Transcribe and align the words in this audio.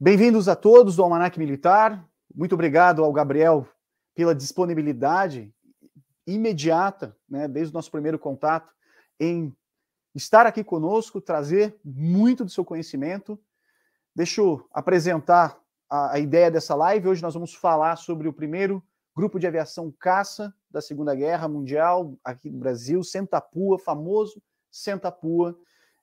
Bem-vindos 0.00 0.46
a 0.46 0.54
todos 0.54 0.94
do 0.94 1.02
Almanac 1.02 1.36
Militar. 1.36 2.08
Muito 2.32 2.54
obrigado 2.54 3.02
ao 3.02 3.12
Gabriel 3.12 3.66
pela 4.14 4.32
disponibilidade 4.32 5.52
imediata, 6.24 7.16
né, 7.28 7.48
desde 7.48 7.72
o 7.72 7.74
nosso 7.74 7.90
primeiro 7.90 8.16
contato, 8.16 8.72
em 9.18 9.52
estar 10.14 10.46
aqui 10.46 10.62
conosco, 10.62 11.20
trazer 11.20 11.80
muito 11.84 12.44
do 12.44 12.50
seu 12.52 12.64
conhecimento. 12.64 13.36
Deixa 14.14 14.40
eu 14.40 14.64
apresentar 14.72 15.58
a, 15.90 16.12
a 16.12 16.18
ideia 16.20 16.48
dessa 16.48 16.76
live. 16.76 17.08
Hoje 17.08 17.20
nós 17.20 17.34
vamos 17.34 17.52
falar 17.52 17.96
sobre 17.96 18.28
o 18.28 18.32
primeiro 18.32 18.80
grupo 19.16 19.36
de 19.36 19.48
aviação 19.48 19.92
caça 19.98 20.54
da 20.70 20.80
Segunda 20.80 21.12
Guerra 21.12 21.48
Mundial 21.48 22.16
aqui 22.22 22.48
no 22.48 22.60
Brasil, 22.60 23.02
Sentapua, 23.02 23.80
famoso 23.80 24.40
Sentapua. 24.70 25.58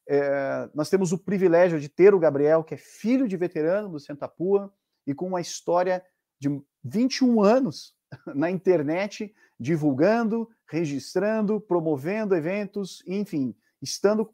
É, 0.08 0.70
nós 0.74 0.90
temos 0.90 1.12
o 1.12 1.18
privilégio 1.18 1.80
de 1.80 1.90
ter 1.90 2.14
o 2.14 2.20
Gabriel, 2.20 2.64
que 2.64 2.76
é 2.76 2.78
filho 2.78 3.28
de 3.28 3.36
veterano 3.38 3.90
do 3.90 4.00
Sentapua 4.00 4.72
e 5.06 5.14
com 5.14 5.28
uma 5.28 5.42
história 5.42 6.04
de 6.40 6.62
21 6.84 7.42
anos 7.42 7.96
na 8.36 8.52
internet, 8.52 9.34
divulgando, 9.60 10.50
registrando, 10.68 11.60
promovendo 11.60 12.36
eventos, 12.36 13.04
enfim, 13.08 13.56
estando 13.82 14.32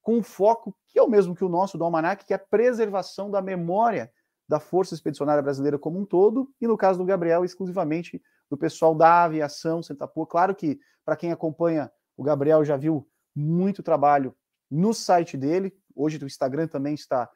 com 0.00 0.16
um 0.16 0.22
foco 0.22 0.76
que 0.88 0.98
é 0.98 1.02
o 1.02 1.08
mesmo 1.08 1.34
que 1.34 1.44
o 1.44 1.48
nosso 1.48 1.78
do 1.78 1.84
Almanac, 1.84 2.24
que 2.24 2.32
é 2.32 2.36
a 2.36 2.38
preservação 2.38 3.30
da 3.30 3.40
memória 3.40 4.12
da 4.48 4.60
Força 4.60 4.94
Expedicionária 4.94 5.42
Brasileira 5.42 5.78
como 5.78 5.98
um 5.98 6.04
todo, 6.04 6.52
e 6.60 6.66
no 6.66 6.76
caso 6.76 6.98
do 6.98 7.04
Gabriel, 7.04 7.44
exclusivamente 7.44 8.20
do 8.50 8.56
pessoal 8.56 8.94
da 8.94 9.24
aviação 9.24 9.82
Sentapua. 9.82 10.26
Claro 10.26 10.54
que, 10.54 10.78
para 11.04 11.16
quem 11.16 11.32
acompanha 11.32 11.90
o 12.16 12.22
Gabriel, 12.22 12.62
já 12.62 12.76
viu 12.76 13.08
muito 13.34 13.82
trabalho 13.82 14.36
no 14.72 14.94
site 14.94 15.36
dele. 15.36 15.74
Hoje 15.94 16.18
o 16.18 16.26
Instagram 16.26 16.66
também 16.66 16.94
está 16.94 17.28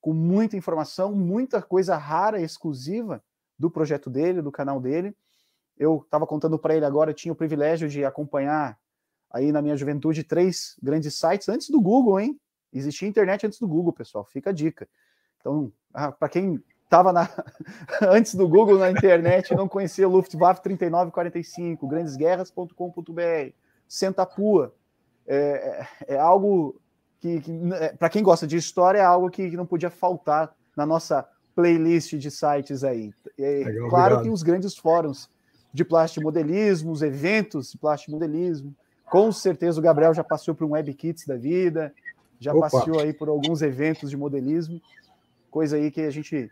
com 0.00 0.12
muita 0.12 0.56
informação, 0.56 1.12
muita 1.12 1.60
coisa 1.60 1.96
rara 1.96 2.40
e 2.40 2.44
exclusiva 2.44 3.22
do 3.58 3.68
projeto 3.70 4.08
dele, 4.08 4.40
do 4.40 4.52
canal 4.52 4.80
dele. 4.80 5.16
Eu 5.76 6.02
estava 6.04 6.26
contando 6.26 6.56
para 6.56 6.76
ele 6.76 6.84
agora, 6.84 7.12
tinha 7.12 7.32
o 7.32 7.36
privilégio 7.36 7.88
de 7.88 8.04
acompanhar 8.04 8.78
aí 9.30 9.50
na 9.50 9.60
minha 9.60 9.76
juventude 9.76 10.22
três 10.22 10.76
grandes 10.80 11.18
sites 11.18 11.48
antes 11.48 11.68
do 11.68 11.80
Google, 11.80 12.20
hein? 12.20 12.40
Existia 12.72 13.08
internet 13.08 13.44
antes 13.46 13.58
do 13.58 13.66
Google, 13.66 13.92
pessoal, 13.92 14.24
fica 14.24 14.50
a 14.50 14.52
dica. 14.52 14.88
Então, 15.40 15.72
ah, 15.92 16.12
para 16.12 16.28
quem 16.28 16.62
estava 16.84 17.12
antes 18.02 18.36
do 18.36 18.48
Google 18.48 18.78
na 18.78 18.90
internet 18.90 19.52
não 19.54 19.66
conhecia 19.66 20.06
Luftwaffe 20.06 20.62
3945, 20.62 21.88
grandesguerras.com.br, 21.88 23.52
Sentapua, 23.88 24.74
é, 25.26 25.86
é, 26.06 26.14
é 26.14 26.18
algo 26.18 26.80
que, 27.24 27.40
que 27.40 27.52
é, 27.80 27.88
para 27.94 28.10
quem 28.10 28.22
gosta 28.22 28.46
de 28.46 28.54
história, 28.58 28.98
é 28.98 29.04
algo 29.04 29.30
que, 29.30 29.48
que, 29.48 29.56
não 29.56 29.64
podia 29.64 29.88
faltar 29.88 30.54
na 30.76 30.84
nossa 30.84 31.26
playlist 31.54 32.14
de 32.16 32.30
sites 32.30 32.84
aí. 32.84 33.14
É, 33.38 33.64
Legal, 33.64 33.88
claro 33.88 34.22
que 34.22 34.28
os 34.28 34.42
grandes 34.42 34.76
fóruns 34.76 35.30
de 35.72 35.86
plastimodelismo, 35.86 36.92
os 36.92 37.00
eventos 37.00 37.72
de 37.72 37.78
plastimodelismo. 37.78 38.74
Com 39.06 39.32
certeza 39.32 39.80
o 39.80 39.82
Gabriel 39.82 40.12
já 40.12 40.22
passou 40.22 40.54
por 40.54 40.66
um 40.66 40.72
WebKits 40.72 41.26
da 41.26 41.36
vida, 41.36 41.94
já 42.38 42.52
Opa. 42.52 42.68
passeou 42.68 43.00
aí 43.00 43.14
por 43.14 43.30
alguns 43.30 43.62
eventos 43.62 44.10
de 44.10 44.18
modelismo, 44.18 44.78
coisa 45.50 45.76
aí 45.76 45.90
que 45.90 46.02
a 46.02 46.10
gente 46.10 46.50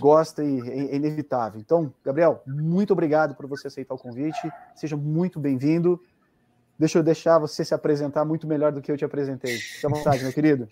gosta 0.00 0.42
e 0.42 0.60
é 0.60 0.96
inevitável. 0.96 1.60
Então, 1.60 1.92
Gabriel, 2.02 2.42
muito 2.46 2.92
obrigado 2.94 3.34
por 3.34 3.46
você 3.46 3.66
aceitar 3.66 3.94
o 3.94 3.98
convite. 3.98 4.50
Seja 4.74 4.96
muito 4.96 5.38
bem-vindo. 5.38 6.00
Deixa 6.78 6.98
eu 6.98 7.02
deixar 7.02 7.38
você 7.38 7.64
se 7.64 7.74
apresentar 7.74 8.24
muito 8.24 8.46
melhor 8.46 8.72
do 8.72 8.82
que 8.82 8.92
eu 8.92 8.96
te 8.96 9.04
apresentei. 9.04 9.56
Fique 9.56 9.86
à 9.86 9.88
vontade, 9.88 10.22
meu 10.22 10.32
querido. 10.32 10.68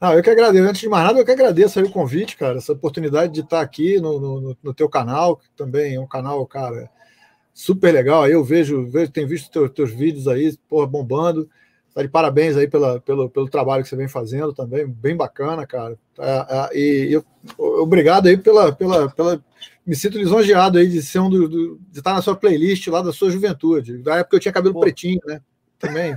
Não, 0.00 0.14
eu 0.14 0.22
que 0.22 0.30
agradeço. 0.30 0.64
Antes 0.64 0.80
de 0.80 0.88
mais 0.88 1.04
nada, 1.04 1.18
eu 1.18 1.24
que 1.24 1.30
agradeço 1.30 1.78
aí 1.78 1.84
o 1.84 1.90
convite, 1.90 2.36
cara, 2.36 2.58
essa 2.58 2.72
oportunidade 2.72 3.32
de 3.32 3.40
estar 3.40 3.60
aqui 3.60 4.00
no, 4.00 4.18
no, 4.18 4.56
no 4.62 4.74
teu 4.74 4.88
canal, 4.88 5.36
que 5.36 5.50
também 5.56 5.94
é 5.94 6.00
um 6.00 6.06
canal, 6.06 6.46
cara, 6.46 6.90
super 7.52 7.92
legal. 7.92 8.26
Eu 8.26 8.42
vejo, 8.42 8.88
vejo 8.88 9.12
tenho 9.12 9.28
visto 9.28 9.50
teus, 9.50 9.70
teus 9.70 9.90
vídeos 9.90 10.26
aí, 10.26 10.56
porra, 10.68 10.86
bombando. 10.86 11.48
Tá 11.94 12.02
de 12.02 12.08
parabéns 12.08 12.56
aí 12.56 12.68
pela, 12.68 13.00
pelo, 13.00 13.28
pelo 13.28 13.48
trabalho 13.48 13.82
que 13.82 13.88
você 13.88 13.96
vem 13.96 14.06
fazendo 14.06 14.52
também, 14.52 14.86
bem 14.86 15.16
bacana, 15.16 15.66
cara. 15.66 15.98
É, 16.18 16.46
é, 16.48 16.78
e 16.78 17.12
eu, 17.12 17.24
obrigado 17.58 18.28
aí 18.28 18.36
pela, 18.36 18.72
pela, 18.72 19.10
pela. 19.10 19.44
Me 19.84 19.96
sinto 19.96 20.16
lisonjeado 20.16 20.78
aí 20.78 20.88
de 20.88 21.02
ser 21.02 21.18
um 21.18 21.28
do, 21.28 21.48
do, 21.48 21.80
de 21.90 21.98
estar 21.98 22.14
na 22.14 22.22
sua 22.22 22.36
playlist 22.36 22.86
lá 22.86 23.02
da 23.02 23.12
sua 23.12 23.30
juventude. 23.30 23.98
Da 23.98 24.16
época 24.16 24.36
eu 24.36 24.40
tinha 24.40 24.52
cabelo 24.52 24.74
Pô. 24.74 24.80
pretinho, 24.80 25.20
né? 25.26 25.40
Também. 25.80 26.14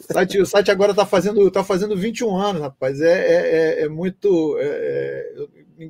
o, 0.00 0.12
site, 0.12 0.40
o 0.40 0.46
site 0.46 0.70
agora 0.70 0.90
está 0.90 1.06
fazendo, 1.06 1.50
tá 1.50 1.64
fazendo 1.64 1.96
21 1.96 2.36
anos, 2.36 2.60
rapaz. 2.60 3.00
É, 3.00 3.06
é, 3.06 3.80
é, 3.80 3.82
é 3.84 3.88
muito. 3.88 4.56
É, 4.60 5.34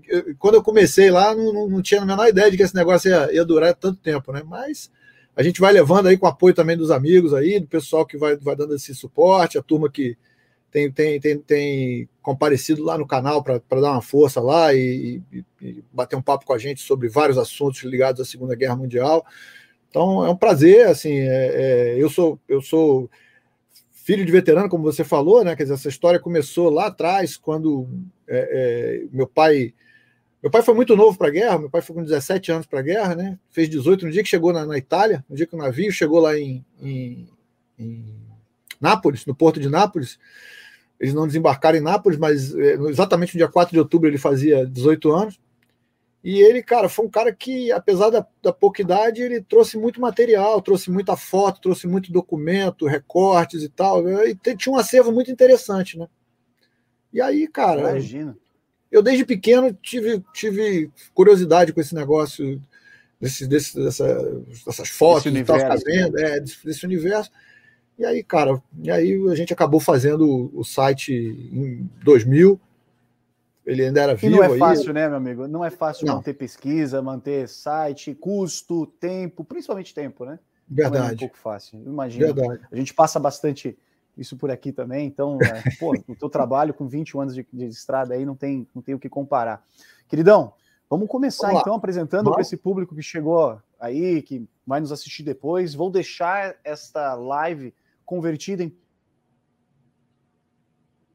eu, 0.06 0.36
quando 0.38 0.54
eu 0.54 0.62
comecei 0.62 1.10
lá, 1.10 1.34
não, 1.34 1.52
não, 1.52 1.68
não, 1.68 1.82
tinha 1.82 2.00
a 2.00 2.06
menor 2.06 2.28
ideia 2.28 2.48
de 2.48 2.56
que 2.56 2.62
esse 2.62 2.76
negócio 2.76 3.10
ia, 3.10 3.34
ia 3.34 3.44
durar 3.44 3.74
tanto 3.74 3.98
tempo, 4.00 4.30
né? 4.32 4.42
Mas 4.46 4.88
a 5.36 5.42
gente 5.42 5.60
vai 5.60 5.72
levando 5.72 6.06
aí 6.06 6.16
com 6.16 6.26
apoio 6.26 6.54
também 6.54 6.76
dos 6.76 6.90
amigos 6.90 7.34
aí, 7.34 7.58
do 7.58 7.66
pessoal 7.66 8.06
que 8.06 8.16
vai, 8.16 8.36
vai 8.36 8.54
dando 8.54 8.74
esse 8.74 8.94
suporte, 8.94 9.58
a 9.58 9.62
turma 9.62 9.90
que 9.90 10.16
tem, 10.70 10.90
tem, 10.90 11.20
tem, 11.20 11.38
tem 11.38 12.08
comparecido 12.20 12.82
lá 12.82 12.98
no 12.98 13.06
canal 13.06 13.42
para 13.44 13.60
dar 13.80 13.92
uma 13.92 14.02
força 14.02 14.40
lá 14.40 14.74
e, 14.74 15.22
e, 15.32 15.44
e, 15.62 15.84
bater 15.92 16.16
um 16.16 16.22
papo 16.22 16.44
com 16.44 16.52
a 16.52 16.58
gente 16.58 16.80
sobre 16.80 17.08
vários 17.08 17.38
assuntos 17.38 17.82
ligados 17.84 18.20
à 18.20 18.24
Segunda 18.24 18.56
Guerra 18.56 18.74
Mundial. 18.74 19.24
Então 19.88 20.24
é 20.24 20.30
um 20.30 20.36
prazer, 20.36 20.88
assim, 20.88 21.12
é, 21.12 21.94
é, 21.94 21.94
eu 21.96 22.10
sou 22.10 22.40
eu 22.48 22.60
sou 22.60 23.08
filho 23.92 24.24
de 24.24 24.32
veterano, 24.32 24.68
como 24.68 24.82
você 24.82 25.04
falou, 25.04 25.44
né? 25.44 25.54
Quer 25.54 25.62
dizer, 25.62 25.74
essa 25.74 25.88
história 25.88 26.18
começou 26.18 26.68
lá 26.68 26.86
atrás, 26.86 27.36
quando 27.36 27.88
é, 28.28 29.04
é 29.06 29.06
meu 29.12 29.26
pai 29.26 29.72
meu 30.44 30.50
pai 30.50 30.60
foi 30.60 30.74
muito 30.74 30.94
novo 30.94 31.16
para 31.16 31.28
a 31.28 31.30
guerra, 31.30 31.58
meu 31.58 31.70
pai 31.70 31.80
foi 31.80 31.96
com 31.96 32.02
17 32.02 32.52
anos 32.52 32.66
para 32.66 32.80
a 32.80 32.82
guerra, 32.82 33.14
né? 33.14 33.38
Fez 33.48 33.66
18 33.66 34.04
no 34.04 34.12
dia 34.12 34.22
que 34.22 34.28
chegou 34.28 34.52
na, 34.52 34.66
na, 34.66 34.76
Itália, 34.76 35.24
no 35.26 35.34
dia 35.34 35.46
que 35.46 35.54
o 35.54 35.58
navio 35.58 35.90
chegou 35.90 36.20
lá 36.20 36.38
em, 36.38 36.62
em, 36.82 37.26
em, 37.78 38.14
Nápoles, 38.78 39.24
no 39.24 39.34
porto 39.34 39.58
de 39.58 39.70
Nápoles. 39.70 40.18
Eles 41.00 41.14
não 41.14 41.26
desembarcaram 41.26 41.78
em 41.78 41.80
Nápoles, 41.80 42.18
mas 42.18 42.54
é, 42.54 42.74
exatamente 42.74 43.32
no 43.34 43.38
dia 43.38 43.48
4 43.48 43.72
de 43.72 43.78
outubro 43.78 44.06
ele 44.06 44.18
fazia 44.18 44.66
18 44.66 45.12
anos. 45.12 45.40
E 46.22 46.42
ele, 46.42 46.62
cara, 46.62 46.90
foi 46.90 47.06
um 47.06 47.10
cara 47.10 47.32
que, 47.32 47.72
apesar 47.72 48.10
da, 48.10 48.26
da 48.42 48.52
pouca 48.52 48.82
idade, 48.82 49.22
ele 49.22 49.40
trouxe 49.40 49.78
muito 49.78 49.98
material, 49.98 50.60
trouxe 50.60 50.90
muita 50.90 51.16
foto, 51.16 51.62
trouxe 51.62 51.86
muito 51.86 52.12
documento, 52.12 52.84
recortes 52.84 53.62
e 53.62 53.70
tal. 53.70 54.06
E 54.26 54.34
tinha 54.34 54.74
um 54.74 54.78
acervo 54.78 55.10
muito 55.10 55.30
interessante, 55.30 55.98
né? 55.98 56.06
E 57.10 57.18
aí, 57.18 57.48
cara. 57.48 57.92
Imagina 57.92 58.36
eu 58.94 59.02
desde 59.02 59.24
pequeno 59.24 59.76
tive, 59.82 60.22
tive 60.32 60.88
curiosidade 61.12 61.72
com 61.72 61.80
esse 61.80 61.96
negócio, 61.96 62.62
desse, 63.20 63.44
desse, 63.44 63.74
dessa, 63.76 64.06
dessas 64.64 64.88
fotos 64.88 65.24
que 65.24 65.36
estava 65.36 65.66
fazendo, 65.66 66.16
é, 66.16 66.38
desse, 66.38 66.64
desse, 66.64 66.86
universo. 66.86 67.28
E 67.98 68.04
aí, 68.04 68.22
cara, 68.22 68.62
e 68.80 68.92
aí 68.92 69.20
a 69.28 69.34
gente 69.34 69.52
acabou 69.52 69.80
fazendo 69.80 70.48
o 70.54 70.62
site 70.62 71.12
em 71.12 71.90
2000. 72.04 72.60
Ele 73.66 73.84
ainda 73.84 74.00
era 74.00 74.14
vivo. 74.14 74.32
E 74.32 74.36
não 74.36 74.44
é 74.44 74.58
fácil, 74.58 74.88
aí. 74.88 74.94
né, 74.94 75.08
meu 75.08 75.16
amigo? 75.16 75.48
Não 75.48 75.64
é 75.64 75.70
fácil 75.70 76.06
não. 76.06 76.16
manter 76.16 76.34
pesquisa, 76.34 77.02
manter 77.02 77.48
site, 77.48 78.14
custo, 78.14 78.86
tempo, 79.00 79.42
principalmente 79.42 79.92
tempo, 79.92 80.24
né? 80.24 80.38
Verdade. 80.68 81.02
Não 81.02 81.10
é 81.10 81.14
um 81.14 81.16
pouco 81.16 81.36
fácil. 81.36 81.82
Imagina. 81.84 82.32
Verdade. 82.32 82.60
A 82.70 82.76
gente 82.76 82.94
passa 82.94 83.18
bastante 83.18 83.76
isso 84.16 84.36
por 84.36 84.50
aqui 84.50 84.72
também. 84.72 85.06
Então, 85.06 85.38
é, 85.42 85.62
pô, 85.78 85.94
o 86.08 86.16
teu 86.16 86.28
trabalho 86.28 86.74
com 86.74 86.86
21 86.86 87.20
anos 87.20 87.34
de, 87.34 87.46
de, 87.52 87.66
estrada 87.66 88.14
aí 88.14 88.24
não 88.24 88.36
tem, 88.36 88.66
não 88.74 88.82
tem 88.82 88.94
o 88.94 88.98
que 88.98 89.08
comparar. 89.08 89.64
Queridão, 90.08 90.52
vamos 90.88 91.08
começar 91.08 91.48
vamos 91.48 91.62
então 91.62 91.74
apresentando 91.74 92.30
para 92.30 92.40
esse 92.40 92.56
público 92.56 92.94
que 92.94 93.02
chegou 93.02 93.60
aí, 93.78 94.22
que 94.22 94.46
vai 94.66 94.80
nos 94.80 94.92
assistir 94.92 95.22
depois. 95.22 95.74
Vou 95.74 95.90
deixar 95.90 96.56
esta 96.64 97.14
live 97.14 97.74
convertida 98.04 98.62
em 98.64 98.76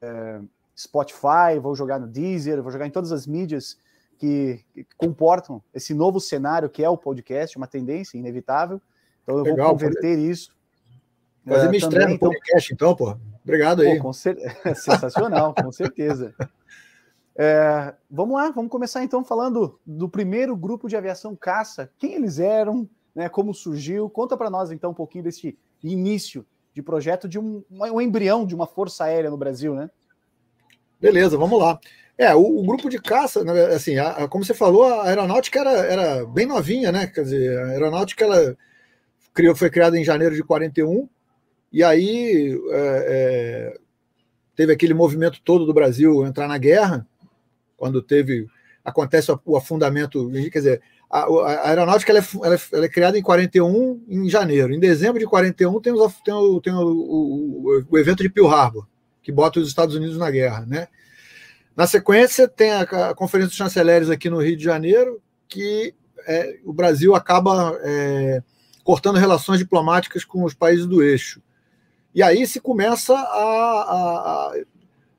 é, 0.02 0.42
Spotify, 0.78 1.60
vou 1.62 1.76
jogar 1.76 2.00
no 2.00 2.08
Deezer, 2.08 2.62
vou 2.62 2.72
jogar 2.72 2.88
em 2.88 2.92
todas 2.92 3.12
as 3.12 3.28
mídias 3.28 3.78
que, 4.18 4.63
que, 4.74 4.86
comportam 4.98 5.63
esse 5.74 5.94
novo 5.94 6.19
cenário 6.19 6.69
que 6.69 6.84
é 6.84 6.90
o 6.90 6.98
podcast, 6.98 7.57
uma 7.57 7.68
tendência 7.68 8.18
inevitável. 8.18 8.81
Então 9.24 9.38
eu 9.38 9.44
Legal, 9.44 9.68
vou 9.68 9.78
converter 9.78 10.18
isso 10.18 10.59
Fazer 11.50 11.66
é, 11.66 11.69
minha 11.69 11.80
estreia 11.80 12.07
no 12.07 12.19
podcast, 12.19 12.74
então, 12.74 12.96
pô. 12.96 13.18
Obrigado 13.44 13.81
aí. 13.81 14.00
Pô, 14.00 14.13
cer... 14.13 14.38
Sensacional, 14.75 15.54
com 15.54 15.72
certeza. 15.72 16.34
É, 17.36 17.94
vamos 18.10 18.36
lá, 18.36 18.51
vamos 18.51 18.69
começar 18.69 19.04
então 19.04 19.24
falando 19.24 19.80
do 19.86 20.07
primeiro 20.07 20.56
grupo 20.56 20.88
de 20.88 20.96
aviação 20.96 21.36
caça. 21.36 21.90
Quem 21.98 22.13
eles 22.13 22.38
eram, 22.38 22.88
né, 23.16 23.28
como 23.30 23.54
surgiu? 23.54 24.10
Conta 24.10 24.38
para 24.38 24.50
nós 24.50 24.72
então 24.72 24.92
um 24.92 24.94
pouquinho 24.96 25.24
desse 25.24 25.57
início 25.84 26.46
de 26.74 26.81
projeto 26.81 27.28
de 27.28 27.40
um, 27.40 27.63
um 27.72 28.01
embrião 28.01 28.46
de 28.46 28.54
uma 28.54 28.68
força 28.68 29.06
aérea 29.06 29.30
no 29.30 29.38
Brasil, 29.38 29.74
né? 29.74 29.90
Beleza, 31.00 31.38
vamos 31.38 31.60
lá. 31.60 31.80
É, 32.18 32.36
o, 32.36 32.60
o 32.60 32.63
grupo 32.66 32.90
de 32.90 33.01
caça, 33.01 33.44
né, 33.44 33.68
assim, 33.68 33.98
a, 33.98 34.10
a, 34.12 34.28
como 34.28 34.44
você 34.44 34.54
falou, 34.54 34.84
a 34.84 35.07
aeronáutica 35.07 35.60
era, 35.62 35.72
era 35.72 36.25
bem 36.25 36.46
novinha, 36.46 36.92
né? 36.92 37.07
Quer 37.07 37.24
dizer, 37.24 37.57
a 37.57 37.68
aeronáutica 37.68 38.25
ela 38.25 38.57
criou, 39.34 39.56
foi 39.56 39.69
criada 39.69 39.98
em 39.98 40.04
janeiro 40.04 40.36
de 40.36 40.44
41 40.44 41.07
e 41.71 41.83
aí 41.83 42.60
é, 42.71 43.06
é, 43.07 43.77
teve 44.56 44.74
aquele 44.74 44.94
movimento 44.94 45.42
todo 45.44 45.66
do 45.66 45.74
Brasil 45.74 46.25
entrar 46.25 46.48
na 46.48 46.57
guerra, 46.57 47.07
quando 47.77 48.01
teve 48.01 48.48
acontece 48.83 49.31
o 49.45 49.56
afundamento, 49.56 50.30
quer 50.51 50.60
dizer, 50.60 50.81
a, 51.10 51.24
a 51.24 51.69
aeronáutica 51.69 52.12
ela 52.12 52.19
é, 52.19 52.24
ela, 52.44 52.56
é, 52.56 52.60
ela 52.74 52.86
é, 52.86 52.89
criada 52.89 53.18
em 53.18 53.21
41, 53.21 54.04
em 54.07 54.30
janeiro. 54.30 54.74
Em 54.74 54.80
dezembro 54.80 55.19
de 55.19 55.25
41 55.25 55.81
tem, 55.81 55.94
os, 55.94 56.13
tem, 56.21 56.33
o, 56.33 56.62
tem 56.62 56.74
o, 56.74 56.88
o, 56.88 57.86
o, 57.89 57.98
evento 57.98 58.22
de 58.22 58.30
Pearl 58.30 58.50
Harbor, 58.50 58.88
que 59.22 59.31
bota 59.31 59.60
os 59.60 59.68
Estados 59.68 59.95
Unidos 59.95 60.18
na 60.18 60.30
guerra. 60.30 60.65
Né? 60.65 60.88
Na 61.75 61.88
sequência, 61.88 62.48
tem 62.48 62.72
a, 62.72 62.81
a 62.81 63.15
Conferência 63.15 63.50
dos 63.50 63.57
Chanceleres 63.57 64.10
aqui 64.10 64.30
no 64.30 64.42
Rio 64.42 64.56
de 64.56 64.63
Janeiro, 64.63 65.22
que 65.48 65.95
é, 66.27 66.60
o 66.63 66.72
Brasil 66.72 67.15
acaba 67.15 67.80
é, 67.81 68.44
cortando 68.83 69.18
relações 69.18 69.60
diplomáticas 69.60 70.24
com 70.24 70.44
os 70.44 70.54
países 70.54 70.86
do 70.86 71.01
eixo. 71.01 71.42
E 72.14 72.24
aí 72.24 72.46
se 72.48 72.60
começa 72.60 73.14
a, 73.14 73.22
a, 73.22 74.52
a 74.52 74.54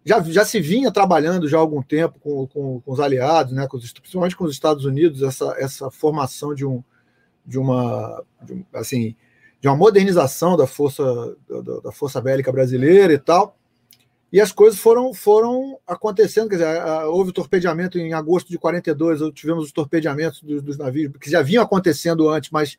já, 0.05 0.21
já 0.23 0.45
se 0.45 0.61
vinha 0.61 0.91
trabalhando 0.91 1.49
já 1.49 1.59
há 1.59 1.61
algum 1.61 1.83
tempo 1.83 2.19
com, 2.21 2.47
com, 2.47 2.81
com 2.81 2.93
os 2.93 3.01
aliados, 3.01 3.53
né, 3.53 3.67
com 3.67 3.77
os, 3.77 3.93
principalmente 3.93 4.37
com 4.37 4.45
os 4.45 4.53
Estados 4.53 4.85
Unidos, 4.85 5.23
essa, 5.23 5.55
essa 5.59 5.91
formação 5.91 6.55
de, 6.55 6.65
um, 6.65 6.83
de, 7.45 7.59
uma, 7.59 8.23
de, 8.43 8.65
assim, 8.73 9.15
de 9.61 9.69
uma 9.69 9.77
modernização 9.77 10.57
da 10.57 10.67
força, 10.67 11.05
da, 11.49 11.81
da, 11.85 11.93
força 11.93 12.21
bélica 12.21 12.51
brasileira 12.51 13.13
e 13.13 13.19
tal. 13.19 13.57
E 14.33 14.41
as 14.41 14.53
coisas 14.53 14.79
foram, 14.79 15.13
foram 15.13 15.79
acontecendo, 15.87 16.49
quer 16.49 16.57
dizer, 16.57 16.83
houve 17.07 17.31
o 17.31 17.33
torpedeamento 17.33 17.99
em 17.99 18.13
agosto 18.13 18.49
de 18.49 18.59
42, 18.59 19.21
tivemos 19.35 19.65
os 19.65 19.73
torpedeamentos 19.73 20.41
dos, 20.41 20.63
dos 20.63 20.79
navios, 20.79 21.13
que 21.21 21.29
já 21.29 21.43
vinham 21.43 21.65
acontecendo 21.65 22.29
antes, 22.29 22.51
mas 22.51 22.79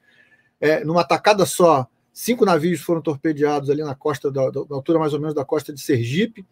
é, 0.62 0.84
numa 0.84 1.04
tacada 1.04 1.46
só, 1.46 1.86
cinco 2.14 2.46
navios 2.46 2.82
foram 2.82 3.02
torpedeados 3.02 3.70
ali 3.70 3.84
na 3.84 3.96
costa, 3.96 4.32
da, 4.32 4.50
da 4.50 4.60
altura 4.70 5.00
mais 5.00 5.14
ou 5.14 5.20
menos 5.20 5.34
da 5.34 5.46
costa 5.46 5.74
de 5.74 5.82
Sergipe, 5.82 6.46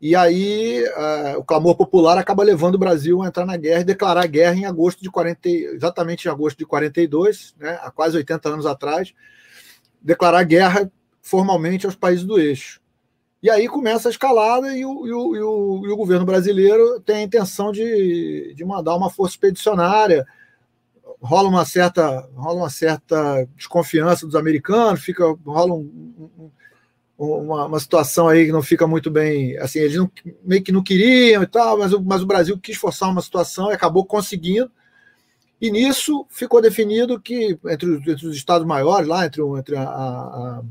e 0.00 0.14
aí 0.14 0.84
uh, 0.84 1.38
o 1.38 1.44
clamor 1.44 1.76
popular 1.76 2.16
acaba 2.16 2.44
levando 2.44 2.76
o 2.76 2.78
Brasil 2.78 3.20
a 3.20 3.26
entrar 3.26 3.44
na 3.44 3.56
guerra 3.56 3.80
e 3.80 3.84
declarar 3.84 4.26
guerra 4.28 4.54
em 4.54 4.64
agosto 4.64 5.02
de 5.02 5.10
40, 5.10 5.48
exatamente 5.48 6.26
em 6.26 6.30
agosto 6.30 6.58
de 6.58 6.66
42, 6.66 7.54
né, 7.58 7.80
há 7.82 7.90
quase 7.90 8.16
80 8.16 8.48
anos 8.48 8.66
atrás, 8.66 9.12
declarar 10.00 10.44
guerra 10.44 10.90
formalmente 11.20 11.84
aos 11.84 11.96
países 11.96 12.24
do 12.24 12.38
eixo. 12.38 12.80
E 13.42 13.50
aí 13.50 13.68
começa 13.68 14.08
a 14.08 14.10
escalada 14.10 14.76
e 14.76 14.84
o, 14.84 15.06
e 15.06 15.12
o, 15.12 15.36
e 15.36 15.40
o, 15.40 15.82
e 15.86 15.92
o 15.92 15.96
governo 15.96 16.24
brasileiro 16.24 17.00
tem 17.00 17.16
a 17.16 17.22
intenção 17.22 17.72
de, 17.72 18.52
de 18.54 18.64
mandar 18.64 18.96
uma 18.96 19.10
força 19.10 19.34
expedicionária. 19.34 20.26
Rola 21.20 21.48
uma 21.48 21.64
certa, 21.64 22.28
rola 22.34 22.60
uma 22.60 22.70
certa 22.70 23.44
desconfiança 23.56 24.24
dos 24.24 24.36
americanos, 24.36 25.00
fica, 25.00 25.24
rola 25.44 25.74
um, 25.74 26.30
um 26.38 26.50
uma, 27.18 27.66
uma, 27.66 27.80
situação 27.80 28.28
aí 28.28 28.46
que 28.46 28.52
não 28.52 28.62
fica 28.62 28.86
muito 28.86 29.10
bem. 29.10 29.58
Assim, 29.58 29.80
eles 29.80 29.96
não, 29.96 30.08
meio 30.44 30.62
que 30.62 30.70
não 30.70 30.82
queriam 30.82 31.42
e 31.42 31.46
tal, 31.46 31.76
mas, 31.76 31.92
mas 31.92 32.22
o 32.22 32.26
Brasil 32.26 32.56
quis 32.58 32.76
forçar 32.76 33.10
uma 33.10 33.20
situação 33.20 33.70
e 33.70 33.74
acabou 33.74 34.06
conseguindo. 34.06 34.70
E 35.60 35.70
nisso 35.72 36.24
ficou 36.30 36.62
definido 36.62 37.20
que, 37.20 37.58
entre, 37.66 37.96
entre 37.96 38.26
os 38.26 38.36
estados 38.36 38.64
maiores, 38.64 39.08
lá, 39.08 39.26
entre, 39.26 39.42
entre 39.42 39.74
a, 39.74 39.82
a, 39.82 40.62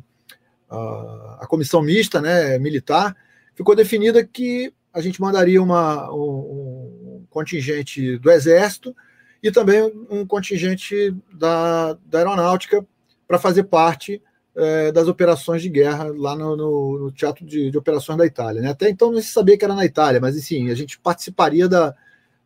a, 0.69 1.38
a, 1.41 1.47
comissão 1.47 1.81
mista 1.81 2.21
né, 2.21 2.57
militar, 2.57 3.13
ficou 3.53 3.75
definida 3.75 4.23
que 4.23 4.73
a 4.94 5.01
gente 5.01 5.19
mandaria 5.19 5.61
uma, 5.61 6.09
um, 6.13 7.19
um 7.19 7.25
contingente 7.29 8.17
do 8.19 8.31
Exército 8.31 8.95
e 9.41 9.51
também 9.51 9.81
um 10.09 10.25
contingente 10.25 11.15
da, 11.33 11.93
da 12.05 12.19
aeronáutica 12.19 12.85
para 13.27 13.37
fazer 13.37 13.63
parte 13.63 14.21
é, 14.55 14.91
das 14.91 15.07
operações 15.07 15.61
de 15.61 15.69
guerra 15.69 16.11
lá 16.15 16.35
no, 16.35 16.55
no, 16.55 16.99
no 16.99 17.11
Teatro 17.11 17.45
de, 17.45 17.69
de, 17.69 17.77
Operações 17.77 18.17
da 18.17 18.25
Itália. 18.25 18.61
Né? 18.61 18.71
Até 18.71 18.89
então 18.89 19.11
não 19.11 19.21
se 19.21 19.27
sabia 19.27 19.57
que 19.57 19.63
era 19.63 19.75
na 19.75 19.85
Itália, 19.85 20.19
mas 20.19 20.35
enfim, 20.35 20.71
a 20.71 20.75
gente 20.75 20.99
participaria 20.99 21.67
da, 21.67 21.95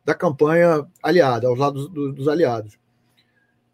da 0.04 0.14
campanha 0.14 0.86
aliada, 1.02 1.48
aos 1.48 1.58
lados 1.58 1.88
do, 1.88 2.12
dos 2.12 2.28
aliados. 2.28 2.78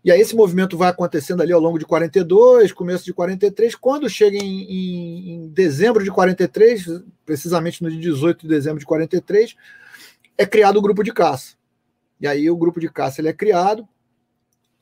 E 0.05 0.13
aí 0.13 0.21
esse 0.21 0.37
movimento 0.37 0.79
vai 0.79 0.89
acontecendo 0.89 1.43
ali 1.43 1.53
ao 1.53 1.61
longo 1.61 1.79
de 1.79 1.85
42, 1.85 2.73
começo 2.73 3.05
de 3.05 3.13
43, 3.13 3.75
quando 3.75 4.09
chega 4.09 4.37
em, 4.37 4.63
em, 4.63 5.31
em 5.35 5.49
dezembro 5.49 6.05
de 6.05 6.11
43, 6.11 7.03
precisamente 7.27 7.83
no 7.83 7.91
dia 7.91 8.01
18 8.01 8.43
de 8.43 8.49
dezembro 8.49 8.79
de 8.79 8.87
43, 8.87 9.57
é 10.39 10.47
criado 10.47 10.77
o 10.77 10.83
grupo 10.83 11.03
de 11.03 11.13
caça. 11.13 11.58
E 12.21 12.27
aí 12.27 12.51
o 12.51 12.57
grupo 12.57 12.81
de 12.81 12.89
caça 12.89 13.21
ele 13.21 13.29
é 13.29 13.33
criado 13.33 13.87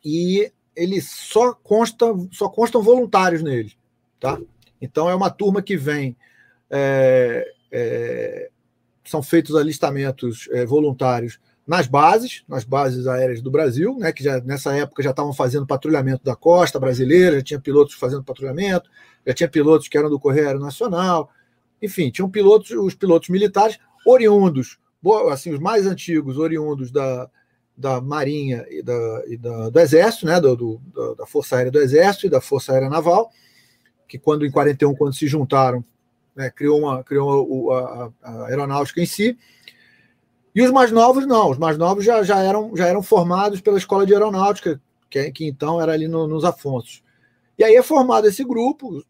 e 0.04 0.50
ele 0.74 1.00
só 1.00 1.52
consta, 1.54 2.06
só 2.30 2.48
constam 2.48 2.82
voluntários 2.82 3.42
nele, 3.42 3.72
tá? 4.20 4.38
Então 4.80 5.08
é 5.08 5.14
uma 5.14 5.30
turma 5.30 5.62
que 5.62 5.76
vem, 5.76 6.16
é, 6.70 7.46
é, 7.72 8.50
são 9.04 9.22
feitos 9.22 9.56
alistamentos 9.56 10.48
é, 10.52 10.66
voluntários 10.66 11.38
nas 11.66 11.86
bases, 11.86 12.44
nas 12.46 12.62
bases 12.62 13.06
aéreas 13.06 13.42
do 13.42 13.50
Brasil, 13.50 13.96
né? 13.98 14.12
Que 14.12 14.22
já 14.22 14.40
nessa 14.40 14.74
época 14.76 15.02
já 15.02 15.10
estavam 15.10 15.32
fazendo 15.32 15.66
patrulhamento 15.66 16.24
da 16.24 16.36
costa 16.36 16.78
brasileira, 16.78 17.38
já 17.38 17.42
tinha 17.42 17.60
pilotos 17.60 17.94
fazendo 17.94 18.22
patrulhamento, 18.22 18.88
já 19.26 19.34
tinha 19.34 19.48
pilotos 19.48 19.88
que 19.88 19.98
eram 19.98 20.10
do 20.10 20.20
Correio 20.20 20.46
Aeronacional, 20.46 21.30
enfim, 21.82 22.10
tinham 22.10 22.30
pilotos, 22.30 22.70
os 22.70 22.94
pilotos 22.94 23.28
militares 23.28 23.78
oriundos, 24.04 24.78
assim, 25.30 25.52
os 25.52 25.60
mais 25.60 25.86
antigos 25.86 26.38
oriundos 26.38 26.90
da, 26.90 27.28
da 27.76 28.00
Marinha 28.00 28.64
e, 28.70 28.82
da, 28.82 29.22
e 29.26 29.36
da, 29.36 29.70
do 29.70 29.80
Exército, 29.80 30.26
né, 30.26 30.40
do, 30.40 30.56
do, 30.56 30.80
da 31.16 31.26
Força 31.26 31.56
Aérea 31.56 31.70
do 31.70 31.80
Exército 31.80 32.26
e 32.26 32.30
da 32.30 32.40
Força 32.40 32.72
Aérea 32.72 32.88
Naval, 32.88 33.30
que 34.08 34.18
quando 34.18 34.46
em 34.46 34.50
41, 34.50 34.94
quando 34.94 35.14
se 35.14 35.26
juntaram, 35.26 35.84
né, 36.34 36.50
criou, 36.50 36.78
uma, 36.78 37.02
criou 37.04 37.72
a, 37.72 38.10
a, 38.22 38.46
aeronáutica 38.46 39.00
em 39.00 39.06
si. 39.06 39.38
E 40.54 40.62
os 40.62 40.70
mais 40.70 40.90
novos 40.90 41.26
não, 41.26 41.50
os 41.50 41.58
mais 41.58 41.76
novos 41.76 42.04
já, 42.04 42.22
já, 42.22 42.42
eram, 42.42 42.74
já 42.74 42.86
eram 42.86 43.02
formados 43.02 43.60
pela 43.60 43.76
Escola 43.78 44.06
de 44.06 44.14
Aeronáutica, 44.14 44.80
que, 45.10 45.30
que 45.30 45.46
então 45.46 45.80
era 45.80 45.92
ali 45.92 46.08
no, 46.08 46.26
nos 46.26 46.44
Afonsos. 46.44 47.02
E 47.58 47.64
aí 47.64 47.74
é 47.74 47.82
formado 47.82 48.26
esse 48.26 48.44
grupo 48.44 49.02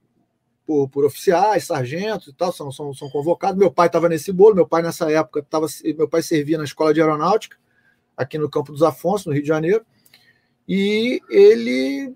por, 0.66 0.88
por 0.88 1.04
oficiais, 1.04 1.64
sargentos 1.64 2.28
e 2.28 2.32
tal, 2.32 2.52
são, 2.52 2.72
são, 2.72 2.92
são 2.92 3.08
convocados. 3.08 3.58
Meu 3.58 3.70
pai 3.70 3.86
estava 3.86 4.08
nesse 4.08 4.32
bolo, 4.32 4.54
meu 4.54 4.66
pai 4.66 4.82
nessa 4.82 5.10
época 5.10 5.40
estava, 5.40 5.66
meu 5.96 6.08
pai 6.08 6.22
servia 6.22 6.58
na 6.58 6.64
Escola 6.64 6.92
de 6.92 7.00
Aeronáutica, 7.00 7.56
aqui 8.16 8.36
no 8.36 8.50
Campo 8.50 8.72
dos 8.72 8.82
Afonso, 8.82 9.28
no 9.28 9.34
Rio 9.34 9.42
de 9.42 9.48
Janeiro, 9.48 9.84
e 10.68 11.20
ele 11.30 12.12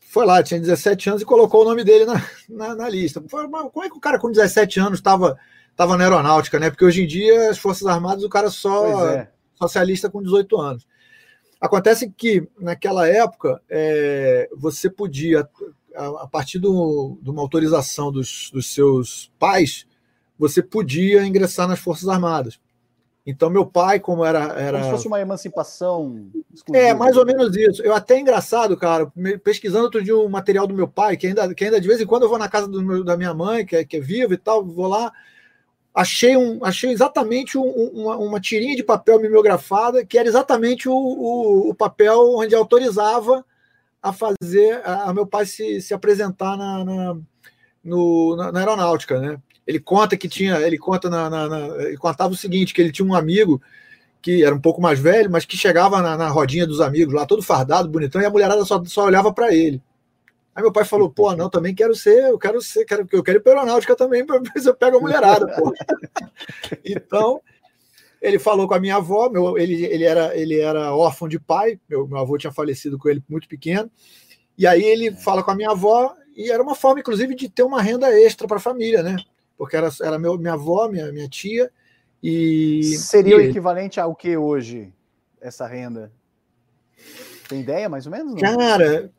foi 0.00 0.26
lá, 0.26 0.42
tinha 0.42 0.60
17 0.60 1.10
anos 1.10 1.22
e 1.22 1.26
colocou 1.26 1.62
o 1.62 1.64
nome 1.64 1.82
dele 1.82 2.04
na, 2.04 2.22
na, 2.48 2.74
na 2.74 2.88
lista. 2.88 3.20
Como 3.20 3.84
é 3.84 3.88
que 3.88 3.96
o 3.96 4.00
cara 4.00 4.18
com 4.18 4.30
17 4.30 4.78
anos 4.78 4.98
estava 4.98 5.38
tava 5.76 5.96
na 5.96 6.04
aeronáutica, 6.04 6.58
né? 6.58 6.70
Porque 6.70 6.84
hoje 6.84 7.04
em 7.04 7.06
dia, 7.06 7.50
as 7.50 7.58
Forças 7.58 7.86
Armadas, 7.86 8.24
o 8.24 8.30
cara 8.30 8.50
só, 8.50 9.10
é. 9.10 9.28
só 9.54 9.68
se 9.68 9.78
alista 9.78 10.08
com 10.08 10.22
18 10.22 10.58
anos. 10.58 10.86
Acontece 11.60 12.10
que, 12.10 12.48
naquela 12.58 13.06
época, 13.06 13.60
é, 13.68 14.48
você 14.56 14.88
podia, 14.88 15.46
a, 15.96 16.26
partir 16.26 16.58
do, 16.58 17.18
de 17.20 17.30
uma 17.30 17.42
autorização 17.42 18.12
dos, 18.12 18.50
dos 18.52 18.72
seus 18.72 19.32
pais, 19.38 19.86
você 20.38 20.62
podia 20.62 21.24
ingressar 21.24 21.66
nas 21.66 21.78
Forças 21.78 22.08
Armadas. 22.08 22.58
Então, 23.26 23.50
meu 23.50 23.66
pai, 23.66 23.98
como 23.98 24.24
era. 24.24 24.52
era... 24.52 24.78
Como 24.78 24.84
se 24.84 24.90
fosse 24.90 25.08
uma 25.08 25.20
emancipação. 25.20 26.28
Exclusiva. 26.54 26.86
É, 26.86 26.94
mais 26.94 27.16
ou 27.16 27.26
menos 27.26 27.56
isso. 27.56 27.82
Eu 27.82 27.92
até 27.92 28.20
engraçado, 28.20 28.76
cara, 28.76 29.12
pesquisando 29.42 29.84
outro 29.84 30.02
dia 30.02 30.16
o 30.16 30.28
material 30.28 30.64
do 30.64 30.74
meu 30.74 30.86
pai, 30.86 31.16
que 31.16 31.26
ainda, 31.26 31.52
que 31.52 31.64
ainda 31.64 31.80
de 31.80 31.88
vez 31.88 32.00
em 32.00 32.06
quando 32.06 32.22
eu 32.22 32.28
vou 32.28 32.38
na 32.38 32.48
casa 32.48 32.68
meu, 32.68 33.02
da 33.02 33.16
minha 33.16 33.34
mãe, 33.34 33.66
que 33.66 33.74
é, 33.74 33.84
que 33.84 33.96
é 33.96 34.00
viva 34.00 34.32
e 34.32 34.36
tal, 34.36 34.64
vou 34.64 34.86
lá. 34.86 35.12
Achei, 35.92 36.36
um, 36.36 36.64
achei 36.64 36.92
exatamente 36.92 37.58
um, 37.58 37.64
uma, 37.64 38.16
uma 38.16 38.38
tirinha 38.38 38.76
de 38.76 38.84
papel 38.84 39.18
mimeografada, 39.18 40.04
que 40.04 40.18
era 40.18 40.28
exatamente 40.28 40.88
o, 40.88 40.94
o, 40.94 41.70
o 41.70 41.74
papel 41.74 42.36
onde 42.36 42.54
autorizava 42.54 43.44
a 44.08 44.12
fazer 44.12 44.80
a, 44.84 45.10
a 45.10 45.14
meu 45.14 45.26
pai 45.26 45.46
se, 45.46 45.80
se 45.80 45.92
apresentar 45.92 46.56
na, 46.56 46.84
na, 46.84 47.16
no, 47.82 48.36
na, 48.36 48.52
na 48.52 48.60
aeronáutica, 48.60 49.18
né? 49.18 49.38
Ele 49.66 49.80
conta 49.80 50.16
que 50.16 50.28
tinha, 50.28 50.60
ele 50.60 50.78
conta 50.78 51.10
na, 51.10 51.28
na, 51.28 51.48
na, 51.48 51.58
ele 51.82 51.96
contava 51.96 52.32
o 52.32 52.36
seguinte, 52.36 52.72
que 52.72 52.80
ele 52.80 52.92
tinha 52.92 53.06
um 53.06 53.14
amigo 53.14 53.60
que 54.22 54.44
era 54.44 54.54
um 54.54 54.60
pouco 54.60 54.80
mais 54.80 54.98
velho, 54.98 55.30
mas 55.30 55.44
que 55.44 55.56
chegava 55.56 56.00
na, 56.00 56.16
na 56.16 56.28
rodinha 56.28 56.66
dos 56.66 56.80
amigos 56.80 57.14
lá, 57.14 57.26
todo 57.26 57.42
fardado, 57.42 57.88
bonitão, 57.88 58.20
e 58.20 58.24
a 58.24 58.30
mulherada 58.30 58.64
só, 58.64 58.82
só 58.84 59.04
olhava 59.04 59.32
para 59.32 59.54
ele. 59.54 59.82
Aí 60.54 60.62
meu 60.62 60.72
pai 60.72 60.84
falou, 60.84 61.10
pô, 61.10 61.34
não, 61.36 61.50
também 61.50 61.74
quero 61.74 61.94
ser, 61.94 62.30
eu 62.30 62.38
quero 62.38 62.62
ser, 62.62 62.84
quero, 62.84 63.06
eu 63.12 63.22
quero 63.22 63.38
ir 63.38 63.40
para 63.40 63.52
aeronáutica 63.52 63.94
também, 63.94 64.24
para 64.26 64.38
ver 64.38 64.60
se 64.60 64.68
eu 64.68 64.74
pego 64.74 64.98
a 64.98 65.00
mulherada, 65.00 65.46
pô. 65.48 65.72
então, 66.84 67.40
ele 68.26 68.38
falou 68.38 68.66
com 68.66 68.74
a 68.74 68.80
minha 68.80 68.96
avó, 68.96 69.28
meu, 69.30 69.56
ele, 69.56 69.84
ele, 69.84 70.04
era, 70.04 70.36
ele 70.36 70.58
era 70.58 70.94
órfão 70.94 71.28
de 71.28 71.38
pai, 71.38 71.78
meu, 71.88 72.06
meu 72.06 72.18
avô 72.18 72.36
tinha 72.36 72.52
falecido 72.52 72.98
com 72.98 73.08
ele 73.08 73.22
muito 73.28 73.48
pequeno, 73.48 73.90
e 74.58 74.66
aí 74.66 74.82
ele 74.82 75.12
fala 75.12 75.42
com 75.42 75.50
a 75.50 75.54
minha 75.54 75.70
avó, 75.70 76.14
e 76.36 76.50
era 76.50 76.62
uma 76.62 76.74
forma, 76.74 77.00
inclusive, 77.00 77.34
de 77.34 77.48
ter 77.48 77.62
uma 77.62 77.80
renda 77.80 78.12
extra 78.12 78.46
para 78.46 78.58
a 78.58 78.60
família, 78.60 79.02
né? 79.02 79.16
porque 79.56 79.76
era, 79.76 79.88
era 80.02 80.18
meu, 80.18 80.38
minha 80.38 80.54
avó, 80.54 80.88
minha, 80.88 81.10
minha 81.10 81.28
tia. 81.28 81.70
E. 82.22 82.82
Seria 82.96 83.34
e 83.34 83.36
o 83.36 83.40
equivalente 83.40 84.00
ao 84.00 84.14
que 84.14 84.36
hoje, 84.36 84.92
essa 85.40 85.66
renda? 85.66 86.12
Tem 87.48 87.60
ideia, 87.60 87.88
mais 87.88 88.06
ou 88.06 88.12
menos? 88.12 88.34
Não? 88.34 88.40
Cara, 88.40 89.10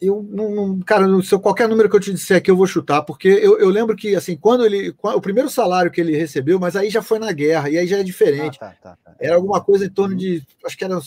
eu 0.00 0.26
não, 0.30 0.50
não, 0.50 0.80
cara, 0.80 1.06
se 1.22 1.38
qualquer 1.38 1.68
número 1.68 1.88
que 1.88 1.96
eu 1.96 2.00
te 2.00 2.12
disser 2.12 2.36
aqui 2.36 2.50
eu 2.50 2.56
vou 2.56 2.66
chutar, 2.66 3.02
porque 3.02 3.28
eu, 3.28 3.58
eu 3.58 3.70
lembro 3.70 3.96
que 3.96 4.14
assim, 4.14 4.36
quando 4.36 4.64
ele. 4.64 4.94
O 5.02 5.20
primeiro 5.20 5.48
salário 5.48 5.90
que 5.90 6.00
ele 6.00 6.16
recebeu, 6.16 6.60
mas 6.60 6.76
aí 6.76 6.90
já 6.90 7.00
foi 7.00 7.18
na 7.18 7.32
guerra, 7.32 7.70
e 7.70 7.78
aí 7.78 7.86
já 7.86 7.98
é 7.98 8.02
diferente. 8.02 8.58
Ah, 8.60 8.74
tá, 8.80 8.94
tá, 8.94 8.98
tá. 9.02 9.16
Era 9.18 9.36
alguma 9.36 9.60
coisa 9.60 9.86
em 9.86 9.90
torno 9.90 10.14
de. 10.14 10.42
Acho 10.64 10.76
que 10.76 10.84
era 10.84 11.00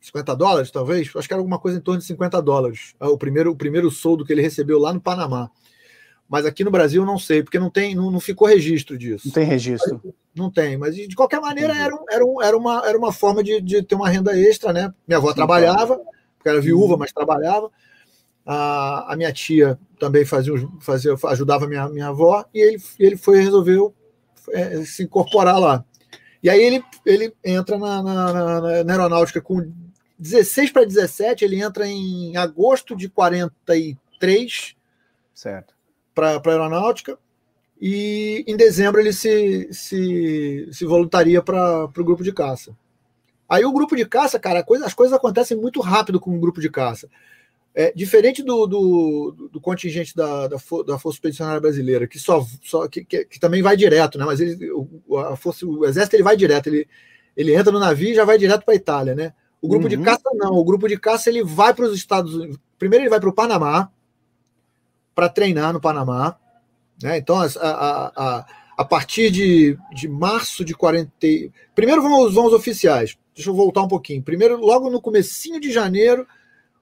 50 0.00 0.34
dólares, 0.34 0.70
talvez? 0.70 1.10
Acho 1.14 1.28
que 1.28 1.34
era 1.34 1.40
alguma 1.40 1.58
coisa 1.58 1.78
em 1.78 1.82
torno 1.82 2.00
de 2.00 2.06
50 2.06 2.40
dólares. 2.40 2.94
Ah, 2.98 3.10
o 3.10 3.18
primeiro, 3.18 3.50
o 3.50 3.56
primeiro 3.56 3.90
soldo 3.90 4.24
que 4.24 4.32
ele 4.32 4.42
recebeu 4.42 4.78
lá 4.78 4.92
no 4.92 5.00
Panamá. 5.00 5.50
Mas 6.26 6.46
aqui 6.46 6.64
no 6.64 6.70
Brasil 6.70 7.04
não 7.04 7.18
sei, 7.18 7.42
porque 7.42 7.58
não 7.58 7.68
tem, 7.68 7.94
não, 7.94 8.10
não 8.10 8.20
ficou 8.20 8.48
registro 8.48 8.96
disso. 8.96 9.26
Não 9.26 9.34
tem 9.34 9.44
registro. 9.44 10.00
Não 10.34 10.50
tem, 10.50 10.78
mas 10.78 10.96
de 10.96 11.14
qualquer 11.14 11.42
maneira 11.42 11.76
era, 11.76 11.94
era, 12.10 12.24
era, 12.42 12.56
uma, 12.56 12.88
era 12.88 12.96
uma 12.96 13.12
forma 13.12 13.44
de, 13.44 13.60
de 13.60 13.82
ter 13.82 13.94
uma 13.94 14.08
renda 14.08 14.34
extra, 14.34 14.72
né? 14.72 14.90
Minha 15.06 15.18
avó 15.18 15.28
Sim, 15.28 15.34
trabalhava. 15.34 15.96
Claro 15.96 16.21
porque 16.42 16.48
era 16.48 16.60
viúva, 16.60 16.94
uhum. 16.94 16.98
mas 16.98 17.12
trabalhava. 17.12 17.70
A, 18.44 19.12
a 19.12 19.16
minha 19.16 19.32
tia 19.32 19.78
também 20.00 20.24
fazia, 20.24 20.52
fazia 20.80 21.14
ajudava 21.26 21.68
minha, 21.68 21.88
minha 21.88 22.08
avó, 22.08 22.44
e 22.52 22.58
ele, 22.58 22.82
ele 22.98 23.16
foi 23.16 23.40
resolveu 23.40 23.94
é, 24.50 24.84
se 24.84 25.04
incorporar 25.04 25.60
lá. 25.60 25.84
E 26.42 26.50
aí 26.50 26.60
ele, 26.60 26.84
ele 27.06 27.32
entra 27.44 27.78
na, 27.78 28.02
na, 28.02 28.32
na, 28.32 28.84
na 28.84 28.92
aeronáutica 28.92 29.40
com 29.40 29.72
16 30.18 30.72
para 30.72 30.84
17, 30.84 31.44
ele 31.44 31.62
entra 31.62 31.86
em 31.86 32.36
agosto 32.36 32.96
de 32.96 33.08
43 33.08 34.76
certo. 35.32 35.74
para 36.12 36.30
a 36.30 36.50
aeronáutica, 36.50 37.16
e 37.80 38.44
em 38.48 38.56
dezembro 38.56 39.00
ele 39.00 39.12
se, 39.12 39.68
se, 39.72 40.68
se 40.72 40.84
voluntaria 40.84 41.40
para 41.40 41.84
o 41.84 42.04
grupo 42.04 42.24
de 42.24 42.32
caça. 42.32 42.76
Aí 43.52 43.66
o 43.66 43.72
grupo 43.72 43.94
de 43.94 44.06
caça, 44.06 44.38
cara, 44.38 44.62
coisa, 44.62 44.86
as 44.86 44.94
coisas 44.94 45.14
acontecem 45.14 45.54
muito 45.54 45.78
rápido 45.82 46.18
com 46.18 46.34
o 46.34 46.40
grupo 46.40 46.58
de 46.58 46.70
caça. 46.70 47.06
É, 47.74 47.92
diferente 47.94 48.42
do, 48.42 48.66
do, 48.66 49.48
do 49.52 49.60
contingente 49.60 50.16
da, 50.16 50.48
da, 50.48 50.56
da, 50.86 50.98
Força 50.98 51.16
Expedicionária 51.16 51.60
Brasileira, 51.60 52.06
que 52.06 52.18
só, 52.18 52.46
só 52.62 52.88
que, 52.88 53.04
que, 53.04 53.26
que, 53.26 53.38
também 53.38 53.60
vai 53.60 53.76
direto, 53.76 54.16
né? 54.16 54.24
Mas 54.24 54.40
ele, 54.40 54.70
o, 54.72 55.18
a 55.18 55.36
força, 55.36 55.66
o 55.66 55.84
exército 55.84 56.16
ele 56.16 56.22
vai 56.22 56.34
direto, 56.34 56.68
ele, 56.68 56.88
ele 57.36 57.54
entra 57.54 57.70
no 57.70 57.78
navio 57.78 58.08
e 58.08 58.14
já 58.14 58.24
vai 58.24 58.38
direto 58.38 58.64
para 58.64 58.72
a 58.72 58.76
Itália, 58.76 59.14
né? 59.14 59.34
O 59.60 59.68
grupo 59.68 59.84
uhum. 59.84 59.90
de 59.90 59.98
caça 59.98 60.30
não, 60.32 60.54
o 60.54 60.64
grupo 60.64 60.88
de 60.88 60.98
caça 60.98 61.28
ele 61.28 61.44
vai 61.44 61.74
para 61.74 61.84
os 61.84 61.94
Estados 61.94 62.34
Unidos. 62.34 62.58
Primeiro 62.78 63.02
ele 63.02 63.10
vai 63.10 63.20
para 63.20 63.28
o 63.28 63.34
Panamá 63.34 63.92
para 65.14 65.28
treinar 65.28 65.74
no 65.74 65.80
Panamá, 65.80 66.38
né? 67.02 67.18
Então 67.18 67.38
a, 67.38 67.44
a, 67.60 68.12
a, 68.16 68.46
a 68.76 68.84
partir 68.84 69.30
de, 69.30 69.76
de 69.94 70.08
março 70.08 70.64
de 70.64 70.74
40. 70.74 71.10
Primeiro 71.74 72.02
vamos, 72.02 72.34
vamos 72.34 72.52
oficiais. 72.52 73.16
Deixa 73.34 73.50
eu 73.50 73.54
voltar 73.54 73.82
um 73.82 73.88
pouquinho. 73.88 74.22
Primeiro, 74.22 74.58
logo 74.58 74.90
no 74.90 75.00
comecinho 75.00 75.60
de 75.60 75.72
janeiro, 75.72 76.26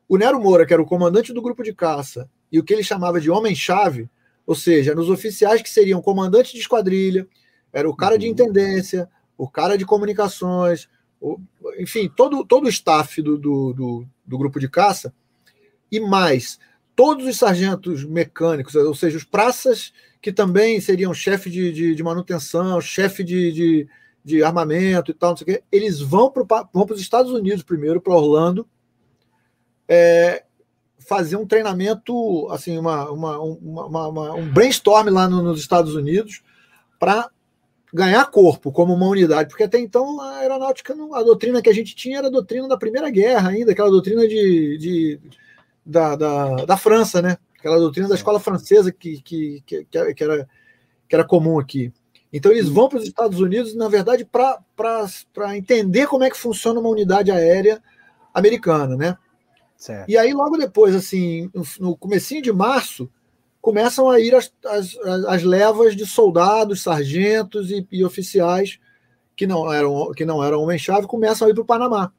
o 0.08 0.16
Nero 0.16 0.40
Moura, 0.40 0.66
que 0.66 0.72
era 0.72 0.82
o 0.82 0.86
comandante 0.86 1.32
do 1.32 1.42
grupo 1.42 1.62
de 1.62 1.72
caça, 1.72 2.28
e 2.50 2.58
o 2.58 2.64
que 2.64 2.72
ele 2.72 2.82
chamava 2.82 3.20
de 3.20 3.30
homem-chave, 3.30 4.10
ou 4.46 4.54
seja, 4.54 4.94
nos 4.94 5.08
oficiais 5.08 5.62
que 5.62 5.70
seriam 5.70 6.02
comandante 6.02 6.52
de 6.52 6.58
esquadrilha, 6.58 7.28
era 7.72 7.88
o 7.88 7.94
cara 7.94 8.18
de 8.18 8.26
uhum. 8.26 8.32
intendência, 8.32 9.08
o 9.38 9.48
cara 9.48 9.78
de 9.78 9.86
comunicações, 9.86 10.88
o, 11.20 11.38
enfim, 11.78 12.10
todo, 12.14 12.44
todo 12.44 12.64
o 12.64 12.68
staff 12.68 13.22
do, 13.22 13.38
do, 13.38 13.72
do, 13.72 14.06
do 14.26 14.38
grupo 14.38 14.58
de 14.58 14.68
caça, 14.68 15.14
e 15.90 16.00
mais 16.00 16.58
todos 17.00 17.26
os 17.26 17.38
sargentos 17.38 18.04
mecânicos, 18.04 18.74
ou 18.74 18.94
seja, 18.94 19.16
os 19.16 19.24
praças 19.24 19.90
que 20.20 20.30
também 20.30 20.78
seriam 20.82 21.14
chefe 21.14 21.48
de, 21.48 21.72
de, 21.72 21.94
de 21.94 22.02
manutenção, 22.02 22.78
chefe 22.78 23.24
de, 23.24 23.50
de, 23.52 23.88
de 24.22 24.42
armamento 24.44 25.10
e 25.10 25.14
tal, 25.14 25.30
não 25.30 25.36
sei 25.38 25.44
o 25.44 25.46
quê, 25.46 25.64
eles 25.72 25.98
vão 25.98 26.30
para 26.30 26.68
os 26.92 27.00
Estados 27.00 27.32
Unidos 27.32 27.62
primeiro, 27.62 28.02
para 28.02 28.12
Orlando, 28.12 28.68
é, 29.88 30.44
fazer 30.98 31.36
um 31.36 31.46
treinamento, 31.46 32.46
assim, 32.50 32.76
uma, 32.76 33.10
uma, 33.10 33.38
uma, 33.38 34.08
uma 34.08 34.34
um 34.34 34.52
brainstorm 34.52 35.08
lá 35.08 35.26
no, 35.26 35.42
nos 35.42 35.58
Estados 35.58 35.94
Unidos 35.94 36.42
para 36.98 37.30
ganhar 37.94 38.30
corpo 38.30 38.70
como 38.70 38.92
uma 38.92 39.06
unidade, 39.06 39.48
porque 39.48 39.64
até 39.64 39.78
então 39.78 40.20
a 40.20 40.40
aeronáutica, 40.40 40.92
a 41.14 41.22
doutrina 41.22 41.62
que 41.62 41.70
a 41.70 41.74
gente 41.74 41.94
tinha 41.96 42.18
era 42.18 42.26
a 42.26 42.30
doutrina 42.30 42.68
da 42.68 42.76
Primeira 42.76 43.08
Guerra 43.08 43.48
ainda, 43.48 43.72
aquela 43.72 43.88
doutrina 43.88 44.28
de, 44.28 44.76
de 44.76 45.20
da, 45.84 46.16
da, 46.16 46.64
da, 46.64 46.76
França, 46.76 47.20
né? 47.20 47.36
Aquela 47.58 47.78
doutrina 47.78 48.08
da 48.08 48.14
escola 48.14 48.40
francesa 48.40 48.92
que, 48.92 49.20
que, 49.22 49.62
que, 49.66 49.84
que, 49.84 50.24
era, 50.24 50.48
que 51.08 51.14
era 51.14 51.24
comum 51.24 51.58
aqui. 51.58 51.92
Então 52.32 52.52
eles 52.52 52.68
vão 52.68 52.88
para 52.88 52.98
os 52.98 53.04
Estados 53.04 53.40
Unidos, 53.40 53.74
na 53.74 53.88
verdade, 53.88 54.24
para 54.24 55.56
entender 55.56 56.06
como 56.06 56.24
é 56.24 56.30
que 56.30 56.36
funciona 56.36 56.78
uma 56.78 56.88
unidade 56.88 57.30
aérea 57.30 57.82
americana, 58.32 58.96
né? 58.96 59.16
Certo. 59.76 60.08
E 60.08 60.16
aí, 60.16 60.32
logo 60.32 60.56
depois, 60.56 60.94
assim, 60.94 61.50
no 61.80 61.96
comecinho 61.96 62.42
de 62.42 62.52
março, 62.52 63.10
começam 63.60 64.08
a 64.08 64.20
ir 64.20 64.34
as, 64.34 64.52
as, 64.66 64.96
as 65.26 65.42
levas 65.42 65.96
de 65.96 66.06
soldados, 66.06 66.82
sargentos 66.82 67.70
e, 67.70 67.86
e, 67.90 68.04
oficiais 68.04 68.78
que 69.36 69.46
não 69.46 69.72
eram 69.72 70.12
que 70.12 70.24
não 70.24 70.44
eram 70.44 70.62
homem-chave, 70.62 71.06
começam 71.06 71.48
a 71.48 71.50
ir 71.50 71.54
para 71.54 71.62
o 71.62 71.66
Panamá. 71.66 72.12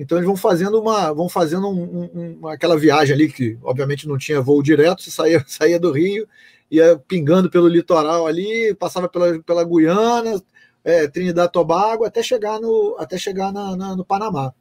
Então 0.00 0.18
eles 0.18 0.26
vão 0.26 0.36
fazendo 0.36 0.80
uma, 0.80 1.12
vão 1.12 1.28
fazendo 1.28 1.68
um, 1.68 2.38
um, 2.42 2.48
aquela 2.48 2.76
viagem 2.76 3.14
ali 3.14 3.30
que 3.30 3.56
obviamente 3.62 4.08
não 4.08 4.18
tinha 4.18 4.40
voo 4.40 4.62
direto, 4.62 5.02
você 5.02 5.10
saía, 5.10 5.44
saía 5.46 5.78
do 5.78 5.92
Rio 5.92 6.26
ia 6.70 6.96
pingando 7.08 7.50
pelo 7.50 7.66
litoral 7.66 8.26
ali, 8.26 8.74
passava 8.74 9.08
pela, 9.08 9.42
pela 9.42 9.64
Guiana, 9.64 10.40
é, 10.84 11.08
Trinidad 11.08 11.50
Tobago, 11.50 12.04
até 12.04 12.22
chegar, 12.22 12.60
no, 12.60 12.96
até 12.98 13.18
chegar 13.18 13.52
na, 13.52 13.76
na, 13.76 13.96
no 13.96 14.04
Panamá. 14.04 14.54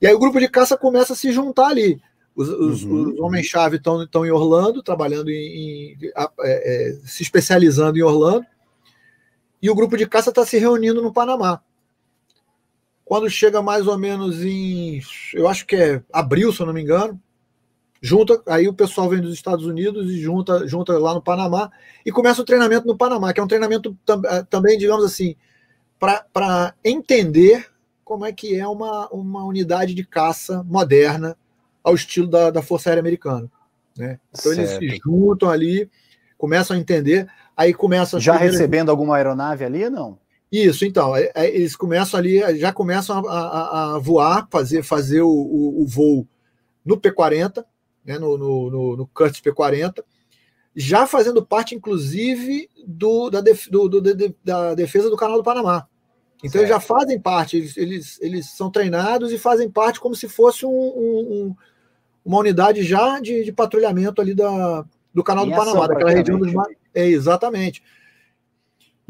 E 0.00 0.06
aí 0.06 0.14
o 0.14 0.18
grupo 0.18 0.38
de 0.38 0.48
caça 0.48 0.76
começa 0.76 1.14
a 1.14 1.16
se 1.16 1.32
juntar 1.32 1.68
ali. 1.68 2.00
Os, 2.36 2.48
os, 2.48 2.84
uhum. 2.84 3.12
os 3.14 3.20
homens-chave 3.20 3.76
estão 3.76 4.24
em 4.24 4.30
Orlando, 4.30 4.82
trabalhando 4.82 5.30
em. 5.30 5.94
em 5.94 5.98
é, 6.14 6.28
é, 6.40 6.92
se 7.04 7.22
especializando 7.22 7.98
em 7.98 8.02
Orlando. 8.02 8.46
E 9.60 9.68
o 9.68 9.74
grupo 9.74 9.96
de 9.96 10.06
caça 10.06 10.30
está 10.30 10.44
se 10.46 10.58
reunindo 10.58 11.02
no 11.02 11.12
Panamá. 11.12 11.60
Quando 13.10 13.28
chega 13.28 13.60
mais 13.60 13.88
ou 13.88 13.98
menos 13.98 14.40
em. 14.44 15.02
Eu 15.34 15.48
acho 15.48 15.66
que 15.66 15.74
é 15.74 16.00
abril, 16.12 16.52
se 16.52 16.60
eu 16.60 16.66
não 16.66 16.72
me 16.72 16.80
engano 16.80 17.20
junta, 18.00 18.40
aí 18.46 18.68
o 18.68 18.72
pessoal 18.72 19.08
vem 19.08 19.20
dos 19.20 19.34
Estados 19.34 19.66
Unidos 19.66 20.08
e 20.10 20.20
junta, 20.20 20.64
junta 20.68 20.96
lá 20.96 21.12
no 21.12 21.20
Panamá 21.20 21.72
e 22.06 22.12
começa 22.12 22.40
o 22.40 22.44
treinamento 22.44 22.86
no 22.86 22.96
Panamá, 22.96 23.32
que 23.32 23.40
é 23.40 23.42
um 23.42 23.48
treinamento 23.48 23.98
tam, 24.06 24.22
eh, 24.24 24.44
também, 24.48 24.78
digamos 24.78 25.04
assim, 25.04 25.34
para 25.98 26.72
entender 26.84 27.66
como 28.04 28.24
é 28.24 28.32
que 28.32 28.56
é 28.56 28.66
uma, 28.66 29.08
uma 29.08 29.44
unidade 29.44 29.92
de 29.92 30.04
caça 30.04 30.62
moderna 30.62 31.36
ao 31.82 31.96
estilo 31.96 32.28
da, 32.28 32.52
da 32.52 32.62
Força 32.62 32.90
Aérea 32.90 33.00
Americana. 33.00 33.50
Né? 33.96 34.20
Então 34.30 34.54
certo. 34.54 34.82
eles 34.82 34.94
se 34.94 35.00
juntam 35.04 35.50
ali, 35.50 35.90
começam 36.38 36.76
a 36.76 36.80
entender, 36.80 37.28
aí 37.56 37.74
começa 37.74 38.20
já 38.20 38.32
primeiras... 38.32 38.56
recebendo 38.56 38.88
alguma 38.88 39.16
aeronave 39.16 39.64
ali, 39.64 39.90
não? 39.90 40.16
Isso, 40.50 40.84
então, 40.84 41.14
é, 41.14 41.30
é, 41.34 41.48
eles 41.48 41.76
começam 41.76 42.18
ali, 42.18 42.58
já 42.58 42.72
começam 42.72 43.24
a, 43.28 43.38
a, 43.38 43.94
a 43.94 43.98
voar, 43.98 44.48
fazer, 44.50 44.82
fazer 44.82 45.22
o, 45.22 45.30
o, 45.30 45.82
o 45.82 45.86
voo 45.86 46.26
no 46.84 46.96
P-40, 46.96 47.64
né, 48.04 48.18
no, 48.18 48.36
no, 48.36 48.70
no, 48.70 48.96
no 48.96 49.06
Curtis 49.06 49.40
P40, 49.40 50.02
já 50.74 51.06
fazendo 51.06 51.44
parte, 51.44 51.74
inclusive, 51.74 52.68
do, 52.86 53.30
da, 53.30 53.40
def, 53.40 53.68
do, 53.68 53.88
do, 53.88 54.00
de, 54.00 54.34
da 54.44 54.74
defesa 54.74 55.08
do 55.08 55.16
Canal 55.16 55.36
do 55.36 55.44
Panamá. 55.44 55.86
Então, 56.38 56.52
certo. 56.52 56.64
eles 56.64 56.68
já 56.70 56.80
fazem 56.80 57.20
parte, 57.20 57.56
eles, 57.56 57.76
eles, 57.76 58.18
eles 58.20 58.50
são 58.50 58.70
treinados 58.70 59.30
e 59.30 59.38
fazem 59.38 59.70
parte 59.70 60.00
como 60.00 60.14
se 60.14 60.28
fosse 60.28 60.64
um, 60.64 60.70
um, 60.70 61.56
uma 62.24 62.38
unidade 62.38 62.82
já 62.82 63.20
de, 63.20 63.44
de, 63.44 63.52
patrulhamento 63.52 64.20
ali 64.20 64.34
da, 64.34 64.84
do 65.12 65.22
Canal 65.22 65.46
em 65.46 65.50
do 65.50 65.56
Panamá, 65.56 65.86
daquela 65.86 66.10
região 66.12 66.38
dos 66.38 66.52
mares. 66.52 66.76
É, 66.94 67.06
exatamente. 67.06 67.82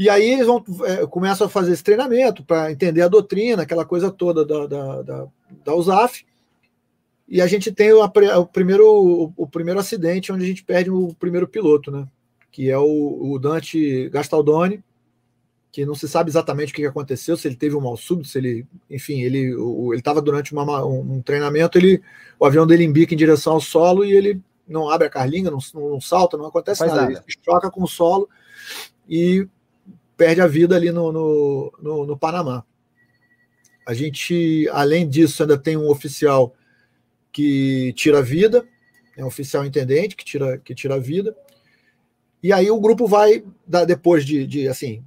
E 0.00 0.08
aí 0.08 0.30
eles 0.30 0.46
vão, 0.46 0.64
é, 0.86 1.06
começam 1.06 1.46
a 1.46 1.50
fazer 1.50 1.72
esse 1.72 1.84
treinamento 1.84 2.42
para 2.42 2.72
entender 2.72 3.02
a 3.02 3.08
doutrina, 3.08 3.64
aquela 3.64 3.84
coisa 3.84 4.10
toda 4.10 4.46
da, 4.46 4.66
da, 4.66 5.02
da, 5.02 5.26
da 5.62 5.74
USAF. 5.74 6.24
E 7.28 7.38
a 7.38 7.46
gente 7.46 7.70
tem 7.70 7.92
o, 7.92 8.02
o, 8.02 8.46
primeiro, 8.46 9.30
o 9.36 9.46
primeiro 9.46 9.78
acidente 9.78 10.32
onde 10.32 10.42
a 10.42 10.46
gente 10.46 10.64
perde 10.64 10.90
o 10.90 11.14
primeiro 11.16 11.46
piloto, 11.46 11.90
né? 11.90 12.08
Que 12.50 12.70
é 12.70 12.78
o, 12.78 13.32
o 13.34 13.38
Dante 13.38 14.08
Gastaldoni, 14.08 14.82
que 15.70 15.84
não 15.84 15.94
se 15.94 16.08
sabe 16.08 16.30
exatamente 16.30 16.72
o 16.72 16.76
que 16.76 16.86
aconteceu, 16.86 17.36
se 17.36 17.46
ele 17.46 17.56
teve 17.56 17.76
um 17.76 17.82
mal 17.82 17.98
súbito, 17.98 18.28
se 18.28 18.38
ele, 18.38 18.66
enfim, 18.88 19.20
ele 19.20 19.52
ele 19.52 19.98
estava 19.98 20.22
durante 20.22 20.54
uma, 20.54 20.82
um 20.82 21.20
treinamento, 21.20 21.76
ele 21.76 22.02
o 22.38 22.46
avião 22.46 22.66
dele 22.66 22.84
embica 22.84 23.12
em 23.12 23.18
direção 23.18 23.52
ao 23.52 23.60
solo 23.60 24.02
e 24.02 24.12
ele 24.12 24.40
não 24.66 24.88
abre 24.88 25.08
a 25.08 25.10
carlinga, 25.10 25.50
não, 25.50 25.58
não 25.74 26.00
salta, 26.00 26.38
não 26.38 26.46
acontece 26.46 26.86
nada. 26.86 27.02
nada. 27.02 27.12
Ele 27.12 27.36
choca 27.44 27.70
com 27.70 27.82
o 27.82 27.86
solo 27.86 28.30
e 29.06 29.46
perde 30.20 30.42
a 30.42 30.46
vida 30.46 30.76
ali 30.76 30.92
no, 30.92 31.10
no, 31.10 31.72
no, 31.80 32.04
no 32.04 32.18
Panamá. 32.18 32.62
A 33.86 33.94
gente, 33.94 34.68
além 34.70 35.08
disso, 35.08 35.42
ainda 35.42 35.56
tem 35.56 35.78
um 35.78 35.88
oficial 35.88 36.54
que 37.32 37.94
tira 37.94 38.18
a 38.18 38.22
vida, 38.22 38.68
é 39.16 39.24
um 39.24 39.28
oficial 39.28 39.64
intendente 39.64 40.14
que 40.14 40.22
tira, 40.22 40.58
que 40.58 40.74
tira 40.74 40.96
a 40.96 40.98
vida. 40.98 41.34
E 42.42 42.52
aí 42.52 42.70
o 42.70 42.78
grupo 42.78 43.06
vai, 43.06 43.42
depois 43.86 44.26
de, 44.26 44.46
de 44.46 44.68
assim, 44.68 45.02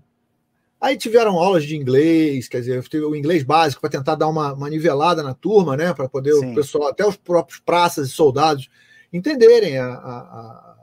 Aí 0.81 0.97
tiveram 0.97 1.39
aulas 1.39 1.63
de 1.63 1.77
inglês, 1.77 2.49
quer 2.49 2.59
dizer, 2.59 2.83
o 3.05 3.15
inglês 3.15 3.41
básico 3.41 3.79
para 3.79 3.89
tentar 3.89 4.15
dar 4.15 4.27
uma, 4.27 4.51
uma, 4.51 4.69
nivelada 4.69 5.23
na 5.23 5.33
turma, 5.33 5.77
né? 5.77 5.93
Para 5.93 6.09
poder 6.09 6.33
Sim. 6.33 6.51
o 6.51 6.55
pessoal, 6.55 6.89
até 6.89 7.07
os 7.07 7.15
próprios 7.15 7.61
praças 7.61 8.09
e 8.09 8.11
soldados, 8.11 8.67
entenderem 9.13 9.77
a, 9.77 9.85
a, 9.85 10.17
a, 10.17 10.75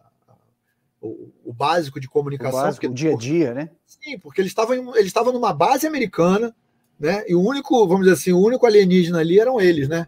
o, 1.00 1.30
o, 1.45 1.52
básico 1.52 1.99
de 1.99 2.09
comunicação. 2.09 2.61
O, 2.61 2.62
básico, 2.62 2.87
porque, 2.87 2.87
o 2.88 2.95
dia 2.95 3.14
a 3.14 3.16
dia, 3.16 3.54
né? 3.54 3.71
Sim, 3.87 4.19
porque 4.19 4.40
eles 4.40 4.50
estavam 4.50 4.95
eles 4.97 5.07
estavam 5.07 5.33
numa 5.33 5.52
base 5.52 5.87
americana, 5.87 6.54
né? 6.99 7.25
E 7.26 7.35
o 7.35 7.40
único, 7.40 7.87
vamos 7.87 8.04
dizer 8.04 8.14
assim, 8.14 8.33
o 8.33 8.40
único 8.40 8.66
alienígena 8.66 9.19
ali 9.19 9.40
eram 9.40 9.61
eles, 9.61 9.88
né? 9.88 10.07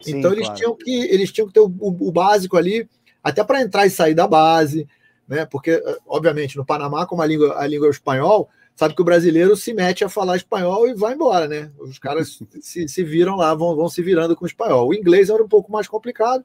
Sim, 0.00 0.18
então 0.18 0.32
eles 0.32 0.46
claro. 0.46 0.58
tinham 0.58 0.76
que 0.76 0.90
eles 0.90 1.30
tinham 1.30 1.46
que 1.46 1.52
ter 1.52 1.60
o, 1.60 1.70
o 1.78 2.10
básico 2.10 2.56
ali, 2.56 2.88
até 3.22 3.44
para 3.44 3.60
entrar 3.60 3.86
e 3.86 3.90
sair 3.90 4.14
da 4.14 4.26
base, 4.26 4.88
né? 5.28 5.44
Porque, 5.44 5.82
obviamente, 6.06 6.56
no 6.56 6.64
Panamá, 6.64 7.06
como 7.06 7.22
a 7.22 7.26
língua, 7.26 7.58
a 7.58 7.66
língua 7.66 7.86
é 7.86 7.90
o 7.90 7.92
espanhol, 7.92 8.48
sabe 8.74 8.94
que 8.94 9.02
o 9.02 9.04
brasileiro 9.04 9.54
se 9.56 9.74
mete 9.74 10.02
a 10.02 10.08
falar 10.08 10.36
espanhol 10.36 10.88
e 10.88 10.94
vai 10.94 11.14
embora, 11.14 11.46
né? 11.46 11.70
Os 11.78 11.98
caras 11.98 12.38
se, 12.60 12.88
se 12.88 13.04
viram 13.04 13.36
lá, 13.36 13.54
vão, 13.54 13.76
vão 13.76 13.88
se 13.88 14.02
virando 14.02 14.34
com 14.34 14.44
o 14.44 14.48
espanhol. 14.48 14.88
O 14.88 14.94
inglês 14.94 15.28
era 15.28 15.42
um 15.42 15.48
pouco 15.48 15.70
mais 15.70 15.86
complicado, 15.86 16.44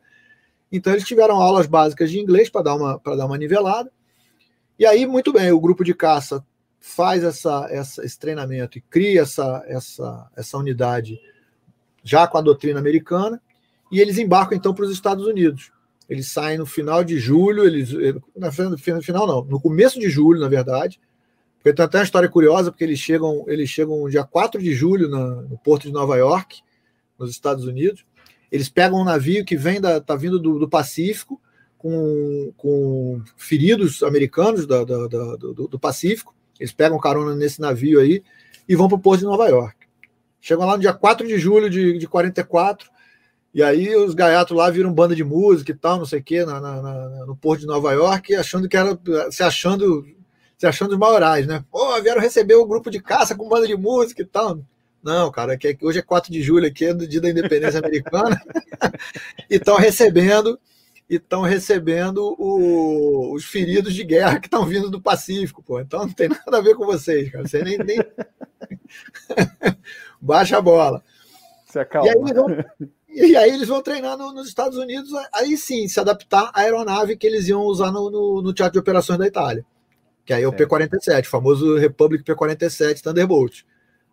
então 0.72 0.94
eles 0.94 1.06
tiveram 1.06 1.42
aulas 1.42 1.68
básicas 1.68 2.12
de 2.12 2.20
inglês 2.20 2.50
para 2.50 2.64
dar, 2.64 2.76
uma, 2.76 3.02
dar 3.04 3.26
uma 3.26 3.38
nivelada. 3.38 3.92
E 4.78 4.86
aí, 4.86 5.06
muito 5.06 5.32
bem, 5.32 5.52
o 5.52 5.60
grupo 5.60 5.84
de 5.84 5.94
caça 5.94 6.46
faz 6.80 7.24
essa, 7.24 7.68
essa, 7.72 8.06
esse 8.06 8.20
treinamento 8.20 8.78
e 8.78 8.82
cria 8.82 9.22
essa, 9.22 9.64
essa, 9.68 10.30
essa 10.36 10.58
unidade 10.58 11.20
já 12.04 12.28
com 12.28 12.38
a 12.38 12.42
doutrina 12.42 12.80
americana, 12.80 13.42
e 13.92 14.00
eles 14.00 14.20
embarcam 14.20 14.56
então 14.56 14.74
para 14.74 14.86
os 14.86 14.92
Estados 14.92 15.26
Unidos. 15.26 15.72
Eles 16.08 16.32
saem 16.32 16.60
no 16.60 16.66
final 16.66 17.04
de 17.04 17.18
julho, 17.18 17.66
eles. 17.66 17.92
No 18.36 19.02
final, 19.02 19.26
não, 19.26 19.44
no 19.44 19.60
começo 19.60 20.00
de 20.00 20.08
julho, 20.08 20.40
na 20.40 20.48
verdade, 20.48 21.00
porque 21.56 21.74
tem 21.74 21.84
até 21.84 21.98
uma 21.98 22.04
história 22.04 22.30
curiosa, 22.30 22.72
porque 22.72 22.84
eles 22.84 23.00
chegam, 23.00 23.44
eles 23.48 23.70
chegam 23.70 24.08
dia 24.08 24.24
4 24.24 24.62
de 24.62 24.72
julho 24.76 25.10
na, 25.10 25.42
no 25.42 25.58
porto 25.58 25.88
de 25.88 25.92
Nova 25.92 26.16
York, 26.16 26.62
nos 27.18 27.32
Estados 27.32 27.66
Unidos. 27.66 28.06
Eles 28.56 28.70
pegam 28.70 29.02
um 29.02 29.04
navio 29.04 29.44
que 29.44 29.58
vem 29.58 29.82
da, 29.82 30.00
tá 30.00 30.16
vindo 30.16 30.40
do, 30.40 30.58
do 30.58 30.70
Pacífico, 30.70 31.42
com, 31.78 32.54
com 32.56 33.22
feridos 33.36 34.02
americanos 34.02 34.66
da, 34.66 34.86
da, 34.86 35.08
da, 35.08 35.36
do, 35.36 35.68
do, 35.68 35.78
Pacífico. 35.78 36.34
Eles 36.58 36.72
pegam 36.72 36.98
carona 36.98 37.36
nesse 37.36 37.60
navio 37.60 38.00
aí 38.00 38.24
e 38.66 38.74
vão 38.74 38.88
para 38.88 38.96
o 38.96 39.00
porto 39.02 39.20
de 39.20 39.26
Nova 39.26 39.46
York. 39.50 39.76
Chegam 40.40 40.66
lá 40.66 40.78
no 40.78 40.82
dia 40.82 40.94
4 40.94 41.28
de 41.28 41.38
julho 41.38 41.70
de, 41.70 41.98
de 41.98 42.08
44, 42.08 42.90
e 43.54 43.62
aí 43.62 43.94
os 43.94 44.14
gaiatos 44.14 44.56
lá 44.56 44.70
viram 44.70 44.94
banda 44.94 45.14
de 45.14 45.24
música 45.26 45.74
e 45.74 45.76
tal, 45.76 45.98
não 45.98 46.06
sei 46.06 46.22
o 46.22 46.24
quê, 46.24 46.46
na, 46.46 46.62
na, 46.62 46.82
na, 46.82 47.26
no 47.26 47.36
porto 47.36 47.60
de 47.60 47.68
Nova 47.68 47.92
York, 47.92 48.34
achando 48.36 48.70
que 48.70 48.78
era. 48.78 48.98
se 49.30 49.44
achando 49.44 50.06
se 50.58 50.66
achando 50.66 50.94
os 50.94 50.98
maiorais, 50.98 51.46
né? 51.46 51.62
Pô, 51.70 52.02
vieram 52.02 52.22
receber 52.22 52.56
o 52.56 52.64
um 52.64 52.68
grupo 52.68 52.90
de 52.90 53.02
caça 53.02 53.36
com 53.36 53.50
banda 53.50 53.68
de 53.68 53.76
música 53.76 54.22
e 54.22 54.26
tal. 54.26 54.62
Não, 55.06 55.30
cara, 55.30 55.56
que 55.56 55.78
hoje 55.84 56.00
é 56.00 56.02
4 56.02 56.32
de 56.32 56.42
julho 56.42 56.66
aqui, 56.66 56.86
é 56.86 56.94
do 56.94 57.08
dia 57.08 57.22
da 57.22 57.30
independência 57.30 57.80
americana. 57.80 58.42
e 59.48 59.56
estão 59.56 59.76
recebendo 59.76 60.60
e 61.08 61.18
estão 61.18 61.44
recebendo 61.44 62.36
o, 62.40 63.36
os 63.36 63.46
feridos 63.46 63.94
de 63.94 64.04
guerra 64.04 64.40
que 64.40 64.48
estão 64.48 64.66
vindo 64.66 64.90
do 64.90 65.00
Pacífico, 65.00 65.62
pô. 65.62 65.80
Então 65.80 66.00
não 66.00 66.12
tem 66.12 66.28
nada 66.28 66.58
a 66.58 66.62
ver 66.62 66.74
com 66.74 66.88
vocês, 66.88 67.32
cara. 67.32 67.48
Você 67.48 67.64
nem, 67.64 67.78
nem... 67.78 68.00
baixa 70.20 70.58
a 70.58 70.62
bola. 70.62 71.04
Se 71.68 71.78
acalma. 71.78 72.08
E 72.08 72.10
aí, 72.10 72.34
vão, 72.34 72.48
e 73.08 73.38
aí 73.38 73.52
eles 73.52 73.68
vão 73.68 73.84
treinar 73.84 74.18
no, 74.18 74.34
nos 74.34 74.48
Estados 74.48 74.80
Unidos, 74.80 75.12
aí 75.32 75.56
sim, 75.56 75.88
se 75.88 76.00
adaptar 76.00 76.50
à 76.52 76.62
aeronave 76.62 77.16
que 77.16 77.28
eles 77.28 77.48
iam 77.48 77.62
usar 77.62 77.92
no, 77.92 78.10
no, 78.10 78.42
no 78.42 78.54
Teatro 78.54 78.74
de 78.74 78.80
Operações 78.80 79.20
da 79.20 79.28
Itália 79.28 79.64
que 80.26 80.34
aí 80.34 80.42
é 80.42 80.48
o 80.48 80.52
P-47, 80.52 81.22
o 81.22 81.30
famoso 81.30 81.78
Republic 81.78 82.24
P-47 82.24 83.00
Thunderbolt. 83.00 83.64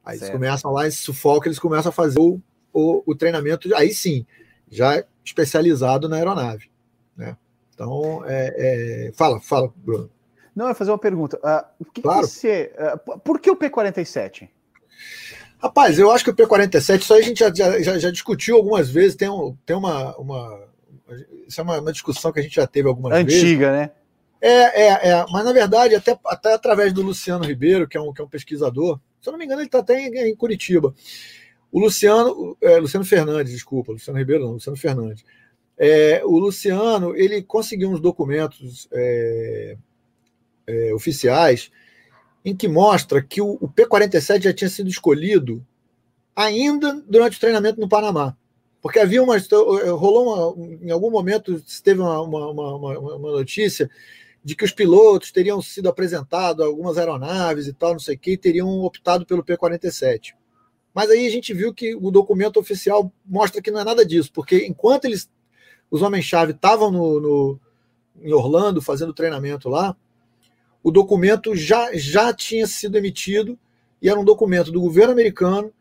Aí 0.04 0.18
certo. 0.18 0.30
eles 0.30 0.32
começam 0.32 0.72
lá, 0.72 0.86
em 0.86 0.90
sufoco, 0.90 1.46
eles 1.46 1.58
começam 1.58 1.90
a 1.90 1.92
fazer 1.92 2.18
o, 2.18 2.40
o, 2.72 3.02
o, 3.06 3.14
treinamento, 3.14 3.74
aí 3.74 3.94
sim, 3.94 4.26
já 4.70 5.04
especializado 5.24 6.08
na 6.08 6.16
aeronave. 6.16 6.70
Né? 7.16 7.36
Então, 7.74 8.22
é, 8.26 9.08
é... 9.08 9.12
fala, 9.12 9.40
fala, 9.40 9.72
Bruno. 9.76 10.10
Não, 10.54 10.66
eu 10.66 10.70
ia 10.70 10.74
fazer 10.74 10.90
uma 10.90 10.98
pergunta. 10.98 11.38
Uh, 11.38 11.64
o 11.80 11.84
que 11.84 12.02
claro. 12.02 12.20
Que 12.22 12.26
você, 12.26 12.72
uh, 13.06 13.18
por 13.20 13.40
que 13.40 13.50
o 13.50 13.56
P-47? 13.56 14.48
Rapaz, 15.58 15.98
eu 15.98 16.10
acho 16.10 16.24
que 16.24 16.30
o 16.30 16.34
P-47, 16.34 17.00
isso 17.00 17.14
aí 17.14 17.20
a 17.20 17.24
gente 17.24 17.38
já, 17.38 17.52
já, 17.54 17.98
já, 17.98 18.10
discutiu 18.10 18.56
algumas 18.56 18.90
vezes, 18.90 19.14
tem, 19.14 19.30
um, 19.30 19.56
tem 19.64 19.76
uma, 19.76 20.14
uma. 20.16 20.68
Isso 21.46 21.60
é 21.60 21.64
uma, 21.64 21.80
uma 21.80 21.92
discussão 21.92 22.32
que 22.32 22.40
a 22.40 22.42
gente 22.42 22.56
já 22.56 22.66
teve 22.66 22.88
algumas 22.88 23.12
Antiga, 23.12 23.30
vezes. 23.30 23.44
Antiga, 23.44 23.72
né? 23.72 23.90
É, 24.40 24.88
é, 24.88 25.08
é. 25.10 25.26
Mas, 25.30 25.44
na 25.44 25.52
verdade, 25.52 25.94
até, 25.94 26.18
até 26.26 26.52
através 26.52 26.92
do 26.92 27.00
Luciano 27.00 27.44
Ribeiro, 27.44 27.86
que 27.86 27.96
é 27.96 28.00
um, 28.00 28.12
que 28.12 28.20
é 28.20 28.24
um 28.24 28.28
pesquisador, 28.28 28.98
se 29.22 29.28
eu 29.28 29.32
não 29.32 29.38
me 29.38 29.44
engano, 29.44 29.60
ele 29.60 29.68
está 29.68 29.78
até 29.78 30.00
em, 30.00 30.30
em, 30.30 30.34
Curitiba. 30.34 30.92
O 31.70 31.78
Luciano, 31.78 32.56
é, 32.60 32.78
Luciano 32.78 33.06
Fernandes, 33.06 33.52
desculpa, 33.52 33.92
Luciano 33.92 34.18
Ribeiro 34.18 34.44
não, 34.44 34.52
Luciano 34.54 34.76
Fernandes. 34.76 35.24
É, 35.78 36.22
o 36.24 36.38
Luciano, 36.38 37.16
ele 37.16 37.40
conseguiu 37.42 37.90
uns 37.90 38.00
documentos 38.00 38.88
é, 38.92 39.76
é 40.66 40.92
oficiais 40.92 41.70
em 42.44 42.54
que 42.54 42.66
mostra 42.66 43.22
que 43.22 43.40
o, 43.40 43.56
o 43.60 43.68
P-47 43.68 44.42
já 44.42 44.52
tinha 44.52 44.68
sido 44.68 44.90
escolhido 44.90 45.64
ainda 46.34 47.00
durante 47.06 47.36
o 47.36 47.40
treinamento 47.40 47.80
no 47.80 47.88
Panamá. 47.88 48.36
Porque 48.82 48.98
havia 48.98 49.22
uma. 49.22 49.36
rolou 49.96 50.56
uma, 50.56 50.84
em 50.84 50.90
algum 50.90 51.10
momento, 51.10 51.62
teve 51.84 52.00
uma, 52.00 52.20
uma, 52.20 52.50
uma, 52.50 52.98
uma 52.98 53.30
notícia 53.30 53.88
de 54.44 54.56
que 54.56 54.64
os 54.64 54.72
pilotos 54.72 55.30
teriam 55.30 55.62
sido 55.62 55.88
apresentados 55.88 56.64
algumas 56.64 56.98
aeronaves 56.98 57.66
e 57.66 57.72
tal, 57.72 57.92
não 57.92 58.00
sei 58.00 58.16
o 58.16 58.18
que, 58.18 58.32
e 58.32 58.36
teriam 58.36 58.68
optado 58.80 59.24
pelo 59.24 59.44
P-47. 59.44 60.34
Mas 60.92 61.10
aí 61.10 61.26
a 61.26 61.30
gente 61.30 61.54
viu 61.54 61.72
que 61.72 61.94
o 61.94 62.10
documento 62.10 62.58
oficial 62.58 63.10
mostra 63.24 63.62
que 63.62 63.70
não 63.70 63.80
é 63.80 63.84
nada 63.84 64.04
disso, 64.04 64.30
porque 64.32 64.66
enquanto 64.66 65.04
eles, 65.04 65.30
os 65.90 66.02
homens-chave 66.02 66.52
estavam 66.52 66.90
no, 66.90 67.20
no, 67.20 67.60
em 68.20 68.32
Orlando 68.32 68.82
fazendo 68.82 69.14
treinamento 69.14 69.68
lá, 69.68 69.96
o 70.82 70.90
documento 70.90 71.54
já, 71.54 71.90
já 71.94 72.32
tinha 72.32 72.66
sido 72.66 72.98
emitido 72.98 73.58
e 74.00 74.08
era 74.08 74.18
um 74.18 74.24
documento 74.24 74.72
do 74.72 74.80
governo 74.80 75.12
americano 75.12 75.72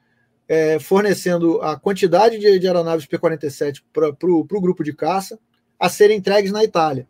é, 0.47 0.77
fornecendo 0.79 1.61
a 1.61 1.79
quantidade 1.79 2.37
de, 2.37 2.59
de 2.59 2.67
aeronaves 2.67 3.05
P-47 3.05 3.81
para 3.91 4.09
o 4.21 4.61
grupo 4.61 4.83
de 4.83 4.93
caça 4.93 5.39
a 5.79 5.89
serem 5.89 6.17
entregues 6.17 6.51
na 6.51 6.63
Itália. 6.63 7.07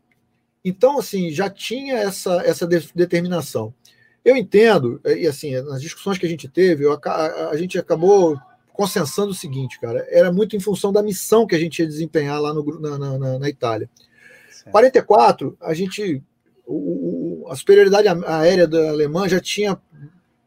Então, 0.63 1.00
assim, 1.00 1.32
já 1.32 1.50
tinha 1.50 1.95
essa, 1.95 2.41
essa 2.45 2.67
de, 2.67 2.80
determinação. 2.93 3.74
Eu 4.24 4.36
entendo, 4.38 5.02
e 5.04 5.26
assim, 5.26 5.60
nas 5.62 5.82
discussões 5.82 6.17
que 6.17 6.26
a 6.26 6.30
gente 6.30 6.47
teve, 6.47 6.86
eu, 6.86 6.93
a, 6.93 7.50
a, 7.50 7.58
gente 7.58 7.80
acabou 7.80 8.39
consensando 8.71 9.32
o 9.32 9.36
seguinte, 9.36 9.80
cara, 9.80 10.06
era 10.10 10.32
muito 10.32 10.56
em 10.56 10.60
função 10.60 10.93
da 10.93 11.02
missão 11.02 11.47
que 11.47 11.56
a 11.56 11.60
gente 11.60 11.80
ia 11.80 11.88
desempenhar 11.88 12.39
lá 12.39 12.54
no, 12.54 12.80
na, 12.80 12.97
na, 12.97 13.39
na 13.39 13.50
Itália. 13.50 13.89
Certo. 14.52 14.71
44, 14.71 15.58
a 15.60 15.74
gente, 15.74 16.21
o, 16.67 17.45
o, 17.45 17.52
a 17.52 17.56
superioridade 17.56 18.08
aérea 18.28 18.67
da 18.67 18.89
Alemanha 18.89 19.30
já 19.30 19.39
tinha 19.39 19.80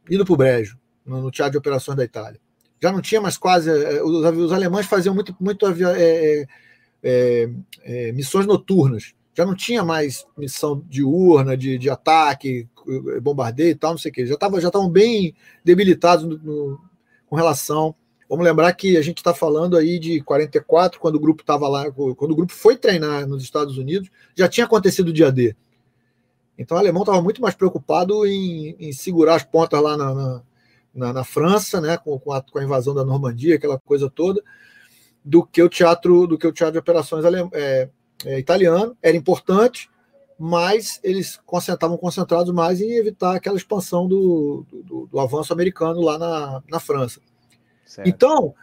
ido 0.09 0.25
para 0.25 0.35
o 0.35 0.37
brejo, 0.37 0.79
no, 1.05 1.23
no 1.23 1.31
teatro 1.33 1.53
de 1.53 1.59
operações 1.59 1.97
da 1.97 2.05
Itália. 2.05 2.41
Já 2.81 2.93
não 2.93 3.01
tinha 3.01 3.21
mais 3.21 3.37
quase, 3.37 3.71
eh, 3.71 4.03
os, 4.03 4.25
os 4.37 4.53
alemães 4.53 4.87
faziam 4.87 5.15
muito, 5.15 5.35
muito 5.41 5.67
é, 5.67 6.47
é, 7.03 7.51
é, 7.83 8.13
missões 8.13 8.47
noturnas 8.47 9.15
já 9.35 9.45
não 9.45 9.55
tinha 9.55 9.83
mais 9.83 10.27
missão 10.37 10.83
de 10.89 11.03
urna, 11.03 11.57
de, 11.57 11.77
de 11.77 11.91
ataque, 11.91 12.69
bombardeio 13.21 13.71
e 13.71 13.75
tal, 13.75 13.93
não 13.93 13.99
sei 13.99 14.11
o 14.11 14.15
quê. 14.15 14.27
Já 14.27 14.35
estavam 14.35 14.61
já 14.61 14.71
bem 14.89 15.35
debilitados 15.65 16.25
no, 16.25 16.39
no, 16.39 16.81
com 17.27 17.35
relação. 17.35 17.95
Vamos 18.29 18.45
lembrar 18.45 18.73
que 18.73 18.97
a 18.97 19.03
gente 19.03 19.19
está 19.19 19.35
falando 19.35 19.77
aí 19.77 19.99
de 19.99 20.21
44, 20.23 21.01
quando 21.01 21.17
o 21.17 21.21
grupo 21.21 21.43
estava 21.43 21.69
lá, 21.69 21.91
quando 21.91 22.31
o 22.31 22.37
grupo 22.37 22.53
foi 22.53 22.77
treinar 22.77 23.27
nos 23.27 23.43
Estados 23.43 23.77
Unidos, 23.77 24.09
já 24.35 24.49
tinha 24.49 24.67
acontecido 24.67 25.09
o 25.09 25.13
dia 25.13 25.31
D. 25.31 25.55
Então 26.57 26.77
o 26.77 26.81
alemão 26.81 27.03
estava 27.03 27.21
muito 27.21 27.43
mais 27.43 27.55
preocupado 27.55 28.25
em, 28.27 28.77
em, 28.79 28.93
segurar 28.93 29.35
as 29.35 29.43
pontas 29.43 29.83
lá 29.83 29.97
na, 29.97 30.15
na, 30.15 30.43
na, 30.95 31.13
na 31.13 31.25
França, 31.25 31.81
né, 31.81 31.97
com, 31.97 32.19
com, 32.19 32.33
a, 32.33 32.41
com, 32.41 32.59
a, 32.59 32.65
invasão 32.65 32.95
da 32.95 33.05
Normandia, 33.05 33.57
aquela 33.57 33.79
coisa 33.79 34.09
toda, 34.09 34.41
do 35.25 35.45
que 35.45 35.61
o 35.61 35.69
teatro, 35.69 36.27
do 36.27 36.39
que 36.39 36.47
o 36.47 36.53
teatro 36.53 36.75
de 36.75 36.79
operações 36.79 37.25
alemão. 37.25 37.51
É, 37.53 37.89
é, 38.25 38.39
italiano, 38.39 38.97
era 39.03 39.17
importante, 39.17 39.91
mas 40.39 41.01
eles 41.03 41.41
estavam 41.69 41.97
concentrados 41.97 42.53
mais 42.53 42.81
em 42.81 42.93
evitar 42.93 43.37
aquela 43.37 43.57
expansão 43.57 44.07
do, 44.07 44.67
do, 44.73 45.07
do 45.07 45.21
avanço 45.21 45.53
americano 45.53 46.01
lá 46.01 46.19
na, 46.19 46.63
na 46.69 46.81
França. 46.81 47.21
Certo. 47.87 48.09
Então, 48.09 48.55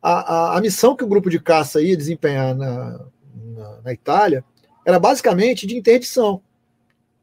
a, 0.00 0.12
a, 0.12 0.58
a, 0.58 0.60
missão 0.60 0.94
que 0.94 1.04
o 1.04 1.08
grupo 1.08 1.28
de 1.28 1.40
caça 1.40 1.82
ia 1.82 1.96
desempenhar 1.96 2.54
na, 2.54 3.04
na, 3.34 3.80
na, 3.82 3.92
Itália 3.92 4.44
era 4.86 4.98
basicamente 4.98 5.66
de 5.66 5.76
interdição. 5.76 6.40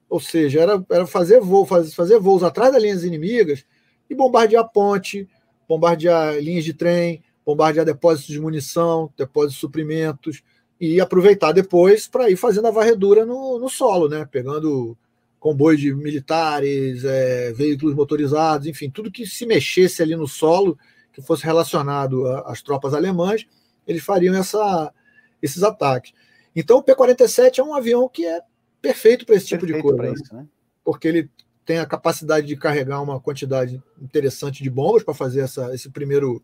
Ou 0.10 0.20
seja, 0.20 0.62
era, 0.62 0.86
era 0.90 1.08
fazer, 1.08 1.40
voo, 1.40 1.66
fazer, 1.66 1.92
fazer 1.92 2.20
voos 2.20 2.44
atrás 2.44 2.72
das 2.72 2.82
linhas 2.82 3.04
inimigas 3.04 3.66
e 4.10 4.16
bombardear 4.16 4.70
ponte, 4.70 5.28
bombardear 5.68 6.38
linhas 6.38 6.66
de 6.66 6.74
trem, 6.74 7.24
bombardear 7.46 7.86
depósitos 7.86 8.34
de 8.34 8.40
munição, 8.40 9.12
depósitos 9.18 9.56
de 9.56 9.62
suprimentos, 9.62 10.44
e 10.80 11.02
aproveitar 11.02 11.52
depois 11.52 12.08
para 12.08 12.30
ir 12.30 12.36
fazendo 12.36 12.68
a 12.68 12.72
varredura 12.72 13.26
no, 13.26 13.60
no 13.60 13.70
solo, 13.70 14.08
né? 14.08 14.28
Pegando 14.30 14.98
comboio 15.40 15.78
de 15.78 15.94
militares, 15.94 17.04
é, 17.04 17.54
veículos 17.54 17.96
motorizados, 17.96 18.68
enfim, 18.68 18.90
tudo 18.90 19.12
que 19.12 19.26
se 19.26 19.46
mexesse 19.46 20.02
ali 20.02 20.16
no 20.16 20.28
solo, 20.28 20.78
que 21.14 21.22
fosse 21.22 21.44
relacionado 21.44 22.28
às 22.46 22.62
tropas 22.62 22.94
alemãs, 22.94 23.46
eles 23.88 24.04
fariam 24.04 24.36
essa, 24.36 24.94
esses 25.42 25.64
ataques. 25.64 26.14
Então, 26.56 26.78
o 26.78 26.84
P-47 26.84 27.60
é 27.60 27.64
um 27.64 27.74
avião 27.74 28.10
que 28.10 28.26
é 28.26 28.42
perfeito 28.82 29.26
para 29.26 29.36
esse 29.36 29.50
perfeito 29.50 29.74
tipo 29.74 29.90
de 29.90 29.98
coisa, 29.98 30.14
isso, 30.14 30.36
né? 30.36 30.46
porque 30.84 31.08
ele 31.08 31.30
tem 31.66 31.80
a 31.80 31.86
capacidade 31.86 32.48
de 32.48 32.56
carregar 32.56 33.02
uma 33.02 33.20
quantidade 33.20 33.82
interessante 34.02 34.64
de 34.64 34.70
bombas 34.70 35.04
para 35.04 35.14
fazer 35.14 35.42
essa, 35.42 35.74
esse 35.74 35.90
primeiro, 35.90 36.42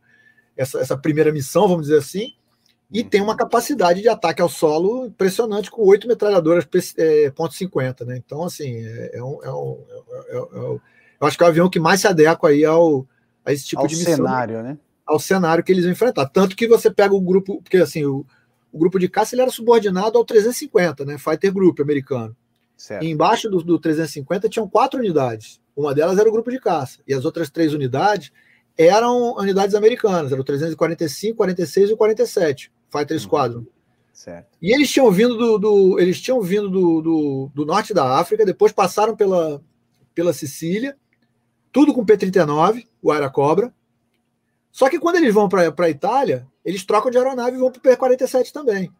essa, 0.55 0.79
essa 0.79 0.97
primeira 0.97 1.31
missão, 1.31 1.67
vamos 1.67 1.87
dizer 1.87 1.99
assim, 1.99 2.33
e 2.93 3.03
tem 3.03 3.21
uma 3.21 3.35
capacidade 3.35 4.03
de 4.03 4.07
ataque 4.07 4.39
ao 4.39 4.47
solo 4.47 5.07
impressionante 5.07 5.71
com 5.71 5.81
oito 5.81 6.07
metralhadoras 6.07 6.63
é, 6.95 7.31
.50, 7.31 8.05
né? 8.05 8.21
Então, 8.23 8.43
assim, 8.43 8.85
é, 8.85 9.17
é, 9.17 9.23
um, 9.23 9.43
é, 9.43 9.51
um, 9.51 9.83
é, 10.29 10.37
é, 10.37 10.39
eu 10.39 10.81
acho 11.21 11.35
que 11.35 11.43
é 11.43 11.47
o 11.47 11.49
avião 11.49 11.69
que 11.69 11.79
mais 11.79 12.01
se 12.01 12.07
adequa 12.07 12.49
aí 12.49 12.63
ao, 12.63 13.07
a 13.43 13.51
esse 13.51 13.65
tipo 13.65 13.81
ao 13.81 13.87
de 13.87 13.95
missão. 13.95 14.17
cenário, 14.17 14.61
né? 14.61 14.77
Ao 15.03 15.19
cenário 15.19 15.63
que 15.63 15.71
eles 15.71 15.85
vão 15.85 15.91
enfrentar. 15.91 16.27
Tanto 16.27 16.55
que 16.55 16.67
você 16.67 16.91
pega 16.91 17.15
o 17.15 17.19
grupo, 17.19 17.63
porque 17.63 17.77
assim, 17.77 18.05
o, 18.05 18.23
o 18.71 18.77
grupo 18.77 18.99
de 18.99 19.09
caça 19.09 19.33
ele 19.33 19.41
era 19.41 19.49
subordinado 19.49 20.15
ao 20.15 20.23
350, 20.23 21.03
né? 21.03 21.17
Fighter 21.17 21.51
Group 21.51 21.79
americano. 21.79 22.35
Certo. 22.77 23.03
E 23.03 23.09
embaixo 23.09 23.49
do, 23.49 23.63
do 23.63 23.79
350 23.79 24.47
tinham 24.49 24.69
quatro 24.69 24.99
unidades. 24.99 25.59
Uma 25.75 25.95
delas 25.95 26.19
era 26.19 26.29
o 26.29 26.31
grupo 26.31 26.51
de 26.51 26.59
caça. 26.59 26.99
E 27.07 27.13
as 27.13 27.25
outras 27.25 27.49
três 27.49 27.73
unidades 27.73 28.31
eram 28.77 29.33
unidades 29.35 29.73
americanas, 29.73 30.31
era 30.31 30.39
o 30.39 30.43
345, 30.43 31.37
46 31.37 31.89
e 31.89 31.93
o 31.93 31.97
47. 31.97 32.71
Fighter 32.93 33.19
Squadron. 33.19 33.65
Certo. 34.13 34.55
E 34.61 34.71
eles 34.71 34.91
tinham 34.91 35.11
vindo 35.11 35.35
do, 35.35 35.57
do 35.57 35.99
eles 35.99 36.21
tinham 36.21 36.39
vindo 36.39 36.69
do, 36.69 37.01
do, 37.01 37.51
do, 37.53 37.65
norte 37.65 37.93
da 37.93 38.19
África, 38.19 38.45
depois 38.45 38.71
passaram 38.71 39.15
pela, 39.15 39.59
pela 40.13 40.31
Sicília, 40.31 40.95
tudo 41.71 41.93
com 41.93 42.05
P-39, 42.05 42.85
o 43.01 43.11
Aeracobra. 43.11 43.73
Só 44.71 44.87
que 44.87 44.99
quando 44.99 45.15
eles 45.15 45.33
vão 45.33 45.49
para 45.49 45.73
a 45.75 45.89
Itália, 45.89 46.47
eles 46.63 46.85
trocam 46.85 47.09
de 47.09 47.17
aeronave 47.17 47.57
e 47.57 47.59
vão 47.59 47.71
para 47.71 47.79
o 47.79 47.81
P-47 47.81 48.51
também. 48.51 48.91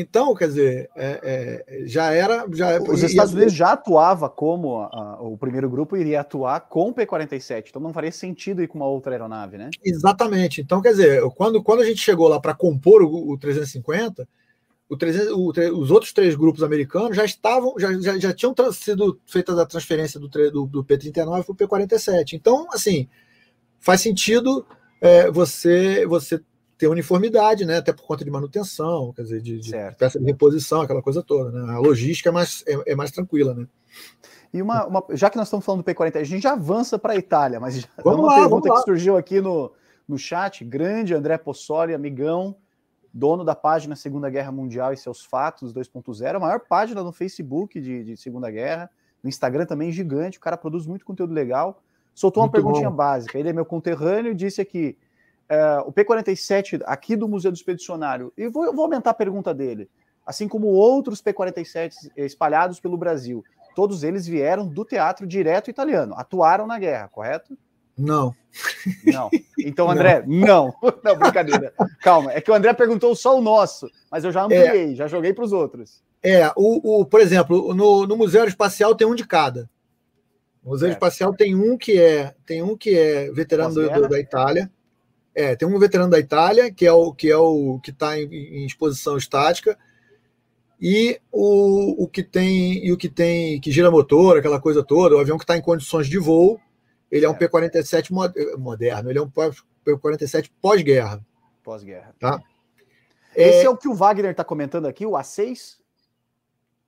Então, 0.00 0.32
quer 0.32 0.46
dizer, 0.46 0.88
é, 0.94 1.64
é, 1.66 1.86
já 1.88 2.12
era. 2.12 2.46
Já, 2.52 2.80
Os 2.80 3.02
Estados 3.02 3.34
Unidos 3.34 3.52
já 3.52 3.72
atuava 3.72 4.30
como 4.30 4.76
a, 4.76 4.86
a, 4.86 5.20
o 5.20 5.36
primeiro 5.36 5.68
grupo 5.68 5.96
iria 5.96 6.20
atuar 6.20 6.60
com 6.60 6.90
o 6.90 6.94
P-47, 6.94 7.70
então 7.70 7.82
não 7.82 7.92
faria 7.92 8.12
sentido 8.12 8.62
ir 8.62 8.68
com 8.68 8.78
uma 8.78 8.86
outra 8.86 9.10
aeronave, 9.10 9.58
né? 9.58 9.70
Exatamente. 9.84 10.60
Então, 10.60 10.80
quer 10.80 10.90
dizer, 10.90 11.20
quando, 11.30 11.60
quando 11.64 11.80
a 11.80 11.84
gente 11.84 12.00
chegou 12.00 12.28
lá 12.28 12.38
para 12.38 12.54
compor 12.54 13.02
o, 13.02 13.32
o 13.32 13.36
350, 13.36 14.28
o 14.88 14.96
300, 14.96 15.32
o, 15.32 15.50
os 15.80 15.90
outros 15.90 16.12
três 16.12 16.36
grupos 16.36 16.62
americanos 16.62 17.16
já 17.16 17.24
estavam, 17.24 17.74
já, 17.76 17.92
já, 18.00 18.16
já 18.16 18.32
tinham 18.32 18.54
sido 18.72 19.18
feitas 19.26 19.58
a 19.58 19.66
transferência 19.66 20.20
do, 20.20 20.28
do, 20.28 20.64
do 20.64 20.84
P-39 20.84 21.42
para 21.42 21.52
o 21.52 21.56
P-47. 21.56 22.34
Então, 22.34 22.68
assim, 22.72 23.08
faz 23.80 24.00
sentido 24.00 24.64
é, 25.00 25.28
você, 25.28 26.06
você 26.06 26.40
ter 26.78 26.86
uniformidade, 26.86 27.66
né? 27.66 27.78
Até 27.78 27.92
por 27.92 28.06
conta 28.06 28.24
de 28.24 28.30
manutenção, 28.30 29.12
quer 29.12 29.22
dizer, 29.22 29.42
de, 29.42 29.58
de 29.58 29.72
peça 29.98 30.18
de 30.18 30.24
reposição, 30.24 30.80
aquela 30.80 31.02
coisa 31.02 31.22
toda. 31.22 31.50
Né? 31.50 31.72
A 31.72 31.78
logística 31.78 32.28
é 32.28 32.32
mais, 32.32 32.62
é, 32.66 32.92
é 32.92 32.94
mais 32.94 33.10
tranquila, 33.10 33.52
né? 33.52 33.66
E 34.54 34.62
uma, 34.62 34.86
uma, 34.86 35.04
já 35.10 35.28
que 35.28 35.36
nós 35.36 35.48
estamos 35.48 35.66
falando 35.66 35.82
do 35.82 35.92
P40, 35.92 36.16
a 36.16 36.24
gente 36.24 36.44
já 36.44 36.52
avança 36.52 36.98
para 36.98 37.12
a 37.12 37.16
Itália, 37.16 37.58
mas 37.58 37.74
já, 37.82 37.88
vamos 38.02 38.20
uma 38.20 38.28
lá, 38.28 38.40
pergunta 38.40 38.72
que 38.72 38.82
surgiu 38.82 39.16
aqui 39.16 39.40
no, 39.40 39.72
no 40.06 40.16
chat. 40.16 40.64
Grande 40.64 41.14
André 41.14 41.36
Possoli, 41.36 41.92
amigão, 41.92 42.54
dono 43.12 43.44
da 43.44 43.56
página 43.56 43.96
Segunda 43.96 44.30
Guerra 44.30 44.52
Mundial 44.52 44.92
e 44.92 44.96
seus 44.96 45.24
fatos 45.24 45.74
2.0, 45.74 46.36
a 46.36 46.38
maior 46.38 46.60
página 46.60 47.02
no 47.02 47.12
Facebook 47.12 47.80
de, 47.80 48.04
de, 48.04 48.16
Segunda 48.16 48.48
Guerra, 48.50 48.88
no 49.22 49.28
Instagram 49.28 49.66
também 49.66 49.90
gigante, 49.90 50.38
o 50.38 50.40
cara 50.40 50.56
produz 50.56 50.86
muito 50.86 51.04
conteúdo 51.04 51.34
legal. 51.34 51.82
Soltou 52.14 52.44
muito 52.44 52.54
uma 52.54 52.62
perguntinha 52.62 52.90
bom. 52.90 52.96
básica. 52.96 53.38
Ele 53.38 53.48
é 53.48 53.52
meu 53.52 53.64
conterrâneo 53.64 54.32
e 54.32 54.34
disse 54.34 54.60
aqui: 54.60 54.96
é, 55.48 55.78
o 55.84 55.92
P-47 55.92 56.82
aqui 56.84 57.16
do 57.16 57.28
Museu 57.28 57.50
do 57.50 57.56
Expedicionário, 57.56 58.32
e 58.36 58.48
vou, 58.48 58.72
vou 58.74 58.84
aumentar 58.84 59.10
a 59.10 59.14
pergunta 59.14 59.54
dele, 59.54 59.88
assim 60.26 60.46
como 60.46 60.66
outros 60.68 61.20
P-47 61.20 62.10
espalhados 62.16 62.80
pelo 62.80 62.96
Brasil, 62.96 63.44
todos 63.74 64.02
eles 64.02 64.26
vieram 64.26 64.66
do 64.66 64.84
teatro 64.84 65.26
direto 65.26 65.70
italiano, 65.70 66.14
atuaram 66.16 66.66
na 66.66 66.78
guerra, 66.78 67.08
correto? 67.08 67.56
Não. 67.96 68.34
Não. 69.04 69.28
Então, 69.58 69.90
André, 69.90 70.22
não. 70.26 70.72
Não, 70.80 70.94
não 71.02 71.18
brincadeira. 71.18 71.72
Calma, 72.00 72.32
é 72.32 72.40
que 72.40 72.50
o 72.50 72.54
André 72.54 72.72
perguntou 72.72 73.14
só 73.16 73.36
o 73.36 73.40
nosso, 73.40 73.90
mas 74.10 74.22
eu 74.22 74.30
já 74.30 74.44
ampliei, 74.44 74.92
é, 74.92 74.94
já 74.94 75.08
joguei 75.08 75.32
para 75.32 75.44
os 75.44 75.52
outros. 75.52 76.02
É, 76.22 76.48
o, 76.56 77.00
o, 77.00 77.04
por 77.04 77.20
exemplo, 77.20 77.74
no, 77.74 78.06
no 78.06 78.16
Museu 78.16 78.44
Espacial 78.44 78.94
tem 78.94 79.06
um 79.06 79.14
de 79.14 79.26
cada. 79.26 79.68
O 80.64 80.70
Museu 80.70 80.88
é. 80.88 80.92
Espacial 80.92 81.34
tem 81.34 81.54
um 81.54 81.76
que 81.76 81.98
é 81.98 82.34
tem 82.46 82.62
um 82.62 82.76
que 82.76 82.96
é 82.96 83.30
veterano 83.32 83.74
do, 83.74 83.90
do, 83.90 84.08
da 84.08 84.20
Itália, 84.20 84.70
é, 85.38 85.54
tem 85.54 85.68
um 85.68 85.78
veterano 85.78 86.10
da 86.10 86.18
Itália, 86.18 86.68
que 86.72 86.84
é 86.84 86.90
o 86.90 87.14
que 87.14 87.30
é 87.30 87.36
o 87.36 87.78
que 87.78 87.90
está 87.90 88.18
em, 88.20 88.24
em, 88.24 88.66
exposição 88.66 89.16
estática, 89.16 89.78
e 90.80 91.20
o, 91.30 92.02
o 92.02 92.08
que 92.08 92.24
tem 92.24 92.84
e 92.84 92.92
o 92.92 92.96
que 92.96 93.08
tem 93.08 93.60
que 93.60 93.70
gira 93.70 93.88
motor, 93.88 94.36
aquela 94.36 94.60
coisa 94.60 94.82
toda, 94.82 95.14
o 95.14 95.20
avião 95.20 95.38
que 95.38 95.44
está 95.44 95.56
em 95.56 95.62
condições 95.62 96.08
de 96.08 96.18
voo, 96.18 96.60
ele 97.08 97.24
é 97.24 97.30
um 97.30 97.34
P-47 97.34 98.10
moderno, 98.58 99.10
ele 99.10 99.18
é 99.20 99.22
um 99.22 99.30
P-47 99.30 100.50
pós-guerra. 100.60 101.24
Pós-guerra. 101.62 102.12
Tá? 102.18 102.42
Esse 103.32 103.60
é, 103.60 103.64
é 103.66 103.70
o 103.70 103.76
que 103.76 103.86
o 103.86 103.94
Wagner 103.94 104.32
está 104.32 104.42
comentando 104.42 104.86
aqui, 104.86 105.06
o 105.06 105.12
A6? 105.12 105.76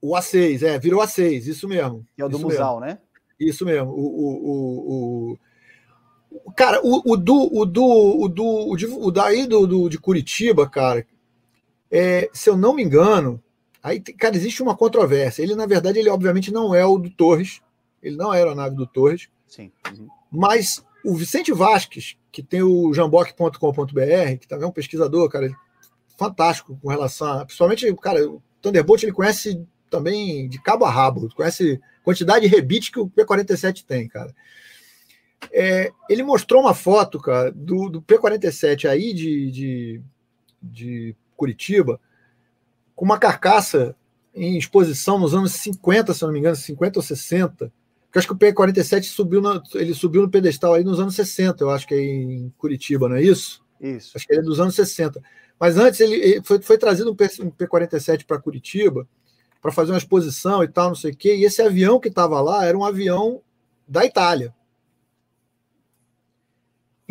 O 0.03 0.17
A6, 0.17 0.63
é, 0.65 0.77
virou 0.77 1.01
A6, 1.01 1.47
isso 1.47 1.69
mesmo. 1.69 2.05
Que 2.17 2.23
é 2.23 2.25
o 2.25 2.29
do 2.29 2.41
Musal, 2.41 2.81
né? 2.81 2.99
Isso 3.39 3.65
mesmo. 3.65 3.91
O, 3.91 3.95
o, 3.95 5.33
o, 5.33 5.39
Cara, 6.57 6.81
o, 6.83 7.13
o, 7.13 7.17
do, 7.17 7.35
o, 7.53 7.67
do, 7.67 7.85
o, 7.85 8.29
do, 8.29 8.45
o, 8.45 8.77
de, 8.77 8.87
o 8.87 9.11
daí 9.11 9.47
do, 9.47 9.67
do, 9.67 9.89
de 9.89 9.99
Curitiba, 9.99 10.69
cara, 10.69 11.07
é, 11.91 12.31
se 12.33 12.49
eu 12.49 12.57
não 12.57 12.75
me 12.75 12.83
engano, 12.83 13.43
aí, 13.83 14.01
cara, 14.01 14.37
existe 14.37 14.63
uma 14.63 14.77
controvérsia. 14.77 15.43
Ele, 15.43 15.55
na 15.55 15.67
verdade, 15.67 15.99
ele 15.99 16.09
obviamente 16.09 16.53
não 16.53 16.75
é 16.75 16.85
o 16.85 16.99
do 16.99 17.11
Torres, 17.11 17.61
ele 18.03 18.17
não 18.17 18.33
é 18.33 18.37
a 18.37 18.39
aeronave 18.41 18.77
do 18.77 18.87
Torres. 18.87 19.29
Sim. 19.49 19.73
Uhum. 19.91 20.09
Mas 20.31 20.85
o 21.05 21.15
Vicente 21.15 21.53
Vasques, 21.53 22.17
que 22.31 22.43
tem 22.43 22.63
o 22.63 22.93
jamboc.com.br, 22.93 24.39
que 24.41 24.47
também 24.47 24.65
é 24.65 24.69
um 24.69 24.73
pesquisador, 24.73 25.29
cara, 25.29 25.51
fantástico 26.17 26.79
com 26.81 26.89
relação 26.89 27.27
a. 27.27 27.45
Principalmente, 27.45 27.95
cara, 27.97 28.29
o 28.29 28.43
Thunderbolt 28.61 29.03
ele 29.03 29.13
conhece 29.13 29.67
também 29.89 30.49
de 30.49 30.61
cabo 30.63 30.85
a 30.85 30.91
rabo, 30.91 31.29
conhece 31.35 31.81
quantidade 32.05 32.49
de 32.49 32.55
rebite 32.55 32.93
que 32.93 33.01
o 33.01 33.09
P-47 33.09 33.85
tem, 33.85 34.07
cara. 34.07 34.35
É, 35.53 35.91
ele 36.09 36.23
mostrou 36.23 36.63
uma 36.63 36.75
foto, 36.75 37.19
cara, 37.19 37.51
do, 37.51 37.89
do 37.89 38.03
P-47 38.03 38.89
aí 38.89 39.13
de, 39.13 39.51
de, 39.51 40.03
de, 40.63 41.17
Curitiba, 41.37 41.99
com 42.95 43.05
uma 43.05 43.19
carcaça 43.19 43.97
em 44.35 44.59
exposição 44.59 45.19
nos 45.19 45.35
anos 45.35 45.53
50, 45.53 46.13
se 46.13 46.23
não 46.23 46.33
me 46.33 46.39
engano, 46.39 46.57
50 46.57 46.99
ou 46.99 47.03
60. 47.03 47.65
Eu 47.65 47.73
acho 48.19 48.27
que 48.27 48.35
o 48.35 48.37
P-47 48.37 49.05
subiu, 49.05 49.41
no, 49.41 49.63
ele 49.75 49.95
subiu 49.95 50.23
no 50.23 50.31
pedestal 50.31 50.75
aí 50.75 50.85
nos 50.85 51.01
anos 51.01 51.15
60, 51.15 51.65
eu 51.65 51.71
acho 51.71 51.87
que 51.87 51.95
é 51.95 52.01
em 52.01 52.53
Curitiba, 52.59 53.09
não 53.09 53.17
é 53.17 53.23
isso? 53.23 53.65
Isso. 53.81 54.13
Acho 54.15 54.27
que 54.27 54.33
ele 54.35 54.41
é 54.41 54.45
dos 54.45 54.61
anos 54.61 54.75
60. 54.75 55.23
Mas 55.59 55.77
antes 55.79 56.01
ele, 56.01 56.15
ele 56.15 56.43
foi, 56.43 56.61
foi 56.61 56.77
trazido 56.77 57.11
um 57.11 57.15
P-47 57.15 58.27
para 58.27 58.41
Curitiba 58.41 59.09
para 59.61 59.73
fazer 59.73 59.93
uma 59.93 59.99
exposição 59.99 60.65
e 60.65 60.69
tal, 60.69 60.89
não 60.89 60.95
sei 60.95 61.13
o 61.13 61.17
quê. 61.17 61.37
E 61.37 61.45
esse 61.45 61.61
avião 61.61 62.01
que 62.01 62.09
estava 62.09 62.41
lá 62.41 62.65
era 62.65 62.77
um 62.77 62.85
avião 62.85 63.43
da 63.87 64.05
Itália. 64.05 64.55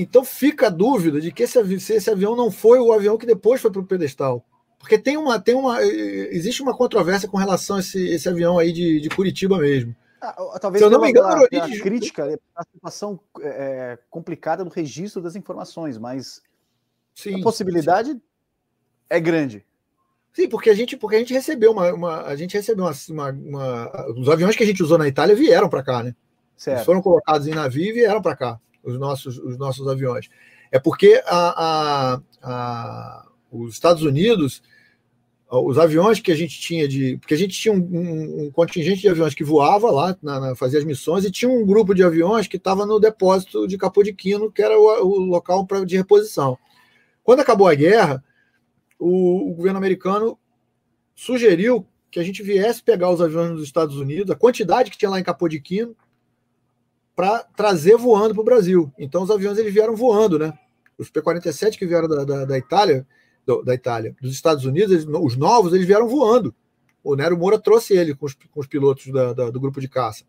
Então 0.02 0.24
fica 0.24 0.68
a 0.68 0.70
dúvida 0.70 1.20
de 1.20 1.30
que 1.30 1.44
esse, 1.44 1.80
se 1.82 1.94
esse 1.96 2.10
avião 2.10 2.34
não 2.34 2.50
foi 2.50 2.80
o 2.80 2.94
avião 2.94 3.18
que 3.18 3.26
depois 3.26 3.60
foi 3.60 3.70
para 3.70 3.82
o 3.82 3.86
pedestal. 3.86 4.46
Porque 4.80 4.98
tem 4.98 5.18
uma, 5.18 5.38
tem 5.38 5.54
uma, 5.54 5.84
existe 5.84 6.62
uma 6.62 6.74
controvérsia 6.74 7.28
com 7.28 7.36
relação 7.36 7.76
a 7.76 7.80
esse, 7.82 8.08
esse 8.08 8.30
avião 8.30 8.58
aí 8.58 8.72
de, 8.72 9.02
de 9.02 9.10
Curitiba 9.10 9.58
mesmo. 9.58 9.94
Ah, 10.22 10.58
talvez 10.58 10.80
Se 10.80 10.86
eu 10.86 10.90
não 10.90 11.02
me 11.02 11.10
engano, 11.10 11.28
a, 11.28 11.66
a 11.66 11.80
crítica 11.82 12.40
a 12.56 12.64
situação 12.64 13.20
é, 13.42 14.00
complicada 14.10 14.64
do 14.64 14.70
registro 14.70 15.22
das 15.22 15.36
informações, 15.36 15.98
mas 15.98 16.42
sim, 17.14 17.38
a 17.38 17.44
possibilidade 17.44 18.12
sim. 18.12 18.22
é 19.10 19.20
grande. 19.20 19.66
Sim, 20.32 20.48
porque 20.48 20.70
a 20.70 20.74
gente, 20.74 20.96
porque 20.96 21.18
a 21.18 21.20
gente 21.20 21.34
recebeu 21.34 21.74
uma, 21.74 21.94
uma 21.94 22.22
a 22.22 22.38
gente 22.38 22.56
recebeu 22.56 22.86
uma, 22.86 22.94
uma, 23.10 23.32
uma, 23.32 24.12
os 24.18 24.30
aviões 24.30 24.56
que 24.56 24.64
a 24.64 24.66
gente 24.66 24.82
usou 24.82 24.98
na 24.98 25.10
Itália 25.10 25.36
vieram 25.36 25.68
para 25.68 25.84
cá, 25.84 26.02
né? 26.04 26.16
Certo. 26.56 26.78
Eles 26.78 26.86
foram 26.86 27.02
colocados 27.02 27.48
em 27.48 27.54
navio 27.54 27.84
e 27.84 27.92
vieram 27.92 28.22
para 28.22 28.38
cá 28.38 28.60
os 28.84 28.98
nossos, 28.98 29.38
os 29.38 29.58
nossos 29.58 29.88
aviões. 29.88 30.30
É 30.72 30.80
porque 30.80 31.22
a, 31.26 31.64
a, 32.14 32.22
a, 32.42 33.28
os 33.52 33.74
Estados 33.74 34.04
Unidos, 34.04 34.62
os 35.50 35.78
aviões 35.80 36.20
que 36.20 36.32
a 36.32 36.36
gente 36.36 36.60
tinha 36.60 36.88
de. 36.88 37.18
Porque 37.18 37.34
a 37.34 37.38
gente 37.38 37.58
tinha 37.58 37.74
um, 37.74 38.46
um, 38.46 38.52
contingente 38.52 39.02
de 39.02 39.10
aviões 39.10 39.34
que 39.34 39.44
voava 39.44 39.90
lá, 39.90 40.16
na, 40.22 40.40
na, 40.40 40.56
fazia 40.56 40.80
as 40.80 40.86
missões, 40.86 41.26
e 41.26 41.32
tinha 41.32 41.50
um 41.50 41.66
grupo 41.66 41.96
de 41.96 42.04
aviões 42.04 42.48
que 42.48 42.58
estava 42.58 42.86
no 42.86 43.00
depósito 43.00 43.68
de 43.68 43.78
Capodiquino, 43.78 44.52
que 44.52 44.62
era 44.62 44.80
o, 44.80 44.86
o 45.04 45.20
local 45.26 45.66
pra, 45.66 45.84
de 45.84 45.98
reposição. 45.98 46.58
Quando 47.24 47.40
acabou 47.40 47.68
a 47.68 47.76
guerra, 47.76 48.24
o, 49.00 49.52
o 49.52 49.54
governo 49.56 49.78
americano 49.78 50.38
sugeriu 51.16 51.86
que 52.12 52.20
a 52.20 52.24
gente 52.24 52.42
viesse 52.42 52.82
pegar 52.84 53.10
os 53.10 53.22
aviões 53.22 53.52
dos 53.52 53.64
Estados 53.64 53.98
Unidos, 53.98 54.32
a 54.32 54.36
quantidade 54.36 54.90
que 54.90 54.98
tinha 54.98 55.10
lá 55.10 55.20
em 55.20 55.24
Capodiquino, 55.24 55.96
para 57.20 57.44
trazer 57.54 57.98
voando 57.98 58.34
para 58.34 58.40
o 58.40 58.46
Brasil. 58.46 58.94
Então 58.98 59.22
os 59.22 59.30
aviões 59.30 59.58
eles 59.58 59.74
vieram 59.74 59.94
voando, 59.94 60.40
né? 60.40 60.54
Os 60.98 61.10
P-47 61.10 61.78
que 61.78 61.86
vieram 61.86 62.08
da, 62.08 62.24
da, 62.24 62.46
da 62.46 62.58
Itália, 62.58 63.06
do, 63.46 63.62
da 63.62 63.76
Itália, 63.76 64.16
dos 64.22 64.32
Estados 64.32 64.64
Unidos, 64.64 64.94
eles, 64.94 65.06
os 65.06 65.36
novos, 65.36 65.74
eles 65.74 65.86
vieram 65.86 66.08
voando. 66.08 66.56
O 67.04 67.18
Nero 67.18 67.38
Moura 67.38 67.60
trouxe 67.60 67.94
ele 67.94 68.16
com 68.16 68.26
os, 68.26 68.34
com 68.34 68.62
os 68.62 68.68
pilotos 68.68 69.12
da, 69.12 69.34
da, 69.34 69.50
do 69.50 69.60
grupo 69.60 69.82
de 69.82 69.90
caça. 69.90 70.24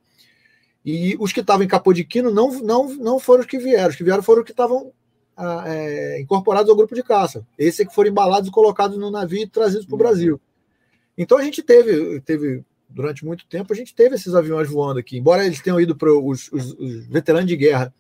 E 0.84 1.16
os 1.20 1.32
que 1.32 1.38
estavam 1.38 1.62
em 1.62 1.68
Capodiquino 1.68 2.28
não, 2.28 2.58
não, 2.58 2.92
não 2.96 3.20
foram 3.20 3.42
os 3.42 3.46
que 3.46 3.58
vieram. 3.60 3.90
Os 3.90 3.94
que 3.94 4.02
vieram 4.02 4.20
foram 4.24 4.40
os 4.40 4.46
que 4.46 4.52
estavam 4.52 4.92
ah, 5.36 5.62
é, 5.68 6.20
incorporados 6.20 6.68
ao 6.68 6.76
grupo 6.76 6.96
de 6.96 7.04
caça. 7.04 7.46
Esses 7.56 7.78
é 7.78 7.84
que 7.84 7.94
foram 7.94 8.10
embalados 8.10 8.48
e 8.48 8.52
colocados 8.52 8.98
no 8.98 9.12
navio 9.12 9.42
e 9.42 9.46
trazidos 9.46 9.86
para 9.86 9.94
o 9.94 9.96
uhum. 9.96 10.02
Brasil. 10.02 10.40
Então 11.16 11.38
a 11.38 11.44
gente 11.44 11.62
teve, 11.62 12.20
teve, 12.22 12.64
durante 12.90 13.24
muito 13.24 13.46
tempo, 13.46 13.72
a 13.72 13.76
gente 13.76 13.94
teve 13.94 14.16
esses 14.16 14.34
aviões 14.34 14.68
voando 14.68 15.00
aqui. 15.00 15.16
Embora 15.18 15.44
eles 15.44 15.60
tenham 15.60 15.80
ido 15.80 15.96
para 15.96 16.12
os, 16.12 16.50
os, 16.52 16.72
os 16.72 17.06
veteranos 17.06 17.48
de 17.48 17.56
guerra 17.56 17.92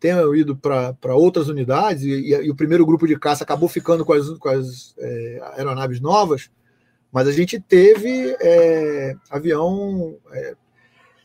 tenham 0.00 0.34
ido 0.34 0.56
para 0.56 1.14
outras 1.14 1.48
unidades, 1.48 2.02
e, 2.02 2.10
e, 2.10 2.46
e, 2.46 2.50
o 2.50 2.56
primeiro 2.56 2.86
grupo 2.86 3.06
de 3.06 3.18
caça 3.18 3.44
acabou 3.44 3.68
ficando 3.68 4.02
com 4.02 4.14
as, 4.14 4.30
com 4.38 4.48
as 4.48 4.94
é, 4.98 5.40
aeronaves 5.56 6.00
novas, 6.00 6.50
mas 7.12 7.28
a 7.28 7.32
gente 7.32 7.60
teve 7.60 8.34
é, 8.40 9.14
avião. 9.28 10.16
É, 10.32 10.54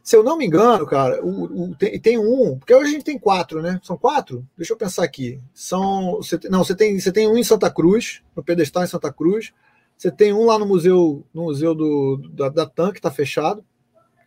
se 0.04 0.16
eu 0.16 0.24
não 0.24 0.38
me 0.38 0.46
engano, 0.46 0.86
cara, 0.86 1.24
o, 1.24 1.70
o, 1.70 1.76
tem, 1.76 2.00
tem, 2.00 2.18
um, 2.18 2.60
porque 2.60 2.76
hoje 2.76 2.90
a 2.90 2.92
gente 2.92 3.06
tem 3.06 3.18
quatro, 3.18 3.62
né? 3.62 3.80
São 3.82 3.98
quatro? 3.98 4.46
Deixa 4.58 4.74
eu 4.74 4.78
pensar 4.78 5.04
aqui. 5.04 5.40
São. 5.54 6.18
Você, 6.18 6.38
não, 6.50 6.64
você 6.64 6.76
tem, 6.76 7.00
você 7.00 7.12
tem 7.12 7.28
um 7.28 7.38
em 7.38 7.44
Santa 7.44 7.72
Cruz, 7.72 8.22
no 8.36 8.44
pedestal 8.44 8.84
em 8.84 8.88
Santa 8.88 9.12
Cruz. 9.12 9.54
Você 9.98 10.12
tem 10.12 10.34
um 10.34 10.46
lá 10.46 10.60
no 10.60 10.66
museu, 10.66 11.26
no 11.34 11.44
museu 11.44 11.74
do, 11.74 12.18
da, 12.34 12.50
da 12.50 12.66
TAM, 12.66 12.92
que 12.92 13.00
está 13.00 13.10
fechado, 13.10 13.64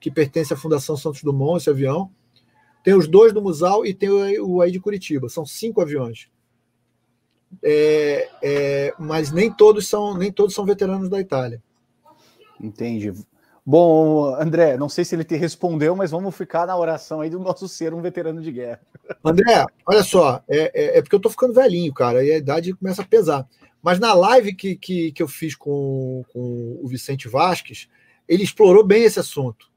que 0.01 0.11
pertence 0.11 0.53
à 0.53 0.57
Fundação 0.57 0.97
Santos 0.97 1.23
Dumont, 1.23 1.59
esse 1.59 1.69
avião. 1.69 2.11
Tem 2.83 2.95
os 2.95 3.07
dois 3.07 3.33
do 3.33 3.43
Musal 3.43 3.85
e 3.85 3.93
tem 3.93 4.09
o 4.09 4.61
aí 4.61 4.71
de 4.71 4.81
Curitiba. 4.81 5.29
São 5.29 5.45
cinco 5.45 5.81
aviões. 5.81 6.31
É, 7.63 8.29
é, 8.43 8.95
mas 8.99 9.33
nem 9.33 9.53
todos 9.53 9.89
são 9.89 10.17
nem 10.17 10.31
todos 10.31 10.55
são 10.55 10.65
veteranos 10.65 11.09
da 11.09 11.21
Itália. 11.21 11.63
Entendi. 12.61 13.13
Bom, 13.71 14.35
André, 14.41 14.79
não 14.79 14.89
sei 14.89 15.05
se 15.05 15.15
ele 15.15 15.25
te 15.25 15.37
respondeu, 15.37 15.95
mas 15.95 16.11
vamos 16.11 16.35
ficar 16.35 16.67
na 16.67 16.75
oração 16.75 17.21
aí 17.21 17.29
do 17.29 17.39
nosso 17.39 17.69
ser 17.69 17.93
um 17.93 18.01
veterano 18.01 18.41
de 18.41 18.51
guerra. 18.51 18.81
André, 19.23 19.67
olha 19.85 20.03
só, 20.03 20.43
é, 20.49 20.73
é, 20.75 20.99
é 20.99 21.03
porque 21.03 21.15
eu 21.15 21.21
tô 21.21 21.29
ficando 21.29 21.53
velhinho, 21.53 21.93
cara, 21.93 22.25
e 22.25 22.33
a 22.33 22.39
idade 22.39 22.73
começa 22.73 23.03
a 23.03 23.05
pesar. 23.05 23.47
Mas 23.83 24.01
na 24.01 24.15
live 24.15 24.55
que, 24.55 24.75
que, 24.75 25.13
que 25.13 25.23
eu 25.23 25.29
fiz 25.29 25.55
com, 25.55 26.25
com 26.33 26.81
o 26.83 26.89
Vicente 26.89 27.29
Vasques, 27.29 27.91
ele 28.27 28.43
explorou 28.43 28.83
bem 28.83 29.03
esse 29.03 29.21
assunto, 29.21 29.71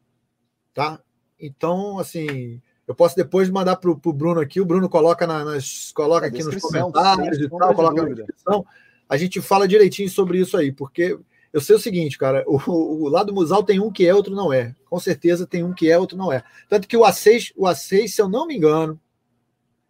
tá? 0.73 0.97
Então, 1.37 1.99
assim, 1.99 2.61
eu 2.87 2.95
posso 2.95 3.17
depois 3.17 3.49
mandar 3.49 3.75
para 3.75 3.91
o 3.91 4.13
Bruno 4.13 4.39
aqui, 4.39 4.61
o 4.61 4.65
Bruno 4.65 4.87
coloca, 4.87 5.27
na, 5.27 5.43
nas, 5.43 5.91
coloca 5.91 6.27
aqui 6.27 6.41
nos 6.41 6.55
comentários 6.61 7.39
e 7.39 7.49
tal, 7.49 7.75
coloca 7.75 8.03
na 8.03 8.13
descrição. 8.13 8.65
A 9.09 9.17
gente 9.17 9.41
fala 9.41 9.67
direitinho 9.67 10.09
sobre 10.09 10.39
isso 10.39 10.55
aí, 10.55 10.71
porque 10.71 11.19
eu 11.53 11.59
sei 11.59 11.75
o 11.75 11.79
seguinte, 11.79 12.17
cara, 12.17 12.43
o, 12.47 12.57
o, 12.57 13.09
lado 13.09 13.33
musal 13.33 13.63
tem 13.63 13.79
um 13.79 13.91
que 13.91 14.07
é, 14.07 14.13
outro 14.13 14.33
não 14.35 14.53
é. 14.53 14.75
Com 14.89 14.99
certeza 14.99 15.45
tem 15.45 15.63
um 15.63 15.73
que 15.73 15.89
é, 15.89 15.97
outro 15.97 16.17
não 16.17 16.31
é. 16.31 16.43
Tanto 16.69 16.87
que 16.87 16.95
o 16.95 17.01
A6, 17.01 17.51
o 17.55 17.65
A6, 17.65 18.07
se 18.07 18.21
eu 18.21 18.29
não 18.29 18.47
me 18.47 18.55
engano, 18.55 18.99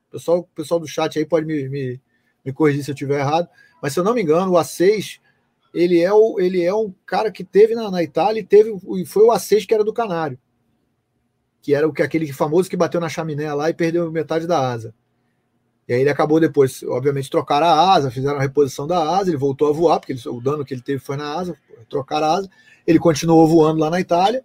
o 0.08 0.12
pessoal, 0.12 0.50
pessoal 0.56 0.80
do 0.80 0.88
chat 0.88 1.18
aí 1.18 1.26
pode 1.26 1.46
me, 1.46 1.70
me, 1.70 2.02
me 2.44 2.54
corrigir 2.54 2.84
se 2.84 2.92
eu 2.92 2.94
estiver 2.94 3.20
errado, 3.20 3.48
mas 3.82 3.94
se 3.94 4.00
eu 4.00 4.04
não 4.04 4.14
me 4.14 4.22
engano, 4.22 4.54
o 4.54 4.56
A6 4.56 5.20
ele 5.74 6.02
é, 6.02 6.12
o, 6.12 6.40
ele 6.40 6.64
é 6.64 6.74
um 6.74 6.94
cara 7.06 7.32
que 7.32 7.44
teve 7.44 7.76
na, 7.76 7.90
na 7.90 8.04
Itália 8.04 8.42
e 8.42 8.44
teve, 8.44 8.74
foi 9.06 9.24
o 9.24 9.32
A6 9.32 9.66
que 9.66 9.74
era 9.74 9.84
do 9.84 9.94
Canário 9.94 10.38
que 11.62 11.76
era 11.76 11.88
o 11.88 11.94
que 11.94 12.02
aquele 12.02 12.32
famoso 12.34 12.70
que 12.70 12.76
bateu 12.76 13.00
na 13.00 13.08
chaminé 13.08 13.54
lá 13.54 13.70
e 13.70 13.74
perdeu 13.74 14.12
metade 14.12 14.48
da 14.48 14.72
asa. 14.72 14.94
E 15.88 15.94
aí 15.94 16.02
ele 16.02 16.10
acabou 16.10 16.40
depois, 16.40 16.84
obviamente, 16.84 17.30
trocar 17.30 17.62
a 17.64 17.94
asa, 17.94 18.12
fizeram 18.12 18.38
a 18.38 18.42
reposição 18.42 18.88
da 18.88 19.18
asa, 19.18 19.30
ele 19.30 19.38
voltou 19.38 19.70
a 19.70 19.74
voar, 19.74 20.00
porque 20.00 20.14
ele, 20.14 20.22
o 20.28 20.40
dano 20.40 20.64
que 20.64 20.74
ele 20.74 20.82
teve 20.82 21.00
foi 21.00 21.18
na 21.18 21.34
asa, 21.34 21.56
trocar 21.90 22.24
a 22.24 22.34
asa. 22.34 22.50
Ele 22.86 23.00
continuou 23.00 23.48
voando 23.48 23.80
lá 23.80 23.90
na 23.90 24.00
Itália 24.00 24.44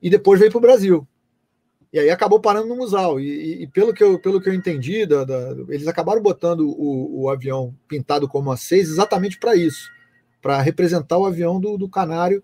e 0.00 0.08
depois 0.08 0.38
veio 0.38 0.50
para 0.50 0.58
o 0.58 0.62
Brasil. 0.62 1.06
E 1.92 1.98
aí 1.98 2.10
acabou 2.10 2.40
parando 2.40 2.68
no 2.68 2.76
Musal. 2.76 3.20
E, 3.20 3.24
e, 3.24 3.62
e, 3.62 3.66
pelo, 3.66 3.92
que 3.92 4.02
eu, 4.02 4.18
pelo 4.18 4.40
que 4.40 4.48
eu 4.48 4.54
entendi, 4.54 5.06
da, 5.06 5.24
da, 5.24 5.50
eles 5.68 5.86
acabaram 5.86 6.22
botando 6.22 6.60
o, 6.68 7.22
o, 7.22 7.30
avião 7.30 7.74
pintado 7.88 8.28
como 8.28 8.50
A6 8.50 8.80
exatamente 8.80 9.38
para 9.38 9.54
isso 9.54 9.90
para 10.46 10.62
representar 10.62 11.18
o 11.18 11.26
avião 11.26 11.58
do, 11.58 11.76
do 11.76 11.88
Canário 11.88 12.40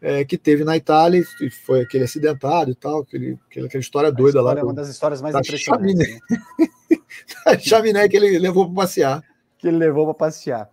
é, 0.00 0.24
que 0.24 0.38
teve 0.38 0.64
na 0.64 0.76
Itália 0.76 1.22
e 1.40 1.50
foi 1.50 1.82
aquele 1.82 2.04
acidentado 2.04 2.70
e 2.70 2.74
tal, 2.74 3.00
aquele, 3.00 3.38
aquela, 3.50 3.68
história 3.78 4.10
doida 4.10 4.38
história, 4.38 4.54
lá. 4.54 4.60
É 4.60 4.64
uma 4.64 4.74
das 4.74 4.88
histórias 4.88 5.20
mais 5.20 5.34
impressionantes. 5.34 5.94
Chaminé. 5.94 6.18
Né? 6.58 6.98
a 7.46 7.58
chaminé 7.58 8.08
que 8.08 8.16
ele 8.16 8.38
levou 8.38 8.66
para 8.66 8.82
passear. 8.82 9.24
Que 9.58 9.68
ele 9.68 9.76
levou 9.76 10.06
para 10.06 10.14
passear. 10.14 10.70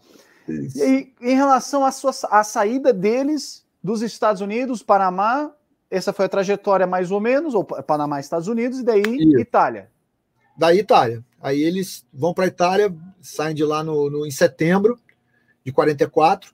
Isso. 0.48 0.82
E 0.82 1.14
em 1.22 1.36
relação 1.36 1.86
à, 1.86 1.92
sua, 1.92 2.12
à 2.30 2.44
saída 2.44 2.94
deles 2.94 3.66
dos 3.84 4.02
Estados 4.02 4.42
Unidos, 4.42 4.82
Panamá, 4.82 5.52
essa 5.92 6.14
foi 6.14 6.26
a 6.26 6.30
trajetória 6.30 6.88
mais 6.88 7.12
ou 7.12 7.20
menos, 7.20 7.54
ou 7.54 7.64
Panamá, 7.64 8.20
Estados 8.20 8.48
Unidos, 8.48 8.80
e 8.80 8.84
daí 8.84 9.02
Isso. 9.02 9.40
Itália. 9.40 9.90
Daí 10.58 10.80
Itália. 10.80 11.24
Aí 11.42 11.62
eles 11.62 12.06
vão 12.14 12.34
para 12.34 12.46
a 12.46 12.48
Itália, 12.48 12.96
saem 13.22 13.54
de 13.54 13.64
lá 13.64 13.84
no, 13.84 14.10
no, 14.10 14.26
em 14.26 14.32
setembro 14.32 14.98
de 15.64 15.72
44, 15.72 16.54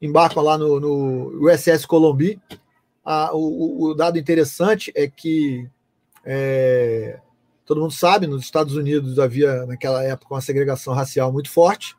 embarcam 0.00 0.42
lá 0.42 0.58
no, 0.58 0.80
no 0.80 1.48
USS 1.48 1.86
Colombi. 1.86 2.40
Ah, 3.04 3.30
o, 3.34 3.84
o, 3.84 3.94
dado 3.94 4.18
interessante 4.18 4.92
é 4.94 5.08
que 5.08 5.68
é, 6.24 7.20
todo 7.66 7.80
mundo 7.80 7.92
sabe, 7.92 8.26
nos 8.26 8.42
Estados 8.42 8.76
Unidos 8.76 9.18
havia 9.18 9.66
naquela 9.66 10.02
época 10.02 10.34
uma 10.34 10.40
segregação 10.40 10.94
racial 10.94 11.32
muito 11.32 11.50
forte, 11.50 11.94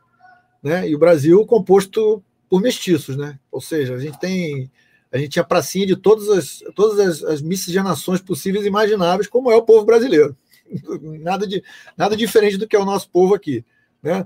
né? 0.64 0.88
E 0.90 0.96
o 0.96 1.00
Brasil 1.00 1.46
composto 1.46 2.24
por 2.50 2.62
mestiços, 2.62 3.16
né? 3.16 3.40
Ou 3.52 3.62
seja, 3.62 3.96
a 3.96 4.00
gente 4.00 4.20
tem 4.20 4.72
a 5.12 5.18
gente 5.18 5.30
tinha 5.30 5.46
pracinha 5.46 5.86
de 5.86 5.96
todas 5.96 6.30
as 6.30 6.64
todas 6.76 7.00
as, 7.00 7.24
as 7.24 7.42
miscigenações 7.42 8.20
possíveis 8.22 8.66
e 8.66 8.68
imagináveis, 8.68 9.28
como 9.28 9.52
é 9.52 9.56
o 9.56 9.64
povo 9.64 9.86
brasileiro. 9.86 10.36
Nada 11.22 11.46
de 11.46 11.64
nada 11.96 12.18
diferente 12.18 12.58
do 12.58 12.68
que 12.68 12.76
é 12.76 12.80
o 12.80 12.86
nosso 12.86 13.10
povo 13.10 13.36
aqui, 13.36 13.64
né? 14.02 14.26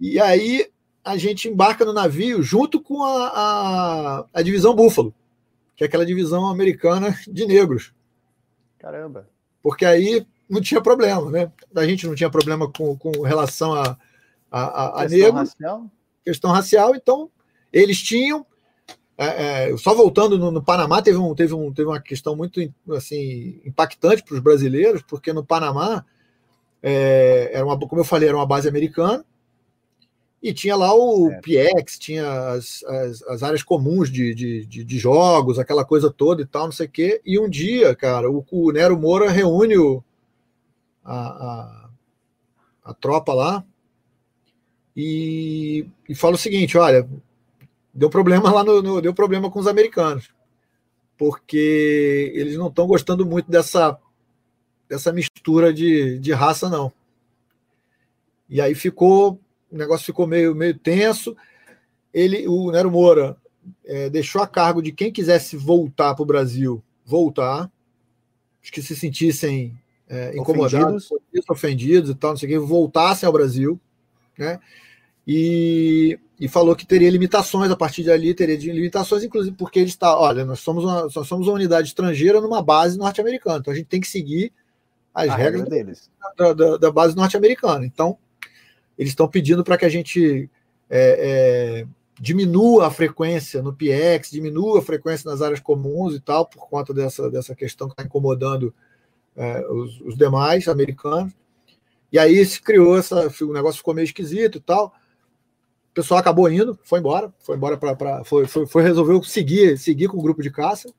E 0.00 0.20
aí 0.20 0.70
a 1.08 1.16
gente 1.16 1.48
embarca 1.48 1.86
no 1.86 1.92
navio 1.94 2.42
junto 2.42 2.82
com 2.82 3.02
a, 3.02 3.28
a, 3.28 4.24
a 4.34 4.42
divisão 4.42 4.74
Búfalo, 4.74 5.14
que 5.74 5.82
é 5.82 5.86
aquela 5.86 6.04
divisão 6.04 6.46
americana 6.46 7.18
de 7.26 7.46
negros. 7.46 7.94
Caramba. 8.78 9.26
Porque 9.62 9.86
aí 9.86 10.26
não 10.46 10.60
tinha 10.60 10.82
problema, 10.82 11.30
né? 11.30 11.50
A 11.74 11.86
gente 11.86 12.06
não 12.06 12.14
tinha 12.14 12.28
problema 12.28 12.70
com, 12.70 12.94
com 12.98 13.22
relação 13.22 13.72
a, 13.72 13.96
a, 14.50 15.00
a, 15.02 15.02
questão 15.02 15.18
negro, 15.18 15.38
racial. 15.38 15.90
questão 16.22 16.50
racial, 16.50 16.94
então 16.94 17.30
eles 17.72 18.02
tinham. 18.02 18.44
É, 19.16 19.70
é, 19.70 19.76
só 19.78 19.94
voltando 19.94 20.38
no, 20.38 20.50
no, 20.50 20.62
Panamá, 20.62 21.00
teve, 21.00 21.16
um, 21.16 21.34
teve, 21.34 21.54
um, 21.54 21.72
teve 21.72 21.88
uma 21.88 22.00
questão 22.00 22.36
muito 22.36 22.60
assim, 22.90 23.60
impactante 23.64 24.22
para 24.22 24.34
os 24.34 24.40
brasileiros, 24.40 25.02
porque 25.02 25.32
no 25.32 25.44
Panamá, 25.44 26.04
é, 26.82 27.50
era 27.52 27.64
uma, 27.64 27.76
como 27.78 28.00
eu 28.00 28.04
falei, 28.04 28.28
era 28.28 28.36
uma 28.36 28.46
base 28.46 28.68
americana, 28.68 29.24
e 30.42 30.52
tinha 30.52 30.76
lá 30.76 30.94
o 30.94 31.30
é. 31.30 31.40
PX, 31.40 31.98
tinha 31.98 32.52
as, 32.52 32.84
as, 32.84 33.22
as, 33.22 33.42
áreas 33.42 33.62
comuns 33.62 34.10
de, 34.10 34.34
de, 34.34 34.66
de, 34.66 34.84
de, 34.84 34.98
jogos, 34.98 35.58
aquela 35.58 35.84
coisa 35.84 36.10
toda 36.10 36.42
e 36.42 36.46
tal, 36.46 36.66
não 36.66 36.72
sei 36.72 36.86
o 36.86 36.90
quê. 36.90 37.20
E 37.24 37.38
um 37.38 37.48
dia, 37.48 37.94
cara, 37.94 38.30
o, 38.30 38.44
o 38.50 38.70
Nero 38.70 38.98
Moura 38.98 39.30
reúne 39.30 39.76
o, 39.76 40.02
a, 41.04 41.18
a, 41.18 41.90
a, 42.84 42.94
tropa 42.94 43.34
lá 43.34 43.64
e, 44.96 45.86
e 46.08 46.14
fala 46.14 46.36
o 46.36 46.38
seguinte: 46.38 46.78
olha, 46.78 47.08
deu 47.92 48.08
problema 48.08 48.52
lá 48.52 48.62
no, 48.62 48.80
no 48.80 49.00
deu 49.02 49.12
problema 49.12 49.50
com 49.50 49.58
os 49.58 49.66
americanos, 49.66 50.30
porque 51.16 52.32
eles 52.34 52.56
não 52.56 52.68
estão 52.68 52.86
gostando 52.86 53.26
muito 53.26 53.50
dessa, 53.50 53.98
dessa 54.88 55.12
mistura 55.12 55.74
de, 55.74 56.16
de 56.20 56.32
raça, 56.32 56.68
não. 56.68 56.92
E 58.48 58.60
aí 58.60 58.74
ficou 58.74 59.40
o 59.70 59.76
negócio 59.76 60.06
ficou 60.06 60.26
meio, 60.26 60.54
meio 60.54 60.78
tenso. 60.78 61.36
Ele, 62.12 62.46
o 62.48 62.70
Nero 62.70 62.90
Moura 62.90 63.36
é, 63.84 64.08
deixou 64.08 64.42
a 64.42 64.46
cargo 64.46 64.82
de 64.82 64.92
quem 64.92 65.12
quisesse 65.12 65.56
voltar 65.56 66.14
para 66.14 66.22
o 66.22 66.26
Brasil, 66.26 66.82
voltar. 67.04 67.70
Os 68.62 68.70
que 68.70 68.82
se 68.82 68.96
sentissem 68.96 69.78
é, 70.08 70.36
incomodados, 70.36 71.10
ofendidos. 71.10 71.50
ofendidos 71.50 72.10
e 72.10 72.14
tal, 72.14 72.30
não 72.30 72.36
sei 72.36 72.48
o 72.48 72.52
que, 72.52 72.58
voltassem 72.58 73.26
ao 73.26 73.32
Brasil, 73.32 73.78
né? 74.36 74.58
E, 75.26 76.18
e 76.40 76.48
falou 76.48 76.74
que 76.74 76.86
teria 76.86 77.10
limitações 77.10 77.70
a 77.70 77.76
partir 77.76 78.02
de 78.02 78.10
ali, 78.10 78.34
teria 78.34 78.56
limitações, 78.56 79.22
inclusive 79.22 79.54
porque 79.54 79.78
ele 79.78 79.90
está, 79.90 80.18
olha, 80.18 80.44
nós 80.44 80.60
somos 80.60 80.84
uma, 80.84 81.02
nós 81.02 81.28
somos 81.28 81.46
uma 81.46 81.54
unidade 81.54 81.88
estrangeira 81.88 82.40
numa 82.40 82.62
base 82.62 82.96
norte-americana, 82.96 83.58
então 83.58 83.72
a 83.72 83.76
gente 83.76 83.86
tem 83.86 84.00
que 84.00 84.08
seguir 84.08 84.50
as 85.14 85.28
a 85.28 85.36
regras 85.36 85.62
regra 85.62 85.76
deles. 85.76 86.10
Da, 86.36 86.52
da, 86.54 86.76
da 86.78 86.90
base 86.90 87.14
norte-americana. 87.14 87.84
Então, 87.84 88.16
eles 88.98 89.12
estão 89.12 89.28
pedindo 89.28 89.62
para 89.62 89.78
que 89.78 89.84
a 89.84 89.88
gente 89.88 90.50
é, 90.90 91.84
é, 91.84 91.86
diminua 92.20 92.88
a 92.88 92.90
frequência 92.90 93.62
no 93.62 93.72
PX, 93.72 94.30
diminua 94.30 94.80
a 94.80 94.82
frequência 94.82 95.30
nas 95.30 95.40
áreas 95.40 95.60
comuns 95.60 96.14
e 96.14 96.20
tal, 96.20 96.46
por 96.46 96.68
conta 96.68 96.92
dessa, 96.92 97.30
dessa 97.30 97.54
questão 97.54 97.86
que 97.86 97.92
está 97.92 98.02
incomodando 98.02 98.74
é, 99.36 99.64
os, 99.68 100.00
os, 100.00 100.16
demais 100.16 100.66
americanos. 100.66 101.32
E 102.10 102.18
aí 102.18 102.44
se 102.44 102.60
criou 102.60 102.98
essa. 102.98 103.32
O 103.42 103.52
negócio 103.52 103.78
ficou 103.78 103.94
meio 103.94 104.04
esquisito 104.04 104.58
e 104.58 104.60
tal. 104.60 104.86
O 105.90 105.94
pessoal 105.94 106.18
acabou 106.18 106.50
indo, 106.50 106.78
foi 106.82 106.98
embora, 106.98 107.32
foi 107.38 107.56
embora 107.56 107.76
para. 107.76 108.24
Foi, 108.24 108.46
foi, 108.46 108.66
foi, 108.66 108.82
resolveu 108.82 109.22
seguir, 109.22 109.78
seguir 109.78 110.08
com 110.08 110.18
o 110.18 110.22
grupo 110.22 110.42
de 110.42 110.50
caça 110.50 110.92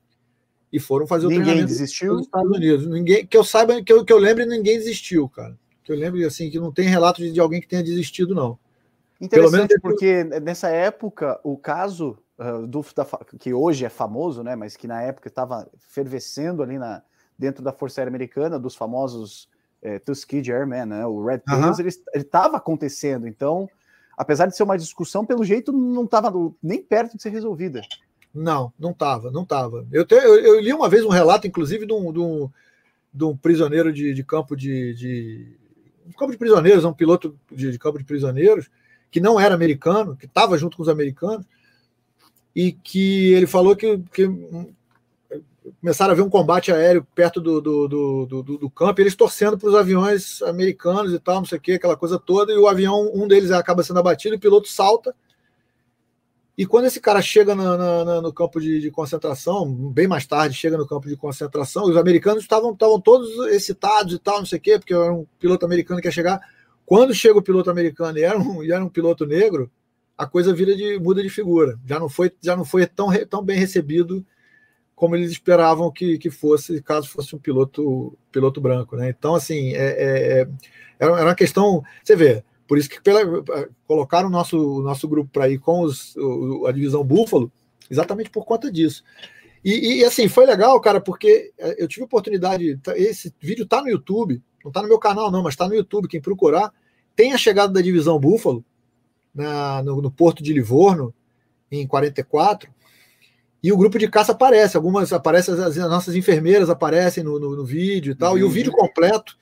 e 0.71 0.79
foram 0.79 1.07
fazer 1.07 1.25
o 1.25 1.29
ninguém 1.29 1.45
treinamento 1.45 1.67
desistiu? 1.67 2.13
nos 2.13 2.25
Estados 2.25 2.51
Unidos. 2.51 2.87
Ninguém, 2.87 3.25
que 3.25 3.35
eu 3.35 3.43
saiba, 3.43 3.81
que 3.81 3.91
eu, 3.91 4.05
que 4.05 4.13
eu 4.13 4.17
lembre, 4.17 4.45
ninguém 4.45 4.77
desistiu, 4.77 5.27
cara. 5.27 5.57
Que 5.83 5.91
eu 5.91 5.95
lembro 5.95 6.25
assim, 6.25 6.49
que 6.49 6.59
não 6.59 6.71
tem 6.71 6.87
relato 6.87 7.21
de, 7.21 7.31
de 7.31 7.39
alguém 7.39 7.61
que 7.61 7.67
tenha 7.67 7.83
desistido, 7.83 8.35
não. 8.35 8.57
Interessante, 9.19 9.77
porque 9.81 10.23
nessa 10.23 10.69
época, 10.69 11.39
o 11.43 11.57
caso 11.57 12.17
uh, 12.37 12.65
do, 12.65 12.85
da, 12.95 13.05
que 13.37 13.53
hoje 13.53 13.83
é 13.83 13.89
famoso, 13.89 14.41
né, 14.43 14.55
mas 14.55 14.77
que 14.77 14.87
na 14.87 15.01
época 15.01 15.27
estava 15.27 15.69
fervescendo 15.77 16.63
ali 16.63 16.77
na, 16.77 17.01
dentro 17.37 17.63
da 17.63 17.73
Força 17.73 17.99
Aérea 17.99 18.09
Americana, 18.09 18.57
dos 18.57 18.75
famosos 18.75 19.49
é, 19.81 19.99
Tuskegee 19.99 20.51
Airmen, 20.51 20.85
né, 20.85 21.05
o 21.05 21.23
Red 21.23 21.39
Tails, 21.39 21.79
ele 21.79 21.89
estava 22.13 22.57
acontecendo. 22.57 23.27
Então, 23.27 23.69
apesar 24.17 24.45
de 24.45 24.55
ser 24.55 24.63
uma 24.63 24.77
discussão, 24.77 25.25
pelo 25.25 25.43
jeito 25.43 25.71
não 25.71 26.05
estava 26.05 26.31
nem 26.61 26.81
perto 26.81 27.17
de 27.17 27.23
ser 27.23 27.29
resolvida. 27.29 27.81
Não, 28.33 28.71
não 28.77 28.91
estava, 28.91 29.31
não 29.31 29.43
estava. 29.43 29.87
Eu, 29.91 30.05
eu, 30.09 30.35
eu, 30.39 30.59
li 30.59 30.71
uma 30.71 30.87
vez 30.87 31.03
um 31.03 31.09
relato, 31.09 31.47
inclusive, 31.47 31.85
de 31.85 31.93
um, 31.93 32.13
de 32.13 32.19
um, 32.19 32.49
de 33.13 33.23
um 33.23 33.35
prisioneiro 33.35 33.91
de, 33.91 34.13
de 34.13 34.23
campo 34.23 34.55
de, 34.55 34.93
de, 34.93 35.57
campo 36.13 36.31
de 36.31 36.37
prisioneiros, 36.37 36.85
um 36.85 36.93
piloto 36.93 37.37
de, 37.51 37.71
de 37.71 37.79
campo 37.79 37.97
de 37.97 38.03
prisioneiros, 38.03 38.69
que 39.11 39.19
não 39.19 39.39
era 39.39 39.55
americano, 39.55 40.15
que 40.15 40.25
estava 40.25 40.57
junto 40.57 40.77
com 40.77 40.83
os 40.83 40.89
americanos, 40.89 41.45
e 42.55 42.71
que 42.71 43.33
ele 43.33 43.47
falou 43.47 43.75
que, 43.75 43.97
que 44.13 44.27
começaram 45.79 46.11
a 46.11 46.15
ver 46.15 46.21
um 46.21 46.29
combate 46.29 46.71
aéreo 46.71 47.05
perto 47.15 47.39
do, 47.39 47.61
do, 47.61 47.87
do, 47.87 48.25
do, 48.25 48.57
do 48.57 48.69
campo, 48.69 48.99
e 48.99 49.03
eles 49.03 49.15
torcendo 49.15 49.57
para 49.57 49.69
os 49.69 49.75
aviões 49.75 50.41
americanos 50.41 51.13
e 51.13 51.19
tal, 51.19 51.35
não 51.35 51.45
sei 51.45 51.57
o 51.57 51.61
que, 51.61 51.73
aquela 51.73 51.95
coisa 51.95 52.19
toda, 52.19 52.51
e 52.51 52.57
o 52.57 52.67
avião, 52.67 53.11
um 53.13 53.27
deles 53.27 53.51
acaba 53.51 53.83
sendo 53.83 53.99
abatido, 53.99 54.35
e 54.35 54.37
o 54.37 54.39
piloto 54.39 54.67
salta. 54.67 55.15
E 56.59 56.65
quando 56.65 56.87
esse 56.87 56.99
cara 56.99 57.21
chega 57.21 57.55
no 57.55 58.33
campo 58.33 58.59
de, 58.59 58.81
de, 58.81 58.91
concentração, 58.91 59.65
bem 59.93 60.09
mais 60.09 60.25
tarde, 60.27 60.57
chega 60.57 60.77
no 60.77 60.85
campo 60.85 61.07
de 61.07 61.15
concentração, 61.15 61.85
os 61.85 61.95
americanos 61.95 62.43
estavam, 62.43 62.73
estavam 62.73 62.99
todos 62.99 63.47
excitados 63.47 64.13
e 64.13 64.19
tal, 64.19 64.39
não 64.39 64.45
sei 64.45 64.59
o 64.59 64.61
quê, 64.61 64.77
porque 64.77 64.93
era 64.93 65.13
um 65.13 65.25
piloto 65.39 65.65
americano 65.65 66.01
que 66.01 66.07
ia 66.09 66.11
chegar. 66.11 66.41
Quando 66.85 67.13
chega 67.13 67.39
o 67.39 67.41
piloto 67.41 67.71
americano 67.71 68.17
e 68.17 68.23
era 68.23 68.37
um, 68.37 68.61
e 68.61 68.73
era 68.73 68.83
um 68.83 68.89
piloto 68.89 69.25
negro, 69.25 69.71
a 70.17 70.27
coisa 70.27 70.53
vira 70.53 70.75
de 70.75 70.99
muda 70.99 71.23
de 71.23 71.29
figura. 71.29 71.79
Já 71.85 71.97
não 71.97 72.09
foi, 72.09 72.29
já 72.41 72.57
não 72.57 72.65
foi 72.65 72.85
tão, 72.85 73.07
tão 73.25 73.41
bem 73.41 73.57
recebido 73.57 74.25
como 74.93 75.15
eles 75.15 75.31
esperavam 75.31 75.89
que, 75.89 76.17
que 76.17 76.29
fosse, 76.29 76.81
caso 76.81 77.07
fosse 77.07 77.33
um 77.37 77.39
piloto 77.39 78.17
piloto 78.33 78.59
branco, 78.59 78.97
né? 78.97 79.07
Então, 79.17 79.33
assim, 79.33 79.73
é, 79.75 79.85
é, 79.91 80.41
é 80.41 80.49
era 80.99 81.23
uma 81.23 81.35
questão. 81.35 81.81
Você 82.03 82.17
vê, 82.17 82.43
por 82.69 82.77
isso 82.77 82.87
que 82.87 83.01
pela, 83.01 83.21
colocaram 83.87 84.27
o 84.27 84.31
nosso, 84.31 84.83
nosso 84.83 85.07
grupo 85.07 85.31
para 85.33 85.49
ir 85.49 85.57
com 85.57 85.81
os, 85.81 86.15
o, 86.15 86.67
a 86.67 86.71
divisão 86.71 87.03
Búfalo, 87.03 87.51
exatamente 87.89 88.29
por 88.29 88.45
conta 88.45 88.71
disso. 88.71 89.03
E, 89.65 90.01
e, 90.01 90.05
assim, 90.05 90.27
foi 90.27 90.45
legal, 90.45 90.79
cara, 90.79 91.01
porque 91.01 91.51
eu 91.79 91.87
tive 91.87 92.03
oportunidade. 92.03 92.77
Tá, 92.77 92.95
esse 92.95 93.33
vídeo 93.41 93.65
tá 93.65 93.81
no 93.81 93.89
YouTube, 93.89 94.39
não 94.63 94.71
tá 94.71 94.83
no 94.83 94.87
meu 94.87 94.99
canal, 94.99 95.31
não, 95.31 95.41
mas 95.41 95.55
tá 95.55 95.67
no 95.67 95.73
YouTube. 95.73 96.07
Quem 96.07 96.21
procurar, 96.21 96.71
tem 97.15 97.33
a 97.33 97.39
chegada 97.39 97.73
da 97.73 97.81
divisão 97.81 98.19
Búfalo 98.19 98.63
na, 99.33 99.81
no, 99.81 99.99
no, 99.99 100.11
porto 100.11 100.43
de 100.43 100.53
Livorno, 100.53 101.11
em 101.71 101.87
44, 101.87 102.69
e 103.63 103.71
o 103.71 103.77
grupo 103.77 103.97
de 103.97 104.07
caça 104.07 104.33
aparece. 104.33 104.77
Algumas 104.77 105.11
aparecem, 105.11 105.55
as, 105.55 105.59
as 105.59 105.75
nossas 105.89 106.15
enfermeiras 106.15 106.69
aparecem 106.69 107.23
no, 107.23 107.39
no, 107.39 107.55
no 107.55 107.65
vídeo 107.65 108.11
e 108.11 108.15
tal, 108.15 108.33
uhum. 108.33 108.37
e 108.37 108.43
o 108.43 108.49
vídeo 108.49 108.71
completo. 108.71 109.38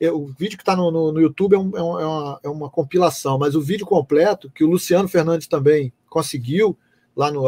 É, 0.00 0.10
o 0.10 0.26
vídeo 0.26 0.56
que 0.56 0.62
está 0.62 0.74
no, 0.74 0.90
no, 0.90 1.20
YouTube 1.20 1.54
é, 1.54 1.58
um, 1.58 1.76
é, 1.76 1.82
uma, 1.82 2.40
é 2.42 2.48
uma 2.48 2.70
compilação, 2.70 3.38
mas 3.38 3.54
o 3.54 3.60
vídeo 3.60 3.86
completo, 3.86 4.50
que 4.50 4.64
o 4.64 4.68
Luciano 4.68 5.08
Fernandes 5.08 5.46
também 5.46 5.92
conseguiu 6.08 6.76
lá 7.16 7.30
no, 7.30 7.44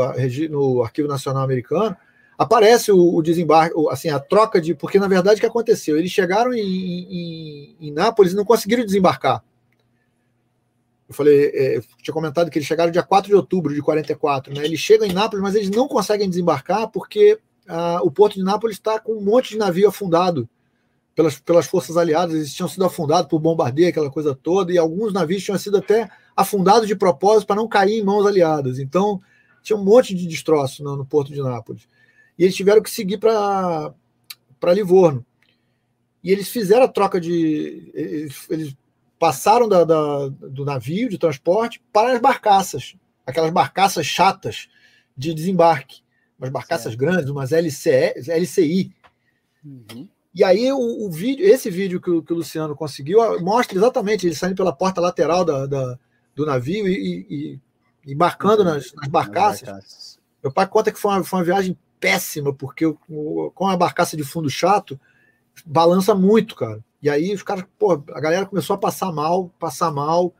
no 0.48 0.82
Arquivo 0.82 1.08
Nacional 1.08 1.42
Americano, 1.42 1.96
aparece 2.38 2.92
o, 2.92 3.14
o 3.14 3.22
desembarque, 3.22 3.74
assim, 3.90 4.10
a 4.10 4.20
troca 4.20 4.60
de. 4.60 4.74
Porque, 4.74 4.98
na 4.98 5.08
verdade, 5.08 5.38
o 5.38 5.40
que 5.40 5.46
aconteceu? 5.46 5.98
Eles 5.98 6.10
chegaram 6.10 6.52
em, 6.54 6.60
em, 6.60 7.76
em 7.80 7.90
Nápoles 7.90 8.32
e 8.32 8.36
não 8.36 8.44
conseguiram 8.44 8.84
desembarcar. 8.84 9.42
Eu 11.08 11.14
falei, 11.14 11.50
é, 11.54 11.76
eu 11.76 11.84
tinha 12.02 12.14
comentado 12.14 12.50
que 12.50 12.58
eles 12.58 12.66
chegaram 12.66 12.90
dia 12.90 13.02
4 13.02 13.28
de 13.28 13.34
outubro 13.34 13.74
de 13.74 13.80
44, 13.80 14.52
né? 14.52 14.64
Eles 14.64 14.80
chegam 14.80 15.06
em 15.06 15.12
Nápoles, 15.12 15.42
mas 15.42 15.54
eles 15.54 15.70
não 15.70 15.86
conseguem 15.86 16.28
desembarcar 16.28 16.88
porque 16.88 17.38
ah, 17.68 18.00
o 18.02 18.10
porto 18.10 18.34
de 18.34 18.42
Nápoles 18.42 18.76
está 18.76 18.98
com 18.98 19.12
um 19.12 19.20
monte 19.20 19.50
de 19.50 19.58
navio 19.58 19.88
afundado 19.88 20.48
pelas, 21.16 21.40
pelas 21.40 21.66
forças 21.66 21.96
aliadas. 21.96 22.34
Eles 22.34 22.54
tinham 22.54 22.68
sido 22.68 22.84
afundados 22.84 23.28
por 23.28 23.40
bombardeio, 23.40 23.88
aquela 23.88 24.10
coisa 24.10 24.34
toda, 24.34 24.72
e 24.72 24.78
alguns 24.78 25.12
navios 25.12 25.42
tinham 25.42 25.58
sido 25.58 25.78
até 25.78 26.08
afundados 26.36 26.86
de 26.86 26.94
propósito 26.94 27.46
para 27.46 27.56
não 27.56 27.66
cair 27.66 27.98
em 27.98 28.04
mãos 28.04 28.26
aliadas. 28.26 28.78
Então, 28.78 29.20
tinha 29.62 29.76
um 29.76 29.82
monte 29.82 30.14
de 30.14 30.26
destroço 30.26 30.84
no, 30.84 30.94
no 30.94 31.06
porto 31.06 31.32
de 31.32 31.42
Nápoles. 31.42 31.88
E 32.38 32.44
eles 32.44 32.54
tiveram 32.54 32.82
que 32.82 32.90
seguir 32.90 33.18
para 33.18 33.94
Livorno. 34.74 35.24
E 36.22 36.30
eles 36.30 36.48
fizeram 36.48 36.84
a 36.84 36.88
troca 36.88 37.18
de. 37.18 37.90
Eles, 37.94 38.46
eles 38.50 38.76
passaram 39.18 39.66
da, 39.66 39.84
da, 39.84 40.28
do 40.28 40.64
navio 40.64 41.08
de 41.08 41.16
transporte 41.16 41.82
para 41.90 42.12
as 42.12 42.20
barcaças, 42.20 42.94
aquelas 43.24 43.50
barcaças 43.50 44.04
chatas 44.04 44.68
de 45.16 45.32
desembarque, 45.32 46.02
umas 46.38 46.50
barcaças 46.50 46.92
certo. 46.92 46.98
grandes, 46.98 47.30
umas 47.30 47.52
LCE, 47.52 48.14
LCI. 48.28 48.92
Uhum. 49.64 50.08
E 50.36 50.44
aí 50.44 50.70
o, 50.70 51.06
o, 51.06 51.10
vídeo, 51.10 51.46
esse 51.46 51.70
vídeo 51.70 51.98
que 51.98 52.10
o, 52.10 52.22
que 52.22 52.30
o, 52.30 52.36
Luciano 52.36 52.76
conseguiu 52.76 53.40
mostra 53.40 53.78
exatamente 53.78 54.26
ele 54.26 54.34
saindo 54.34 54.56
pela 54.56 54.70
porta 54.70 55.00
lateral 55.00 55.46
da, 55.46 55.64
da 55.64 55.98
do 56.34 56.44
navio 56.44 56.86
e, 56.86 56.92
e, 56.92 57.60
e 58.04 58.12
embarcando 58.12 58.62
uhum. 58.62 58.68
nas, 58.68 58.92
nas, 58.92 59.08
barcaças. 59.08 60.18
Meu 60.42 60.52
pai 60.52 60.66
conta 60.68 60.92
que 60.92 60.98
foi 60.98 61.12
uma, 61.12 61.24
foi 61.24 61.38
uma 61.38 61.44
viagem 61.46 61.74
péssima, 61.98 62.52
porque 62.52 62.84
com 63.08 63.66
a 63.66 63.76
barcaça 63.78 64.14
de 64.14 64.24
fundo 64.24 64.50
chato, 64.50 65.00
balança 65.64 66.14
muito, 66.14 66.54
cara. 66.54 66.84
E 67.00 67.08
aí 67.08 67.32
os 67.32 67.42
caras, 67.42 67.64
pô, 67.78 67.92
a 67.92 68.20
galera 68.20 68.44
começou 68.44 68.74
a 68.74 68.78
passar 68.78 69.10
mal, 69.10 69.50
passar 69.58 69.90
mal, 69.90 70.34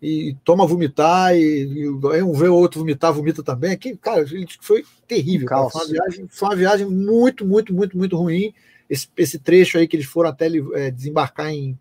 e 0.00 0.36
toma 0.44 0.64
vomitar, 0.64 1.34
e, 1.34 1.62
e 1.62 1.88
um 1.88 2.32
vê 2.32 2.48
o 2.48 2.54
outro 2.54 2.78
vomitar, 2.78 3.12
vomita 3.12 3.42
também. 3.42 3.76
Que, 3.76 3.96
cara, 3.96 4.24
foi 4.60 4.84
terrível. 5.08 5.48
Foi, 5.48 5.82
uma 5.82 5.88
viagem, 5.88 6.28
foi 6.28 6.48
uma 6.48 6.56
viagem 6.56 6.86
muito, 6.86 7.44
muito, 7.44 7.74
muito, 7.74 7.98
muito 7.98 8.16
ruim. 8.16 8.54
Esse, 8.90 9.08
esse 9.16 9.38
trecho 9.38 9.78
aí 9.78 9.86
que 9.86 9.96
eles 9.96 10.06
foram 10.06 10.28
até 10.28 10.48
é, 10.74 10.90
desembarcar 10.90 11.48
em, 11.48 11.78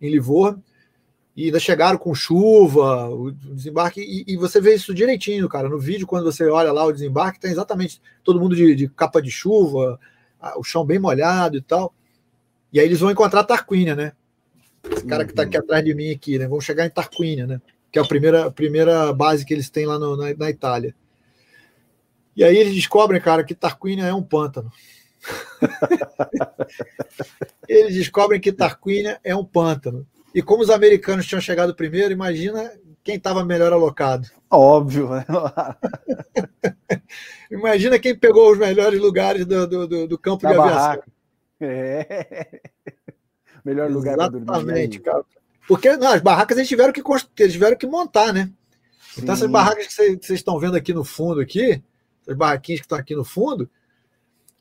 em 0.00 0.10
Livorno, 0.10 0.64
e 1.36 1.44
ainda 1.44 1.60
chegaram 1.60 1.96
com 1.96 2.12
chuva, 2.16 3.08
o 3.10 3.30
desembarque, 3.30 4.00
e, 4.00 4.32
e, 4.32 4.36
você 4.36 4.60
vê 4.60 4.74
isso 4.74 4.92
direitinho, 4.92 5.48
cara. 5.48 5.68
No 5.68 5.78
vídeo, 5.78 6.04
quando 6.04 6.24
você 6.24 6.44
olha 6.48 6.72
lá 6.72 6.84
o 6.84 6.92
desembarque, 6.92 7.38
tem 7.38 7.52
exatamente 7.52 8.02
todo 8.24 8.40
mundo 8.40 8.56
de, 8.56 8.74
de 8.74 8.88
capa 8.88 9.22
de 9.22 9.30
chuva, 9.30 10.00
o 10.56 10.64
chão 10.64 10.84
bem 10.84 10.98
molhado 10.98 11.56
e 11.56 11.60
tal. 11.60 11.94
E 12.72 12.80
aí 12.80 12.86
eles 12.86 12.98
vão 12.98 13.10
encontrar 13.10 13.44
Tarquínia, 13.44 13.94
né? 13.94 14.12
Esse 14.90 15.06
cara 15.06 15.24
que 15.24 15.30
está 15.30 15.42
aqui 15.42 15.56
atrás 15.56 15.84
de 15.84 15.94
mim 15.94 16.10
aqui, 16.10 16.38
né? 16.38 16.48
Vão 16.48 16.60
chegar 16.60 16.84
em 16.84 16.90
Tarquínia, 16.90 17.46
né? 17.46 17.60
Que 17.92 18.00
é 18.00 18.02
a 18.02 18.04
primeira, 18.04 18.46
a 18.46 18.50
primeira 18.50 19.12
base 19.12 19.44
que 19.44 19.54
eles 19.54 19.70
têm 19.70 19.86
lá 19.86 19.98
no, 19.98 20.16
na, 20.16 20.34
na, 20.34 20.50
Itália. 20.50 20.94
E 22.34 22.42
aí 22.42 22.56
eles 22.56 22.74
descobrem, 22.74 23.20
cara, 23.20 23.44
que 23.44 23.54
Tarquínia 23.54 24.04
é 24.04 24.14
um 24.14 24.24
pântano. 24.24 24.72
eles 27.68 27.94
descobrem 27.94 28.40
que 28.40 28.52
Tarquínia 28.52 29.20
é 29.22 29.34
um 29.34 29.44
pântano. 29.44 30.06
E 30.34 30.42
como 30.42 30.62
os 30.62 30.70
americanos 30.70 31.26
tinham 31.26 31.40
chegado 31.40 31.74
primeiro, 31.74 32.12
imagina 32.12 32.70
quem 33.02 33.16
estava 33.16 33.44
melhor 33.44 33.72
alocado. 33.72 34.28
Óbvio, 34.50 35.10
né? 35.10 35.24
imagina 37.50 37.98
quem 37.98 38.16
pegou 38.16 38.52
os 38.52 38.58
melhores 38.58 39.00
lugares 39.00 39.46
do, 39.46 39.66
do, 39.66 40.06
do 40.06 40.18
campo 40.18 40.42
da 40.42 40.52
de 40.52 40.58
aviação. 40.58 40.78
Barraca. 40.78 41.04
É. 41.60 42.60
Melhor 43.64 43.90
lugar 43.90 44.16
para 44.16 44.28
dormir. 44.28 44.50
Exatamente, 44.50 45.00
cara. 45.00 45.24
Porque 45.66 45.96
não, 45.96 46.12
as 46.12 46.22
barracas 46.22 46.56
eles 46.56 46.68
tiveram 46.68 46.92
que 46.92 47.02
eles 47.38 47.52
tiveram 47.52 47.76
que 47.76 47.86
montar, 47.86 48.32
né? 48.32 48.50
Sim. 49.10 49.22
Então 49.22 49.34
essas 49.34 49.50
barracas 49.50 49.86
que 49.86 49.92
vocês 49.92 50.30
estão 50.30 50.58
vendo 50.58 50.76
aqui 50.76 50.94
no 50.94 51.04
fundo 51.04 51.40
aqui, 51.40 51.82
essas 52.22 52.36
barraquinhas 52.36 52.80
que 52.80 52.86
estão 52.86 52.96
aqui 52.96 53.14
no 53.14 53.24
fundo, 53.24 53.68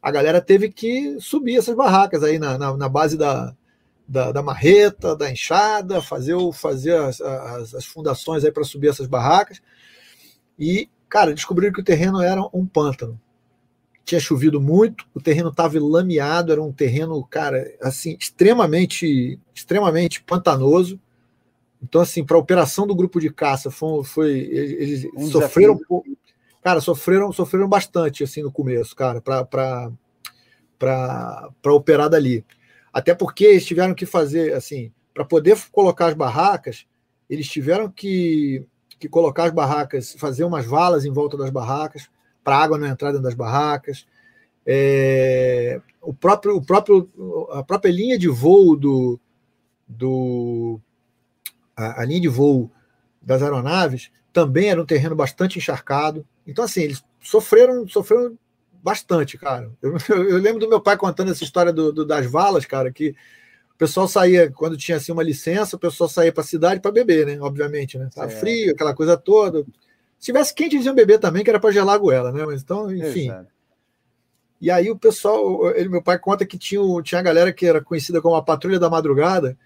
a 0.01 0.11
galera 0.11 0.41
teve 0.41 0.69
que 0.69 1.19
subir 1.19 1.57
essas 1.57 1.75
barracas 1.75 2.23
aí 2.23 2.39
na, 2.39 2.57
na, 2.57 2.75
na 2.77 2.89
base 2.89 3.17
da, 3.17 3.55
da, 4.07 4.31
da, 4.31 4.41
marreta, 4.41 5.15
da 5.15 5.31
enxada, 5.31 6.01
fazer, 6.01 6.35
fazer 6.53 6.95
as, 6.95 7.19
as, 7.21 7.73
as 7.73 7.85
fundações 7.85 8.43
aí 8.43 8.51
para 8.51 8.63
subir 8.63 8.89
essas 8.89 9.07
barracas. 9.07 9.61
E, 10.57 10.89
cara, 11.09 11.33
descobriram 11.33 11.73
que 11.73 11.81
o 11.81 11.85
terreno 11.85 12.21
era 12.21 12.41
um 12.53 12.65
pântano 12.65 13.19
tinha 14.07 14.21
chovido 14.21 14.61
muito, 14.61 15.05
o 15.13 15.19
terreno 15.19 15.49
estava 15.49 15.77
lameado, 15.81 16.53
era 16.53 16.63
um 16.63 16.71
terreno, 16.71 17.21
cara, 17.25 17.69
assim, 17.81 18.15
extremamente, 18.17 19.37
extremamente 19.53 20.23
pantanoso, 20.23 20.97
Então, 21.83 21.99
assim, 21.99 22.23
para 22.23 22.37
a 22.37 22.39
operação 22.39 22.87
do 22.87 22.95
grupo 22.95 23.19
de 23.19 23.29
caça, 23.29 23.69
foi, 23.69 24.03
foi 24.05 24.31
eles 24.31 25.07
um 25.13 25.27
sofreram. 25.29 25.77
Cara, 26.63 26.81
sofreram, 26.81 27.31
sofreram 27.31 27.67
bastante 27.67 28.23
assim 28.23 28.43
no 28.43 28.51
começo, 28.51 28.95
cara, 28.95 29.21
para 29.21 29.91
operar 31.65 32.09
dali. 32.09 32.45
Até 32.91 33.13
porque 33.13 33.45
eles 33.45 33.65
tiveram 33.65 33.93
que 33.93 34.05
fazer, 34.05 34.53
assim, 34.53 34.91
para 35.13 35.23
poder 35.23 35.57
colocar 35.71 36.07
as 36.07 36.13
barracas, 36.13 36.85
eles 37.29 37.47
tiveram 37.47 37.89
que, 37.89 38.65
que 38.99 39.07
colocar 39.07 39.45
as 39.45 39.51
barracas, 39.51 40.15
fazer 40.17 40.43
umas 40.43 40.65
valas 40.65 41.05
em 41.05 41.11
volta 41.11 41.37
das 41.37 41.49
barracas, 41.49 42.09
para 42.43 42.57
água 42.57 42.77
não 42.77 42.87
entrar 42.87 43.09
dentro 43.09 43.23
das 43.23 43.33
barracas. 43.33 44.05
É, 44.65 45.81
o 46.01 46.13
próprio, 46.13 46.55
o 46.55 46.61
próprio, 46.61 47.09
a 47.51 47.63
própria 47.63 47.91
linha 47.91 48.17
de 48.17 48.27
voo 48.27 48.75
do, 48.75 49.19
do 49.87 50.79
a, 51.75 52.01
a, 52.01 52.05
linha 52.05 52.21
de 52.21 52.27
voo 52.27 52.71
das 53.21 53.41
aeronaves 53.41 54.11
também 54.37 54.69
era 54.69 54.79
um 54.79 54.85
terreno 54.85 55.15
bastante 55.15 55.57
encharcado. 55.57 56.23
Então, 56.45 56.63
assim, 56.63 56.83
eles 56.83 57.03
sofreram, 57.19 57.87
sofreram 57.87 58.37
bastante, 58.83 59.35
cara. 59.35 59.71
Eu, 59.81 59.97
eu 60.29 60.37
lembro 60.37 60.59
do 60.59 60.69
meu 60.69 60.79
pai 60.79 60.95
contando 60.95 61.31
essa 61.31 61.43
história 61.43 61.73
do, 61.73 61.91
do, 61.91 62.05
das 62.05 62.29
valas, 62.29 62.63
cara, 62.63 62.91
que 62.91 63.15
o 63.73 63.77
pessoal 63.79 64.07
saía, 64.07 64.51
quando 64.51 64.77
tinha 64.77 64.97
assim, 64.97 65.11
uma 65.11 65.23
licença, 65.23 65.75
o 65.75 65.79
pessoal 65.79 66.07
saía 66.07 66.31
para 66.31 66.43
a 66.43 66.45
cidade 66.45 66.79
para 66.79 66.91
beber, 66.91 67.25
né? 67.25 67.39
Obviamente, 67.41 67.97
né? 67.97 68.11
Tava 68.13 68.31
é. 68.31 68.35
frio, 68.35 68.73
aquela 68.73 68.93
coisa 68.93 69.17
toda. 69.17 69.63
Se 70.19 70.27
tivesse 70.27 70.53
quente, 70.53 70.75
eles 70.75 70.85
iam 70.85 70.93
beber 70.93 71.17
também, 71.17 71.43
que 71.43 71.49
era 71.49 71.59
para 71.59 71.71
gelar 71.71 71.95
a 71.95 71.97
goela, 71.97 72.31
né? 72.31 72.45
Mas 72.45 72.61
então, 72.61 72.93
enfim. 72.93 73.31
Exato. 73.31 73.47
E 74.61 74.69
aí 74.69 74.91
o 74.91 74.97
pessoal, 74.97 75.75
ele, 75.75 75.89
meu 75.89 76.03
pai 76.03 76.19
conta 76.19 76.45
que 76.45 76.59
tinha, 76.59 76.81
tinha 77.01 77.19
a 77.19 77.23
galera 77.23 77.51
que 77.51 77.65
era 77.65 77.81
conhecida 77.81 78.21
como 78.21 78.35
a 78.35 78.43
patrulha 78.43 78.79
da 78.79 78.89
madrugada, 78.89 79.57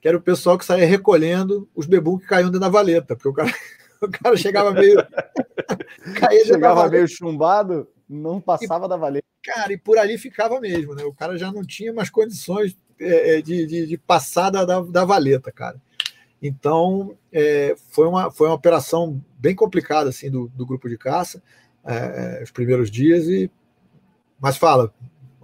que 0.00 0.08
era 0.08 0.16
o 0.16 0.22
pessoal 0.22 0.58
que 0.58 0.64
saía 0.64 0.86
recolhendo 0.86 1.68
os 1.72 1.86
bebum 1.86 2.18
que 2.18 2.26
caíam 2.26 2.48
dentro 2.48 2.60
da 2.60 2.68
valeta, 2.68 3.14
porque 3.14 3.28
o 3.28 3.32
cara, 3.32 3.52
o 4.02 4.10
cara 4.10 4.36
chegava 4.36 4.72
meio. 4.72 4.98
chegava 6.44 6.88
meio 6.88 7.08
chumbado, 7.08 7.88
não 8.08 8.40
passava 8.40 8.86
e, 8.86 8.88
da 8.88 8.96
valeta. 8.96 9.26
Cara, 9.44 9.72
e 9.72 9.78
por 9.78 9.98
ali 9.98 10.18
ficava 10.18 10.60
mesmo, 10.60 10.94
né? 10.94 11.04
O 11.04 11.12
cara 11.12 11.36
já 11.36 11.52
não 11.52 11.62
tinha 11.62 11.92
mais 11.92 12.10
condições 12.10 12.76
é, 13.00 13.38
é, 13.38 13.42
de, 13.42 13.66
de, 13.66 13.86
de 13.86 13.98
passada 13.98 14.64
da, 14.64 14.80
da 14.80 15.04
valeta, 15.04 15.52
cara. 15.52 15.80
Então, 16.40 17.16
é, 17.32 17.74
foi, 17.90 18.06
uma, 18.06 18.30
foi 18.30 18.48
uma 18.48 18.54
operação 18.54 19.22
bem 19.38 19.54
complicada 19.54 20.10
assim 20.10 20.30
do, 20.30 20.48
do 20.48 20.64
grupo 20.64 20.88
de 20.88 20.96
caça, 20.96 21.42
é, 21.84 22.40
os 22.42 22.50
primeiros 22.50 22.90
dias, 22.90 23.26
e 23.26 23.50
mas 24.40 24.56
fala. 24.56 24.92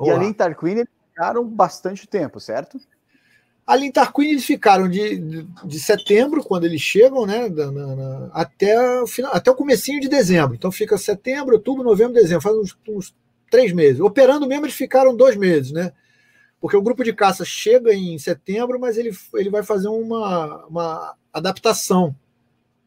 E 0.00 0.10
ali 0.10 0.26
em 0.26 0.32
Tarquin 0.32 0.70
eles 0.70 0.88
ficaram 1.10 1.44
bastante 1.48 2.06
tempo, 2.06 2.38
certo? 2.38 2.78
Ali 3.66 3.86
em 3.86 3.92
Tarquin 3.92 4.28
eles 4.28 4.44
ficaram 4.44 4.88
de, 4.88 5.16
de, 5.16 5.42
de 5.64 5.80
setembro, 5.80 6.44
quando 6.44 6.64
eles 6.64 6.80
chegam, 6.80 7.24
né, 7.24 7.48
na, 7.48 7.70
na, 7.70 8.30
até, 8.32 9.00
o 9.00 9.06
final, 9.06 9.32
até 9.34 9.50
o 9.50 9.54
comecinho 9.54 10.00
de 10.00 10.08
dezembro. 10.08 10.54
Então 10.54 10.70
fica 10.70 10.98
setembro, 10.98 11.54
outubro, 11.54 11.82
novembro, 11.82 12.12
dezembro, 12.12 12.42
faz 12.42 12.56
uns, 12.56 12.76
uns 12.88 13.14
três 13.50 13.72
meses. 13.72 14.00
Operando 14.00 14.46
mesmo 14.46 14.66
eles 14.66 14.76
ficaram 14.76 15.16
dois 15.16 15.36
meses, 15.36 15.72
né? 15.72 15.92
porque 16.64 16.78
o 16.78 16.82
grupo 16.82 17.04
de 17.04 17.12
caça 17.12 17.44
chega 17.44 17.92
em 17.92 18.18
setembro, 18.18 18.80
mas 18.80 18.96
ele, 18.96 19.10
ele 19.34 19.50
vai 19.50 19.62
fazer 19.62 19.88
uma, 19.88 20.64
uma 20.64 21.14
adaptação, 21.30 22.16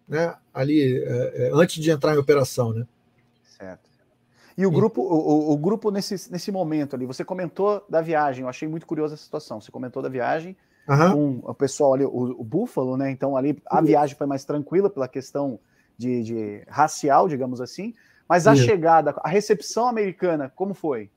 né? 0.08 0.36
Ali 0.52 0.98
é, 0.98 1.46
é, 1.46 1.52
antes 1.54 1.76
de 1.76 1.92
entrar 1.92 2.16
em 2.16 2.18
operação, 2.18 2.74
né? 2.74 2.88
Certo. 3.44 3.88
E 4.58 4.66
o 4.66 4.72
grupo, 4.72 5.00
o, 5.00 5.52
o, 5.52 5.58
grupo 5.58 5.92
nesse, 5.92 6.32
nesse 6.32 6.52
momento 6.52 6.96
ali, 6.96 7.06
você 7.06 7.24
comentou 7.24 7.86
da 7.88 8.02
viagem, 8.02 8.42
eu 8.42 8.50
achei 8.50 8.68
muito 8.68 8.88
curiosa 8.88 9.14
a 9.14 9.18
situação. 9.18 9.62
Você 9.62 9.72
comentou 9.72 10.02
da 10.02 10.10
viagem 10.10 10.58
uhum. 10.88 11.40
com 11.42 11.52
o 11.52 11.54
pessoal 11.54 11.94
ali, 11.94 12.06
o, 12.06 12.36
o 12.40 12.44
Búfalo, 12.44 12.98
né? 12.98 13.12
Então 13.12 13.36
ali 13.36 13.62
a 13.68 13.82
viagem 13.82 14.16
foi 14.16 14.28
mais 14.28 14.46
tranquila 14.46 14.90
pela 14.90 15.08
questão 15.08 15.60
de, 15.98 16.24
de 16.24 16.64
racial, 16.68 17.28
digamos 17.28 17.60
assim. 17.60 17.94
Mas 18.28 18.46
a 18.46 18.52
uhum. 18.52 18.58
chegada, 18.58 19.16
a 19.24 19.30
recepção 19.30 19.88
americana, 19.88 20.52
como 20.56 20.74
foi? 20.74 21.10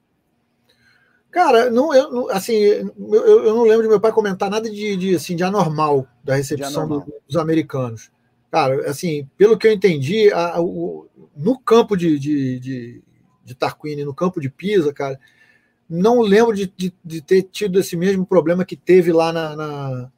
Cara, 1.30 1.70
não, 1.70 1.94
eu, 1.94 2.28
assim, 2.30 2.54
eu, 2.54 2.92
eu 2.98 3.54
não 3.54 3.62
lembro 3.62 3.82
de 3.82 3.88
meu 3.88 4.00
pai 4.00 4.12
comentar 4.12 4.50
nada 4.50 4.68
de, 4.68 4.96
de, 4.96 5.14
assim, 5.14 5.36
de 5.36 5.44
anormal 5.44 6.06
da 6.24 6.34
recepção 6.34 6.84
anormal. 6.84 7.06
dos 7.26 7.36
americanos. 7.36 8.10
Cara, 8.50 8.90
assim, 8.90 9.28
pelo 9.36 9.56
que 9.56 9.68
eu 9.68 9.72
entendi, 9.72 10.32
a, 10.32 10.60
o, 10.60 11.08
no 11.36 11.56
campo 11.58 11.96
de, 11.96 12.18
de, 12.18 12.58
de, 12.58 13.02
de 13.44 13.54
Tarquini, 13.54 14.04
no 14.04 14.14
campo 14.14 14.40
de 14.40 14.50
Pisa, 14.50 14.92
cara, 14.92 15.20
não 15.90 16.20
lembro 16.20 16.54
de, 16.54 16.72
de, 16.76 16.94
de, 17.04 17.20
ter 17.20 17.42
tido 17.42 17.80
esse 17.80 17.96
mesmo 17.96 18.24
problema 18.24 18.64
que 18.64 18.76
teve 18.76 19.12
lá 19.12 19.32
na, 19.32 19.56
na, 19.56 20.10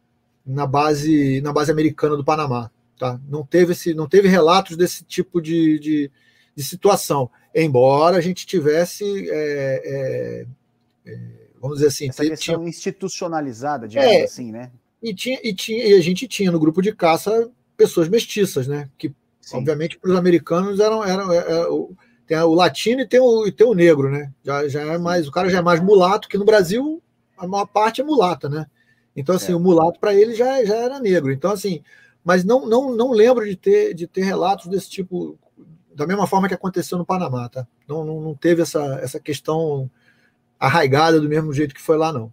na, 0.45 0.67
base 0.67 1.41
na 1.41 1.51
base 1.51 1.73
americana 1.73 2.15
do 2.15 2.25
Panamá. 2.25 2.71
Tá? 2.99 3.19
Não 3.27 3.45
teve 3.45 3.73
esse, 3.73 3.95
não 3.95 4.07
teve 4.07 4.29
relatos 4.29 4.77
desse 4.77 5.03
tipo 5.03 5.41
de, 5.41 5.79
de, 5.79 6.11
de 6.55 6.63
situação. 6.63 7.31
Embora 7.55 8.19
a 8.19 8.21
gente 8.21 8.47
tivesse 8.47 9.05
é, 9.31 10.47
é, 11.07 11.11
é, 11.11 11.19
vamos 11.59 11.79
dizer 11.79 11.89
assim. 11.89 12.09
Essa 12.11 12.23
questão 12.23 12.57
tinha... 12.57 12.69
institucionalizada, 12.69 13.89
digamos 13.89 14.13
é, 14.13 14.25
assim, 14.25 14.53
né? 14.53 14.71
E, 15.03 15.15
tinha, 15.15 15.41
e, 15.43 15.55
tinha, 15.55 15.85
e 15.85 15.95
a 15.95 16.01
gente 16.01 16.29
tinha 16.29 16.53
no 16.53 16.61
grupo 16.61 16.83
de 16.83 16.95
caça 16.95 17.51
pessoas 17.77 18.09
mestiças, 18.09 18.69
né? 18.69 18.91
Que, 18.99 19.13
Sim. 19.41 19.57
obviamente, 19.57 19.99
para 19.99 20.11
os 20.11 20.17
americanos 20.17 20.79
eram. 20.79 21.03
eram, 21.03 21.33
eram, 21.33 21.51
eram 21.51 21.97
tem 22.27 22.39
o 22.39 22.55
latino 22.55 23.03
e 23.03 23.07
tem 23.07 23.21
o, 23.21 23.47
e 23.47 23.53
tem 23.53 23.67
o 23.67 23.75
negro, 23.75 24.11
né? 24.11 24.33
Já, 24.43 24.69
já 24.69 24.81
é 24.81 24.99
mais, 24.99 25.27
o 25.27 25.33
cara 25.33 25.49
já 25.51 25.59
é 25.59 25.63
mais 25.63 25.81
mulato, 25.81 26.29
que 26.29 26.39
no 26.39 26.45
Brasil 26.45 27.03
a 27.37 27.47
maior 27.47 27.67
parte 27.67 28.01
é 28.01 28.05
mulata, 28.05 28.49
né? 28.49 28.67
Então, 29.15 29.35
assim, 29.35 29.53
é. 29.53 29.55
o 29.55 29.61
mulato 29.61 30.01
para 30.01 30.15
ele 30.15 30.35
já, 30.35 30.65
já 30.65 30.77
era 30.77 31.01
negro. 31.01 31.33
Então, 31.33 31.51
assim, 31.51 31.83
mas 32.25 32.45
não, 32.45 32.67
não, 32.67 32.95
não 32.95 33.11
lembro 33.11 33.45
de 33.45 33.57
ter, 33.57 33.95
de 33.95 34.07
ter 34.07 34.23
relatos 34.23 34.69
desse 34.69 34.89
tipo, 34.89 35.39
da 35.95 36.07
mesma 36.07 36.27
forma 36.27 36.49
que 36.49 36.55
aconteceu 36.55 36.97
no 36.97 37.05
Panamá, 37.05 37.49
tá? 37.49 37.67
Não, 37.87 38.05
não, 38.05 38.21
não 38.21 38.35
teve 38.35 38.63
essa, 38.63 39.01
essa 39.03 39.21
questão 39.21 39.91
arraigada 40.59 41.21
do 41.21 41.29
mesmo 41.29 41.53
jeito 41.53 41.75
que 41.75 41.83
foi 41.83 41.97
lá, 41.97 42.13
não. 42.13 42.33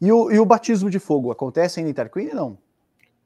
E 0.00 0.10
o, 0.10 0.30
e 0.32 0.38
o 0.38 0.46
batismo 0.46 0.90
de 0.90 0.98
fogo 0.98 1.30
acontece 1.30 1.78
ainda 1.78 1.90
em 1.90 1.94
Tarquini, 1.94 2.32
não? 2.32 2.58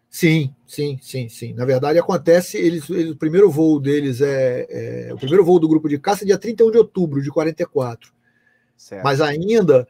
Sim, 0.09 0.55
sim, 0.67 0.99
sim, 1.03 1.29
sim. 1.29 1.53
Na 1.53 1.65
verdade, 1.65 1.99
acontece. 1.99 2.57
Eles, 2.57 2.89
eles, 2.89 3.11
o 3.11 3.17
primeiro 3.17 3.51
voo 3.51 3.79
deles 3.79 4.21
é, 4.21 4.67
é, 5.09 5.15
O 5.15 5.17
primeiro 5.17 5.45
voo 5.45 5.59
do 5.59 5.69
grupo 5.69 5.89
de 5.89 5.99
caça 5.99 6.25
é 6.25 6.27
dia 6.27 6.39
31 6.39 6.71
de 6.71 6.79
outubro 6.79 7.23
de 7.23 7.31
44. 7.31 8.13
Certo. 8.77 9.05
Mas 9.05 9.21
ainda 9.21 9.87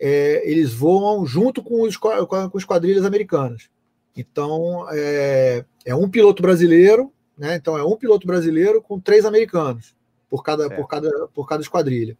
é, 0.00 0.48
eles 0.50 0.72
voam 0.72 1.24
junto 1.26 1.62
com 1.62 1.82
os, 1.82 1.96
com 1.96 2.08
as 2.54 2.64
quadrilhas 2.64 3.04
americanas. 3.04 3.68
Então, 4.16 4.86
é, 4.90 5.64
é 5.84 5.94
um 5.94 6.08
piloto 6.08 6.42
brasileiro, 6.42 7.12
né? 7.36 7.54
Então, 7.54 7.78
é 7.78 7.84
um 7.84 7.96
piloto 7.96 8.26
brasileiro 8.26 8.82
com 8.82 8.98
três 8.98 9.24
americanos 9.24 9.94
por 10.28 10.42
cada, 10.42 10.68
por 10.68 10.88
cada, 10.88 11.28
por 11.28 11.48
cada 11.48 11.62
esquadrilha. 11.62 12.16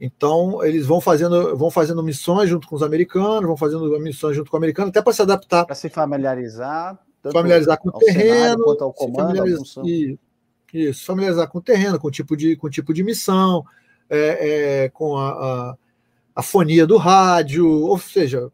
Então, 0.00 0.64
eles 0.64 0.86
vão 0.86 1.00
fazendo, 1.00 1.56
vão 1.56 1.70
fazendo 1.70 2.02
missões 2.02 2.48
junto 2.48 2.68
com 2.68 2.76
os 2.76 2.82
americanos, 2.82 3.46
vão 3.46 3.56
fazendo 3.56 3.98
missões 3.98 4.36
junto 4.36 4.50
com 4.50 4.56
o 4.56 4.58
americano, 4.58 4.90
até 4.90 5.02
para 5.02 5.12
se 5.12 5.22
adaptar. 5.22 5.64
Para 5.64 5.74
se 5.74 5.88
familiarizar. 5.88 6.98
Familiarizar 7.32 7.78
com 7.78 7.88
o 7.88 7.98
terreno. 7.98 8.62
Quanto 8.62 8.84
ao 8.84 8.92
comando, 8.92 9.36
familiarizar, 9.36 9.84
isso, 10.72 11.04
familiarizar 11.04 11.48
com 11.48 11.58
o 11.58 11.62
terreno, 11.62 11.98
com 11.98 12.08
o 12.08 12.10
tipo 12.10 12.36
de, 12.36 12.54
com 12.56 12.66
o 12.66 12.70
tipo 12.70 12.94
de 12.94 13.02
missão, 13.02 13.64
é, 14.08 14.84
é, 14.84 14.88
com 14.90 15.16
a, 15.16 15.30
a, 15.30 15.76
a, 16.36 16.42
fonia 16.42 16.86
do 16.86 16.96
rádio, 16.96 17.66
ou 17.66 17.98
seja. 17.98 18.50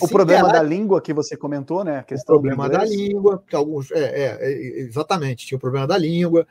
O 0.00 0.08
problema 0.08 0.50
da 0.50 0.62
língua 0.62 1.00
que 1.02 1.12
você 1.12 1.36
comentou, 1.36 1.84
né? 1.84 2.04
O 2.10 2.24
problema 2.24 2.68
da 2.68 2.84
língua, 2.84 3.42
alguns. 3.52 3.90
É, 3.90 3.98
é, 3.98 4.38
é, 4.40 4.80
exatamente, 4.80 5.46
tinha 5.46 5.56
o 5.56 5.60
problema 5.60 5.86
da 5.86 5.98
língua 5.98 6.46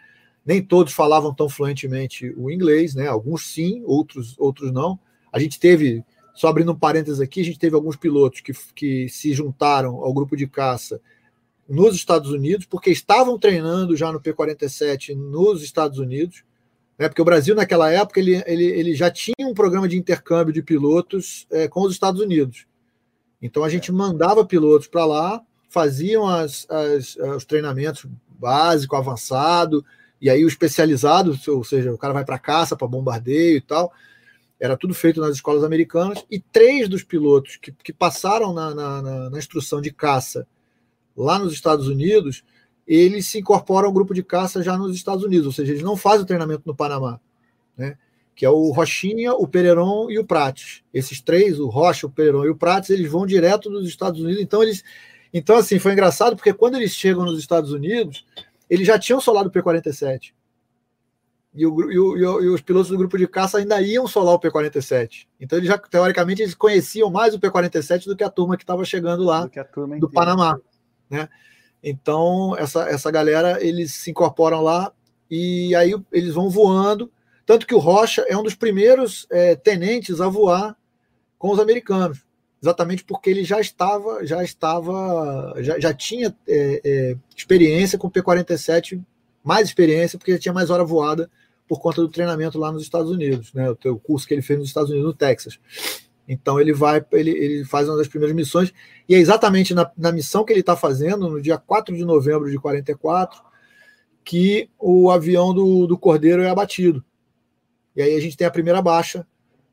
nem 0.45 0.61
todos 0.61 0.93
falavam 0.93 1.33
tão 1.33 1.49
fluentemente 1.49 2.33
o 2.37 2.51
inglês, 2.51 2.93
né? 2.93 3.07
Alguns 3.07 3.47
sim, 3.47 3.81
outros, 3.85 4.35
outros 4.37 4.71
não. 4.71 4.99
A 5.31 5.39
gente 5.39 5.59
teve, 5.59 6.03
só 6.33 6.47
abrindo 6.47 6.71
um 6.71 6.77
parênteses 6.77 7.19
aqui, 7.19 7.41
a 7.41 7.45
gente 7.45 7.57
teve 7.57 7.75
alguns 7.75 7.95
pilotos 7.95 8.41
que, 8.41 8.53
que 8.75 9.09
se 9.09 9.33
juntaram 9.33 9.95
ao 9.95 10.13
grupo 10.13 10.37
de 10.37 10.45
caça 10.45 11.01
nos 11.67 11.95
Estados 11.95 12.29
Unidos, 12.29 12.67
porque 12.67 12.91
estavam 12.91 13.39
treinando 13.39 13.95
já 13.95 14.11
no 14.11 14.21
P-47 14.21 15.15
nos 15.15 15.63
Estados 15.63 15.97
Unidos, 15.97 16.43
né? 16.97 17.09
Porque 17.09 17.21
o 17.21 17.25
Brasil, 17.25 17.55
naquela 17.55 17.91
época, 17.91 18.19
ele, 18.19 18.41
ele, 18.45 18.65
ele 18.65 18.93
já 18.93 19.09
tinha 19.09 19.47
um 19.47 19.53
programa 19.53 19.87
de 19.87 19.97
intercâmbio 19.97 20.53
de 20.53 20.61
pilotos 20.61 21.47
é, 21.51 21.67
com 21.67 21.81
os 21.81 21.91
Estados 21.91 22.21
Unidos. 22.21 22.67
Então 23.41 23.63
a 23.63 23.69
gente 23.69 23.91
mandava 23.91 24.45
pilotos 24.45 24.87
para 24.87 25.05
lá, 25.05 25.41
faziam 25.69 26.27
as, 26.27 26.65
as, 26.69 27.15
os 27.35 27.45
treinamentos 27.45 28.05
básico, 28.39 28.95
avançado, 28.95 29.83
e 30.25 30.29
aí 30.29 30.43
o 30.43 30.47
especializado, 30.47 31.39
ou 31.49 31.63
seja, 31.63 31.93
o 31.93 31.99
cara 31.99 32.11
vai 32.11 32.25
para 32.25 32.39
caça, 32.39 32.75
para 32.75 32.87
bombardeio 32.87 33.57
e 33.57 33.61
tal, 33.61 33.93
era 34.59 34.75
tudo 34.75 34.91
feito 34.91 35.21
nas 35.21 35.35
escolas 35.35 35.63
americanas, 35.63 36.25
e 36.31 36.39
três 36.39 36.89
dos 36.89 37.03
pilotos 37.03 37.57
que, 37.57 37.71
que 37.71 37.93
passaram 37.93 38.51
na, 38.51 38.73
na, 38.73 39.29
na 39.29 39.37
instrução 39.37 39.79
de 39.79 39.91
caça 39.91 40.47
lá 41.15 41.37
nos 41.37 41.53
Estados 41.53 41.87
Unidos, 41.87 42.43
eles 42.87 43.27
se 43.27 43.37
incorporam 43.37 43.85
ao 43.85 43.93
grupo 43.93 44.15
de 44.15 44.23
caça 44.23 44.63
já 44.63 44.75
nos 44.75 44.95
Estados 44.95 45.23
Unidos, 45.23 45.45
ou 45.45 45.51
seja, 45.51 45.73
eles 45.73 45.83
não 45.83 45.95
fazem 45.95 46.23
o 46.23 46.25
treinamento 46.25 46.63
no 46.65 46.73
Panamá, 46.73 47.19
né? 47.77 47.95
que 48.35 48.47
é 48.47 48.49
o 48.49 48.71
Rochinha, 48.71 49.35
o 49.35 49.47
Pereron 49.47 50.09
e 50.09 50.17
o 50.17 50.25
Prates. 50.25 50.81
Esses 50.91 51.21
três, 51.21 51.59
o 51.59 51.67
Rocha, 51.67 52.07
o 52.07 52.09
Pereron 52.09 52.45
e 52.45 52.49
o 52.49 52.55
Prates, 52.55 52.89
eles 52.89 53.11
vão 53.11 53.27
direto 53.27 53.69
dos 53.69 53.87
Estados 53.87 54.19
Unidos, 54.21 54.41
então 54.41 54.63
eles, 54.63 54.83
Então, 55.31 55.55
assim, 55.55 55.77
foi 55.77 55.91
engraçado 55.91 56.35
porque 56.35 56.51
quando 56.51 56.77
eles 56.77 56.93
chegam 56.93 57.25
nos 57.25 57.37
Estados 57.37 57.71
Unidos, 57.71 58.25
eles 58.69 58.87
já 58.87 58.97
tinham 58.97 59.21
solado 59.21 59.49
o 59.49 59.51
P-47. 59.51 60.33
E, 61.53 61.65
o, 61.65 61.91
e, 61.91 61.97
o, 61.97 62.41
e, 62.41 62.47
os 62.49 62.61
pilotos 62.61 62.89
do 62.89 62.97
grupo 62.97 63.17
de 63.17 63.27
caça 63.27 63.59
ainda 63.59 63.81
iam 63.81 64.07
solar 64.07 64.35
o 64.35 64.39
P-47. 64.39 65.27
Então, 65.39 65.57
eles 65.57 65.69
já, 65.69 65.77
teoricamente, 65.77 66.41
eles 66.41 66.53
conheciam 66.53 67.09
mais 67.09 67.33
o 67.33 67.39
P-47 67.39 68.05
do 68.05 68.15
que 68.15 68.23
a 68.23 68.29
turma 68.29 68.57
que 68.57 68.63
estava 68.63 68.83
chegando 68.83 69.23
lá 69.23 69.45
do, 69.45 69.99
do 69.99 70.09
Panamá. 70.09 70.59
Né? 71.09 71.29
Então, 71.81 72.57
essa, 72.57 72.89
essa 72.89 73.09
galera, 73.09 73.63
eles 73.65 73.93
se 73.93 74.11
incorporam 74.11 74.61
lá 74.61 74.91
e 75.29 75.73
aí 75.75 75.95
eles 76.11 76.33
vão 76.33 76.49
voando. 76.49 77.11
Tanto 77.45 77.65
que 77.65 77.75
o 77.75 77.79
Rocha 77.79 78.25
é 78.27 78.35
um 78.35 78.43
dos 78.43 78.55
primeiros 78.55 79.27
é, 79.31 79.55
tenentes 79.55 80.19
a 80.19 80.27
voar 80.27 80.75
com 81.37 81.51
os 81.51 81.59
americanos 81.59 82.24
exatamente 82.61 83.03
porque 83.03 83.29
ele 83.29 83.43
já 83.43 83.59
estava, 83.59 84.25
já 84.25 84.43
estava, 84.43 85.55
já, 85.59 85.79
já 85.79 85.93
tinha 85.93 86.35
é, 86.47 86.81
é, 86.83 87.17
experiência 87.35 87.97
com 87.97 88.07
o 88.07 88.11
P-47, 88.11 89.01
mais 89.43 89.67
experiência, 89.67 90.17
porque 90.17 90.31
ele 90.31 90.39
tinha 90.39 90.53
mais 90.53 90.69
hora 90.69 90.83
voada 90.83 91.29
por 91.67 91.79
conta 91.79 92.01
do 92.01 92.09
treinamento 92.09 92.57
lá 92.57 92.71
nos 92.71 92.83
Estados 92.83 93.11
Unidos, 93.11 93.53
né? 93.53 93.69
O, 93.69 93.77
o 93.91 93.99
curso 93.99 94.27
que 94.27 94.33
ele 94.33 94.41
fez 94.41 94.59
nos 94.59 94.67
Estados 94.67 94.89
Unidos, 94.89 95.07
no 95.07 95.13
Texas. 95.13 95.59
Então 96.27 96.59
ele 96.59 96.73
vai, 96.73 97.05
ele, 97.11 97.31
ele 97.31 97.65
faz 97.65 97.87
uma 97.87 97.97
das 97.97 98.07
primeiras 98.07 98.35
missões, 98.35 98.73
e 99.07 99.13
é 99.13 99.17
exatamente 99.19 99.73
na, 99.73 99.89
na 99.95 100.11
missão 100.11 100.43
que 100.43 100.51
ele 100.51 100.61
está 100.61 100.75
fazendo, 100.75 101.29
no 101.29 101.41
dia 101.41 101.57
4 101.57 101.95
de 101.95 102.03
novembro 102.03 102.49
de 102.49 102.57
44, 102.57 103.41
que 104.23 104.69
o 104.79 105.11
avião 105.11 105.53
do, 105.53 105.85
do 105.85 105.97
Cordeiro 105.97 106.41
é 106.41 106.49
abatido. 106.49 107.03
E 107.95 108.01
aí 108.01 108.15
a 108.15 108.19
gente 108.19 108.35
tem 108.35 108.47
a 108.47 108.51
primeira 108.51 108.81
baixa 108.81 109.25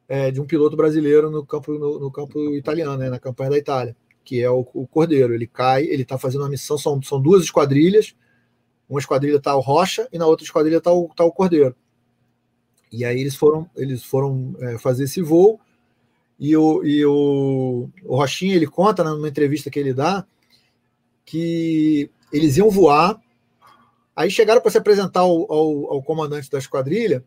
é, 0.09 0.31
de 0.31 0.41
um 0.41 0.47
piloto 0.47 0.77
brasileiro 0.77 1.31
no 1.31 1.45
campo, 1.45 1.73
no, 1.73 1.99
no 1.99 2.11
campo 2.11 2.55
italiano, 2.55 2.97
né, 2.97 3.09
na 3.09 3.19
campanha 3.19 3.51
da 3.51 3.59
Itália, 3.59 3.97
que 4.25 4.43
é 4.43 4.51
o, 4.51 4.67
o 4.75 4.87
Cordeiro. 4.87 5.35
Ele 5.35 5.47
cai, 5.47 5.85
ele 5.85 6.03
está 6.03 6.19
fazendo 6.19 6.43
uma 6.43 6.51
missão, 6.51 6.77
são, 6.77 7.03
são 7.03 7.21
duas 7.21 7.45
esquadrilhas, 7.45 8.15
uma 8.89 9.01
esquadrilha 9.01 9.37
está 9.37 9.55
o 9.55 9.61
Rocha 9.61 10.09
e 10.13 10.19
na 10.19 10.27
outra 10.27 10.45
esquadrilha 10.45 10.79
está 10.79 10.93
o, 10.93 11.09
tá 11.15 11.25
o 11.25 11.33
Cordeiro. 11.33 11.75
E 12.91 13.05
aí 13.05 13.21
eles 13.21 13.35
foram, 13.35 13.69
eles 13.75 14.05
foram 14.05 14.55
é, 14.61 14.79
fazer 14.79 15.05
esse 15.05 15.23
voo 15.23 15.59
e 16.39 16.57
o, 16.57 16.85
e 16.85 17.05
o, 17.07 17.89
o 18.05 18.17
Rochinha 18.17 18.55
ele 18.55 18.67
conta 18.67 19.03
né, 19.03 19.11
numa 19.11 19.29
entrevista 19.29 19.71
que 19.71 19.79
ele 19.79 19.95
dá 19.95 20.27
que 21.25 22.11
eles 22.33 22.57
iam 22.57 22.69
voar, 22.69 23.19
aí 24.15 24.31
chegaram 24.31 24.61
para 24.61 24.71
se 24.71 24.77
apresentar 24.77 25.21
ao, 25.21 25.51
ao, 25.51 25.93
ao 25.93 26.03
comandante 26.03 26.51
da 26.51 26.59
esquadrilha 26.59 27.25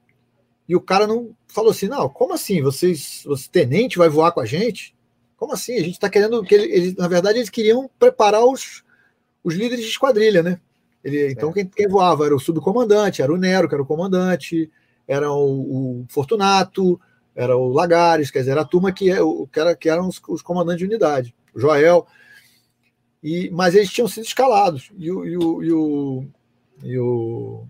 e 0.68 0.76
o 0.76 0.82
cara 0.82 1.06
não 1.06 1.36
falou 1.48 1.72
assim: 1.72 1.88
não, 1.88 2.10
como 2.10 2.34
assim? 2.34 2.62
Vocês, 2.62 3.24
você 3.26 3.50
tenente 3.50 3.98
vai 3.98 4.10
voar 4.10 4.32
com 4.32 4.42
a 4.42 4.46
gente? 4.46 4.96
Como 5.38 5.54
assim? 5.54 5.76
A 5.76 5.82
gente 5.82 5.94
está 5.94 6.10
querendo 6.10 6.44
que 6.44 6.56
ele, 6.56 6.96
na 6.98 7.08
verdade, 7.08 7.40
eles 7.40 7.50
queriam 7.50 7.90
preparar 8.00 8.44
os, 8.46 8.84
os 9.44 9.54
líderes 9.54 9.86
de 9.86 9.92
esquadrilha, 9.92 10.42
né? 10.42 10.60
Ele, 11.04 11.32
então, 11.32 11.54
quem, 11.54 11.66
quem, 11.68 11.88
voava 11.88 12.26
era 12.26 12.36
o 12.36 12.40
subcomandante, 12.40 13.22
era 13.22 13.32
o 13.32 13.38
Nero, 13.38 13.70
que 13.70 13.76
era 13.76 13.84
o 13.84 13.86
comandante, 13.86 14.72
era 15.08 15.32
o, 15.32 16.02
o 16.02 16.06
Fortunato, 16.10 17.00
era 17.36 17.56
o 17.56 17.70
Lagares, 17.70 18.32
quer 18.32 18.40
dizer, 18.40 18.52
era 18.52 18.62
a 18.62 18.66
turma 18.66 18.92
que, 18.92 19.12
é, 19.12 19.18
que, 19.52 19.60
era, 19.60 19.76
que 19.76 19.90
eram 19.90 20.08
os, 20.08 20.20
os 20.28 20.42
comandantes 20.42 20.80
de 20.80 20.86
unidade, 20.86 21.36
o 21.54 21.60
Joel. 21.60 22.08
E, 23.22 23.52
mas 23.52 23.76
eles 23.76 23.92
tinham 23.92 24.08
sido 24.08 24.24
escalados. 24.24 24.92
E 24.98 25.12
o, 25.12 25.26
e 25.26 25.38
o, 25.38 25.64
e 25.64 25.72
o, 25.72 26.26
e 26.84 27.00
o, 27.00 27.68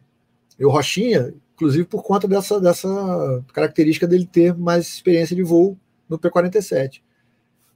e 0.60 0.66
o 0.66 0.70
Rochinha 0.70 1.34
inclusive 1.56 1.86
por 1.86 2.04
conta 2.04 2.28
dessa, 2.28 2.60
dessa 2.60 3.44
característica 3.54 4.06
dele 4.06 4.26
ter 4.26 4.56
mais 4.56 4.88
experiência 4.88 5.36
de 5.36 5.42
voo 5.42 5.78
no 6.08 6.20
P-47. 6.20 7.02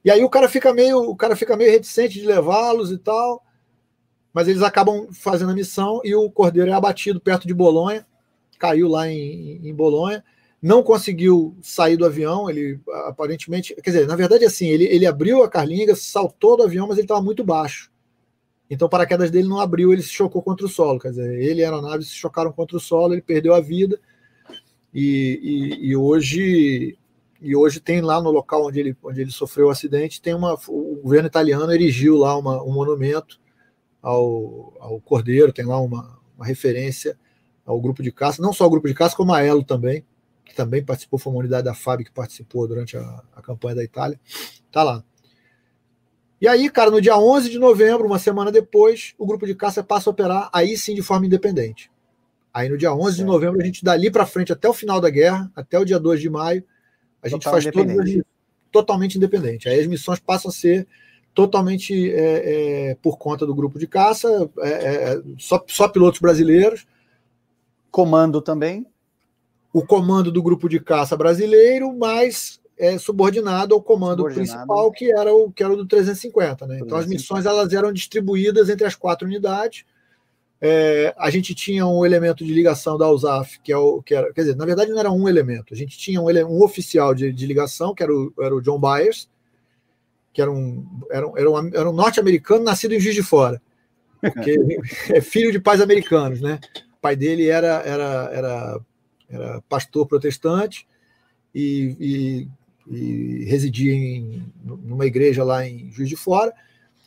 E 0.04 0.12
aí 0.12 0.24
o 0.24 0.30
cara 0.30 0.48
fica 0.48 0.74
meio, 0.74 1.00
o 1.00 1.16
cara 1.16 1.36
fica 1.36 1.58
meio 1.58 1.72
reticente 1.72 2.20
de 2.20 2.26
levá-los 2.26 2.92
e 2.92 2.98
tal, 2.98 3.44
mas 4.34 4.48
eles 4.48 4.62
acabam 4.62 5.08
fazendo 5.12 5.52
a 5.52 5.56
missão 5.56 6.02
e 6.04 6.14
o 6.14 6.30
Cordeiro 6.30 6.70
é 6.70 6.74
abatido 6.74 7.20
perto 7.20 7.48
de 7.48 7.54
Bolonha, 7.54 8.06
caiu 8.58 8.88
lá 8.90 9.10
em, 9.10 9.60
em 9.68 9.74
Bolonha, 9.74 10.24
não 10.62 10.84
conseguiu 10.84 11.56
sair 11.62 11.96
do 11.96 12.06
avião, 12.06 12.50
ele 12.50 12.80
aparentemente, 13.06 13.74
quer 13.76 13.92
dizer, 13.92 14.08
na 14.08 14.16
verdade 14.16 14.44
assim, 14.44 14.68
ele, 14.68 14.84
ele 14.86 15.06
abriu 15.06 15.42
a 15.42 15.50
carlinga, 15.50 15.96
saltou 15.96 16.58
do 16.58 16.64
avião, 16.64 16.88
mas 16.88 16.98
ele 16.98 17.06
estava 17.06 17.22
muito 17.22 17.44
baixo. 17.46 17.89
Então 18.70 18.88
o 18.88 18.90
paraquedas 18.90 19.32
dele 19.32 19.48
não 19.48 19.60
abriu, 19.60 19.92
ele 19.92 20.04
se 20.04 20.10
chocou 20.10 20.42
contra 20.42 20.66
o 20.66 20.70
solo. 20.70 21.00
Quer 21.00 21.10
dizer, 21.10 21.42
ele 21.42 21.62
e 21.62 21.64
a 21.64 21.68
aeronave 21.68 22.04
se 22.04 22.14
chocaram 22.14 22.52
contra 22.52 22.78
o 22.78 22.80
solo, 22.80 23.14
ele 23.14 23.22
perdeu 23.22 23.54
a 23.54 23.60
vida. 23.60 24.00
E, 24.94 25.40
e, 25.82 25.90
e, 25.90 25.96
hoje 25.96 26.98
e 27.42 27.56
hoje 27.56 27.80
tem 27.80 28.02
lá 28.02 28.22
no 28.22 28.32
local 28.32 28.66
onde 28.66 28.80
ele, 28.80 28.98
onde 29.04 29.22
ele 29.22 29.32
sofreu 29.32 29.68
o 29.68 29.70
acidente, 29.70 30.22
tem 30.22 30.34
uma, 30.34 30.58
o 30.68 31.00
governo 31.02 31.28
italiano 31.28 31.72
erigiu 31.72 32.18
lá 32.18 32.38
uma, 32.38 32.62
um 32.64 32.72
monumento 32.74 33.40
ao, 34.02 34.74
ao 34.80 35.00
Cordeiro, 35.00 35.54
tem 35.54 35.66
lá 35.66 35.80
uma, 35.80 36.20
uma 36.36 36.46
referência 36.46 37.18
ao 37.66 37.80
grupo 37.80 38.02
de 38.02 38.12
caça, 38.12 38.42
não 38.42 38.52
só 38.52 38.66
o 38.66 38.70
grupo 38.70 38.88
de 38.88 38.94
caça, 38.94 39.16
como 39.16 39.34
a 39.34 39.44
Elo 39.44 39.64
também, 39.64 40.04
que 40.44 40.56
também 40.56 40.84
participou, 40.84 41.20
foi 41.20 41.32
uma 41.32 41.40
unidade 41.40 41.66
da 41.66 41.76
FAB 41.76 42.04
que 42.04 42.12
participou 42.12 42.68
durante 42.68 42.98
a, 42.98 43.24
a 43.36 43.42
campanha 43.42 43.76
da 43.76 43.84
Itália. 43.84 44.20
Está 44.66 44.84
lá. 44.84 45.04
E 46.42 46.48
aí, 46.48 46.70
cara, 46.70 46.90
no 46.90 47.02
dia 47.02 47.18
11 47.18 47.50
de 47.50 47.60
novembro, 47.60 48.08
uma 48.08 48.20
semana 48.20 48.52
depois, 48.52 49.14
o 49.18 49.26
grupo 49.26 49.46
de 49.46 49.54
caça 49.54 49.84
passa 49.84 50.10
a 50.10 50.12
operar 50.12 50.50
aí 50.54 50.78
sim 50.78 50.96
de 50.96 51.02
forma 51.02 51.26
independente. 51.26 51.92
Aí 52.54 52.70
no 52.70 52.78
dia 52.78 52.94
11 52.94 53.18
de 53.18 53.24
novembro, 53.26 53.62
a 53.62 53.66
gente 53.66 53.84
dali 53.84 54.10
para 54.10 54.26
frente 54.26 54.52
até 54.52 54.68
o 54.68 54.74
final 54.74 55.02
da 55.02 55.10
guerra, 55.10 55.52
até 55.56 55.78
o 55.78 55.86
dia 55.86 56.00
2 56.00 56.22
de 56.22 56.30
maio, 56.30 56.64
a 57.22 57.28
gente 57.28 57.44
Total 57.44 57.62
faz 57.62 57.66
tudo 57.66 58.26
totalmente 58.72 59.18
independente. 59.18 59.68
Aí 59.68 59.80
as 59.80 59.88
missões 59.88 60.20
passam 60.20 60.50
a 60.50 60.54
ser 60.54 60.88
totalmente 61.34 62.12
é, 62.12 62.92
é, 62.92 62.96
por 63.02 63.18
conta 63.18 63.46
do 63.46 63.54
grupo 63.54 63.78
de 63.78 63.88
caça, 63.88 64.50
é, 64.60 64.70
é 64.70 65.22
só, 65.38 65.64
só 65.68 65.88
pilotos 65.88 66.20
brasileiros. 66.20 66.88
Comando 67.92 68.42
também? 68.42 68.86
O 69.74 69.86
comando 69.86 70.32
do 70.32 70.42
grupo 70.42 70.68
de 70.68 70.80
caça 70.80 71.16
brasileiro, 71.16 71.94
mas 71.94 72.59
é, 72.80 72.98
subordinado 72.98 73.76
ao 73.76 73.82
comando 73.82 74.20
subordinado. 74.20 74.52
principal, 74.52 74.92
que 74.92 75.12
era 75.12 75.34
o 75.34 75.52
que 75.52 75.62
era 75.62 75.74
o 75.74 75.76
do 75.76 75.86
350. 75.86 76.66
Né? 76.66 76.80
Então, 76.82 76.98
as 76.98 77.06
missões 77.06 77.46
elas 77.46 77.74
eram 77.74 77.92
distribuídas 77.92 78.70
entre 78.70 78.88
as 78.88 78.96
quatro 78.96 79.28
unidades. 79.28 79.84
É, 80.62 81.14
a 81.18 81.30
gente 81.30 81.54
tinha 81.54 81.86
um 81.86 82.06
elemento 82.06 82.44
de 82.44 82.54
ligação 82.54 82.98
da 82.98 83.10
USAF, 83.10 83.60
que, 83.62 83.72
é 83.72 83.78
o, 83.78 84.02
que 84.02 84.16
era, 84.16 84.34
quer 84.34 84.42
dizer, 84.42 84.56
na 84.56 84.66
verdade 84.66 84.92
não 84.92 85.00
era 85.00 85.10
um 85.10 85.28
elemento, 85.28 85.74
a 85.74 85.78
gente 85.78 85.98
tinha 85.98 86.22
um, 86.22 86.26
um 86.26 86.62
oficial 86.62 87.16
de, 87.16 87.32
de, 87.32 87.46
ligação, 87.46 87.96
que 87.96 88.04
era 88.04 88.14
o, 88.14 88.34
era 88.38 88.54
o 88.54 88.62
John 88.62 88.78
Byers, 88.78 89.30
que 90.34 90.42
era 90.42 90.52
um, 90.52 90.86
era 91.10 91.26
um, 91.26 91.38
era 91.38 91.50
um, 91.50 91.68
era 91.74 91.90
um 91.90 91.94
norte-americano 91.94 92.62
nascido 92.62 92.94
em 92.94 93.00
Juiz 93.00 93.16
de 93.16 93.24
Fora, 93.24 93.62
porque 94.20 94.60
é 95.16 95.22
filho 95.22 95.50
de 95.50 95.62
pais 95.62 95.80
americanos, 95.80 96.42
né? 96.42 96.60
O 96.98 97.02
pai 97.02 97.16
dele 97.16 97.48
era, 97.48 97.82
era, 97.86 98.30
era, 98.34 98.80
era 99.30 99.62
pastor 99.70 100.06
protestante 100.08 100.86
e, 101.56 101.96
e 102.02 102.48
e 102.90 103.46
residia 103.46 103.94
em 103.94 104.44
numa 104.64 105.06
igreja 105.06 105.44
lá 105.44 105.66
em 105.66 105.92
Juiz 105.92 106.10
de 106.10 106.16
Fora. 106.16 106.54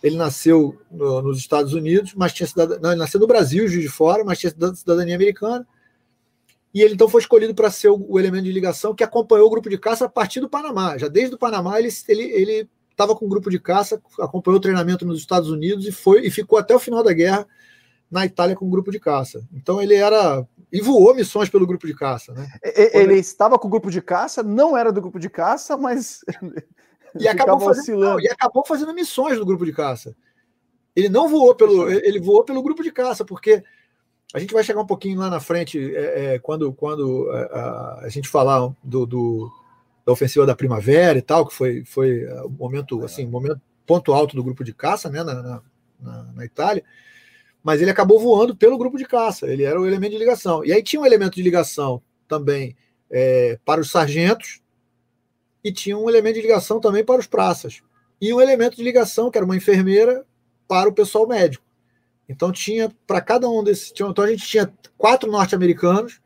Ele 0.03 0.17
nasceu 0.17 0.81
no, 0.91 1.23
nos 1.23 1.39
Estados 1.39 1.75
Unidos, 1.75 2.15
mas 2.15 2.33
tinha 2.33 2.47
cidadania, 2.47 2.81
não, 2.83 2.91
ele 2.91 2.99
nasceu 2.99 3.21
no 3.21 3.27
Brasil, 3.27 3.69
Juiz 3.69 3.83
de 3.83 3.89
Fora, 3.89 4.25
mas 4.25 4.39
tinha 4.39 4.53
cidadania 4.75 5.15
americana. 5.15 5.67
E 6.75 6.81
ele 6.81 6.95
então 6.95 7.09
foi 7.09 7.21
escolhido 7.21 7.55
para 7.55 7.71
ser 7.71 7.89
o, 7.89 8.07
o, 8.09 8.19
elemento 8.19 8.45
de 8.45 8.53
ligação 8.53 8.95
que 8.95 9.05
acompanhou 9.05 9.47
o 9.47 9.51
grupo 9.51 9.69
de 9.69 9.79
caça 9.79 10.07
a 10.07 10.09
partir 10.09 10.41
do 10.41 10.49
Panamá. 10.49 10.97
Já 10.97 11.09
desde 11.09 11.35
o 11.35 11.39
Panamá 11.39 11.79
ele 11.79 11.89
ele 12.09 12.23
ele 12.23 12.69
estava 12.91 13.15
com 13.15 13.27
o 13.27 13.29
grupo 13.29 13.51
de 13.51 13.59
caça, 13.59 14.01
acompanhou 14.21 14.59
o 14.59 14.61
treinamento 14.61 15.05
nos 15.05 15.19
Estados 15.19 15.51
Unidos 15.51 15.87
e 15.87 15.93
foi 15.93 16.27
e 16.27 16.31
ficou 16.31 16.59
até 16.59 16.75
o 16.75 16.79
final 16.79 17.03
da 17.03 17.13
guerra 17.13 17.47
na 18.13 18.27
Itália 18.27 18.55
com 18.55 18.67
o 18.67 18.71
grupo 18.71 18.93
de 18.93 19.01
caça. 19.01 19.43
Então 19.55 19.81
ele 19.81 19.95
era 19.95 20.47
e 20.71 20.83
voou 20.83 21.15
missões 21.15 21.49
pelo 21.49 21.67
grupo 21.67 21.87
de 21.87 21.95
caça, 21.95 22.35
né? 22.35 22.47
Ele, 22.63 23.15
estava 23.15 23.59
com 23.59 23.67
o 23.69 23.71
grupo 23.71 23.91
de 23.91 24.03
caça, 24.03 24.43
não 24.43 24.77
era 24.77 24.93
do 24.93 25.01
grupo 25.01 25.19
de 25.19 25.31
caça, 25.31 25.79
mas 25.79 26.21
e 27.19 27.27
acabou 27.27 27.59
fazendo, 27.61 28.01
não, 28.01 28.21
e 28.21 28.29
acabou 28.29 28.65
fazendo 28.67 28.93
missões 28.93 29.39
do 29.39 29.47
grupo 29.47 29.65
de 29.65 29.73
caça. 29.73 30.15
Ele 30.95 31.09
não 31.09 31.27
voou 31.27 31.55
pelo, 31.55 31.91
ele 31.91 32.21
voou 32.21 32.45
pelo 32.45 32.63
grupo 32.63 32.83
de 32.83 32.93
caça, 32.93 33.25
porque 33.25 33.65
a 34.35 34.39
gente 34.39 34.53
vai 34.53 34.63
chegar 34.63 34.83
um 34.83 34.87
pouquinho 34.87 35.19
lá 35.19 35.31
na 35.31 35.41
frente 35.41 35.79
é, 35.97 36.35
é, 36.35 36.39
quando, 36.39 36.71
quando 36.75 37.31
a, 37.31 37.39
é, 37.39 37.45
a, 37.45 38.01
a, 38.05 38.09
gente 38.11 38.29
falar 38.29 38.71
do, 38.85 39.07
do, 39.07 39.51
da 40.05 40.13
ofensiva 40.13 40.45
da 40.45 40.55
primavera 40.55 41.19
e 41.19 41.23
tal, 41.23 41.47
que 41.47 41.55
foi 41.55 41.83
foi 41.87 42.27
o 42.45 42.51
momento 42.51 43.03
assim, 43.05 43.27
momento 43.27 43.61
ponto 43.87 44.13
alto 44.13 44.37
do 44.37 44.45
grupo 44.45 44.63
de 44.63 44.75
caça, 44.75 45.09
né, 45.09 45.23
na, 45.23 45.63
na, 45.99 46.23
na 46.35 46.45
Itália 46.45 46.85
mas 47.63 47.81
ele 47.81 47.91
acabou 47.91 48.19
voando 48.19 48.57
pelo 48.57 48.79
grupo 48.79 48.99
de 48.99 49.05
caça, 49.05 49.47
ele 49.47 49.63
era 49.63 49.81
o 49.81 49.87
elemento 49.87 50.13
de 50.13 50.19
ligação. 50.19 50.65
E 50.65 50.73
aí 50.73 50.83
tinha 50.83 51.01
um 51.01 51.07
elemento 51.07 51.35
de 51.35 51.43
ligação 51.43 52.03
também 52.27 52.77
é, 53.11 53.59
para 53.65 53.81
os 53.81 53.91
sargentos, 53.91 54.61
e 55.65 55.71
tinha 55.71 55.97
um 55.97 56.09
elemento 56.09 56.35
de 56.37 56.43
ligação 56.43 56.81
também 56.81 57.05
para 57.05 57.21
os 57.21 57.27
praças. 57.27 57.83
E 58.21 58.33
um 58.33 58.41
elemento 58.41 58.77
de 58.77 58.83
ligação, 58.83 59.31
que 59.31 59.39
era 59.39 59.45
uma 59.45 59.57
enfermeira, 59.57 60.25
para 60.67 60.89
o 60.89 60.93
pessoal 60.93 61.27
médico. 61.27 61.65
Então 62.29 62.51
tinha, 62.51 62.91
para 63.07 63.21
cada 63.21 63.49
um 63.49 63.63
desses. 63.63 63.93
Tinha, 63.93 64.09
então 64.09 64.25
a 64.25 64.29
gente 64.29 64.47
tinha 64.47 64.73
quatro 64.97 65.31
norte-americanos 65.31 66.21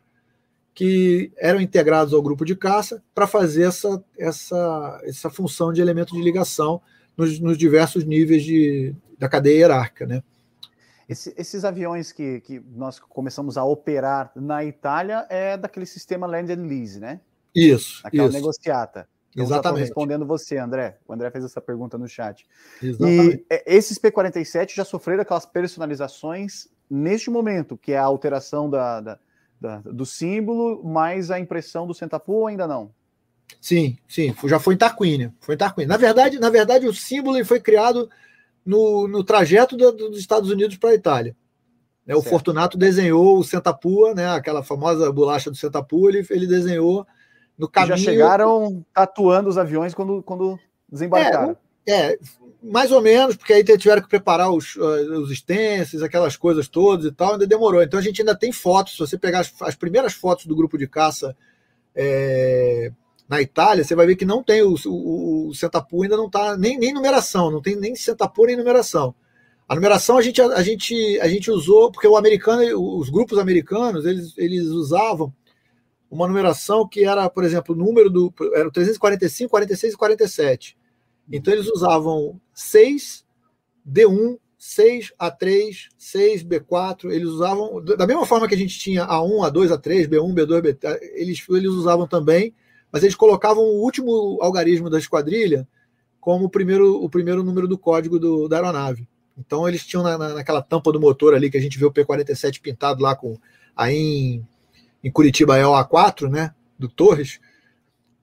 que 0.74 1.32
eram 1.36 1.60
integrados 1.60 2.12
ao 2.12 2.22
grupo 2.22 2.44
de 2.44 2.54
caça 2.54 3.02
para 3.14 3.26
fazer 3.26 3.64
essa, 3.64 4.04
essa, 4.18 5.00
essa 5.04 5.30
função 5.30 5.72
de 5.72 5.80
elemento 5.80 6.14
de 6.14 6.22
ligação 6.22 6.80
nos, 7.16 7.40
nos 7.40 7.56
diversos 7.56 8.04
níveis 8.04 8.44
de, 8.44 8.94
da 9.18 9.28
cadeia 9.28 9.60
hierárquica, 9.60 10.06
né? 10.06 10.22
Esse, 11.08 11.32
esses 11.36 11.64
aviões 11.64 12.10
que, 12.10 12.40
que 12.40 12.60
nós 12.74 12.98
começamos 12.98 13.56
a 13.56 13.64
operar 13.64 14.32
na 14.34 14.64
Itália 14.64 15.24
é 15.28 15.56
daquele 15.56 15.86
sistema 15.86 16.26
Land 16.26 16.52
and 16.52 16.66
Lease, 16.66 16.98
né? 16.98 17.20
Isso. 17.54 18.00
Aquela 18.04 18.28
isso. 18.28 18.36
negociata. 18.36 19.08
Então, 19.30 19.44
Exatamente. 19.44 19.80
respondendo 19.80 20.26
você, 20.26 20.56
André. 20.56 20.98
O 21.06 21.12
André 21.12 21.30
fez 21.30 21.44
essa 21.44 21.60
pergunta 21.60 21.96
no 21.98 22.08
chat. 22.08 22.46
Exatamente. 22.82 23.36
E 23.36 23.54
é, 23.54 23.76
esses 23.76 23.98
P-47 23.98 24.74
já 24.74 24.84
sofreram 24.84 25.22
aquelas 25.22 25.46
personalizações 25.46 26.68
neste 26.90 27.30
momento, 27.30 27.76
que 27.76 27.92
é 27.92 27.98
a 27.98 28.04
alteração 28.04 28.68
da, 28.68 29.00
da, 29.00 29.18
da, 29.60 29.78
do 29.80 30.06
símbolo, 30.06 30.82
mais 30.82 31.30
a 31.30 31.38
impressão 31.38 31.86
do 31.86 31.94
Centapu 31.94 32.32
ou 32.32 32.46
ainda 32.46 32.66
não? 32.66 32.90
Sim, 33.60 33.96
sim, 34.08 34.34
já 34.44 34.58
foi 34.58 34.74
em 34.74 34.78
Tarquínia. 34.78 35.32
Foi 35.40 35.54
em 35.54 35.58
Tarquínia. 35.58 35.88
Na 35.88 35.96
verdade, 35.96 36.38
na 36.38 36.50
verdade, 36.50 36.86
o 36.86 36.94
símbolo 36.94 37.44
foi 37.44 37.60
criado 37.60 38.08
no, 38.66 39.06
no 39.06 39.22
trajeto 39.22 39.76
do, 39.76 39.92
dos 39.92 40.18
Estados 40.18 40.50
Unidos 40.50 40.76
para 40.76 40.90
a 40.90 40.94
Itália. 40.94 41.36
Né, 42.04 42.14
o 42.14 42.22
Fortunato 42.22 42.76
desenhou 42.76 43.38
o 43.38 43.44
Sentapua, 43.44 44.14
né, 44.14 44.28
aquela 44.28 44.62
famosa 44.62 45.10
bolacha 45.10 45.50
do 45.50 45.56
Sentapua, 45.56 46.10
ele, 46.10 46.26
ele 46.30 46.46
desenhou 46.46 47.06
no 47.56 47.68
caminho. 47.68 47.96
Já 47.96 48.04
chegaram 48.04 48.84
tatuando 48.92 49.48
os 49.48 49.56
aviões 49.56 49.94
quando, 49.94 50.22
quando 50.22 50.58
desembarcaram. 50.88 51.56
É, 51.86 52.12
é, 52.12 52.18
mais 52.62 52.90
ou 52.90 53.00
menos, 53.00 53.36
porque 53.36 53.52
aí 53.52 53.64
tiveram 53.64 54.02
que 54.02 54.08
preparar 54.08 54.50
os, 54.50 54.74
uh, 54.76 55.20
os 55.20 55.30
aquelas 56.02 56.36
coisas 56.36 56.68
todas 56.68 57.06
e 57.06 57.12
tal, 57.12 57.32
ainda 57.32 57.46
demorou. 57.46 57.82
Então 57.82 57.98
a 57.98 58.02
gente 58.02 58.20
ainda 58.20 58.36
tem 58.36 58.52
fotos, 58.52 58.94
se 58.94 58.98
você 58.98 59.16
pegar 59.16 59.40
as, 59.40 59.52
as 59.62 59.76
primeiras 59.76 60.12
fotos 60.12 60.46
do 60.46 60.56
grupo 60.56 60.76
de 60.76 60.88
caça 60.88 61.36
é, 61.94 62.92
na 63.28 63.42
Itália, 63.42 63.82
você 63.82 63.94
vai 63.94 64.06
ver 64.06 64.16
que 64.16 64.24
não 64.24 64.42
tem 64.42 64.62
o, 64.62 64.74
o, 64.86 65.50
o 65.50 66.02
ainda 66.02 66.16
não 66.16 66.26
está 66.26 66.56
nem, 66.56 66.78
nem 66.78 66.94
numeração, 66.94 67.50
não 67.50 67.60
tem 67.60 67.74
nem 67.74 67.94
Sentapu 67.94 68.46
nem 68.46 68.56
numeração. 68.56 69.14
A 69.68 69.74
numeração 69.74 70.16
a 70.16 70.22
gente, 70.22 70.40
a, 70.40 70.62
gente, 70.62 71.18
a 71.20 71.26
gente 71.26 71.50
usou, 71.50 71.90
porque 71.90 72.06
o 72.06 72.16
americano, 72.16 72.62
os 72.98 73.10
grupos 73.10 73.36
americanos, 73.36 74.04
eles, 74.04 74.32
eles 74.38 74.66
usavam 74.66 75.34
uma 76.08 76.28
numeração 76.28 76.86
que 76.86 77.04
era, 77.04 77.28
por 77.28 77.42
exemplo, 77.42 77.74
o 77.74 77.78
número 77.78 78.08
do. 78.08 78.32
Era 78.54 78.68
o 78.68 78.72
345, 78.72 79.50
46 79.50 79.94
e 79.94 79.96
47. 79.96 80.78
Então 81.32 81.52
eles 81.52 81.66
usavam 81.66 82.40
6, 82.54 83.24
D1, 83.84 84.38
6, 84.56 85.12
A3, 85.20 85.88
6, 85.98 86.44
B4. 86.44 87.10
Eles 87.10 87.28
usavam. 87.28 87.82
Da 87.82 88.06
mesma 88.06 88.24
forma 88.24 88.46
que 88.46 88.54
a 88.54 88.58
gente 88.58 88.78
tinha 88.78 89.04
A1, 89.04 89.50
A2, 89.50 89.68
A3, 89.76 90.08
B1, 90.08 90.32
B2, 90.32 90.62
B3, 90.62 90.98
eles, 91.14 91.44
eles 91.48 91.70
usavam 91.70 92.06
também 92.06 92.54
mas 92.90 93.02
eles 93.02 93.14
colocavam 93.14 93.62
o 93.62 93.82
último 93.82 94.38
algarismo 94.40 94.88
da 94.88 94.98
esquadrilha 94.98 95.66
como 96.20 96.46
o 96.46 96.50
primeiro, 96.50 97.02
o 97.02 97.08
primeiro 97.08 97.44
número 97.44 97.68
do 97.68 97.78
código 97.78 98.18
do, 98.18 98.48
da 98.48 98.56
aeronave. 98.56 99.08
Então 99.38 99.68
eles 99.68 99.86
tinham 99.86 100.02
na, 100.02 100.16
na, 100.18 100.34
naquela 100.34 100.62
tampa 100.62 100.90
do 100.90 101.00
motor 101.00 101.34
ali 101.34 101.50
que 101.50 101.56
a 101.56 101.60
gente 101.60 101.78
vê 101.78 101.84
o 101.84 101.92
P-47 101.92 102.60
pintado 102.60 103.02
lá 103.02 103.14
com 103.14 103.38
aí 103.76 103.94
em, 103.94 104.48
em 105.04 105.10
Curitiba 105.10 105.56
é 105.56 105.66
o 105.66 105.72
A4, 105.72 106.28
né? 106.28 106.54
Do 106.78 106.88
Torres. 106.88 107.38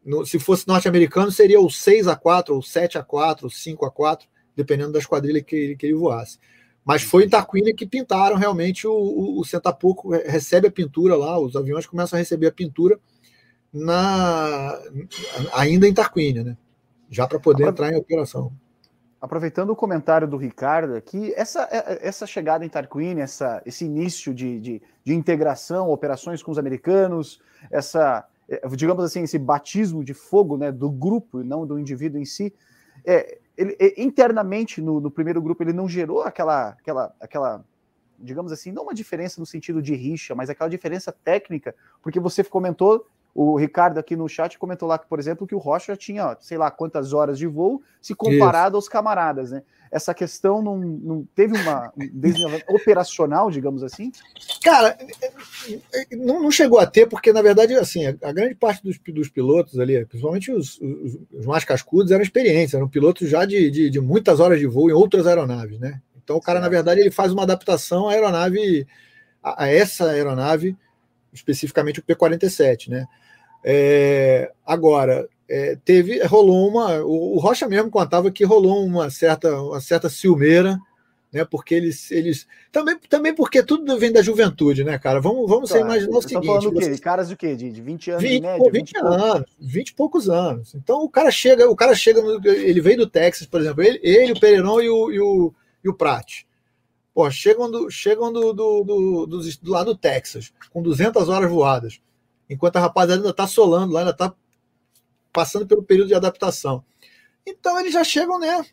No, 0.03 0.25
se 0.25 0.37
fosse 0.37 0.67
norte-americano, 0.67 1.31
seria 1.31 1.61
o 1.61 1.67
6A4, 1.67 2.49
ou 2.49 2.59
7A4, 2.59 3.43
ou 3.43 3.49
5A4, 3.49 4.23
dependendo 4.53 4.91
da 4.91 4.99
esquadrilha 4.99 5.41
que, 5.41 5.77
que 5.77 5.85
ele 5.85 5.95
voasse. 5.95 6.39
Mas 6.83 7.03
foi 7.03 7.23
em 7.23 7.29
Tarquínia 7.29 7.73
que 7.73 7.85
pintaram 7.85 8.35
realmente 8.35 8.85
o, 8.85 8.91
o, 8.91 9.39
o 9.39 10.09
recebe 10.25 10.67
a 10.67 10.71
pintura 10.71 11.15
lá, 11.15 11.39
os 11.39 11.55
aviões 11.55 11.85
começam 11.85 12.17
a 12.17 12.19
receber 12.19 12.47
a 12.47 12.51
pintura 12.51 12.99
na 13.73 14.79
ainda 15.53 15.87
em 15.87 15.93
Tarquínia, 15.93 16.43
né? 16.43 16.57
Já 17.09 17.27
para 17.27 17.39
poder 17.39 17.67
entrar 17.67 17.91
em 17.91 17.97
operação. 17.97 18.51
Aproveitando 19.19 19.69
o 19.69 19.75
comentário 19.75 20.27
do 20.27 20.35
Ricardo 20.35 20.95
aqui, 20.95 21.33
essa, 21.35 21.67
é, 21.71 21.77
é, 21.77 22.07
essa 22.07 22.27
chegada 22.27 22.65
em 22.65 22.69
Tarquínia, 22.69 23.23
essa, 23.23 23.61
esse 23.65 23.85
início 23.85 24.33
de, 24.33 24.59
de, 24.59 24.81
de 25.03 25.13
integração, 25.13 25.89
operações 25.89 26.43
com 26.43 26.51
os 26.51 26.57
americanos, 26.57 27.41
essa, 27.71 28.27
é, 28.49 28.67
digamos 28.69 29.03
assim, 29.03 29.23
esse 29.23 29.39
batismo 29.39 30.03
de 30.03 30.13
fogo 30.13 30.57
né, 30.57 30.71
do 30.71 30.89
grupo, 30.89 31.41
não 31.41 31.65
do 31.65 31.79
indivíduo 31.79 32.19
em 32.19 32.25
si, 32.25 32.53
é, 33.05 33.39
ele, 33.55 33.77
internamente 33.97 34.81
no, 34.81 34.99
no, 34.99 35.09
primeiro 35.09 35.41
grupo 35.41 35.63
ele 35.63 35.73
não 35.73 35.87
gerou 35.87 36.23
aquela, 36.23 36.69
aquela, 36.69 37.15
aquela, 37.19 37.65
digamos 38.19 38.51
assim, 38.51 38.71
não 38.71 38.83
uma 38.83 38.93
diferença 38.93 39.39
no 39.39 39.45
sentido 39.45 39.81
de 39.81 39.95
rixa, 39.95 40.35
mas 40.35 40.49
aquela 40.49 40.69
diferença 40.69 41.11
técnica, 41.11 41.73
porque 42.01 42.19
você 42.19 42.43
comentou 42.43 43.07
o 43.35 43.57
Ricardo 43.57 43.97
aqui 43.97 44.15
no 44.15 44.29
chat 44.29 44.59
comentou 44.59 44.87
lá 44.87 44.99
que, 44.99 45.07
por 45.07 45.19
exemplo, 45.19 45.47
que 45.47 45.55
o 45.55 45.59
Rocha 45.59 45.95
tinha, 45.95 46.37
sei 46.39 46.57
lá, 46.57 46.69
quantas 46.69 47.13
horas 47.13 47.37
de 47.37 47.47
voo 47.47 47.81
se 47.99 48.13
comparado 48.13 48.73
Isso. 48.73 48.77
aos 48.77 48.89
camaradas, 48.89 49.51
né? 49.51 49.63
Essa 49.91 50.13
questão 50.13 50.61
não, 50.61 50.77
não 50.77 51.27
teve 51.35 51.55
uma 51.55 51.91
um 51.97 52.57
operacional, 52.75 53.49
digamos 53.49 53.83
assim? 53.83 54.11
Cara, 54.63 54.97
não, 56.11 56.41
não, 56.43 56.51
chegou 56.51 56.79
a 56.79 56.85
ter, 56.85 57.07
porque, 57.07 57.33
na 57.33 57.41
verdade, 57.41 57.73
assim, 57.75 58.05
a, 58.05 58.09
a 58.23 58.31
grande 58.31 58.55
parte 58.55 58.83
dos, 58.83 58.99
dos, 58.99 59.29
pilotos 59.29 59.79
ali, 59.79 60.03
principalmente 60.05 60.51
os, 60.51 60.79
os, 60.79 61.19
os, 61.31 61.45
mais 61.45 61.63
cascudos, 61.63 62.11
eram 62.11 62.23
experientes, 62.23 62.73
eram 62.73 62.87
pilotos 62.87 63.29
já 63.29 63.45
de, 63.45 63.69
de, 63.69 63.89
de, 63.89 64.01
muitas 64.01 64.39
horas 64.39 64.59
de 64.59 64.67
voo 64.67 64.89
em 64.89 64.93
outras 64.93 65.25
aeronaves, 65.27 65.79
né? 65.79 66.01
Então, 66.23 66.37
o 66.37 66.41
cara, 66.41 66.59
na 66.59 66.69
verdade, 66.69 67.01
ele 67.01 67.11
faz 67.11 67.31
uma 67.31 67.43
adaptação 67.43 68.09
à 68.09 68.13
aeronave, 68.13 68.87
a, 69.43 69.65
a 69.65 69.67
essa 69.67 70.09
aeronave, 70.09 70.75
especificamente 71.31 71.99
o 71.99 72.03
P-47, 72.03 72.89
né? 72.89 73.07
É, 73.63 74.51
agora, 74.65 75.27
é, 75.49 75.77
teve, 75.85 76.23
rolou 76.25 76.67
uma. 76.67 77.01
O, 77.03 77.35
o, 77.35 77.39
Rocha 77.39 77.67
mesmo 77.67 77.89
contava 77.89 78.31
que 78.31 78.43
rolou 78.43 78.85
uma 78.85 79.09
certa, 79.09 79.55
uma 79.61 79.79
certa 79.79 80.09
ciumeira, 80.09 80.79
né? 81.31 81.45
Porque 81.45 81.75
eles. 81.75 82.11
eles 82.11 82.47
também, 82.71 82.97
também 83.09 83.33
porque 83.33 83.63
tudo 83.63 83.97
vem 83.97 84.11
da 84.11 84.21
juventude, 84.21 84.83
né, 84.83 84.97
cara? 84.97 85.21
Vamos, 85.21 85.47
vamos 85.47 85.69
claro. 85.69 85.85
imaginar 85.85 86.17
o 86.17 86.21
seguinte. 86.21 86.45
falando 86.45 86.67
o 86.67 86.73
quê? 86.73 86.97
Caras 86.97 87.29
de 87.29 87.35
quê? 87.37 87.55
De, 87.55 87.71
de 87.71 87.81
20 87.81 88.11
anos 88.11 88.23
20, 88.23 88.41
média, 88.41 88.71
20, 88.71 88.73
20 88.73 88.97
anos, 88.97 89.55
20 89.59 89.89
e 89.89 89.93
poucos 89.93 90.29
anos. 90.29 90.75
Então 90.75 91.03
o 91.03 91.09
cara 91.09 91.31
chega, 91.31 91.69
o 91.69 91.75
cara 91.75 91.95
chega, 91.95 92.21
no, 92.21 92.45
ele 92.45 92.81
veio 92.81 92.97
do 92.97 93.07
Texas, 93.07 93.47
por 93.47 93.61
exemplo, 93.61 93.83
ele, 93.83 93.99
ele 94.03 94.33
o 94.33 94.39
Pereirão 94.39 94.81
e 94.81 94.89
o, 94.89 95.11
e 95.11 95.19
o, 95.19 95.53
e 95.83 95.89
o 95.89 95.93
Prat. 95.93 96.45
Pô, 97.13 97.29
chegam, 97.29 97.69
do, 97.69 97.91
chegam 97.91 98.33
do, 98.33 98.53
do, 98.53 98.83
do, 98.83 99.25
do, 99.27 99.39
do 99.39 99.71
lá 99.71 99.83
do 99.83 99.95
Texas, 99.95 100.51
com 100.71 100.81
200 100.81 101.29
horas 101.29 101.49
voadas 101.49 102.01
enquanto 102.53 102.77
a 102.77 102.79
rapaziada 102.79 103.21
ainda 103.21 103.31
está 103.31 103.47
solando 103.47 103.93
lá, 103.93 104.01
ainda 104.01 104.11
está 104.11 104.33
passando 105.31 105.65
pelo 105.67 105.83
período 105.83 106.07
de 106.07 106.15
adaptação. 106.15 106.83
Então 107.45 107.79
eles 107.79 107.93
já 107.93 108.03
chegam, 108.03 108.39
né? 108.39 108.65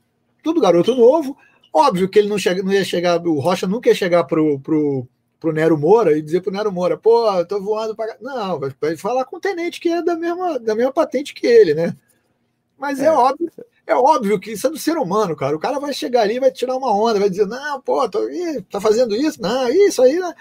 Tudo 0.43 0.61
garoto 0.61 0.95
novo. 0.95 1.37
Óbvio 1.72 2.09
que 2.09 2.18
ele 2.18 2.28
não, 2.28 2.39
chega, 2.39 2.62
não 2.62 2.72
ia 2.72 2.85
chegar, 2.85 3.20
o 3.26 3.39
Rocha 3.39 3.66
nunca 3.66 3.89
ia 3.89 3.95
chegar 3.95 4.24
pro, 4.24 4.59
pro, 4.61 5.07
pro 5.39 5.53
Nero 5.53 5.78
Moura 5.78 6.16
e 6.16 6.22
dizer 6.22 6.43
pro 6.43 6.53
Nero 6.53 6.72
Moura, 6.72 6.99
pô, 6.99 7.31
eu 7.33 7.47
tô 7.47 7.61
voando 7.61 7.95
para 7.95 8.16
Não, 8.20 8.59
vai 8.59 8.97
falar 8.97 9.24
com 9.24 9.37
o 9.37 9.41
tenente 9.41 9.81
que 9.81 9.89
é 9.89 10.03
da 10.03 10.16
mesma, 10.16 10.59
da 10.59 10.74
mesma 10.74 10.93
patente 10.93 11.33
que 11.33 11.47
ele, 11.47 11.74
né? 11.74 11.97
Mas 12.76 13.01
é. 13.01 13.07
é, 13.07 13.12
óbvio, 13.12 13.51
é 13.87 13.95
óbvio 13.95 14.41
que 14.41 14.53
isso 14.53 14.66
é 14.66 14.70
do 14.70 14.78
ser 14.78 14.97
humano, 14.97 15.37
cara. 15.37 15.55
O 15.55 15.61
cara 15.61 15.78
vai 15.78 15.93
chegar 15.93 16.22
ali, 16.22 16.41
vai 16.41 16.51
tirar 16.51 16.76
uma 16.76 16.95
onda, 16.95 17.20
vai 17.20 17.31
dizer, 17.31 17.47
não, 17.47 17.81
pô, 17.81 18.09
tô, 18.09 18.28
ih, 18.28 18.62
tá 18.62 18.81
fazendo 18.81 19.14
isso? 19.14 19.41
Não, 19.41 19.68
isso 19.68 20.03
aí, 20.03 20.18
né? 20.18 20.35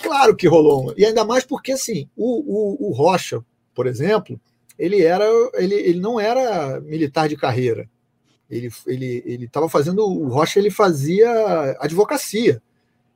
Claro 0.00 0.36
que 0.36 0.46
rolou. 0.46 0.94
E 0.96 1.04
ainda 1.04 1.24
mais 1.24 1.44
porque, 1.44 1.72
assim, 1.72 2.08
o, 2.16 2.86
o, 2.86 2.88
o 2.88 2.92
Rocha, 2.92 3.44
por 3.74 3.86
exemplo, 3.86 4.40
ele 4.78 5.02
era 5.02 5.24
ele, 5.54 5.74
ele 5.74 6.00
não 6.00 6.20
era 6.20 6.80
militar 6.80 7.28
de 7.28 7.36
carreira. 7.36 7.88
Ele 8.48 8.70
ele 8.86 9.22
ele 9.26 9.44
estava 9.44 9.68
fazendo 9.68 10.06
o 10.06 10.28
Rocha 10.28 10.58
ele 10.58 10.70
fazia 10.70 11.28
advocacia. 11.80 12.62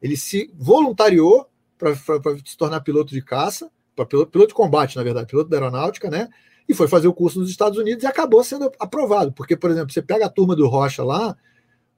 Ele 0.02 0.16
se 0.16 0.50
voluntariou 0.54 1.48
para 1.78 1.94
se 1.94 2.56
tornar 2.56 2.80
piloto 2.80 3.12
de 3.12 3.22
caça, 3.22 3.70
para 3.94 4.04
piloto, 4.04 4.30
piloto 4.30 4.48
de 4.48 4.54
combate, 4.54 4.96
na 4.96 5.02
verdade, 5.02 5.26
piloto 5.26 5.48
da 5.48 5.56
aeronáutica, 5.56 6.10
né? 6.10 6.28
E 6.68 6.74
foi 6.74 6.88
fazer 6.88 7.08
o 7.08 7.14
curso 7.14 7.38
nos 7.38 7.50
Estados 7.50 7.78
Unidos 7.78 8.02
e 8.02 8.06
acabou 8.06 8.42
sendo 8.42 8.70
aprovado. 8.78 9.32
Porque, 9.32 9.56
por 9.56 9.70
exemplo, 9.70 9.92
você 9.92 10.02
pega 10.02 10.26
a 10.26 10.30
turma 10.30 10.54
do 10.56 10.68
Rocha 10.68 11.02
lá, 11.04 11.36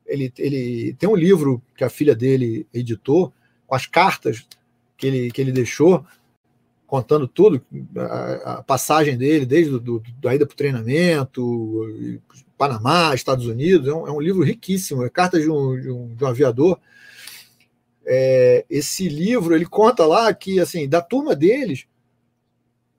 ele, 0.06 0.32
ele 0.38 0.94
tem 0.94 1.08
um 1.08 1.16
livro 1.16 1.62
que 1.76 1.84
a 1.84 1.90
filha 1.90 2.14
dele 2.14 2.66
editou 2.72 3.32
com 3.66 3.74
as 3.74 3.86
cartas 3.86 4.46
que 4.96 5.06
ele, 5.06 5.30
que 5.30 5.40
ele 5.40 5.52
deixou, 5.52 6.04
contando 6.86 7.26
tudo, 7.26 7.64
a, 7.96 8.52
a 8.52 8.62
passagem 8.62 9.16
dele, 9.16 9.44
desde 9.44 9.72
do, 9.72 10.00
do, 10.00 10.28
a 10.28 10.34
ida 10.34 10.46
para 10.46 10.54
o 10.54 10.56
treinamento, 10.56 12.20
Panamá, 12.56 13.14
Estados 13.14 13.46
Unidos, 13.46 13.88
é 13.88 13.92
um, 13.92 14.06
é 14.06 14.12
um, 14.12 14.20
livro 14.20 14.42
riquíssimo, 14.42 15.04
é 15.04 15.10
carta 15.10 15.40
de 15.40 15.50
um, 15.50 15.80
de 15.80 15.90
um, 15.90 16.14
de 16.14 16.24
um 16.24 16.26
aviador. 16.26 16.78
É, 18.06 18.64
esse 18.68 19.08
livro 19.08 19.54
ele 19.54 19.66
conta 19.66 20.04
lá 20.06 20.32
que 20.34 20.60
assim 20.60 20.86
da 20.86 21.00
turma 21.00 21.34
deles 21.34 21.86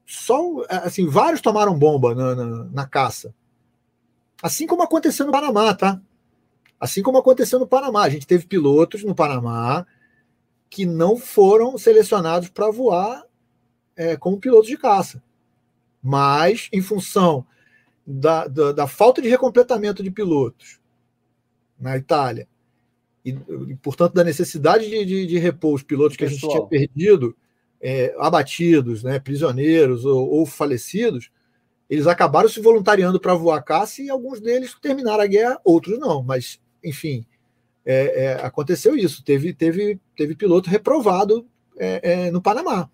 só 0.04 0.66
assim 0.68 1.08
vários 1.08 1.42
tomaram 1.42 1.78
bomba 1.78 2.16
na, 2.16 2.36
na, 2.36 2.64
na 2.66 2.88
caça. 2.88 3.34
Assim 4.42 4.68
como 4.68 4.84
aconteceu 4.84 5.26
no 5.26 5.32
Panamá 5.32 5.74
tá? 5.74 6.02
Assim 6.80 7.02
como 7.02 7.18
aconteceu 7.18 7.60
no 7.60 7.68
Panamá. 7.68 8.04
A 8.04 8.10
gente 8.10 8.28
teve 8.28 8.46
pilotos 8.46 9.04
no 9.04 9.16
Panamá 9.16 9.86
que 10.70 10.86
não 10.86 11.18
foram 11.18 11.78
selecionados 11.78 12.50
para 12.50 12.72
voar 12.72 13.24
é, 13.96 14.18
como 14.18 14.40
pilotos 14.40 14.68
de 14.68 14.78
caça. 14.78 15.24
Mas, 16.02 16.70
em 16.72 16.82
função 16.82 17.46
da, 18.06 18.48
da, 18.48 18.72
da, 18.72 18.88
falta 18.88 19.22
de 19.22 19.30
recompletamento 19.30 20.04
de 20.04 20.12
pilotos 20.12 20.80
na 21.80 21.98
Itália 21.98 22.48
e, 23.24 23.34
portanto, 23.82 24.14
da 24.14 24.24
necessidade 24.24 24.88
de, 24.88 25.04
de, 25.04 25.26
de 25.26 25.40
repor 25.40 25.74
os 25.74 25.82
pilotos 25.82 26.16
que 26.16 26.24
a 26.24 26.28
gente 26.28 26.48
tinha 26.48 26.62
perdido, 26.62 27.36
é, 27.82 28.16
abatidos, 28.20 29.04
né, 29.04 29.20
prisioneiros 29.20 30.06
ou, 30.06 30.30
ou, 30.30 30.46
falecidos, 30.46 31.32
eles 31.90 32.06
acabaram 32.06 32.48
se 32.50 32.62
voluntariando 32.62 33.20
para 33.20 33.34
voar 33.34 33.62
caça 33.64 34.02
e 34.02 34.10
alguns 34.10 34.40
deles 34.40 34.76
terminaram 34.80 35.24
a 35.24 35.28
guerra, 35.28 35.60
outros 35.64 35.98
não. 36.00 36.22
Mas, 36.22 36.60
enfim, 36.84 37.26
é, 37.86 38.24
é, 38.26 38.34
aconteceu 38.46 38.96
isso. 38.96 39.24
Teve, 39.24 39.54
teve, 39.54 40.00
teve 40.16 40.36
piloto 40.36 40.70
reprovado 40.70 41.46
é, 41.78 42.00
é, 42.04 42.32
no 42.32 42.42
Panamá. 42.42 42.90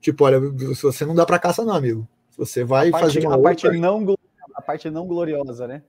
Tipo, 0.00 0.24
olha, 0.24 0.40
se 0.74 0.82
você 0.82 1.06
não 1.06 1.14
dá 1.14 1.24
para 1.24 1.38
caça, 1.38 1.64
não, 1.64 1.74
amigo. 1.74 2.08
Você 2.36 2.64
vai 2.64 2.90
parte, 2.90 3.04
fazer 3.04 3.20
uma 3.20 3.34
a 3.34 3.36
outra... 3.36 3.50
parte 3.50 3.78
não 3.78 4.16
a 4.54 4.60
parte 4.60 4.90
não 4.90 5.06
gloriosa, 5.06 5.66
né? 5.66 5.82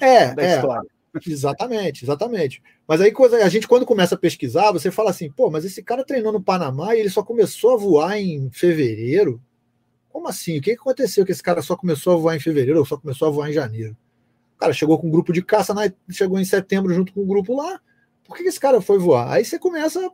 É, 0.00 0.34
da 0.34 0.42
é, 0.42 0.56
história. 0.56 0.90
Exatamente, 1.26 2.04
exatamente. 2.04 2.62
Mas 2.88 3.00
aí 3.00 3.12
a 3.42 3.48
gente, 3.48 3.68
quando 3.68 3.86
começa 3.86 4.16
a 4.16 4.18
pesquisar, 4.18 4.72
você 4.72 4.90
fala 4.90 5.10
assim, 5.10 5.30
pô, 5.30 5.48
mas 5.50 5.64
esse 5.64 5.82
cara 5.82 6.04
treinou 6.04 6.32
no 6.32 6.42
Panamá 6.42 6.94
e 6.94 7.00
ele 7.00 7.10
só 7.10 7.22
começou 7.22 7.74
a 7.74 7.76
voar 7.76 8.18
em 8.18 8.50
fevereiro? 8.50 9.40
Como 10.10 10.28
assim? 10.28 10.58
O 10.58 10.60
que 10.60 10.72
aconteceu 10.72 11.24
que 11.24 11.32
esse 11.32 11.42
cara 11.42 11.62
só 11.62 11.76
começou 11.76 12.14
a 12.14 12.16
voar 12.16 12.36
em 12.36 12.40
fevereiro 12.40 12.80
ou 12.80 12.84
só 12.84 12.96
começou 12.96 13.28
a 13.28 13.30
voar 13.30 13.50
em 13.50 13.52
janeiro? 13.52 13.96
O 14.56 14.58
cara 14.58 14.72
chegou 14.72 14.98
com 14.98 15.08
um 15.08 15.10
grupo 15.10 15.32
de 15.32 15.42
caça, 15.42 15.74
né? 15.74 15.92
chegou 16.10 16.38
em 16.38 16.44
setembro 16.44 16.92
junto 16.92 17.12
com 17.12 17.20
o 17.20 17.24
um 17.24 17.26
grupo 17.26 17.56
lá. 17.56 17.80
Por 18.24 18.36
que 18.36 18.42
esse 18.44 18.60
cara 18.60 18.80
foi 18.80 18.98
voar? 18.98 19.30
Aí 19.32 19.44
você 19.44 19.58
começa. 19.58 20.10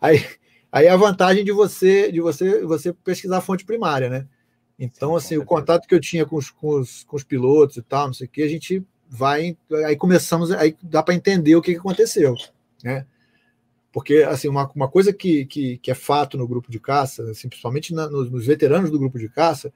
Aí, 0.00 0.24
aí 0.72 0.86
é 0.86 0.90
a 0.90 0.96
vantagem 0.96 1.44
de 1.44 1.52
você 1.52 2.10
de 2.10 2.20
você, 2.20 2.64
você 2.64 2.92
pesquisar 2.92 3.38
a 3.38 3.42
fonte 3.42 3.64
primária, 3.64 4.08
né? 4.08 4.26
Então, 4.78 5.14
assim, 5.14 5.36
o 5.36 5.44
contato 5.44 5.86
que 5.86 5.94
eu 5.94 6.00
tinha 6.00 6.24
com 6.24 6.36
os, 6.36 6.50
com 6.50 6.80
os, 6.80 7.04
com 7.04 7.14
os 7.14 7.22
pilotos 7.22 7.76
e 7.76 7.82
tal, 7.82 8.06
não 8.06 8.14
sei 8.14 8.26
o 8.26 8.30
que, 8.30 8.42
a 8.42 8.48
gente 8.48 8.82
vai. 9.06 9.54
Aí 9.86 9.94
começamos, 9.94 10.50
aí 10.52 10.74
dá 10.82 11.02
para 11.02 11.14
entender 11.14 11.54
o 11.54 11.60
que, 11.60 11.72
que 11.72 11.78
aconteceu, 11.78 12.34
né? 12.82 13.04
Porque, 13.92 14.18
assim, 14.18 14.48
uma, 14.48 14.70
uma 14.74 14.88
coisa 14.88 15.12
que, 15.12 15.44
que, 15.44 15.76
que 15.78 15.90
é 15.90 15.94
fato 15.94 16.38
no 16.38 16.48
grupo 16.48 16.70
de 16.70 16.78
caça, 16.78 17.28
assim, 17.30 17.48
principalmente 17.48 17.92
na, 17.92 18.08
nos, 18.08 18.30
nos, 18.30 18.46
veteranos 18.46 18.90
do 18.90 18.98
grupo 18.98 19.18
de 19.18 19.28
caça, 19.28 19.72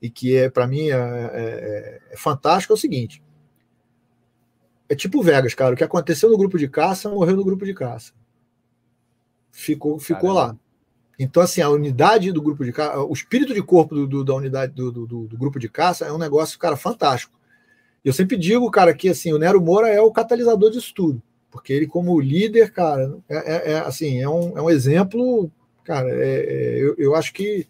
e 0.00 0.08
que 0.08 0.36
é 0.36 0.48
para 0.48 0.66
mim 0.66 0.88
é, 0.88 0.94
é, 0.94 2.00
é, 2.12 2.16
fantástico, 2.16 2.72
é 2.72 2.74
o 2.74 2.78
seguinte: 2.78 3.22
é 4.88 4.94
tipo 4.94 5.22
Vegas, 5.22 5.54
cara. 5.54 5.74
O 5.74 5.76
que 5.76 5.84
aconteceu 5.84 6.30
no 6.30 6.38
grupo 6.38 6.58
de 6.58 6.68
caça 6.68 7.08
morreu 7.08 7.36
no 7.36 7.44
grupo 7.44 7.64
de 7.64 7.74
caça. 7.74 8.12
Ficou, 9.50 9.98
ficou 9.98 10.32
lá. 10.32 10.56
Então, 11.18 11.42
assim, 11.42 11.60
a 11.60 11.68
unidade 11.68 12.32
do 12.32 12.40
grupo 12.40 12.64
de 12.64 12.72
caça, 12.72 12.98
o 12.98 13.12
espírito 13.12 13.52
de 13.52 13.62
corpo 13.62 13.94
do, 13.94 14.06
do 14.06 14.24
da 14.24 14.34
unidade 14.34 14.72
do, 14.72 14.90
do, 14.90 15.06
do, 15.06 15.36
grupo 15.36 15.58
de 15.58 15.68
caça 15.68 16.06
é 16.06 16.12
um 16.12 16.16
negócio, 16.16 16.58
cara, 16.58 16.76
fantástico. 16.76 17.38
Eu 18.02 18.14
sempre 18.14 18.38
digo, 18.38 18.70
cara, 18.70 18.94
que 18.94 19.08
assim, 19.08 19.30
o 19.30 19.38
Nero 19.38 19.60
Moura 19.60 19.88
é 19.88 20.00
o 20.00 20.10
catalisador 20.10 20.70
disso 20.70 20.94
tudo. 20.94 21.22
Porque 21.50 21.74
ele, 21.74 21.86
como 21.86 22.18
líder, 22.18 22.72
cara, 22.72 23.18
é, 23.28 23.36
é, 23.36 23.72
é 23.72 23.78
assim, 23.80 24.18
é 24.18 24.28
um, 24.28 24.56
é 24.56 24.62
um 24.62 24.70
exemplo, 24.70 25.50
cara, 25.84 26.08
é, 26.08 26.38
é, 26.38 26.78
eu, 26.78 26.94
eu 26.96 27.14
acho 27.14 27.34
que 27.34 27.66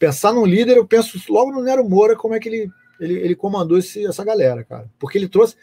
pensar 0.00 0.32
num 0.32 0.46
líder, 0.46 0.78
eu 0.78 0.86
penso 0.86 1.20
logo 1.30 1.52
no 1.52 1.62
Nero 1.62 1.86
Moura, 1.86 2.16
como 2.16 2.34
é 2.34 2.40
que 2.40 2.48
ele, 2.48 2.70
ele, 2.98 3.14
ele 3.20 3.36
comandou 3.36 3.76
esse, 3.76 4.04
essa 4.06 4.24
galera, 4.24 4.64
cara. 4.64 4.90
Porque 4.98 5.18
ele 5.18 5.28
trouxe. 5.28 5.54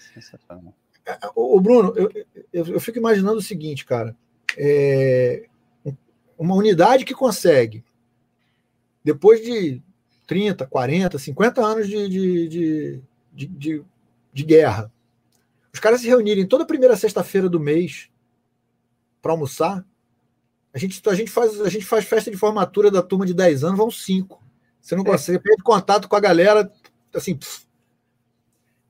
O 1.35 1.59
Bruno, 1.59 1.93
eu, 1.97 2.11
eu, 2.53 2.65
eu, 2.67 2.79
fico 2.79 2.99
imaginando 2.99 3.39
o 3.39 3.41
seguinte, 3.41 3.83
cara. 3.83 4.15
É, 4.55 5.47
uma 6.37 6.53
unidade 6.53 7.03
que 7.03 7.15
consegue, 7.15 7.83
depois 9.03 9.43
de 9.43 9.81
30, 10.27 10.67
40, 10.67 11.17
50 11.17 11.65
anos 11.65 11.87
de, 11.87 12.07
de, 12.07 12.47
de, 12.47 13.01
de, 13.33 13.47
de, 13.47 13.83
de 14.31 14.43
guerra, 14.43 14.91
os 15.73 15.79
caras 15.79 16.01
se 16.01 16.07
reunirem 16.07 16.45
toda 16.45 16.65
primeira 16.65 16.95
sexta-feira 16.95 17.49
do 17.49 17.59
mês 17.59 18.09
para 19.19 19.31
almoçar. 19.31 19.83
A 20.77 20.79
gente, 20.79 21.01
a, 21.09 21.15
gente 21.15 21.31
faz, 21.31 21.59
a 21.59 21.69
gente 21.69 21.85
faz 21.85 22.05
festa 22.05 22.29
de 22.29 22.37
formatura 22.37 22.91
da 22.91 23.01
turma 23.01 23.25
de 23.25 23.33
10 23.33 23.63
anos, 23.63 23.77
vão 23.79 23.89
5. 23.89 24.39
Você 24.79 24.95
não 24.95 25.01
é. 25.01 25.07
consegue, 25.07 25.39
perde 25.39 25.63
contato 25.63 26.07
com 26.07 26.15
a 26.15 26.19
galera, 26.19 26.71
assim. 27.15 27.35
Pff. 27.35 27.65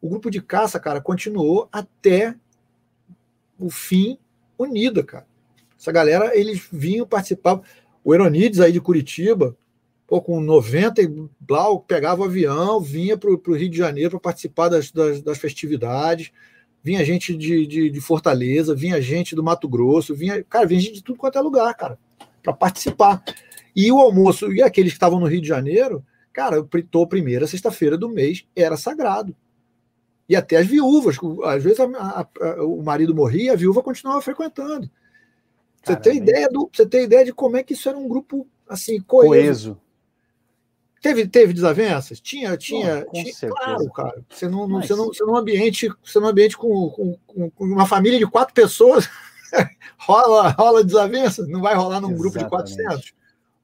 O 0.01 0.09
grupo 0.09 0.29
de 0.29 0.41
caça, 0.41 0.81
cara, 0.81 0.99
continuou 0.99 1.69
até 1.71 2.35
o 3.57 3.69
fim 3.69 4.19
unida, 4.59 5.01
cara. 5.01 5.25
Essa 5.79 5.89
galera, 5.93 6.37
eles 6.37 6.67
vinham 6.69 7.07
participar. 7.07 7.61
O 8.03 8.13
Eronides 8.13 8.59
aí 8.59 8.73
de 8.73 8.81
Curitiba, 8.81 9.55
pô, 10.05 10.21
com 10.21 10.41
90 10.41 11.01
e 11.01 11.29
blau, 11.39 11.79
pegava 11.79 12.21
o 12.21 12.25
avião, 12.25 12.81
vinha 12.81 13.17
para 13.17 13.29
o 13.29 13.55
Rio 13.55 13.69
de 13.69 13.77
Janeiro 13.77 14.11
para 14.11 14.19
participar 14.19 14.67
das, 14.67 14.91
das, 14.91 15.21
das, 15.21 15.37
festividades. 15.37 16.33
Vinha 16.83 17.03
gente 17.03 17.35
de, 17.35 17.67
de, 17.67 17.89
de, 17.89 18.01
Fortaleza, 18.01 18.75
vinha 18.75 19.01
gente 19.01 19.35
do 19.35 19.43
Mato 19.43 19.67
Grosso, 19.67 20.15
vinha, 20.15 20.43
cara, 20.43 20.65
vinha 20.65 20.79
gente 20.79 20.95
de 20.95 21.03
tudo 21.03 21.17
quanto 21.17 21.37
é 21.37 21.41
lugar, 21.41 21.73
cara, 21.75 21.97
para 22.41 22.53
participar. 22.53 23.23
E 23.75 23.91
o 23.91 23.99
almoço, 23.99 24.51
e 24.53 24.61
aqueles 24.61 24.93
que 24.93 24.97
estavam 24.97 25.19
no 25.19 25.27
Rio 25.27 25.41
de 25.41 25.47
Janeiro, 25.47 26.03
cara, 26.31 26.63
tô 26.89 27.05
primeira 27.05 27.45
sexta-feira 27.45 27.97
do 27.97 28.09
mês 28.09 28.45
era 28.55 28.77
sagrado. 28.77 29.35
E 30.29 30.35
até 30.35 30.57
as 30.57 30.67
viúvas, 30.67 31.17
às 31.45 31.63
vezes 31.63 31.79
a, 31.79 31.85
a, 31.85 32.21
a, 32.21 32.63
o 32.63 32.83
marido 32.83 33.15
morria, 33.15 33.53
a 33.53 33.55
viúva 33.55 33.81
continuava 33.81 34.21
frequentando. 34.21 34.89
Você 35.83 35.95
tem 35.95 36.17
ideia 36.17 36.49
do, 36.49 36.69
você 36.71 36.85
tem 36.85 37.03
ideia 37.03 37.23
de 37.23 37.33
como 37.33 37.55
é 37.55 37.63
que 37.63 37.73
isso 37.73 37.87
era 37.87 37.97
um 37.97 38.07
grupo 38.07 38.45
assim 38.67 38.99
coeso. 38.99 39.29
coeso. 39.29 39.81
Teve, 41.01 41.27
teve 41.27 41.53
desavenças? 41.53 42.19
Tinha, 42.19 42.57
tinha, 42.57 43.05
tinha 43.13 43.49
claro, 43.49 43.89
cara. 43.91 44.25
Você 44.29 44.47
não, 44.49 44.67
Mas... 44.67 44.87
você 44.87 44.95
não, 44.95 45.07
você 45.07 45.23
num 45.23 45.35
ambiente, 45.35 45.89
você 46.03 46.19
num 46.19 46.27
ambiente 46.27 46.57
com, 46.57 46.89
com, 46.89 47.49
com, 47.51 47.65
uma 47.65 47.85
família 47.85 48.17
de 48.17 48.25
quatro 48.25 48.53
pessoas, 48.53 49.07
rola, 49.97 50.49
rola 50.49 50.83
desavença. 50.83 51.45
Não 51.45 51.61
vai 51.61 51.75
rolar 51.75 52.01
num 52.01 52.09
Exatamente. 52.11 52.19
grupo 52.19 52.39
de 52.39 52.49
400. 52.49 53.13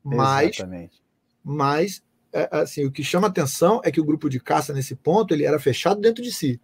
Mas, 0.03 0.57
Exatamente. 0.57 1.01
mas 1.43 2.03
é, 2.31 2.49
assim, 2.51 2.85
o 2.85 2.91
que 2.91 3.03
chama 3.03 3.27
atenção 3.27 3.81
é 3.83 3.91
que 3.91 4.01
o 4.01 4.05
grupo 4.05 4.29
de 4.29 4.39
caça 4.39 4.73
nesse 4.73 4.95
ponto 4.95 5.33
ele 5.33 5.45
era 5.45 5.59
fechado 5.59 5.99
dentro 5.99 6.23
de 6.23 6.31
si. 6.31 6.59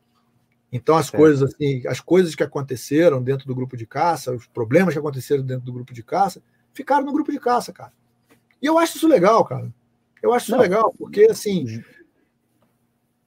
Então 0.72 0.96
as 0.96 1.10
coisas 1.10 1.42
assim, 1.42 1.82
as 1.88 2.00
coisas 2.00 2.36
que 2.36 2.44
aconteceram 2.44 3.24
dentro 3.24 3.48
do 3.48 3.56
grupo 3.56 3.76
de 3.76 3.88
caça, 3.88 4.32
os 4.32 4.46
problemas 4.48 4.94
que 4.94 5.00
aconteceram 5.00 5.44
dentro 5.44 5.66
do 5.66 5.74
grupo 5.74 5.94
de 5.94 6.04
caça, 6.04 6.42
ficaram 6.74 7.06
no 7.06 7.14
grupo 7.14 7.32
de 7.32 7.40
caça, 7.40 7.74
cara. 7.74 7.92
E 8.62 8.66
eu 8.66 8.78
acho 8.78 8.98
isso 8.98 9.08
legal, 9.08 9.44
cara. 9.46 9.74
Eu 10.22 10.34
acho 10.34 10.52
Não. 10.52 10.60
legal, 10.60 10.94
porque 10.98 11.24
assim, 11.24 11.84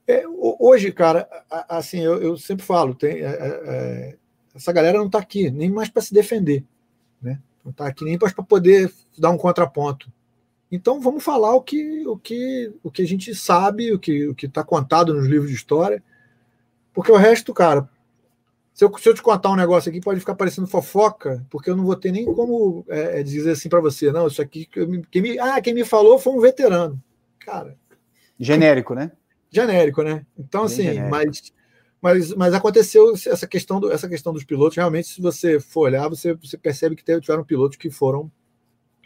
é, 0.07 0.25
hoje, 0.27 0.93
cara, 0.93 1.29
assim, 1.69 2.01
eu, 2.01 2.21
eu 2.23 2.37
sempre 2.37 2.65
falo, 2.65 2.95
tem, 2.95 3.21
é, 3.21 3.25
é, 3.25 3.61
é 3.65 4.17
essa 4.55 4.73
galera 4.73 4.99
não 4.99 5.07
está 5.07 5.19
aqui 5.19 5.51
nem 5.51 5.71
mais 5.71 5.89
para 5.89 6.03
se 6.03 6.13
defender, 6.13 6.63
né? 7.21 7.41
Não 7.65 7.71
está 7.71 7.87
aqui 7.87 8.05
nem 8.05 8.19
para 8.19 8.31
poder 8.43 8.93
dar 9.17 9.31
um 9.31 9.39
contraponto. 9.39 10.13
Então 10.71 11.01
vamos 11.01 11.25
falar 11.25 11.55
o 11.55 11.63
que, 11.63 12.07
o 12.07 12.19
que, 12.19 12.73
o 12.83 12.91
que 12.91 13.03
a 13.03 13.07
gente 13.07 13.35
sabe, 13.35 13.93
o 13.93 13.99
que 13.99 14.29
o 14.29 14.35
que 14.35 14.47
está 14.47 14.63
contado 14.63 15.15
nos 15.15 15.27
livros 15.27 15.49
de 15.49 15.57
história 15.57 16.03
porque 16.93 17.11
o 17.11 17.17
resto, 17.17 17.55
cara, 17.55 17.89
se 18.73 18.85
eu, 18.85 18.99
se 18.99 19.09
eu 19.09 19.15
te 19.15 19.23
contar 19.23 19.51
um 19.51 19.57
negócio 19.57 19.91
aqui, 19.91 20.01
pode 20.01 20.21
ficar 20.21 20.35
parecendo 20.35 20.67
fofoca, 20.67 21.45
porque 21.51 21.69
eu 21.69 21.77
não 21.77 21.85
vou 21.85 21.97
ter 21.97 22.11
nem 22.11 22.25
como 22.25 22.85
é, 22.89 23.21
é 23.21 23.23
dizer 23.23 23.53
assim 23.53 23.69
para 23.69 23.81
você, 23.81 24.11
não, 24.11 24.27
isso 24.27 24.41
aqui, 24.41 24.67
quem 25.11 25.23
me, 25.23 25.39
ah, 25.39 25.61
quem 25.61 25.75
me 25.75 25.85
falou 25.85 26.19
foi 26.19 26.33
um 26.33 26.41
veterano. 26.41 27.03
Cara. 27.39 27.77
Genérico, 28.39 28.95
né? 28.95 29.13
Genérico, 29.51 30.03
né? 30.03 30.25
Então, 30.39 30.63
Bem 30.63 30.73
assim, 30.73 30.83
genérico. 30.85 31.11
mas. 31.11 31.53
Mas, 32.01 32.35
mas 32.35 32.53
aconteceu 32.53 33.13
essa 33.13 33.47
questão, 33.47 33.79
do, 33.79 33.93
essa 33.93 34.09
questão 34.09 34.33
dos 34.33 34.43
pilotos. 34.43 34.77
Realmente, 34.77 35.07
se 35.07 35.23
você 35.23 35.61
for 35.61 35.83
olhar, 35.83 36.09
você, 36.09 36.35
você 36.35 36.59
percebe 36.59 36.97
que 36.97 37.05
tiveram 37.05 37.45
pilotos 37.45 37.79
que 37.79 37.91
foram 37.91 38.29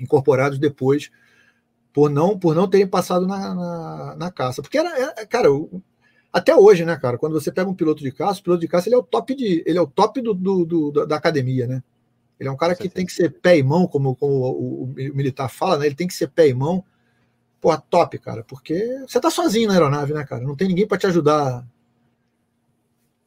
incorporados 0.00 0.58
depois 0.58 1.10
por 1.92 2.10
não 2.10 2.38
por 2.38 2.54
não 2.54 2.68
terem 2.68 2.86
passado 2.86 3.26
na, 3.26 3.54
na, 3.54 4.16
na 4.16 4.30
caça. 4.30 4.62
Porque 4.62 4.78
era, 4.78 4.98
era 4.98 5.26
cara, 5.26 5.48
até 6.36 6.54
hoje, 6.54 6.84
né, 6.84 6.94
cara? 6.98 7.16
Quando 7.16 7.32
você 7.32 7.50
pega 7.50 7.70
um 7.70 7.74
piloto 7.74 8.02
de 8.02 8.12
caça, 8.12 8.40
o 8.40 8.42
piloto 8.42 8.60
de 8.60 8.68
caça 8.68 8.90
ele 8.90 8.94
é 8.94 8.98
o 8.98 9.02
top 9.02 9.34
de, 9.34 9.62
ele 9.64 9.78
é 9.78 9.80
o 9.80 9.86
top 9.86 10.20
do, 10.20 10.34
do, 10.34 10.66
do 10.66 11.06
da 11.06 11.16
academia, 11.16 11.66
né? 11.66 11.82
Ele 12.38 12.46
é 12.46 12.52
um 12.52 12.56
cara 12.58 12.74
que 12.74 12.90
tem 12.90 13.06
que 13.06 13.12
ser 13.12 13.40
pé 13.40 13.56
e 13.56 13.62
mão, 13.62 13.86
como, 13.86 14.14
como 14.14 14.34
o, 14.34 14.82
o, 14.82 14.86
militar 15.14 15.48
fala, 15.48 15.78
né? 15.78 15.86
Ele 15.86 15.94
tem 15.94 16.06
que 16.06 16.12
ser 16.12 16.28
pé 16.28 16.46
e 16.46 16.52
mão. 16.52 16.84
Pô, 17.58 17.74
top, 17.78 18.18
cara, 18.18 18.44
porque 18.44 19.02
você 19.08 19.18
tá 19.18 19.30
sozinho 19.30 19.68
na 19.68 19.72
aeronave, 19.72 20.12
né, 20.12 20.26
cara? 20.26 20.44
Não 20.44 20.54
tem 20.54 20.68
ninguém 20.68 20.86
para 20.86 20.98
te 20.98 21.06
ajudar 21.06 21.66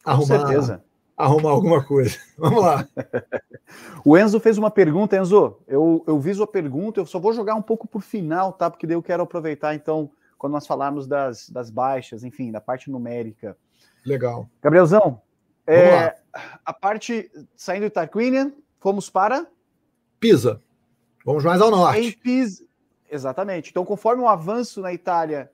a 0.04 0.12
arrumar, 0.12 0.46
certeza. 0.46 0.84
arrumar 1.16 1.50
alguma 1.50 1.82
coisa. 1.82 2.16
Vamos 2.38 2.62
lá. 2.62 2.86
o 4.06 4.16
Enzo 4.16 4.38
fez 4.38 4.56
uma 4.56 4.70
pergunta, 4.70 5.16
Enzo. 5.16 5.56
Eu, 5.66 6.04
eu 6.06 6.20
vi 6.20 6.32
sua 6.32 6.46
pergunta, 6.46 7.00
eu 7.00 7.06
só 7.06 7.18
vou 7.18 7.32
jogar 7.32 7.56
um 7.56 7.62
pouco 7.62 7.88
por 7.88 8.02
final, 8.02 8.52
tá? 8.52 8.70
Porque 8.70 8.86
daí 8.86 8.94
eu 8.94 9.02
quero 9.02 9.24
aproveitar, 9.24 9.74
então, 9.74 10.12
quando 10.40 10.54
nós 10.54 10.66
falarmos 10.66 11.06
das, 11.06 11.50
das 11.50 11.68
baixas, 11.68 12.24
enfim, 12.24 12.50
da 12.50 12.62
parte 12.62 12.90
numérica. 12.90 13.54
Legal. 14.06 14.48
Gabrielzão, 14.62 15.20
é, 15.66 16.16
a 16.64 16.72
parte 16.72 17.30
saindo 17.54 17.84
de 17.84 17.90
Tarquinian, 17.90 18.50
fomos 18.78 19.10
para 19.10 19.46
Pisa. 20.18 20.62
Vamos 21.26 21.44
mais 21.44 21.60
ao 21.60 21.70
norte. 21.70 22.00
Em 22.00 22.12
Pisa. 22.12 22.64
Exatamente. 23.10 23.68
Então, 23.68 23.84
conforme 23.84 24.22
o 24.22 24.28
avanço 24.28 24.80
na 24.80 24.94
Itália 24.94 25.52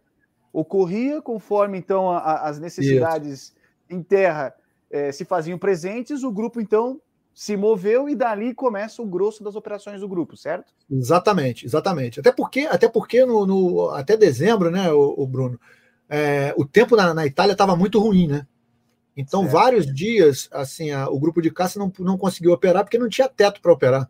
ocorria, 0.53 1.21
conforme 1.21 1.79
então 1.79 2.09
a, 2.09 2.19
a, 2.19 2.49
as 2.49 2.61
necessidades 2.61 3.43
Isso. 3.43 3.55
em 3.91 4.01
terra 4.01 4.55
eh, 4.89 5.11
se 5.11 5.25
faziam 5.25 5.59
presentes, 5.59 6.23
o 6.23 6.31
grupo 6.31 6.61
então 6.61 7.01
se 7.37 7.55
moveu 7.55 8.09
e 8.09 8.15
dali 8.15 8.55
começa 8.55 9.03
o 9.03 9.07
grosso 9.07 9.45
das 9.45 9.55
operações 9.55 10.01
do 10.01 10.09
grupo, 10.09 10.39
certo? 10.39 10.73
Exatamente, 10.91 11.67
exatamente. 11.67 12.19
Até 12.19 12.33
porque, 12.33 12.61
até 12.61 12.89
porque 12.89 13.27
no, 13.27 13.45
no 13.45 13.91
até 13.91 14.17
dezembro, 14.17 14.71
né, 14.71 14.91
o, 14.91 15.15
o 15.19 15.27
Bruno, 15.27 15.61
é, 16.09 16.55
o 16.57 16.65
tempo 16.65 16.97
na, 16.97 17.13
na 17.13 17.27
Itália 17.27 17.53
estava 17.53 17.77
muito 17.77 18.01
ruim, 18.01 18.27
né? 18.27 18.47
Então, 19.15 19.43
certo. 19.43 19.53
vários 19.53 19.95
dias, 19.95 20.49
assim, 20.51 20.93
a, 20.93 21.11
o 21.11 21.21
grupo 21.21 21.43
de 21.43 21.51
caça 21.51 21.79
não, 21.79 21.93
não 21.99 22.17
conseguiu 22.17 22.53
operar 22.53 22.85
porque 22.85 22.99
não 22.99 23.09
tinha 23.09 23.29
teto 23.29 23.61
para 23.61 23.73
operar. 23.73 24.09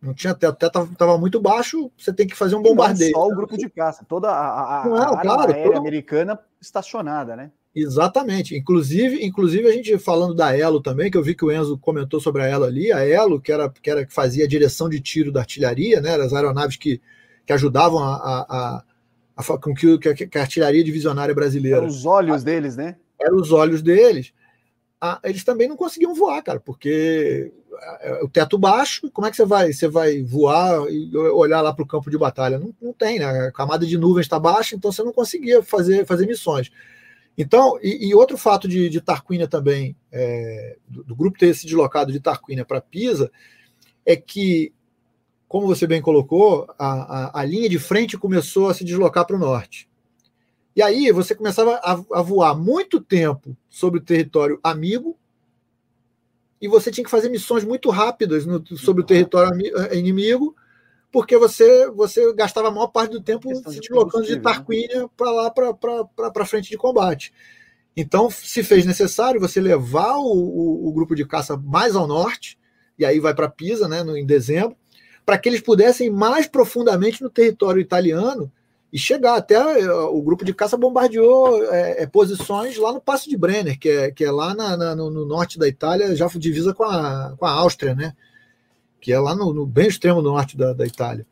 Não 0.00 0.12
tinha 0.12 0.34
teto, 0.34 0.52
o 0.52 0.56
teto 0.56 0.82
estava 0.90 1.16
muito 1.16 1.40
baixo, 1.40 1.92
você 1.96 2.12
tem 2.12 2.26
que 2.26 2.34
fazer 2.34 2.56
um 2.56 2.62
bombardeio. 2.62 3.12
Não 3.12 3.20
só 3.20 3.28
o 3.28 3.36
grupo 3.36 3.56
de 3.56 3.70
caça, 3.70 4.04
toda 4.04 4.28
a, 4.28 4.82
a, 4.82 4.88
não, 4.88 4.96
a 4.96 5.18
área 5.18 5.22
claro, 5.22 5.62
toda... 5.62 5.78
americana 5.78 6.36
estacionada, 6.60 7.36
né? 7.36 7.52
Exatamente. 7.74 8.56
Inclusive, 8.56 9.24
inclusive 9.24 9.66
a 9.66 9.72
gente 9.72 9.96
falando 9.98 10.34
da 10.34 10.56
Elo 10.56 10.80
também, 10.80 11.10
que 11.10 11.16
eu 11.16 11.22
vi 11.22 11.34
que 11.34 11.44
o 11.44 11.50
Enzo 11.50 11.78
comentou 11.78 12.20
sobre 12.20 12.42
a 12.42 12.46
Elo 12.46 12.64
ali, 12.64 12.92
a 12.92 13.06
Elo, 13.06 13.40
que 13.40 13.50
era 13.50 13.68
que, 13.70 13.90
era, 13.90 14.04
que 14.04 14.12
fazia 14.12 14.44
a 14.44 14.48
direção 14.48 14.88
de 14.88 15.00
tiro 15.00 15.32
da 15.32 15.40
artilharia, 15.40 16.00
né? 16.00 16.14
As 16.16 16.34
aeronaves 16.34 16.76
que, 16.76 17.00
que 17.46 17.52
ajudavam 17.52 18.02
a, 18.02 18.14
a, 18.14 18.46
a, 18.48 18.84
a 19.36 19.58
com 19.58 19.74
que, 19.74 19.98
que, 19.98 20.38
a 20.38 20.42
artilharia 20.42 20.84
divisionária 20.84 21.34
brasileira. 21.34 21.78
Eram 21.78 21.86
os 21.86 22.04
olhos 22.04 22.44
deles, 22.44 22.76
né? 22.76 22.96
Eram 23.18 23.36
os 23.36 23.50
olhos 23.52 23.80
deles. 23.80 24.32
Ah, 25.00 25.18
eles 25.24 25.42
também 25.42 25.66
não 25.66 25.76
conseguiam 25.76 26.14
voar, 26.14 26.42
cara, 26.42 26.60
porque 26.60 27.50
o 28.22 28.28
teto 28.28 28.56
baixo, 28.58 29.10
como 29.10 29.26
é 29.26 29.30
que 29.30 29.36
você 29.36 29.44
vai? 29.44 29.72
Você 29.72 29.88
vai 29.88 30.22
voar 30.22 30.88
e 30.90 31.16
olhar 31.16 31.60
lá 31.60 31.72
para 31.72 31.82
o 31.82 31.86
campo 31.86 32.10
de 32.10 32.18
batalha? 32.18 32.58
Não, 32.58 32.72
não 32.80 32.92
tem, 32.92 33.18
né? 33.18 33.24
A 33.24 33.52
camada 33.52 33.86
de 33.86 33.98
nuvens 33.98 34.26
está 34.26 34.38
baixa, 34.38 34.76
então 34.76 34.92
você 34.92 35.02
não 35.02 35.12
conseguia 35.12 35.62
fazer, 35.62 36.04
fazer 36.06 36.26
missões. 36.26 36.70
Então, 37.36 37.78
e, 37.82 38.08
e 38.08 38.14
outro 38.14 38.36
fato 38.36 38.68
de, 38.68 38.88
de 38.88 39.00
Tarquínia 39.00 39.48
também, 39.48 39.96
é, 40.10 40.76
do, 40.86 41.02
do, 41.04 41.16
grupo 41.16 41.38
ter 41.38 41.54
se 41.54 41.64
deslocado 41.64 42.12
de 42.12 42.20
Tarquínia 42.20 42.64
para 42.64 42.80
Pisa, 42.80 43.30
é 44.04 44.16
que, 44.16 44.72
como 45.48 45.66
você 45.66 45.86
bem 45.86 46.02
colocou, 46.02 46.66
a, 46.78 47.38
a, 47.38 47.40
a 47.40 47.44
linha 47.44 47.68
de 47.68 47.78
frente 47.78 48.18
começou 48.18 48.68
a 48.68 48.74
se 48.74 48.84
deslocar 48.84 49.26
para 49.26 49.36
o 49.36 49.38
norte. 49.38 49.88
E 50.74 50.82
aí 50.82 51.10
você 51.10 51.34
começava 51.34 51.74
a, 51.76 51.92
a 51.92 52.22
voar 52.22 52.54
muito 52.54 53.00
tempo 53.00 53.56
sobre 53.68 54.00
o 54.00 54.02
território 54.02 54.58
amigo, 54.62 55.18
e 56.60 56.68
você 56.68 56.92
tinha 56.92 57.04
que 57.04 57.10
fazer 57.10 57.28
missões 57.28 57.64
muito 57.64 57.90
rápidas 57.90 58.46
no, 58.46 58.64
sobre 58.76 59.02
o 59.02 59.06
território 59.06 59.50
eh, 59.90 59.98
inimigo, 59.98 60.54
porque 61.12 61.36
você 61.36 61.88
você 61.90 62.32
gastava 62.32 62.68
a 62.68 62.70
maior 62.70 62.88
parte 62.88 63.12
do 63.12 63.20
tempo 63.20 63.54
se 63.54 63.80
deslocando 63.80 64.24
de, 64.24 64.34
de 64.34 64.40
Tarquínia 64.40 65.02
né? 65.02 65.08
para 65.16 65.30
lá 65.30 65.50
para 65.50 66.46
frente 66.46 66.70
de 66.70 66.78
combate. 66.78 67.32
Então 67.94 68.30
se 68.30 68.62
fez 68.62 68.86
necessário 68.86 69.40
você 69.40 69.60
levar 69.60 70.16
o, 70.16 70.32
o, 70.32 70.88
o 70.88 70.92
grupo 70.92 71.14
de 71.14 71.26
caça 71.26 71.56
mais 71.56 71.94
ao 71.94 72.06
norte, 72.06 72.58
e 72.98 73.04
aí 73.04 73.20
vai 73.20 73.34
para 73.34 73.48
Pisa, 73.48 73.86
né, 73.86 74.02
no, 74.02 74.16
em 74.16 74.24
dezembro, 74.24 74.74
para 75.24 75.38
que 75.38 75.48
eles 75.48 75.60
pudessem 75.60 76.06
ir 76.06 76.10
mais 76.10 76.46
profundamente 76.46 77.22
no 77.22 77.28
território 77.28 77.80
italiano 77.80 78.50
e 78.92 78.98
chegar 78.98 79.36
até 79.36 79.54
eh, 79.54 79.90
o 79.90 80.20
grupo 80.20 80.44
de 80.44 80.52
caça 80.52 80.76
bombardeou 80.76 81.64
é, 81.72 82.02
é, 82.02 82.06
posições 82.06 82.76
lá 82.76 82.92
no 82.92 83.00
Passo 83.00 83.28
de 83.28 83.36
Brenner, 83.36 83.78
que 83.78 83.88
é, 83.88 84.10
que 84.10 84.24
é 84.24 84.30
lá 84.30 84.54
na, 84.54 84.76
na, 84.76 84.94
no, 84.94 85.10
no, 85.10 85.24
norte 85.24 85.58
da 85.58 85.66
Itália, 85.66 86.14
já 86.14 86.26
divisa 86.26 86.74
com 86.74 86.84
a, 86.84 87.34
com 87.38 87.46
a 87.46 87.50
Áustria, 87.50 87.94
né? 87.94 88.14
Que 89.02 89.12
é 89.12 89.18
lá 89.18 89.34
no, 89.34 89.52
no 89.52 89.66
bem 89.66 89.88
extremo 89.88 90.22
norte 90.22 90.56
da, 90.56 90.72
da 90.72 90.86
Itália. 90.86 91.26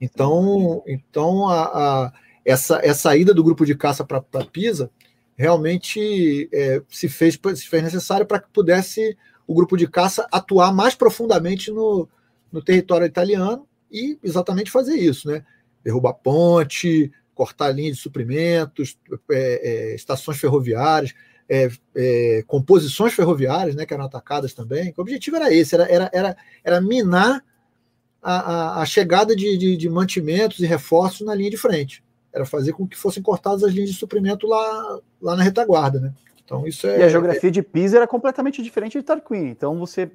Então, 0.00 0.82
então 0.86 1.48
a, 1.48 1.62
a, 1.62 2.12
essa, 2.44 2.80
essa 2.84 3.16
ida 3.16 3.32
do 3.32 3.42
grupo 3.42 3.64
de 3.64 3.74
caça 3.74 4.04
para 4.04 4.20
Pisa 4.52 4.90
realmente 5.36 6.48
é, 6.52 6.82
se, 6.88 7.08
fez, 7.08 7.38
se 7.56 7.66
fez 7.68 7.82
necessário 7.82 8.26
para 8.26 8.40
que 8.40 8.48
pudesse 8.52 9.16
o 9.46 9.54
grupo 9.54 9.76
de 9.76 9.86
caça 9.86 10.28
atuar 10.30 10.72
mais 10.72 10.94
profundamente 10.94 11.70
no, 11.70 12.08
no 12.52 12.62
território 12.62 13.06
italiano 13.06 13.66
e 13.90 14.18
exatamente 14.22 14.70
fazer 14.70 14.96
isso, 14.96 15.28
né? 15.28 15.44
derrubar 15.82 16.14
ponte, 16.14 17.12
cortar 17.34 17.70
linha 17.70 17.92
de 17.92 17.98
suprimentos, 17.98 18.98
é, 19.30 19.92
é, 19.92 19.94
estações 19.94 20.38
ferroviárias, 20.38 21.14
é, 21.48 21.68
é, 21.94 22.44
composições 22.46 23.12
ferroviárias, 23.12 23.74
né, 23.74 23.84
que 23.84 23.94
eram 23.94 24.04
atacadas 24.04 24.54
também. 24.54 24.92
O 24.96 25.00
objetivo 25.00 25.36
era 25.36 25.52
esse, 25.52 25.74
era, 25.74 25.84
era, 25.90 26.10
era, 26.12 26.36
era 26.62 26.80
minar 26.80 27.44
a, 28.22 28.34
a, 28.34 28.82
a 28.82 28.86
chegada 28.86 29.36
de, 29.36 29.56
de, 29.58 29.76
de, 29.76 29.88
mantimentos 29.88 30.60
e 30.60 30.66
reforços 30.66 31.26
na 31.26 31.34
linha 31.34 31.50
de 31.50 31.56
frente. 31.56 32.02
Era 32.32 32.46
fazer 32.46 32.72
com 32.72 32.86
que 32.86 32.96
fossem 32.96 33.22
cortadas 33.22 33.62
as 33.62 33.72
linhas 33.72 33.90
de 33.90 33.96
suprimento 33.96 34.46
lá, 34.46 35.00
lá 35.20 35.36
na 35.36 35.42
retaguarda, 35.42 36.00
né? 36.00 36.12
Então, 36.44 36.66
isso 36.66 36.86
é, 36.86 37.00
e 37.00 37.02
a 37.02 37.08
geografia 37.08 37.50
de 37.50 37.62
Pisa 37.62 37.96
era 37.96 38.06
completamente 38.06 38.62
diferente 38.62 38.98
de 38.98 39.04
Tarquin. 39.04 39.46
Então 39.46 39.78
você 39.78 40.10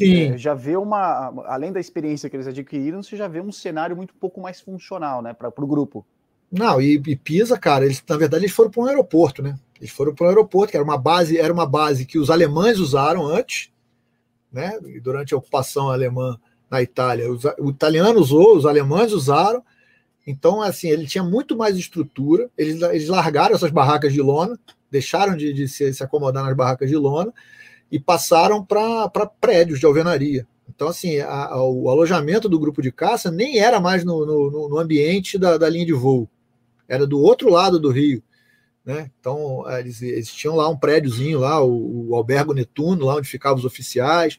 é, 0.00 0.36
já 0.38 0.54
vê 0.54 0.76
uma, 0.76 1.32
além 1.46 1.72
da 1.72 1.80
experiência 1.80 2.30
que 2.30 2.36
eles 2.36 2.46
adquiriram, 2.46 3.02
você 3.02 3.16
já 3.16 3.26
vê 3.26 3.40
um 3.40 3.50
cenário 3.50 3.96
muito 3.96 4.14
pouco 4.14 4.40
mais 4.40 4.60
funcional, 4.60 5.20
né, 5.22 5.32
para 5.34 5.52
o 5.56 5.66
grupo. 5.66 6.06
Não, 6.52 6.82
e, 6.82 7.02
e, 7.06 7.16
Pisa, 7.16 7.58
cara, 7.58 7.86
eles 7.86 8.04
na 8.06 8.16
verdade 8.18 8.44
eles 8.44 8.54
foram 8.54 8.70
para 8.70 8.82
um 8.82 8.86
aeroporto, 8.86 9.42
né? 9.42 9.58
Eles 9.80 9.90
foram 9.90 10.14
para 10.14 10.26
um 10.26 10.28
aeroporto 10.28 10.70
que 10.70 10.76
era 10.76 10.84
uma 10.84 10.98
base, 10.98 11.38
era 11.38 11.52
uma 11.52 11.66
base 11.66 12.04
que 12.04 12.18
os 12.18 12.28
alemães 12.28 12.78
usaram 12.78 13.26
antes, 13.26 13.70
né? 14.52 14.78
Durante 15.02 15.32
a 15.32 15.38
ocupação 15.38 15.88
alemã 15.88 16.38
na 16.70 16.82
Itália, 16.82 17.30
os, 17.30 17.44
o 17.58 17.70
italiano 17.70 18.20
usou, 18.20 18.56
os 18.56 18.66
alemães 18.66 19.12
usaram. 19.12 19.64
Então, 20.26 20.62
assim, 20.62 20.88
ele 20.88 21.06
tinha 21.06 21.24
muito 21.24 21.56
mais 21.56 21.76
estrutura. 21.76 22.48
Eles, 22.56 22.80
eles 22.82 23.08
largaram 23.08 23.54
essas 23.54 23.70
barracas 23.70 24.12
de 24.12 24.20
lona, 24.20 24.58
deixaram 24.90 25.36
de, 25.36 25.52
de 25.52 25.66
se, 25.66 25.92
se, 25.92 26.04
acomodar 26.04 26.44
nas 26.44 26.54
barracas 26.56 26.88
de 26.88 26.96
lona 26.96 27.32
e 27.90 27.98
passaram 27.98 28.64
para 28.64 29.08
prédios 29.40 29.80
de 29.80 29.86
alvenaria. 29.86 30.46
Então, 30.68 30.88
assim, 30.88 31.18
a, 31.18 31.46
a, 31.46 31.62
o 31.62 31.88
alojamento 31.88 32.48
do 32.48 32.58
grupo 32.58 32.80
de 32.80 32.92
caça 32.92 33.30
nem 33.30 33.58
era 33.58 33.80
mais 33.80 34.04
no, 34.04 34.24
no, 34.24 34.68
no 34.68 34.78
ambiente 34.78 35.38
da, 35.38 35.58
da, 35.58 35.68
linha 35.68 35.86
de 35.86 35.92
voo, 35.92 36.28
era 36.92 37.06
do 37.06 37.18
outro 37.18 37.48
lado 37.48 37.80
do 37.80 37.90
rio. 37.90 38.22
Né? 38.84 39.10
Então, 39.18 39.64
eles, 39.78 40.02
eles 40.02 40.32
tinham 40.32 40.56
lá 40.56 40.68
um 40.68 40.76
prédiozinho, 40.76 41.38
lá, 41.38 41.62
o, 41.64 42.10
o 42.10 42.14
Albergo 42.14 42.52
Netuno, 42.52 43.06
lá 43.06 43.16
onde 43.16 43.28
ficavam 43.28 43.58
os 43.58 43.64
oficiais. 43.64 44.38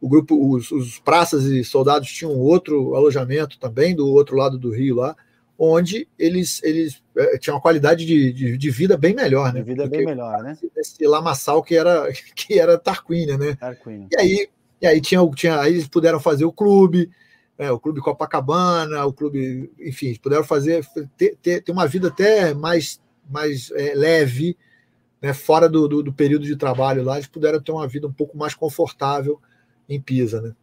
O 0.00 0.08
grupo, 0.08 0.54
os, 0.54 0.70
os 0.70 0.98
praças 0.98 1.44
e 1.44 1.62
soldados 1.62 2.10
tinham 2.10 2.34
outro 2.34 2.94
alojamento 2.94 3.58
também 3.58 3.94
do 3.94 4.08
outro 4.08 4.34
lado 4.34 4.56
do 4.56 4.70
rio 4.70 4.96
lá 4.96 5.14
onde 5.62 6.08
eles, 6.18 6.62
eles 6.62 7.02
é, 7.14 7.36
tinham 7.36 7.56
uma 7.56 7.60
qualidade 7.60 8.06
de, 8.06 8.32
de, 8.32 8.56
de, 8.56 8.70
vida 8.70 8.96
bem 8.96 9.14
melhor, 9.14 9.52
né? 9.52 9.60
De 9.60 9.66
vida 9.66 9.86
bem 9.86 10.06
melhor, 10.06 10.42
né? 10.42 10.56
Esse 10.74 11.06
lamaçal 11.06 11.62
que 11.62 11.76
era, 11.76 12.10
que 12.34 12.58
era 12.58 12.78
Tarquínia, 12.78 13.36
né? 13.36 13.54
Tarquínia. 13.56 14.08
E 14.10 14.18
aí, 14.18 14.48
e 14.80 14.86
aí, 14.86 15.00
tinha, 15.02 15.20
tinha, 15.36 15.60
aí 15.60 15.74
eles 15.74 15.86
puderam 15.86 16.18
fazer 16.18 16.46
o 16.46 16.52
clube, 16.52 17.10
é, 17.60 17.70
o 17.70 17.78
clube 17.78 18.00
Copacabana, 18.00 19.04
o 19.04 19.12
clube, 19.12 19.70
enfim, 19.78 20.14
puderam 20.22 20.44
fazer, 20.44 20.84
ter, 21.16 21.36
ter, 21.42 21.62
ter 21.62 21.72
uma 21.72 21.86
vida 21.86 22.08
até 22.08 22.54
mais, 22.54 23.00
mais 23.28 23.70
é, 23.72 23.94
leve, 23.94 24.56
né? 25.20 25.32
fora 25.32 25.68
do, 25.68 25.86
do, 25.86 26.02
do 26.02 26.12
período 26.12 26.44
de 26.44 26.56
trabalho 26.56 27.04
lá, 27.04 27.16
eles 27.16 27.26
puderam 27.26 27.60
ter 27.60 27.72
uma 27.72 27.86
vida 27.86 28.06
um 28.06 28.12
pouco 28.12 28.36
mais 28.36 28.54
confortável 28.54 29.40
em 29.88 30.00
Pisa, 30.00 30.40
né? 30.40 30.54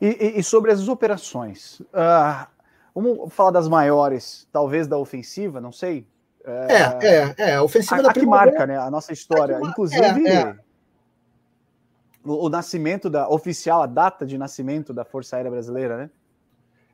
E, 0.00 0.38
e, 0.38 0.42
sobre 0.42 0.72
as 0.72 0.88
operações, 0.88 1.80
uh, 1.80 2.48
Vamos 2.94 3.32
falar 3.32 3.50
das 3.50 3.68
maiores, 3.68 4.46
talvez 4.52 4.86
da 4.86 4.98
ofensiva, 4.98 5.60
não 5.60 5.72
sei. 5.72 6.06
É, 6.44 6.72
é, 6.72 7.06
é, 7.06 7.34
é 7.50 7.54
a 7.54 7.62
ofensiva 7.62 8.00
a, 8.00 8.02
da 8.02 8.10
a 8.10 8.12
que 8.12 8.26
marca 8.26 8.66
né, 8.66 8.76
a 8.76 8.90
nossa 8.90 9.12
história. 9.12 9.58
A 9.58 9.60
Inclusive, 9.60 10.26
é, 10.26 10.32
é. 10.32 10.56
O, 12.24 12.46
o, 12.46 12.48
nascimento 12.48 13.08
da 13.08 13.28
oficial, 13.28 13.82
a 13.82 13.86
data 13.86 14.26
de 14.26 14.36
nascimento 14.36 14.92
da 14.92 15.04
Força 15.04 15.36
Aérea 15.36 15.50
Brasileira, 15.50 15.96
né? 15.96 16.10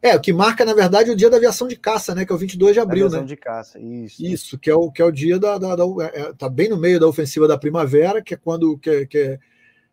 É, 0.03 0.15
o 0.15 0.21
que 0.21 0.33
marca, 0.33 0.65
na 0.65 0.75
verdade, 0.75 1.11
o 1.11 1.17
dia 1.17 1.29
da 1.29 1.37
aviação 1.37 1.67
de 1.67 1.75
caça, 1.75 2.15
né? 2.15 2.25
Que 2.25 2.33
é 2.33 2.35
o 2.35 2.39
22 2.39 2.75
de 2.75 2.81
abril, 2.81 3.07
aviação 3.07 3.23
né? 3.23 3.27
de 3.27 3.37
caça, 3.37 3.79
isso. 3.81 4.25
Isso, 4.25 4.59
que 4.59 4.71
é 4.71 4.75
o, 4.75 4.91
que 4.91 5.03
é 5.03 5.05
o 5.05 5.11
dia 5.11 5.39
da. 5.39 5.59
da, 5.59 5.75
da 5.75 5.85
é, 5.85 6.21
é, 6.21 6.33
tá 6.33 6.49
bem 6.49 6.69
no 6.69 6.77
meio 6.77 7.01
da 7.01 7.09
ofensiva 7.09 7.49
da 7.49 7.59
primavera, 7.59 8.23
que 8.23 8.35
é 8.35 8.37
quando 8.37 8.79
que, 8.79 9.07
que 9.07 9.39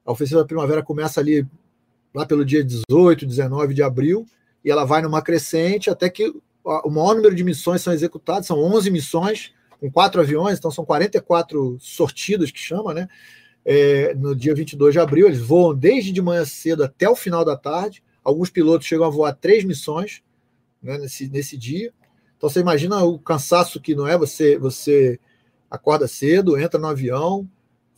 a 0.06 0.12
ofensiva 0.12 0.42
da 0.42 0.48
primavera 0.48 0.84
começa 0.84 1.20
ali 1.20 1.48
lá 2.14 2.26
pelo 2.26 2.46
dia 2.46 2.64
18, 2.64 3.26
19 3.26 3.74
de 3.74 3.82
abril 3.82 4.26
e 4.64 4.72
ela 4.72 4.86
vai 4.86 5.02
numa 5.02 5.22
crescente 5.22 5.90
até 5.90 6.10
que 6.10 6.34
o 6.64 6.90
maior 6.90 7.16
número 7.16 7.36
de 7.36 7.44
missões 7.44 7.82
são 7.82 7.92
executadas, 7.92 8.46
são 8.46 8.58
11 8.58 8.90
missões, 8.90 9.54
com 9.80 9.92
quatro 9.92 10.22
aviões, 10.22 10.58
então 10.58 10.72
são 10.72 10.86
44 10.86 11.78
sortidos 11.80 12.52
que 12.52 12.60
chama, 12.60 12.94
né? 12.94 13.10
É, 13.66 14.14
no 14.16 14.36
dia 14.36 14.54
22 14.54 14.94
de 14.94 15.00
abril, 15.00 15.28
eles 15.28 15.40
voam 15.40 15.74
desde 15.74 16.12
de 16.12 16.22
manhã 16.22 16.44
cedo 16.44 16.84
até 16.84 17.08
o 17.10 17.16
final 17.16 17.46
da 17.46 17.56
tarde. 17.56 18.04
Alguns 18.24 18.50
pilotos 18.50 18.88
chegam 18.88 19.06
a 19.06 19.10
voar 19.10 19.34
três 19.34 19.64
missões 19.64 20.22
né, 20.82 20.98
nesse, 20.98 21.30
nesse 21.30 21.58
dia. 21.58 21.94
Então 22.38 22.50
você 22.50 22.60
imagina 22.60 23.02
o 23.04 23.18
cansaço 23.18 23.80
que 23.80 23.96
não 23.96 24.06
é 24.06 24.18
você 24.18 24.58
você 24.58 25.18
acorda 25.72 26.08
cedo, 26.08 26.60
entra 26.60 26.80
no 26.80 26.88
avião, 26.88 27.50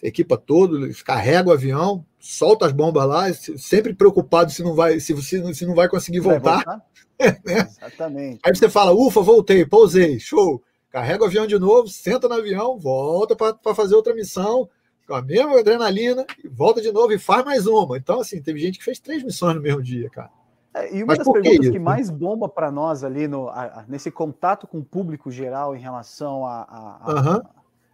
equipa 0.01 0.37
todo, 0.37 0.87
carrega 1.03 1.49
o 1.49 1.51
avião, 1.51 2.05
solta 2.19 2.67
as 2.67 2.71
bombas 2.71 3.07
lá, 3.07 3.33
sempre 3.33 3.93
preocupado 3.93 4.51
se 4.51 4.63
não 4.63 4.73
vai, 4.73 4.99
se 4.99 5.13
você 5.13 5.53
se 5.53 5.65
não 5.65 5.75
vai 5.75 5.89
conseguir 5.89 6.19
voltar. 6.19 6.63
Vai 6.63 6.65
voltar? 6.65 6.85
né? 7.45 7.67
Exatamente. 7.69 8.39
Aí 8.45 8.55
você 8.55 8.69
fala, 8.69 8.93
ufa, 8.93 9.21
voltei, 9.21 9.65
pousei, 9.65 10.19
show. 10.19 10.63
Carrega 10.89 11.23
o 11.23 11.27
avião 11.27 11.45
de 11.45 11.59
novo, 11.59 11.89
senta 11.89 12.29
no 12.29 12.35
avião, 12.35 12.79
volta 12.79 13.35
para 13.35 13.75
fazer 13.75 13.95
outra 13.95 14.13
missão, 14.15 14.69
com 15.07 15.13
a 15.13 15.21
mesma 15.21 15.59
adrenalina, 15.59 16.25
volta 16.51 16.81
de 16.81 16.91
novo 16.91 17.13
e 17.13 17.19
faz 17.19 17.45
mais 17.45 17.67
uma. 17.67 17.97
Então, 17.97 18.21
assim, 18.21 18.41
teve 18.41 18.59
gente 18.59 18.79
que 18.79 18.83
fez 18.85 18.99
três 18.99 19.23
missões 19.23 19.55
no 19.55 19.61
mesmo 19.61 19.81
dia, 19.81 20.09
cara. 20.09 20.31
É, 20.75 20.93
e 20.93 21.03
uma 21.03 21.07
Mas 21.15 21.19
das 21.19 21.31
perguntas 21.31 21.67
que, 21.67 21.71
que 21.71 21.79
mais 21.79 22.09
bomba 22.09 22.49
para 22.49 22.69
nós 22.69 23.03
ali 23.03 23.27
no, 23.27 23.47
a, 23.47 23.85
nesse 23.87 24.11
contato 24.11 24.67
com 24.67 24.79
o 24.79 24.83
público 24.83 25.31
geral 25.31 25.73
em 25.73 25.79
relação 25.79 26.45
à 26.45 27.01
uhum. 27.07 27.41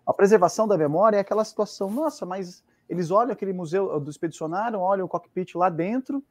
a, 0.04 0.14
preservação 0.14 0.68
da 0.68 0.76
memória 0.76 1.18
é 1.18 1.20
aquela 1.20 1.46
situação, 1.46 1.92
nossa, 1.92 2.26
mas 2.26 2.64
eles 2.90 3.12
olham 3.12 3.34
aquele 3.34 3.54
museu 3.54 4.00
do 4.00 4.10
expedicionário, 4.10 4.80
olham 4.80 5.06
o 5.06 5.10
cockpit 5.10 5.54
lá 5.54 5.70
dentro 5.70 6.24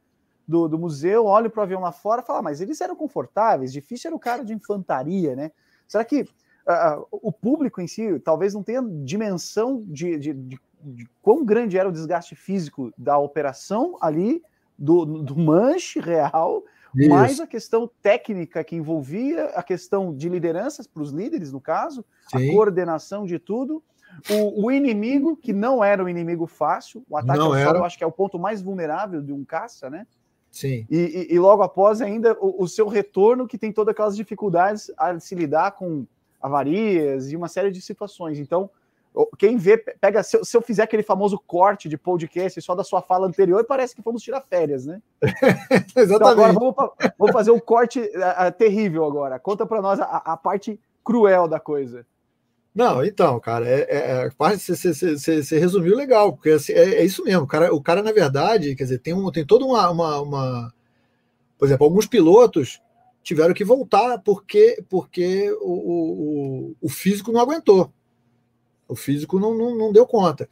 do, 0.46 0.66
do 0.66 0.76
museu, 0.76 1.24
olham 1.24 1.48
para 1.48 1.60
o 1.60 1.62
avião 1.62 1.80
lá 1.80 1.92
fora 1.92 2.20
e 2.20 2.26
falam, 2.26 2.40
ah, 2.40 2.42
mas 2.42 2.60
eles 2.60 2.80
eram 2.80 2.96
confortáveis, 2.96 3.72
difícil 3.72 4.08
era 4.08 4.16
o 4.16 4.20
cara 4.20 4.44
de 4.44 4.52
infantaria, 4.52 5.36
né? 5.36 5.52
Será 5.86 6.04
que 6.04 6.22
uh, 6.22 7.06
o 7.12 7.30
público 7.30 7.80
em 7.80 7.86
si 7.86 8.18
talvez 8.18 8.54
não 8.54 8.62
tenha 8.62 8.82
dimensão 9.04 9.84
de, 9.86 10.18
de, 10.18 10.32
de, 10.32 10.60
de 10.82 11.08
quão 11.22 11.44
grande 11.44 11.78
era 11.78 11.88
o 11.88 11.92
desgaste 11.92 12.34
físico 12.34 12.92
da 12.96 13.18
operação 13.18 13.96
ali 14.00 14.42
do, 14.78 15.04
do 15.04 15.36
manche 15.36 16.00
real, 16.00 16.64
Isso. 16.94 17.10
mais 17.10 17.38
a 17.38 17.46
questão 17.46 17.90
técnica 18.00 18.64
que 18.64 18.74
envolvia, 18.74 19.46
a 19.50 19.62
questão 19.62 20.14
de 20.14 20.28
lideranças 20.28 20.86
para 20.86 21.02
os 21.02 21.10
líderes, 21.10 21.52
no 21.52 21.60
caso, 21.60 22.04
Sim. 22.30 22.48
a 22.48 22.52
coordenação 22.52 23.26
de 23.26 23.38
tudo. 23.38 23.82
O, 24.28 24.66
o, 24.66 24.72
inimigo, 24.72 25.36
que 25.36 25.52
não 25.52 25.84
era 25.84 26.02
um 26.02 26.08
inimigo 26.08 26.46
fácil, 26.46 27.04
o 27.08 27.16
ataque 27.16 27.38
não 27.38 27.54
ao 27.54 27.62
solo, 27.62 27.78
eu 27.78 27.84
acho 27.84 27.96
que 27.96 28.02
é 28.02 28.06
o 28.06 28.12
ponto 28.12 28.38
mais 28.38 28.60
vulnerável 28.60 29.22
de 29.22 29.32
um 29.32 29.44
caça, 29.44 29.88
né? 29.88 30.06
Sim. 30.50 30.84
E, 30.90 31.28
e, 31.30 31.34
e 31.34 31.38
logo 31.38 31.62
após 31.62 32.02
ainda 32.02 32.36
o, 32.40 32.64
o, 32.64 32.68
seu 32.68 32.88
retorno, 32.88 33.46
que 33.46 33.56
tem 33.56 33.72
todas 33.72 33.92
aquelas 33.92 34.16
dificuldades 34.16 34.90
a 34.96 35.18
se 35.20 35.34
lidar 35.34 35.72
com 35.72 36.04
avarias 36.40 37.30
e 37.30 37.36
uma 37.36 37.48
série 37.48 37.70
de 37.70 37.80
situações. 37.80 38.38
Então, 38.38 38.68
quem 39.36 39.56
vê, 39.56 39.76
pega. 39.76 40.22
Se 40.22 40.36
eu, 40.36 40.44
se 40.44 40.56
eu, 40.56 40.62
fizer 40.62 40.84
aquele 40.84 41.02
famoso 41.02 41.38
corte 41.46 41.88
de 41.88 41.98
podcast 41.98 42.60
só 42.62 42.74
da 42.74 42.84
sua 42.84 43.02
fala 43.02 43.26
anterior, 43.26 43.64
parece 43.64 43.94
que 43.94 44.02
fomos 44.02 44.22
tirar 44.22 44.40
férias, 44.40 44.86
né? 44.86 45.02
Exatamente. 45.96 46.14
Então 46.14 46.28
agora 46.28 46.52
vamos, 46.52 46.74
vamos 47.18 47.32
fazer 47.32 47.50
um 47.50 47.58
corte 47.58 47.98
uh, 48.00 48.48
uh, 48.48 48.52
terrível 48.56 49.04
agora. 49.04 49.38
Conta 49.38 49.66
para 49.66 49.82
nós 49.82 49.98
a, 49.98 50.04
a, 50.04 50.36
parte 50.36 50.78
cruel 51.04 51.48
da 51.48 51.58
coisa. 51.58 52.06
Não, 52.72 53.04
então, 53.04 53.40
cara, 53.40 53.68
é, 53.68 53.80
é, 53.80 54.26
é 54.26 54.30
você 54.30 55.58
resumiu 55.58 55.96
legal, 55.96 56.32
porque 56.32 56.50
assim, 56.50 56.72
é, 56.72 57.00
é, 57.00 57.04
isso 57.04 57.24
mesmo. 57.24 57.42
O 57.42 57.48
cara, 57.48 57.74
o 57.74 57.82
cara, 57.82 58.02
na 58.02 58.12
verdade, 58.12 58.76
quer 58.76 58.84
dizer, 58.84 59.00
tem, 59.00 59.12
um, 59.12 59.30
tem 59.32 59.44
toda 59.44 59.64
uma, 59.64 59.90
uma, 59.90 60.20
uma. 60.20 60.74
Por 61.58 61.66
exemplo, 61.66 61.84
alguns 61.84 62.06
pilotos 62.06 62.80
tiveram 63.24 63.52
que 63.52 63.64
voltar 63.64 64.18
porque, 64.18 64.82
porque 64.88 65.50
o, 65.60 66.70
o, 66.70 66.76
o 66.80 66.88
físico 66.88 67.32
não 67.32 67.40
aguentou. 67.40 67.92
O 68.90 68.96
físico 68.96 69.38
não, 69.38 69.54
não, 69.56 69.76
não 69.76 69.92
deu 69.92 70.06
conta. 70.06 70.48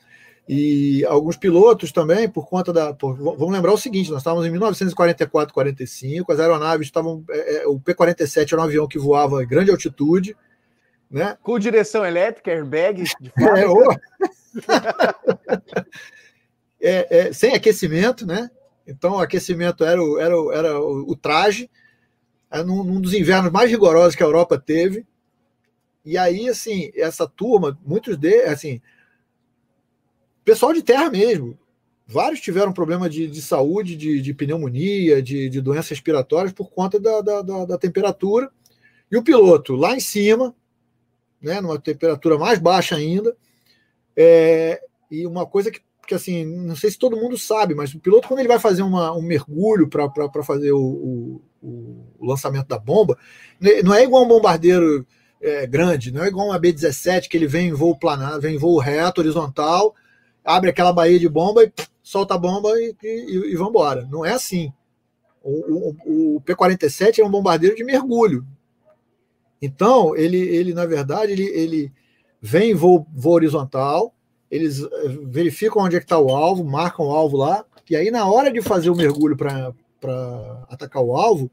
E 0.49 1.05
alguns 1.05 1.37
pilotos 1.37 1.93
também, 1.93 2.27
por 2.27 2.49
conta 2.49 2.73
da. 2.73 2.95
Por, 2.95 3.15
vamos 3.17 3.53
lembrar 3.53 3.73
o 3.73 3.79
seguinte: 3.79 4.11
nós 4.11 4.21
estávamos 4.21 4.47
em 4.47 4.51
1944, 4.51 5.53
45, 5.53 6.33
as 6.33 6.41
aeronaves 6.41 6.87
estavam. 6.87 7.23
É, 7.29 7.57
é 7.57 7.67
o 7.67 7.79
P-47 7.79 8.53
era 8.53 8.63
um 8.63 8.65
avião 8.65 8.89
que 8.89 8.99
voava 8.99 9.43
em 9.43 9.47
grande 9.47 9.71
altitude. 9.71 10.35
Né? 11.11 11.37
Com 11.43 11.59
direção 11.59 12.05
elétrica, 12.05 12.51
airbag 12.51 13.03
de 13.03 13.33
é, 16.81 16.81
é, 16.81 17.29
é, 17.29 17.33
sem 17.33 17.55
aquecimento, 17.55 18.27
né? 18.27 18.51
Então, 18.87 19.17
o 19.17 19.21
aquecimento 19.21 19.85
era 19.85 20.03
o, 20.03 20.19
era 20.19 20.41
o, 20.41 20.53
era 20.53 20.81
o, 20.81 21.11
o 21.11 21.17
traje, 21.17 21.71
era 22.51 22.65
num, 22.65 22.83
num 22.83 23.01
dos 23.01 23.13
invernos 23.13 23.53
mais 23.53 23.71
rigorosos 23.71 24.15
que 24.15 24.23
a 24.23 24.27
Europa 24.27 24.59
teve. 24.59 25.07
E 26.05 26.17
aí, 26.17 26.49
assim, 26.49 26.91
essa 26.95 27.27
turma, 27.27 27.79
muitos 27.85 28.17
deles, 28.17 28.49
assim, 28.49 28.81
pessoal 30.45 30.73
de 30.73 30.83
terra 30.83 31.11
mesmo, 31.11 31.59
vários 32.07 32.41
tiveram 32.41 32.73
problema 32.73 33.09
de, 33.09 33.29
de 33.29 33.43
saúde, 33.43 33.95
de, 33.95 34.23
de 34.23 34.33
pneumonia, 34.33 35.23
de, 35.23 35.51
de, 35.51 35.61
doenças 35.61 35.91
respiratórias 35.91 36.53
por 36.55 36.71
conta 36.71 36.99
da, 36.99 37.21
da, 37.21 37.43
da, 37.43 37.65
da, 37.67 37.79
temperatura. 37.79 38.51
E 39.11 39.17
o 39.17 39.23
piloto 39.23 39.75
lá 39.75 39.95
em 39.95 40.01
cima, 40.01 40.55
né, 41.41 41.61
numa 41.61 41.79
temperatura 41.79 42.39
mais 42.39 42.59
baixa 42.59 42.97
ainda. 42.97 43.37
É, 44.17 44.81
e 45.11 45.27
uma 45.27 45.45
coisa 45.45 45.71
que, 45.71 45.81
que, 46.07 46.15
assim, 46.15 46.47
não 46.47 46.75
sei 46.75 46.91
se 46.91 46.99
todo 46.99 47.17
mundo 47.17 47.37
sabe, 47.37 47.75
mas 47.75 47.93
o 47.93 48.01
piloto, 48.01 48.27
quando 48.27 48.41
ele 48.41 48.49
vai 48.49 48.59
fazer 48.59 48.83
uma, 48.83 49.15
um 49.15 49.23
mergulho 49.23 49.89
para 49.89 50.43
fazer 50.43 50.73
o, 50.73 51.43
o, 51.63 52.03
o 52.19 52.27
lançamento 52.27 52.69
da 52.69 52.79
bomba, 52.79 53.19
né, 53.61 53.83
não 53.83 53.95
é 53.95 54.03
igual 54.03 54.25
um 54.25 54.29
bombardeiro 54.29 55.07
é, 55.41 55.67
grande, 55.67 56.13
não 56.13 56.25
é 56.25 56.29
igual 56.29 56.49
uma 56.49 56.59
B-17 56.59 57.29
que 57.29 57.37
ele 57.37 57.47
vem 57.47 57.69
em 57.69 57.73
voo 57.73 57.97
planar, 57.97 58.41
vem 58.41 58.57
em 58.57 58.59
voo 58.59 58.79
reto, 58.79 59.21
horizontal, 59.21 59.95
abre 60.45 60.71
aquela 60.71 60.93
baía 60.93 61.19
de 61.19 61.29
bomba 61.29 61.65
e 61.65 61.71
pff, 61.71 61.89
solta 62.03 62.35
a 62.35 62.39
bomba 62.39 62.71
e, 62.81 62.95
e, 63.03 63.53
e 63.53 63.57
vambora. 63.57 64.07
Não 64.11 64.25
é 64.25 64.33
assim. 64.33 64.73
O, 65.43 65.95
o, 66.05 66.37
o 66.37 66.41
P-47 66.41 67.19
é 67.19 67.25
um 67.25 67.31
bombardeiro 67.31 67.77
de 67.77 67.85
mergulho. 67.85 68.47
Então, 69.61 70.17
ele, 70.17 70.39
ele 70.39 70.75
na 70.75 70.87
verdade, 70.87 71.33
ele, 71.33 71.45
ele 71.45 71.93
vem 72.41 72.71
em 72.71 72.75
voo, 72.75 73.07
voo 73.13 73.35
horizontal, 73.35 74.15
eles 74.51 74.83
eh, 74.83 75.19
verificam 75.25 75.83
onde 75.83 75.97
é 75.97 75.99
que 75.99 76.05
está 76.05 76.19
o 76.19 76.31
alvo, 76.31 76.65
marcam 76.65 77.07
o 77.07 77.11
alvo 77.11 77.37
lá, 77.37 77.65
e 77.91 77.97
aí 77.97 78.11
na 78.11 78.27
hora 78.27 78.53
de 78.53 78.63
fazer 78.63 78.91
o 78.91 78.97
mergulho 78.97 79.37
para 79.37 79.75
atacar 80.69 81.03
o 81.03 81.17
alvo, 81.17 81.51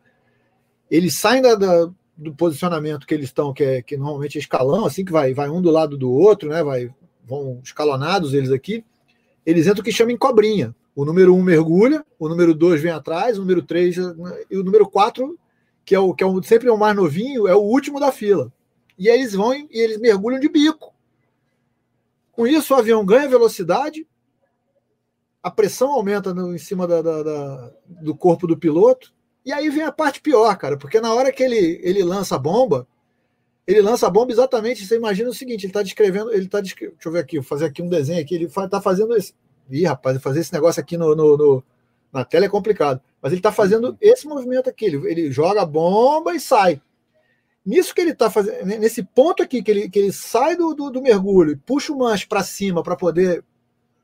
eles 0.89 1.17
saem 1.17 1.41
da, 1.41 1.55
da, 1.55 1.91
do 2.17 2.33
posicionamento 2.33 3.05
que 3.05 3.13
eles 3.13 3.25
estão, 3.25 3.53
que, 3.53 3.63
é, 3.63 3.81
que 3.81 3.97
normalmente 3.97 4.37
é 4.37 4.41
escalão, 4.41 4.85
assim, 4.85 5.03
que 5.03 5.11
vai, 5.11 5.33
vai 5.33 5.49
um 5.49 5.61
do 5.61 5.69
lado 5.69 5.97
do 5.97 6.11
outro, 6.11 6.49
né? 6.49 6.63
Vai, 6.63 6.93
vão 7.25 7.59
escalonados 7.63 8.33
eles 8.33 8.51
aqui, 8.51 8.85
eles 9.45 9.67
entram 9.67 9.81
o 9.81 9.83
que 9.83 9.91
chama 9.91 10.11
em 10.11 10.17
cobrinha. 10.17 10.75
O 10.95 11.03
número 11.03 11.35
um 11.35 11.43
mergulha, 11.43 12.05
o 12.17 12.29
número 12.29 12.53
dois 12.53 12.81
vem 12.81 12.91
atrás, 12.91 13.37
o 13.37 13.41
número 13.41 13.61
três 13.61 13.97
e 13.97 14.57
o 14.57 14.63
número 14.63 14.89
quatro, 14.89 15.37
que 15.83 15.93
é 15.93 15.99
o 15.99 16.13
que 16.13 16.23
é 16.23 16.27
o, 16.27 16.41
sempre 16.41 16.69
é 16.69 16.71
o 16.71 16.77
mais 16.77 16.95
novinho, 16.95 17.47
é 17.47 17.55
o 17.55 17.61
último 17.61 17.99
da 17.99 18.11
fila. 18.11 18.51
E 18.97 19.09
eles 19.09 19.33
vão 19.33 19.53
e 19.53 19.67
eles 19.71 19.99
mergulham 19.99 20.39
de 20.39 20.47
bico. 20.47 20.93
Com 22.31 22.47
isso, 22.47 22.73
o 22.73 22.77
avião 22.77 23.05
ganha 23.05 23.27
velocidade, 23.27 24.07
a 25.43 25.51
pressão 25.51 25.91
aumenta 25.91 26.33
no, 26.33 26.55
em 26.55 26.57
cima 26.57 26.87
da, 26.87 27.01
da, 27.01 27.23
da, 27.23 27.71
do 27.87 28.15
corpo 28.15 28.47
do 28.47 28.57
piloto, 28.57 29.13
e 29.45 29.53
aí 29.53 29.69
vem 29.69 29.83
a 29.83 29.91
parte 29.91 30.19
pior, 30.19 30.57
cara, 30.57 30.75
porque 30.75 30.99
na 30.99 31.13
hora 31.13 31.31
que 31.31 31.43
ele, 31.43 31.79
ele 31.83 32.03
lança 32.03 32.35
a 32.35 32.39
bomba, 32.39 32.87
ele 33.67 33.79
lança 33.79 34.07
a 34.07 34.09
bomba 34.09 34.31
exatamente. 34.31 34.85
Você 34.85 34.95
imagina 34.95 35.29
o 35.29 35.33
seguinte: 35.33 35.61
ele 35.61 35.69
está 35.69 35.83
descrevendo, 35.83 36.33
ele 36.33 36.45
está 36.45 36.59
Deixa 36.59 36.91
eu 37.05 37.11
ver 37.11 37.19
aqui, 37.19 37.37
vou 37.37 37.45
fazer 37.45 37.65
aqui 37.65 37.81
um 37.81 37.89
desenho 37.89 38.19
aqui. 38.19 38.33
Ele 38.33 38.45
está 38.45 38.81
fazendo 38.81 39.15
esse. 39.15 39.33
Ih, 39.69 39.85
rapaz, 39.85 40.19
fazer 40.21 40.39
esse 40.39 40.53
negócio 40.53 40.79
aqui 40.81 40.97
no, 40.97 41.15
no, 41.15 41.37
no 41.37 41.63
na 42.11 42.25
tela 42.25 42.45
é 42.45 42.49
complicado. 42.49 43.01
Mas 43.21 43.31
ele 43.31 43.39
está 43.39 43.51
fazendo 43.51 43.95
esse 44.01 44.27
movimento 44.27 44.69
aqui. 44.69 44.85
Ele, 44.85 45.09
ele 45.09 45.31
joga 45.31 45.61
a 45.61 45.65
bomba 45.65 46.33
e 46.33 46.39
sai. 46.39 46.81
Nisso 47.65 47.95
que 47.95 48.01
ele 48.01 48.11
está 48.11 48.29
fazendo, 48.29 48.63
nesse 48.65 49.03
ponto 49.03 49.41
aqui, 49.41 49.63
que 49.63 49.71
ele, 49.71 49.89
que 49.89 49.97
ele 49.97 50.11
sai 50.11 50.55
do, 50.55 50.73
do, 50.75 50.91
do 50.91 51.01
mergulho 51.01 51.51
e 51.51 51.55
puxa 51.55 51.91
o 51.91 51.97
manche 51.97 52.27
para 52.27 52.43
cima 52.43 52.83
para 52.83 52.95
poder 52.95 53.43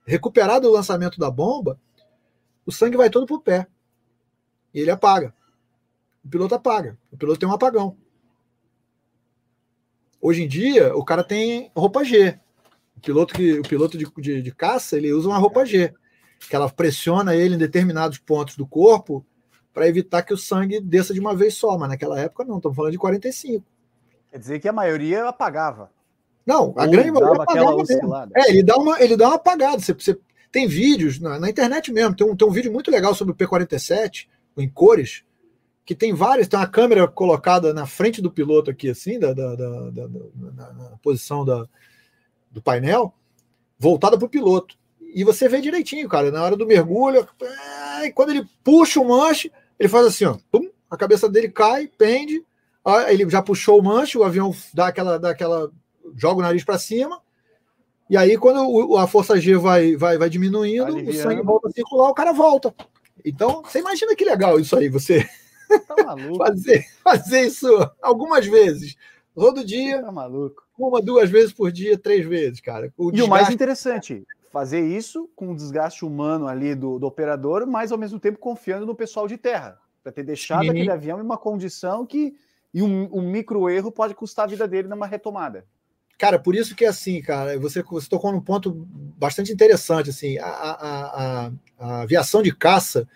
recuperar 0.03 0.59
do 0.59 0.71
lançamento 0.71 1.19
da 1.19 1.29
bomba, 1.29 1.79
o 2.65 2.71
sangue 2.71 2.97
vai 2.97 3.09
todo 3.09 3.27
para 3.27 3.35
o 3.35 3.39
pé 3.39 3.67
e 4.73 4.79
ele 4.79 4.91
apaga. 4.91 5.33
O 6.23 6.29
piloto 6.29 6.55
apaga. 6.55 6.97
O 7.11 7.17
piloto 7.17 7.39
tem 7.39 7.49
um 7.49 7.53
apagão. 7.53 7.97
Hoje 10.21 10.43
em 10.43 10.47
dia, 10.47 10.95
o 10.95 11.03
cara 11.03 11.23
tem 11.23 11.71
roupa 11.75 12.03
G. 12.03 12.39
O 12.95 13.01
piloto, 13.01 13.33
que, 13.33 13.59
o 13.59 13.63
piloto 13.63 13.97
de, 13.97 14.05
de, 14.17 14.41
de 14.41 14.51
caça, 14.51 14.95
ele 14.95 15.11
usa 15.11 15.27
uma 15.27 15.39
roupa 15.39 15.65
G, 15.65 15.91
que 16.47 16.55
ela 16.55 16.69
pressiona 16.69 17.35
ele 17.35 17.55
em 17.55 17.57
determinados 17.57 18.19
pontos 18.19 18.55
do 18.55 18.67
corpo 18.67 19.25
para 19.73 19.87
evitar 19.87 20.21
que 20.21 20.33
o 20.33 20.37
sangue 20.37 20.79
desça 20.79 21.13
de 21.13 21.19
uma 21.19 21.35
vez 21.35 21.55
só. 21.55 21.77
Mas 21.77 21.89
naquela 21.89 22.19
época 22.19 22.45
não, 22.45 22.57
estamos 22.57 22.75
falando 22.75 22.91
de 22.91 22.99
45. 22.99 23.65
Quer 24.29 24.37
dizer 24.37 24.59
que 24.59 24.67
a 24.67 24.73
maioria 24.73 25.27
apagava. 25.27 25.89
Não, 26.45 26.73
a 26.77 26.83
Ou 26.83 26.91
grande 26.91 27.11
maioria 27.11 27.41
apagava. 27.41 28.29
É, 28.35 28.49
ele 28.49 28.63
dá 28.63 28.77
uma, 28.77 29.01
ele 29.01 29.17
dá 29.17 29.27
uma 29.27 29.35
apagada. 29.35 29.79
Você, 29.79 29.93
você 29.93 30.17
tem 30.51 30.67
vídeos 30.67 31.19
na, 31.19 31.39
na, 31.39 31.49
internet 31.49 31.91
mesmo. 31.91 32.15
Tem 32.15 32.27
um, 32.27 32.35
tem 32.35 32.47
um 32.47 32.51
vídeo 32.51 32.71
muito 32.71 32.91
legal 32.91 33.15
sobre 33.15 33.33
o 33.33 33.35
P47 33.35 34.27
em 34.57 34.69
cores, 34.69 35.23
que 35.85 35.95
tem 35.95 36.13
várias, 36.13 36.47
tem 36.47 36.59
uma 36.59 36.67
câmera 36.67 37.07
colocada 37.07 37.73
na 37.73 37.85
frente 37.85 38.21
do 38.21 38.31
piloto 38.31 38.71
aqui, 38.71 38.89
assim, 38.89 39.19
da, 39.19 39.33
da, 39.33 39.55
da, 39.55 39.89
da 39.89 40.07
na, 40.07 40.97
posição 41.01 41.43
da, 41.43 41.67
do 42.49 42.61
painel, 42.61 43.13
voltada 43.77 44.17
para 44.17 44.25
o 44.25 44.29
piloto. 44.29 44.77
E 45.13 45.23
você 45.23 45.49
vê 45.49 45.59
direitinho, 45.59 46.07
cara, 46.07 46.31
na 46.31 46.43
hora 46.43 46.55
do 46.55 46.65
mergulho, 46.65 47.27
é, 48.01 48.11
quando 48.11 48.29
ele 48.29 48.47
puxa 48.63 48.99
o 48.99 49.07
manche, 49.07 49.51
ele 49.79 49.89
faz 49.89 50.05
assim, 50.05 50.25
ó, 50.25 50.37
pum, 50.51 50.69
a 50.89 50.95
cabeça 50.95 51.27
dele 51.27 51.49
cai, 51.49 51.87
pende, 51.87 52.45
ele 53.09 53.29
já 53.29 53.41
puxou 53.41 53.79
o 53.79 53.83
manche, 53.83 54.17
o 54.17 54.23
avião 54.23 54.55
dá 54.73 54.87
aquela, 54.87 55.19
dá 55.19 55.31
aquela 55.31 55.71
joga 56.15 56.39
o 56.39 56.41
nariz 56.41 56.63
para 56.63 56.79
cima, 56.79 57.21
e 58.09 58.17
aí 58.17 58.37
quando 58.37 58.97
a 58.97 59.07
força 59.07 59.39
G 59.39 59.55
vai, 59.55 59.95
vai, 59.95 60.17
vai 60.17 60.29
diminuindo, 60.29 60.85
Aliviando. 60.85 61.09
o 61.09 61.21
sangue 61.21 61.41
volta 61.41 61.67
a 61.69 61.71
circular, 61.71 62.09
o 62.09 62.13
cara 62.13 62.33
volta. 62.33 62.73
Então, 63.23 63.61
você 63.61 63.79
imagina 63.79 64.15
que 64.15 64.25
legal 64.25 64.59
isso 64.59 64.75
aí, 64.77 64.89
você 64.89 65.27
tá 65.87 65.95
fazer, 66.37 66.85
fazer 67.03 67.41
isso 67.41 67.67
algumas 68.01 68.45
vezes. 68.45 68.95
Todo 69.33 69.63
dia. 69.63 70.01
Tá 70.01 70.11
maluco. 70.11 70.63
Uma, 70.77 71.01
duas 71.01 71.29
vezes 71.29 71.53
por 71.53 71.71
dia, 71.71 71.97
três 71.97 72.25
vezes, 72.25 72.59
cara. 72.59 72.91
O 72.97 73.09
e 73.09 73.13
desgaste... 73.13 73.27
o 73.27 73.29
mais 73.29 73.49
interessante, 73.49 74.23
fazer 74.51 74.81
isso 74.81 75.29
com 75.35 75.51
o 75.51 75.55
desgaste 75.55 76.03
humano 76.03 76.47
ali 76.47 76.75
do, 76.75 76.99
do 76.99 77.07
operador, 77.07 77.65
mas 77.65 77.91
ao 77.91 77.97
mesmo 77.97 78.19
tempo 78.19 78.39
confiando 78.39 78.85
no 78.85 78.95
pessoal 78.95 79.27
de 79.27 79.37
terra, 79.37 79.79
para 80.03 80.11
ter 80.11 80.23
deixado 80.23 80.63
Sim. 80.63 80.69
aquele 80.71 80.91
avião 80.91 81.19
em 81.19 81.23
uma 81.23 81.37
condição 81.37 82.05
que 82.05 82.33
e 82.73 82.81
um, 82.81 83.09
um, 83.11 83.21
micro 83.21 83.69
erro 83.69 83.91
pode 83.91 84.15
custar 84.15 84.45
a 84.45 84.47
vida 84.47 84.67
dele 84.67 84.87
numa 84.87 85.05
retomada. 85.05 85.65
Cara, 86.21 86.37
por 86.37 86.53
isso 86.53 86.75
que 86.75 86.85
é 86.85 86.87
assim, 86.87 87.19
cara, 87.19 87.57
você, 87.57 87.81
você 87.81 88.07
tocou 88.07 88.31
num 88.31 88.39
ponto 88.39 88.87
bastante 89.17 89.51
interessante, 89.51 90.11
assim, 90.11 90.37
a, 90.37 90.45
a, 90.45 91.47
a, 91.47 91.51
a 91.79 92.01
aviação 92.03 92.43
de 92.43 92.55
caça, 92.55 93.09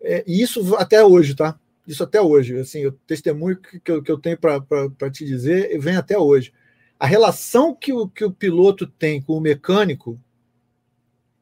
é, 0.00 0.24
e 0.26 0.42
isso 0.42 0.74
até 0.74 1.04
hoje, 1.04 1.36
tá? 1.36 1.56
Isso 1.86 2.02
até 2.02 2.20
hoje, 2.20 2.58
assim, 2.58 2.84
o 2.84 2.90
testemunho 2.90 3.60
que 3.60 3.80
eu, 3.88 4.02
que 4.02 4.10
eu 4.10 4.18
tenho 4.18 4.36
para 4.36 5.08
te 5.08 5.24
dizer 5.24 5.78
vem 5.78 5.94
até 5.94 6.18
hoje. 6.18 6.52
A 6.98 7.06
relação 7.06 7.76
que 7.76 7.92
o, 7.92 8.08
que 8.08 8.24
o 8.24 8.32
piloto 8.32 8.88
tem 8.88 9.22
com 9.22 9.34
o 9.34 9.40
mecânico 9.40 10.18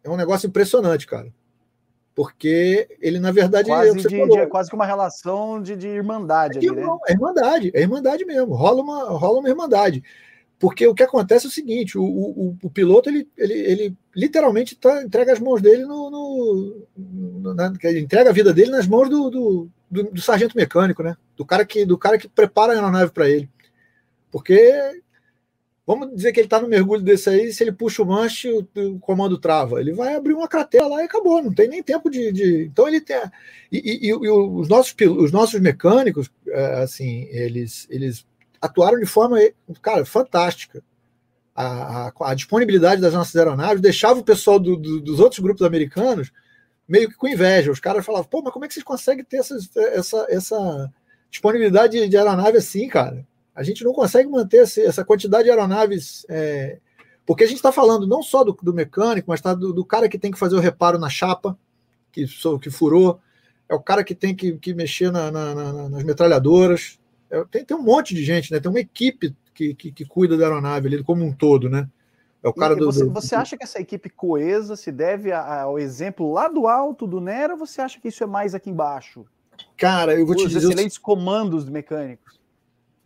é 0.05 0.11
um 0.11 0.19
negócio 0.19 0.49
impressionante, 0.49 1.07
cara. 1.07 1.33
Porque 2.15 2.95
ele, 3.01 3.19
na 3.19 3.33
verdade, 3.33 3.71
quase, 3.71 3.89
é, 3.89 4.03
de, 4.03 4.07
de, 4.07 4.37
é 4.37 4.47
quase 4.47 4.69
que 4.69 4.77
uma 4.77 4.85
relação 4.85 5.63
de, 5.63 5.75
de 5.77 5.89
irmandade. 5.89 6.59
É, 6.59 6.71
ali, 6.71 6.79
né? 6.79 6.87
é 7.09 7.13
irmandade, 7.13 7.71
é 7.73 7.81
irmandade 7.81 8.27
mesmo. 8.27 8.53
Rola 8.53 8.83
uma, 8.83 9.05
rola 9.13 9.39
uma 9.39 9.49
irmandade. 9.49 10.05
Porque 10.61 10.87
o 10.87 10.95
que 10.95 11.03
acontece 11.03 11.47
é 11.47 11.49
o 11.49 11.53
seguinte: 11.53 11.97
o, 11.97 12.05
o, 12.05 12.59
o 12.63 12.71
piloto 12.71 13.09
ele, 13.09 13.27
ele, 13.37 13.55
ele 13.55 13.97
literalmente 14.15 14.77
tá, 14.77 15.03
entrega 15.03 15.33
as 15.33 15.41
mãos 15.41 15.63
dele 15.63 15.85
no. 15.87 16.87
no, 16.95 17.55
na, 17.55 17.73
entrega 17.99 18.29
a 18.29 18.33
vida 18.33 18.53
dele 18.53 18.71
nas 18.71 18.87
mãos 18.87 19.09
do, 19.09 19.31
do, 19.31 19.71
do, 19.91 20.03
do, 20.05 20.21
sargento 20.21 20.55
mecânico, 20.55 21.03
né? 21.03 21.17
Do 21.35 21.47
cara 21.47 21.65
que, 21.65 21.87
do 21.87 21.97
cara 21.97 22.19
que 22.19 22.29
prepara 22.29 22.75
a 22.75 22.77
aeronave 22.77 23.11
para 23.11 23.29
ele. 23.29 23.49
Porque 24.31 25.01
Vamos 25.87 26.15
dizer 26.15 26.31
que 26.31 26.39
ele 26.39 26.47
está 26.47 26.61
no 26.61 26.69
mergulho 26.69 27.03
desse 27.03 27.29
aí, 27.29 27.53
se 27.53 27.65
ele 27.65 27.73
puxa 27.73 28.01
o 28.01 28.07
manche, 28.07 28.49
o, 28.49 28.65
o, 28.77 29.01
comando 29.01 29.37
trava. 29.37 29.81
Ele 29.81 29.93
vai 29.93 30.15
abrir 30.15 30.35
uma 30.35 30.47
cratera 30.47 30.87
lá 30.87 31.03
e 31.03 31.07
acabou, 31.07 31.43
não 31.43 31.53
tem 31.53 31.69
nem 31.69 31.83
tempo 31.83 32.09
de. 32.09 32.31
de... 32.31 32.67
Então 32.67 32.87
ele 32.87 33.01
tem. 33.01 33.17
E, 33.73 34.07
e, 34.07 34.09
e, 34.09 34.31
os, 34.31 34.69
nossos, 34.69 34.95
os 35.19 35.33
nossos 35.33 35.59
mecânicos, 35.59 36.31
é, 36.47 36.83
assim, 36.83 37.27
eles, 37.33 37.89
eles 37.91 38.25
atuaram 38.61 38.99
de 38.99 39.07
forma, 39.07 39.39
cara, 39.81 40.05
fantástica. 40.05 40.83
A, 41.55 42.09
a, 42.09 42.13
a 42.31 42.35
disponibilidade 42.35 43.01
das 43.01 43.13
nossas 43.13 43.35
aeronaves 43.37 43.83
deixava 43.83 44.21
o 44.21 44.25
pessoal 44.25 44.59
do, 44.59 44.77
do, 44.77 45.01
dos 45.01 45.21
outros 45.21 45.41
grupos 45.41 45.67
americanos 45.67 46.31
meio 46.91 47.09
que 47.09 47.15
com 47.15 47.29
inveja. 47.29 47.71
Os 47.71 47.79
caras 47.79 48.05
falavam, 48.05 48.27
pô, 48.29 48.43
mas 48.43 48.53
como 48.53 48.65
é 48.65 48.69
que 48.69 48.75
vocês 48.75 48.85
conseguem 48.85 49.25
ter 49.25 49.39
essa, 49.39 49.57
essa, 49.77 50.27
essa 50.29 50.93
disponibilidade 51.31 52.09
de, 52.09 52.17
aeronave 52.17 52.59
assim, 52.59 52.89
cara? 52.89 53.25
A 53.55 53.63
gente 53.63 53.85
não 53.85 53.93
consegue 53.93 54.29
manter 54.29 54.63
essa 54.63 55.05
quantidade 55.05 55.45
de 55.45 55.51
aeronaves. 55.51 56.27
É, 56.29 56.79
porque 57.25 57.45
a 57.45 57.47
gente 57.47 57.59
está 57.59 57.71
falando 57.71 58.07
não 58.09 58.23
só 58.23 58.43
do, 58.43 58.53
do 58.61 58.75
mecânico, 58.75 59.31
mas 59.31 59.41
tá 59.41 59.55
do, 59.55 59.73
do, 59.73 59.85
cara 59.85 60.09
que 60.09 60.19
tem 60.19 60.33
que 60.33 60.39
fazer 60.39 60.57
o 60.57 60.61
reparo 60.61 60.99
na 60.99 61.09
chapa, 61.09 61.57
que, 62.11 62.25
que 62.61 62.71
furou, 62.71 63.21
é 63.69 63.75
o 63.75 63.81
cara 63.81 64.03
que 64.03 64.15
tem 64.15 64.35
que, 64.35 64.59
que 64.59 64.75
mexer 64.75 65.13
na, 65.13 65.31
na, 65.31 65.55
na, 65.55 65.89
nas 65.91 66.03
metralhadoras. 66.03 66.99
É, 67.31 67.45
tem, 67.51 67.65
tem 67.65 67.77
um 67.77 67.83
monte 67.83 68.15
de 68.15 68.25
gente, 68.25 68.53
né? 68.53 68.61
Tem 68.61 68.71
uma 68.71 68.81
equipe 68.81 69.35
que, 69.55 69.75
que, 69.75 69.93
que 69.93 70.05
cuida 70.05 70.37
da 70.37 70.45
aeronave 70.45 70.89
ali 70.89 71.05
como 71.05 71.25
um 71.25 71.33
todo, 71.33 71.69
né? 71.69 71.89
É 72.43 72.49
o 72.49 72.55
cara 72.55 72.75
do, 72.75 72.87
você, 72.87 73.05
do, 73.05 73.13
você, 73.13 73.35
acha 73.35 73.57
que 73.57 73.65
essa 73.65 73.81
equipe 73.81 74.09
coesa 74.09 74.75
se 74.75 74.91
deve 74.91 75.31
ao 75.31 75.79
exemplo 75.79 76.33
lá 76.33 76.49
do 76.49 76.67
alto 76.67 77.07
do 77.07 77.21
Nero 77.21 77.53
ou 77.53 77.59
você 77.59 77.83
acha 77.83 78.01
que 78.01 78.09
isso 78.09 78.25
é 78.25 78.27
mais 78.27 78.55
aqui 78.55 78.71
embaixo? 78.71 79.27
Cara, 79.77 80.15
eu 80.15 80.25
vou 80.25 80.35
Os 80.35 80.43
te 80.43 80.49
dizer. 80.49 80.59
Os 80.59 80.65
excelentes 80.65 80.97
comandos 80.97 81.69
mecânicos. 81.69 82.41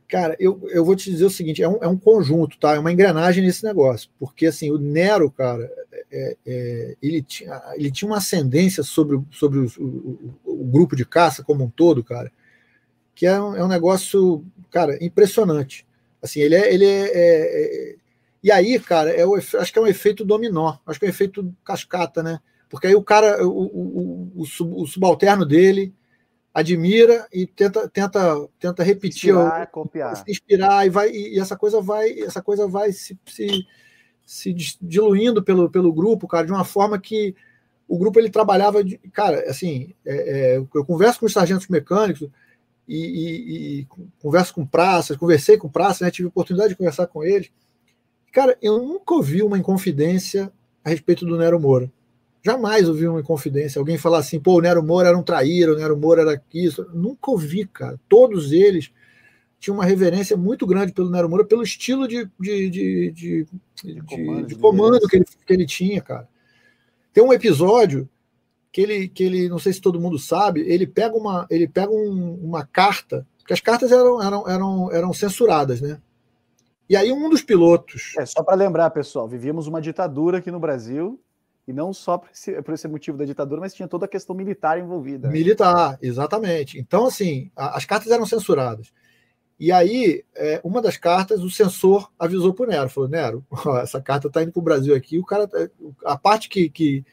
Cara, 0.06 0.36
eu, 0.38 0.60
eu 0.70 0.84
vou 0.84 0.94
te 0.94 1.10
dizer 1.10 1.24
o 1.24 1.30
seguinte: 1.30 1.62
é 1.62 1.68
um, 1.68 1.78
é 1.82 1.88
um 1.88 1.96
conjunto, 1.96 2.58
tá? 2.58 2.74
É 2.74 2.78
uma 2.78 2.92
engrenagem 2.92 3.42
nesse 3.42 3.64
negócio. 3.64 4.08
Porque, 4.18 4.46
assim, 4.46 4.70
o 4.70 4.78
Nero, 4.78 5.30
cara, 5.30 5.68
é, 6.10 6.36
é, 6.46 6.96
ele, 7.02 7.22
tinha, 7.22 7.60
ele 7.74 7.90
tinha 7.90 8.08
uma 8.08 8.18
ascendência 8.18 8.84
sobre, 8.84 9.20
sobre 9.32 9.58
o, 9.58 9.66
o, 9.78 10.34
o, 10.44 10.64
grupo 10.64 10.94
de 10.94 11.04
caça 11.04 11.42
como 11.42 11.64
um 11.64 11.70
todo, 11.70 12.04
cara, 12.04 12.30
que 13.14 13.26
é 13.26 13.40
um, 13.40 13.56
é 13.56 13.64
um 13.64 13.68
negócio, 13.68 14.44
cara, 14.70 15.02
impressionante. 15.04 15.86
Assim, 16.22 16.40
ele 16.40 16.54
é. 16.54 16.74
Ele 16.74 16.84
é, 16.84 17.10
é, 17.12 17.90
é 17.92 17.96
e 18.42 18.52
aí, 18.52 18.78
cara, 18.78 19.10
é 19.10 19.24
o, 19.24 19.36
acho 19.36 19.72
que 19.72 19.78
é 19.78 19.82
um 19.82 19.86
efeito 19.86 20.22
dominó, 20.22 20.76
acho 20.86 20.98
que 20.98 21.06
é 21.06 21.08
um 21.08 21.10
efeito 21.10 21.54
cascata, 21.64 22.22
né? 22.22 22.38
Porque 22.68 22.86
aí 22.86 22.94
o 22.94 23.02
cara, 23.02 23.46
o, 23.46 24.32
o, 24.34 24.42
o, 24.42 24.86
subalterno 24.86 25.46
dele 25.46 25.94
admira 26.52 27.26
e 27.32 27.46
tenta 27.46 27.88
tenta 27.88 28.48
tenta 28.60 28.82
repetir 28.84 29.30
inspirar, 29.30 29.66
copiar 29.68 30.16
se 30.16 30.30
inspirar 30.30 30.86
e 30.86 30.90
vai 30.90 31.10
e 31.10 31.40
essa 31.40 31.56
coisa 31.56 31.80
vai 31.80 32.20
essa 32.20 32.40
coisa 32.40 32.68
vai 32.68 32.92
se, 32.92 33.18
se, 33.26 33.66
se 34.24 34.54
diluindo 34.80 35.42
pelo, 35.42 35.68
pelo 35.68 35.92
grupo 35.92 36.28
cara 36.28 36.46
de 36.46 36.52
uma 36.52 36.64
forma 36.64 36.96
que 36.96 37.34
o 37.88 37.98
grupo 37.98 38.20
ele 38.20 38.30
trabalhava 38.30 38.84
de, 38.84 38.98
cara 39.12 39.50
assim 39.50 39.92
é, 40.06 40.14
é, 40.14 40.56
eu 40.56 40.84
converso 40.84 41.18
com 41.18 41.26
os 41.26 41.32
sargentos 41.32 41.66
mecânicos 41.66 42.28
e, 42.86 42.98
e, 42.98 43.80
e, 43.80 43.86
converso 44.20 44.54
com 44.54 44.66
praças 44.66 45.16
conversei 45.16 45.56
com 45.56 45.68
praças 45.68 46.00
né, 46.00 46.10
tive 46.10 46.28
oportunidade 46.28 46.70
de 46.70 46.76
conversar 46.76 47.06
com 47.06 47.24
eles 47.24 47.50
cara 48.32 48.56
eu 48.60 48.78
nunca 48.78 49.14
ouvi 49.14 49.42
uma 49.42 49.58
inconfidência 49.58 50.52
a 50.84 50.90
respeito 50.90 51.24
do 51.24 51.36
Nero 51.36 51.58
Moura 51.58 51.90
Jamais 52.44 52.86
ouvi 52.86 53.08
uma 53.08 53.22
confidência, 53.22 53.78
alguém 53.78 53.96
falar 53.96 54.18
assim, 54.18 54.38
pô, 54.38 54.58
o 54.58 54.60
Nero 54.60 54.82
Moura 54.82 55.08
era 55.08 55.16
um 55.16 55.22
traíra, 55.22 55.72
o 55.72 55.76
Nero 55.76 55.96
Moura 55.96 56.20
era 56.20 56.42
isso. 56.52 56.86
Nunca 56.92 57.30
ouvi, 57.30 57.64
cara. 57.64 57.98
Todos 58.06 58.52
eles 58.52 58.92
tinham 59.58 59.76
uma 59.76 59.86
reverência 59.86 60.36
muito 60.36 60.66
grande 60.66 60.92
pelo 60.92 61.08
Nero 61.08 61.26
Moura, 61.26 61.46
pelo 61.46 61.62
estilo 61.62 62.06
de, 62.06 62.28
de, 62.38 62.68
de, 62.68 63.10
de, 63.12 63.46
de 63.82 64.02
comando, 64.02 64.46
de 64.46 64.54
comando 64.56 65.08
que, 65.08 65.16
ele, 65.16 65.24
que 65.24 65.52
ele 65.54 65.64
tinha, 65.64 66.02
cara. 66.02 66.28
Tem 67.14 67.24
um 67.24 67.32
episódio 67.32 68.06
que 68.74 68.80
ele, 68.80 69.06
que 69.06 69.22
ele, 69.22 69.48
não 69.48 69.60
sei 69.60 69.72
se 69.72 69.80
todo 69.80 70.00
mundo 70.00 70.18
sabe, 70.18 70.62
ele 70.62 70.84
pega 70.84 71.16
uma, 71.16 71.46
ele 71.48 71.68
pega 71.68 71.92
um, 71.92 72.34
uma 72.42 72.66
carta, 72.66 73.24
porque 73.38 73.52
as 73.52 73.60
cartas 73.60 73.92
eram, 73.92 74.20
eram, 74.20 74.48
eram, 74.48 74.92
eram 74.92 75.12
censuradas, 75.12 75.80
né? 75.80 76.00
E 76.90 76.96
aí 76.96 77.12
um 77.12 77.30
dos 77.30 77.40
pilotos. 77.40 78.14
É 78.18 78.26
só 78.26 78.42
para 78.42 78.56
lembrar, 78.56 78.90
pessoal, 78.90 79.28
vivíamos 79.28 79.68
uma 79.68 79.80
ditadura 79.80 80.38
aqui 80.38 80.50
no 80.50 80.58
Brasil 80.58 81.20
e 81.68 81.72
não 81.72 81.92
só 81.92 82.18
por 82.18 82.28
esse, 82.34 82.60
por 82.62 82.74
esse, 82.74 82.88
motivo 82.88 83.16
da 83.16 83.24
ditadura, 83.24 83.60
mas 83.60 83.72
tinha 83.72 83.86
toda 83.86 84.06
a 84.06 84.08
questão 84.08 84.34
militar 84.34 84.76
envolvida. 84.76 85.28
Militar, 85.28 85.96
exatamente. 86.02 86.76
Então, 86.76 87.06
assim, 87.06 87.52
a, 87.54 87.76
as 87.76 87.84
cartas 87.84 88.10
eram 88.10 88.26
censuradas. 88.26 88.92
E 89.56 89.70
aí, 89.70 90.24
é, 90.34 90.60
uma 90.64 90.82
das 90.82 90.96
cartas, 90.96 91.44
o 91.44 91.50
censor 91.50 92.10
avisou 92.18 92.52
para 92.52 92.64
o 92.64 92.68
Nero, 92.68 92.90
falou, 92.90 93.08
Nero, 93.08 93.46
ó, 93.64 93.78
essa 93.78 94.02
carta 94.02 94.26
está 94.26 94.42
indo 94.42 94.50
para 94.50 94.60
o 94.60 94.64
Brasil 94.64 94.96
aqui, 94.96 95.16
o 95.16 95.24
cara, 95.24 95.46
tá, 95.46 95.68
a 96.04 96.18
parte 96.18 96.48
que, 96.48 96.68
que, 96.68 97.04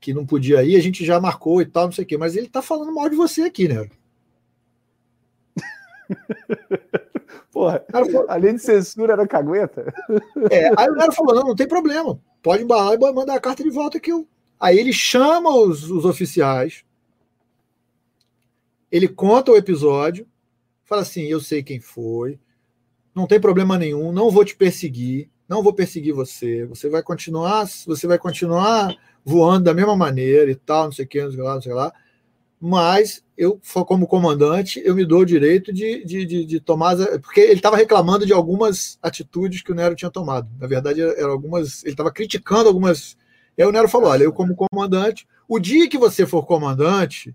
que 0.00 0.14
não 0.14 0.24
podia 0.24 0.62
ir, 0.64 0.76
a 0.76 0.80
gente 0.80 1.04
já 1.04 1.20
marcou 1.20 1.60
e 1.60 1.66
tal, 1.66 1.84
não 1.84 1.92
sei 1.92 2.04
o 2.04 2.06
quê, 2.06 2.16
mas 2.16 2.34
ele 2.34 2.46
está 2.46 2.62
falando 2.62 2.94
mal 2.94 3.08
de 3.08 3.16
você 3.16 3.42
aqui, 3.42 3.68
Nero. 3.68 3.90
Porra, 7.52 7.84
falou, 7.90 8.24
além 8.28 8.54
de 8.54 8.62
censura, 8.62 9.12
era 9.12 9.26
cagueta. 9.26 9.92
É, 10.50 10.68
aí 10.76 10.88
o 10.88 10.94
Nero 10.94 11.12
falou, 11.12 11.34
não, 11.34 11.48
não 11.48 11.54
tem 11.54 11.68
problema, 11.68 12.18
pode 12.42 12.62
embalar 12.62 12.94
e 12.94 13.12
mandar 13.12 13.34
a 13.34 13.40
carta 13.40 13.62
de 13.62 13.70
volta 13.70 14.00
que 14.00 14.10
eu. 14.10 14.26
Aí 14.58 14.78
ele 14.78 14.92
chama 14.92 15.54
os, 15.54 15.90
os 15.90 16.04
oficiais, 16.04 16.84
ele 18.90 19.08
conta 19.08 19.52
o 19.52 19.56
episódio, 19.56 20.26
fala 20.84 21.02
assim: 21.02 21.22
eu 21.22 21.40
sei 21.40 21.62
quem 21.62 21.80
foi, 21.80 22.38
não 23.14 23.26
tem 23.26 23.40
problema 23.40 23.78
nenhum, 23.78 24.12
não 24.12 24.30
vou 24.30 24.44
te 24.44 24.56
perseguir, 24.56 25.30
não 25.48 25.62
vou 25.62 25.72
perseguir 25.72 26.12
você, 26.12 26.66
você 26.66 26.88
vai 26.88 27.02
continuar, 27.02 27.66
você 27.86 28.06
vai 28.06 28.18
continuar 28.18 28.94
voando 29.24 29.64
da 29.64 29.74
mesma 29.74 29.96
maneira 29.96 30.50
e 30.50 30.54
tal, 30.54 30.84
não 30.84 30.92
sei 30.92 31.04
o 31.04 31.08
que, 31.08 31.22
não 31.22 31.30
sei 31.30 31.42
lá, 31.42 31.54
não 31.54 31.62
sei 31.62 31.74
lá. 31.74 31.92
Mas 32.60 33.24
eu, 33.36 33.58
como 33.86 34.06
comandante, 34.06 34.82
eu 34.84 34.94
me 34.94 35.04
dou 35.04 35.20
o 35.20 35.26
direito 35.26 35.72
de, 35.72 36.04
de, 36.04 36.26
de, 36.26 36.44
de 36.44 36.60
tomar. 36.60 36.94
Porque 37.20 37.40
ele 37.40 37.54
estava 37.54 37.76
reclamando 37.76 38.26
de 38.26 38.34
algumas 38.34 38.98
atitudes 39.02 39.62
que 39.62 39.72
o 39.72 39.74
Nero 39.74 39.96
tinha 39.96 40.10
tomado. 40.10 40.48
Na 40.58 40.66
verdade, 40.66 41.00
eram 41.00 41.30
algumas. 41.30 41.82
Ele 41.82 41.92
estava 41.92 42.12
criticando 42.12 42.68
algumas. 42.68 43.16
E 43.56 43.62
aí 43.62 43.68
o 43.68 43.72
Nero 43.72 43.88
falou: 43.88 44.10
olha, 44.10 44.24
eu, 44.24 44.32
como 44.32 44.54
comandante, 44.54 45.26
o 45.48 45.58
dia 45.58 45.88
que 45.88 45.96
você 45.96 46.26
for 46.26 46.44
comandante, 46.44 47.34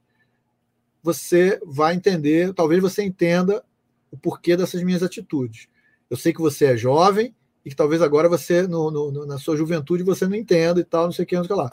você 1.01 1.59
vai 1.65 1.95
entender, 1.95 2.53
talvez 2.53 2.81
você 2.81 3.03
entenda 3.03 3.63
o 4.11 4.17
porquê 4.17 4.55
dessas 4.55 4.83
minhas 4.83 5.01
atitudes. 5.01 5.67
Eu 6.07 6.17
sei 6.17 6.33
que 6.33 6.41
você 6.41 6.65
é 6.65 6.77
jovem 6.77 7.33
e 7.65 7.69
que 7.69 7.75
talvez 7.75 8.01
agora 8.01 8.29
você, 8.29 8.61
no, 8.67 8.91
no, 8.91 9.25
na 9.25 9.39
sua 9.39 9.57
juventude, 9.57 10.03
você 10.03 10.27
não 10.27 10.35
entenda 10.35 10.79
e 10.79 10.83
tal, 10.83 11.05
não 11.05 11.11
sei 11.11 11.23
o 11.23 11.27
que, 11.27 11.35
não 11.35 11.43
sei 11.43 11.53
o 11.53 11.57
que 11.57 11.63
lá. 11.63 11.71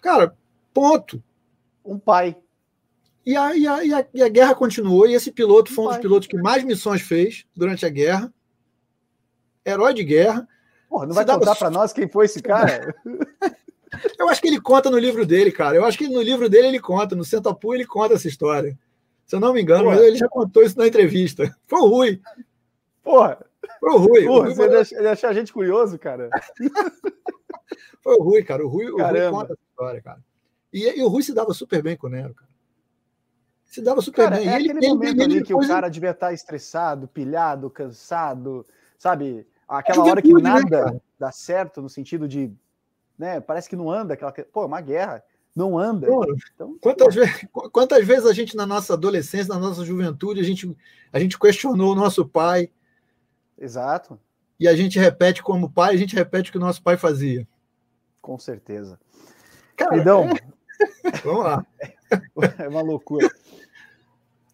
Cara, 0.00 0.36
ponto. 0.74 1.22
Um 1.84 1.96
pai. 1.98 2.36
E 3.24 3.36
a, 3.36 3.56
e, 3.56 3.66
a, 3.68 3.84
e, 3.84 3.94
a, 3.94 4.06
e 4.12 4.22
a 4.22 4.28
guerra 4.28 4.54
continuou, 4.54 5.06
e 5.06 5.14
esse 5.14 5.30
piloto 5.30 5.72
foi 5.72 5.84
um 5.84 5.88
dos 5.88 5.98
pilotos 5.98 6.26
que 6.26 6.36
mais 6.36 6.64
missões 6.64 7.00
fez 7.02 7.46
durante 7.54 7.86
a 7.86 7.88
guerra. 7.88 8.34
Herói 9.64 9.94
de 9.94 10.02
guerra. 10.02 10.48
Porra, 10.88 11.06
não 11.06 11.14
vai 11.14 11.24
contar 11.24 11.38
pra... 11.38 11.54
para 11.54 11.70
nós 11.70 11.92
quem 11.92 12.08
foi 12.08 12.24
esse 12.24 12.42
cara? 12.42 12.92
Eu 14.18 14.28
acho 14.28 14.40
que 14.40 14.48
ele 14.48 14.60
conta 14.60 14.90
no 14.90 14.98
livro 14.98 15.24
dele, 15.24 15.52
cara. 15.52 15.76
Eu 15.76 15.84
acho 15.84 15.98
que 15.98 16.08
no 16.08 16.22
livro 16.22 16.48
dele 16.48 16.68
ele 16.68 16.80
conta, 16.80 17.14
no 17.14 17.24
Sentapu 17.24 17.74
ele 17.74 17.86
conta 17.86 18.14
essa 18.14 18.26
história. 18.26 18.76
Se 19.26 19.36
eu 19.36 19.40
não 19.40 19.52
me 19.52 19.62
engano, 19.62 19.84
mas 19.84 20.00
ele 20.00 20.16
já 20.16 20.28
contou 20.28 20.62
isso 20.62 20.78
na 20.78 20.86
entrevista. 20.86 21.54
Foi 21.66 21.80
o 21.80 21.86
Rui. 21.86 22.20
Porra. 23.02 23.38
Foi 23.82 23.94
o 23.94 23.98
Rui. 23.98 24.24
Porra, 24.24 24.38
o 24.38 24.42
Rui 24.44 24.54
você 24.54 24.68
deixa, 24.68 25.02
deixa 25.02 25.28
a 25.28 25.32
gente 25.32 25.52
curioso, 25.52 25.98
cara. 25.98 26.30
Foi 28.00 28.14
o 28.14 28.22
Rui, 28.22 28.44
cara. 28.44 28.64
O 28.64 28.68
Rui, 28.68 28.86
o 28.86 28.96
Rui 28.96 29.30
conta 29.30 29.54
essa 29.54 29.62
história, 29.68 30.00
cara. 30.00 30.24
E, 30.72 31.00
e, 31.00 31.02
o 31.02 31.08
Rui 31.08 31.22
se 31.24 31.34
dava 31.34 31.52
super 31.52 31.82
bem 31.82 31.96
com 31.96 32.06
o 32.06 32.10
Nero, 32.10 32.32
cara. 32.32 32.50
Se 33.64 33.82
dava 33.82 34.00
super 34.00 34.24
cara, 34.24 34.36
bem. 34.36 34.48
É 34.48 34.54
ele, 34.54 34.70
aquele 34.70 34.86
ele, 34.86 34.94
momento 34.94 35.20
ele, 35.20 35.24
ali 35.24 35.42
que 35.42 35.52
o 35.52 35.66
cara 35.66 35.88
devia 35.88 36.12
estar 36.12 36.32
estressado, 36.32 37.08
pilhado, 37.08 37.68
cansado, 37.68 38.64
sabe? 38.96 39.48
Aquela 39.66 40.04
hora 40.04 40.22
que 40.22 40.32
né, 40.32 40.40
nada 40.40 40.92
né, 40.92 41.00
dá 41.18 41.32
certo 41.32 41.82
no 41.82 41.88
sentido 41.88 42.28
de, 42.28 42.52
né? 43.18 43.40
Parece 43.40 43.68
que 43.68 43.74
não 43.74 43.90
anda 43.90 44.14
aquela, 44.14 44.30
pô, 44.30 44.62
é 44.62 44.66
uma 44.66 44.80
guerra, 44.80 45.24
não 45.56 45.76
anda. 45.76 46.06
Pô, 46.06 46.24
então, 46.54 46.78
quantas, 46.80 47.14
vezes, 47.16 47.46
quantas 47.72 48.06
vezes 48.06 48.26
a 48.26 48.32
gente 48.32 48.56
na 48.56 48.64
nossa 48.64 48.92
adolescência, 48.92 49.52
na 49.52 49.58
nossa 49.58 49.84
juventude, 49.84 50.40
a 50.40 50.44
gente 50.44 50.76
a 51.12 51.18
gente 51.18 51.36
questionou 51.36 51.92
o 51.92 51.96
nosso 51.96 52.24
pai. 52.24 52.70
Exato. 53.62 54.18
E 54.58 54.66
a 54.66 54.74
gente 54.74 54.98
repete 54.98 55.42
como 55.42 55.70
pai, 55.70 55.94
a 55.94 55.96
gente 55.96 56.16
repete 56.16 56.50
o 56.50 56.52
que 56.52 56.58
o 56.58 56.60
nosso 56.60 56.82
pai 56.82 56.96
fazia. 56.96 57.46
Com 58.20 58.36
certeza. 58.38 58.98
Cara, 59.76 59.96
então, 59.96 60.24
é... 60.28 61.12
vamos 61.24 61.44
lá. 61.44 61.66
É 62.58 62.68
uma 62.68 62.82
loucura. 62.82 63.30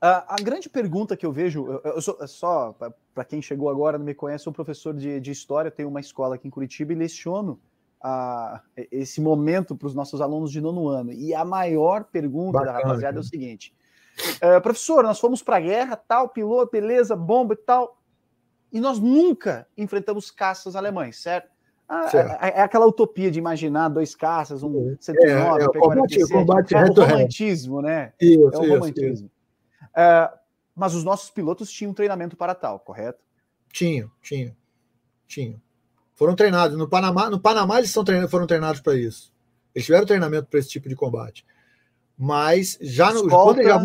A, 0.01 0.35
a, 0.35 0.37
grande 0.37 0.69
pergunta 0.69 1.17
que 1.17 1.27
eu 1.27 1.33
vejo, 1.33 1.67
eu, 1.67 1.93
eu 1.97 2.01
sou, 2.01 2.29
só 2.29 2.77
para 3.15 3.25
quem 3.25 3.43
chegou 3.43 3.69
agora 3.69 3.99
não 3.99 4.05
me 4.05 4.15
conhece, 4.15 4.45
sou 4.45 4.53
professor 4.53 4.95
de, 4.95 5.19
de 5.19 5.31
história, 5.31 5.71
tenho 5.71 5.89
uma 5.89 6.01
escola 6.01 6.37
aqui 6.37 6.47
em 6.47 6.51
Curitiba 6.51 6.93
e 6.93 6.97
leciono 6.97 7.59
a, 8.01 8.61
esse 8.93 9.21
momento 9.21 9.75
para 9.75 9.89
os 9.89 9.95
nossos 9.95 10.21
alunos 10.21 10.53
de 10.53 10.61
nono 10.61 10.87
ano. 10.87 11.13
E 11.13 11.35
a 11.35 11.45
maior 11.45 12.05
pergunta 12.05 12.59
Bacana, 12.59 12.73
da 12.73 12.79
rapaziada 12.79 13.15
cara. 13.15 13.17
é 13.17 13.21
o 13.21 13.25
seguinte: 13.25 13.75
uh, 14.37 14.61
professor, 14.61 15.03
nós 15.03 15.19
fomos 15.19 15.43
para 15.43 15.57
a 15.57 15.61
guerra, 15.61 15.97
tal, 15.97 16.29
piloto, 16.29 16.71
beleza, 16.71 17.17
bomba 17.17 17.55
e 17.55 17.57
tal, 17.57 17.98
e 18.73 18.81
nós 18.81 18.99
nunca 18.99 19.67
enfrentamos 19.77 20.31
caças 20.31 20.77
alemães, 20.77 21.17
certo? 21.17 21.51
Ah, 21.89 22.11
é, 22.43 22.49
é, 22.49 22.61
aquela 22.61 22.87
utopia 22.87 23.31
de 23.31 23.39
imaginar 23.39 23.89
dois 23.89 24.15
caças, 24.15 24.63
um 24.63 24.95
109, 25.01 25.63
é, 25.63 25.65
é, 25.65 25.69
combate, 25.69 26.29
combate 26.29 26.75
é 26.75 26.85
o 26.85 26.93
romantismo, 26.93 27.81
né? 27.81 28.13
Isso, 28.21 28.51
é 28.53 28.59
o 28.59 28.69
romantismo. 28.69 29.13
Isso, 29.13 29.25
isso. 29.25 29.31
Uh, 29.97 30.39
mas 30.77 30.95
os 30.95 31.03
nossos 31.03 31.31
pilotos 31.31 31.71
tinham 31.71 31.95
treinamento 31.95 32.37
para 32.37 32.55
tal, 32.55 32.79
correto? 32.79 33.19
Tinham, 33.73 34.11
tinham, 34.23 34.55
tinham. 35.27 35.61
Foram 36.15 36.35
treinados. 36.35 36.77
No 36.77 36.89
Panamá, 36.89 37.31
no 37.31 37.41
Panamá 37.41 37.79
eles 37.79 37.91
são 37.91 38.05
treinados, 38.05 38.31
foram 38.31 38.47
treinados 38.47 38.81
para 38.83 38.95
isso. 38.95 39.33
Eles 39.75 39.87
tiveram 39.87 40.05
treinamento 40.05 40.47
para 40.49 40.59
esse 40.59 40.69
tipo 40.69 40.89
de 40.89 40.95
combate. 40.95 41.47
Mas 42.19 42.77
já 42.81 43.13
no. 43.13 43.21
Escolta, 43.21 43.63
já... 43.63 43.83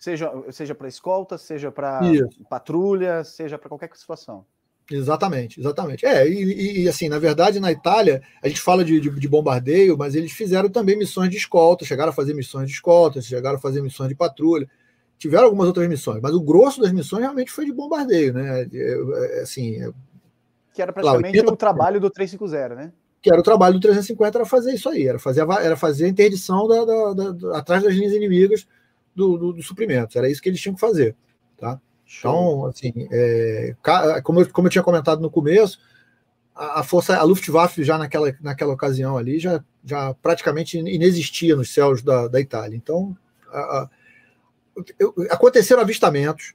Seja, 0.00 0.32
seja 0.50 0.74
para 0.74 0.88
escolta, 0.88 1.36
seja 1.36 1.70
para 1.70 2.00
patrulha, 2.48 3.22
seja 3.22 3.58
para 3.58 3.68
qualquer 3.68 3.90
situação. 3.94 4.46
Exatamente, 4.90 5.60
exatamente. 5.60 6.06
É, 6.06 6.26
e, 6.26 6.84
e, 6.84 6.88
assim, 6.88 7.06
na 7.06 7.18
verdade, 7.18 7.60
na 7.60 7.70
Itália, 7.70 8.22
a 8.42 8.48
gente 8.48 8.62
fala 8.62 8.82
de, 8.82 8.98
de, 8.98 9.10
de, 9.10 9.28
bombardeio, 9.28 9.98
mas 9.98 10.14
eles 10.14 10.32
fizeram 10.32 10.70
também 10.70 10.96
missões 10.96 11.28
de 11.28 11.36
escolta, 11.36 11.84
chegaram 11.84 12.08
a 12.08 12.14
fazer 12.14 12.32
missões 12.32 12.66
de 12.66 12.72
escolta, 12.72 13.20
chegaram 13.20 13.56
a 13.56 13.60
fazer 13.60 13.82
missões 13.82 14.08
de 14.08 14.14
patrulha, 14.14 14.66
tiveram 15.18 15.44
algumas 15.44 15.66
outras 15.66 15.86
missões, 15.86 16.20
mas 16.22 16.32
o 16.32 16.40
grosso 16.40 16.80
das 16.80 16.92
missões 16.92 17.20
realmente 17.20 17.52
foi 17.52 17.66
de 17.66 17.72
bombardeio, 17.72 18.32
né? 18.32 18.62
É, 18.62 18.68
é, 18.72 19.42
assim, 19.42 19.82
é, 19.82 19.92
que 20.72 20.80
era 20.80 20.94
praticamente 20.94 21.36
lá, 21.36 21.42
80... 21.42 21.52
o 21.52 21.56
trabalho 21.56 22.00
do 22.00 22.08
350, 22.08 22.74
né? 22.74 22.90
Que 23.20 23.30
era 23.30 23.38
o 23.38 23.44
trabalho 23.44 23.74
do 23.74 23.80
350, 23.80 24.38
era 24.38 24.46
fazer 24.46 24.72
isso 24.72 24.88
aí, 24.88 25.06
era 25.06 25.18
fazer 25.18 25.42
a, 25.42 25.62
era 25.62 25.76
fazer 25.76 26.06
a 26.06 26.08
interdição 26.08 26.66
da, 26.66 26.84
da, 26.86 27.32
da 27.34 27.58
atrás 27.58 27.82
das 27.82 27.92
linhas 27.92 28.14
inimigas 28.14 28.66
do, 29.14 29.36
do, 29.36 29.52
do 29.52 29.62
suprimentos, 29.62 30.16
era 30.16 30.28
isso 30.28 30.40
que 30.40 30.48
eles 30.48 30.60
tinham 30.60 30.74
que 30.74 30.80
fazer, 30.80 31.16
tá? 31.56 31.80
Então, 32.18 32.66
assim, 32.66 32.92
é, 33.10 33.76
como, 34.22 34.40
eu, 34.40 34.50
como 34.50 34.66
eu 34.66 34.70
tinha 34.70 34.82
comentado 34.82 35.20
no 35.20 35.30
começo, 35.30 35.78
a, 36.54 36.80
a, 36.80 36.82
força, 36.82 37.16
a 37.16 37.22
Luftwaffe 37.22 37.84
já 37.84 37.96
naquela, 37.96 38.34
naquela 38.40 38.74
ocasião 38.74 39.16
ali 39.16 39.38
já, 39.38 39.62
já 39.84 40.12
praticamente 40.14 40.78
inexistia 40.78 41.54
nos 41.54 41.72
céus 41.72 42.02
da, 42.02 42.26
da 42.26 42.40
Itália. 42.40 42.76
Então, 42.76 43.16
a, 43.48 43.58
a, 43.58 43.90
eu, 44.98 45.14
aconteceram 45.30 45.82
avistamentos. 45.82 46.54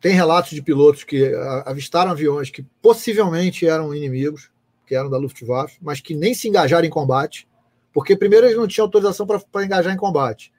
tem 0.00 0.14
relatos 0.14 0.50
de 0.50 0.62
pilotos 0.62 1.04
que 1.04 1.32
avistaram 1.66 2.10
aviões 2.10 2.50
que 2.50 2.62
possivelmente 2.80 3.66
eram 3.66 3.94
inimigos, 3.94 4.50
que 4.86 4.94
eram 4.94 5.10
da 5.10 5.18
Luftwaffe, 5.18 5.78
mas 5.80 6.00
que 6.00 6.14
nem 6.14 6.34
se 6.34 6.48
engajaram 6.48 6.86
em 6.86 6.90
combate, 6.90 7.46
porque 7.92 8.16
primeiro 8.16 8.46
eles 8.46 8.56
não 8.56 8.66
tinham 8.66 8.84
autorização 8.84 9.26
para 9.26 9.64
engajar 9.64 9.92
em 9.92 9.98
combate. 9.98 10.52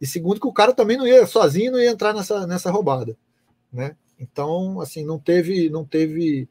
E 0.00 0.06
segundo, 0.06 0.40
que 0.40 0.46
o 0.46 0.52
cara 0.52 0.72
também 0.72 0.96
não 0.96 1.06
ia 1.06 1.26
sozinho, 1.26 1.72
não 1.72 1.80
ia 1.80 1.90
entrar 1.90 2.12
nessa, 2.12 2.46
nessa 2.46 2.70
roubada. 2.70 3.16
Né? 3.72 3.96
Então, 4.18 4.80
assim, 4.80 5.04
não 5.04 5.18
teve. 5.18 5.70
Não 5.70 5.84
teve 5.84 6.48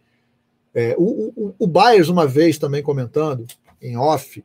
é, 0.74 0.96
o, 0.98 1.34
o, 1.36 1.56
o 1.60 1.68
Byers, 1.68 2.08
uma 2.08 2.26
vez 2.26 2.58
também 2.58 2.82
comentando, 2.82 3.46
em 3.82 3.98
off, 3.98 4.44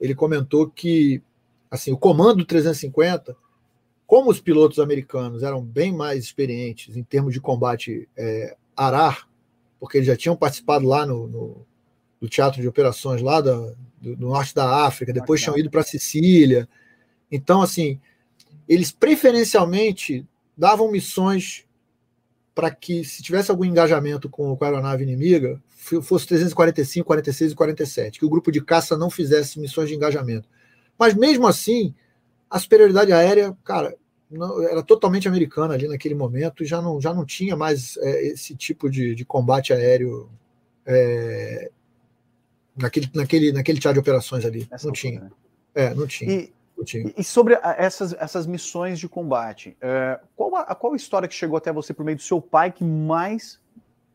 ele 0.00 0.14
comentou 0.14 0.70
que 0.70 1.22
assim, 1.70 1.92
o 1.92 1.98
comando 1.98 2.44
350, 2.44 3.36
como 4.06 4.30
os 4.30 4.40
pilotos 4.40 4.78
americanos 4.78 5.42
eram 5.42 5.62
bem 5.62 5.92
mais 5.92 6.24
experientes 6.24 6.96
em 6.96 7.02
termos 7.02 7.32
de 7.32 7.40
combate 7.40 8.08
é, 8.16 8.56
arar, 8.76 9.28
porque 9.78 9.98
eles 9.98 10.06
já 10.06 10.16
tinham 10.16 10.36
participado 10.36 10.86
lá 10.86 11.04
no, 11.04 11.26
no, 11.26 11.66
no 12.20 12.28
teatro 12.28 12.60
de 12.60 12.68
operações 12.68 13.20
lá 13.22 13.40
da, 13.40 13.54
do, 14.00 14.16
do 14.16 14.28
norte 14.28 14.54
da 14.54 14.86
África, 14.86 15.12
depois 15.12 15.42
tinham 15.42 15.58
ido 15.58 15.70
para 15.70 15.82
Sicília. 15.82 16.68
Então, 17.30 17.62
assim, 17.62 18.00
eles 18.68 18.90
preferencialmente 18.90 20.26
davam 20.56 20.90
missões 20.90 21.64
para 22.54 22.70
que, 22.70 23.04
se 23.04 23.22
tivesse 23.22 23.50
algum 23.50 23.64
engajamento 23.64 24.30
com, 24.30 24.56
com 24.56 24.64
a 24.64 24.68
aeronave 24.68 25.02
inimiga, 25.02 25.60
fosse 26.02 26.26
345, 26.26 27.06
46 27.06 27.52
e 27.52 27.54
47, 27.54 28.18
que 28.18 28.24
o 28.24 28.30
grupo 28.30 28.50
de 28.50 28.62
caça 28.62 28.96
não 28.96 29.10
fizesse 29.10 29.60
missões 29.60 29.88
de 29.88 29.94
engajamento. 29.94 30.48
Mas 30.98 31.14
mesmo 31.14 31.46
assim, 31.46 31.94
a 32.48 32.58
superioridade 32.58 33.12
aérea, 33.12 33.54
cara, 33.62 33.94
não, 34.30 34.62
era 34.62 34.82
totalmente 34.82 35.28
americana 35.28 35.74
ali 35.74 35.86
naquele 35.86 36.14
momento 36.14 36.62
e 36.62 36.66
já 36.66 36.80
não, 36.80 37.00
já 37.00 37.12
não 37.12 37.24
tinha 37.24 37.54
mais 37.54 37.96
é, 37.98 38.28
esse 38.28 38.56
tipo 38.56 38.90
de, 38.90 39.14
de 39.14 39.24
combate 39.24 39.72
aéreo 39.72 40.28
é, 40.84 41.70
naquele, 42.76 43.10
naquele, 43.14 43.52
naquele 43.52 43.80
teatro 43.80 44.00
de 44.00 44.08
operações 44.08 44.44
ali. 44.44 44.66
Essa 44.70 44.86
não 44.86 44.92
tinha. 44.92 45.20
Né? 45.20 45.30
É, 45.74 45.94
não 45.94 46.06
tinha. 46.06 46.30
E, 46.30 46.52
e 47.16 47.24
sobre 47.24 47.58
essas, 47.62 48.12
essas 48.14 48.46
missões 48.46 48.98
de 48.98 49.08
combate, 49.08 49.76
é, 49.80 50.20
qual, 50.34 50.56
a, 50.56 50.74
qual 50.74 50.92
a 50.92 50.96
história 50.96 51.26
que 51.26 51.34
chegou 51.34 51.56
até 51.56 51.72
você 51.72 51.94
por 51.94 52.04
meio 52.04 52.16
do 52.16 52.22
seu 52.22 52.40
pai 52.40 52.70
que 52.70 52.84
mais 52.84 53.58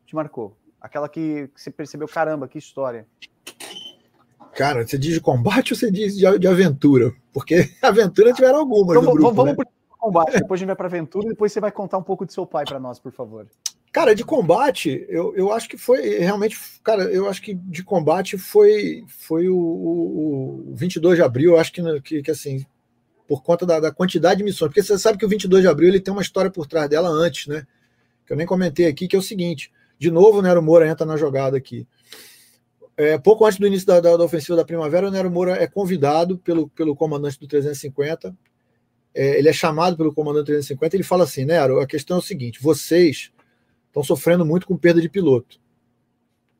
te 0.05 0.15
marcou? 0.15 0.55
Aquela 0.79 1.09
que, 1.09 1.47
que 1.53 1.61
você 1.61 1.71
percebeu, 1.71 2.07
caramba, 2.07 2.47
que 2.47 2.57
história. 2.57 3.07
Cara, 4.53 4.85
você 4.85 4.97
diz 4.97 5.13
de 5.13 5.21
combate 5.21 5.73
ou 5.73 5.79
você 5.79 5.91
diz 5.91 6.15
de, 6.15 6.39
de 6.39 6.47
aventura? 6.47 7.13
Porque 7.33 7.69
aventura 7.81 8.33
tiveram 8.33 8.59
algumas. 8.59 8.97
Então, 8.97 9.13
grupo, 9.13 9.31
vamos 9.31 9.51
né? 9.51 9.55
para 9.55 9.67
combate, 9.97 10.31
depois 10.33 10.57
a 10.57 10.59
gente 10.59 10.67
vai 10.67 10.75
para 10.75 10.87
aventura 10.87 11.25
e 11.25 11.29
depois 11.29 11.51
você 11.51 11.59
vai 11.59 11.71
contar 11.71 11.97
um 11.97 12.03
pouco 12.03 12.25
de 12.25 12.33
seu 12.33 12.45
pai 12.45 12.65
para 12.65 12.79
nós, 12.79 12.99
por 12.99 13.11
favor. 13.11 13.47
Cara, 13.91 14.15
de 14.15 14.23
combate, 14.23 15.05
eu, 15.09 15.35
eu 15.35 15.51
acho 15.51 15.67
que 15.67 15.77
foi 15.77 16.19
realmente, 16.19 16.57
cara, 16.81 17.03
eu 17.03 17.27
acho 17.27 17.41
que 17.41 17.53
de 17.53 17.83
combate 17.83 18.37
foi 18.37 19.03
foi 19.05 19.49
o, 19.49 19.57
o, 19.57 20.71
o 20.71 20.75
22 20.75 21.17
de 21.17 21.23
abril, 21.23 21.51
eu 21.51 21.59
acho 21.59 21.73
que, 21.73 22.01
que, 22.01 22.21
que 22.21 22.31
assim, 22.31 22.65
por 23.27 23.43
conta 23.43 23.65
da, 23.65 23.81
da, 23.81 23.91
quantidade 23.91 24.37
de 24.37 24.45
missões, 24.45 24.69
porque 24.69 24.81
você 24.81 24.97
sabe 24.97 25.17
que 25.17 25.25
o 25.25 25.29
22 25.29 25.63
de 25.63 25.67
abril 25.67 25.89
ele 25.89 25.99
tem 25.99 26.11
uma 26.11 26.21
história 26.21 26.49
por 26.49 26.67
trás 26.67 26.89
dela 26.89 27.09
antes, 27.09 27.47
né? 27.47 27.67
Que 28.25 28.31
eu 28.31 28.37
nem 28.37 28.47
comentei 28.47 28.87
aqui, 28.87 29.09
que 29.09 29.15
é 29.15 29.19
o 29.19 29.21
seguinte: 29.21 29.69
de 29.99 30.09
novo 30.09 30.39
o 30.39 30.41
Nero 30.41 30.63
Moura 30.63 30.87
entra 30.87 31.05
na 31.05 31.17
jogada 31.17 31.57
aqui. 31.57 31.85
É, 32.95 33.17
pouco 33.17 33.45
antes 33.45 33.59
do 33.59 33.67
início 33.67 33.87
da, 33.87 33.99
da, 33.99 34.15
da, 34.15 34.23
ofensiva 34.23 34.55
da 34.55 34.63
primavera, 34.63 35.07
o 35.07 35.11
Nero 35.11 35.29
Moura 35.29 35.61
é 35.61 35.67
convidado 35.67 36.37
pelo, 36.37 36.69
pelo 36.69 36.95
comandante 36.95 37.37
do 37.37 37.47
350. 37.47 38.33
É, 39.13 39.37
ele 39.37 39.49
é 39.49 39.53
chamado 39.53 39.97
pelo 39.97 40.13
comandante 40.13 40.43
do 40.43 40.53
350 40.53 40.95
e 40.95 40.97
ele 40.97 41.03
fala 41.03 41.25
assim: 41.25 41.43
Nero, 41.43 41.81
a 41.81 41.85
questão 41.85 42.17
é 42.17 42.19
o 42.19 42.23
seguinte: 42.23 42.61
vocês 42.61 43.31
estão 43.91 44.03
sofrendo 44.03 44.45
muito 44.45 44.65
com 44.65 44.77
perda 44.77 45.01
de 45.01 45.09
piloto. 45.09 45.59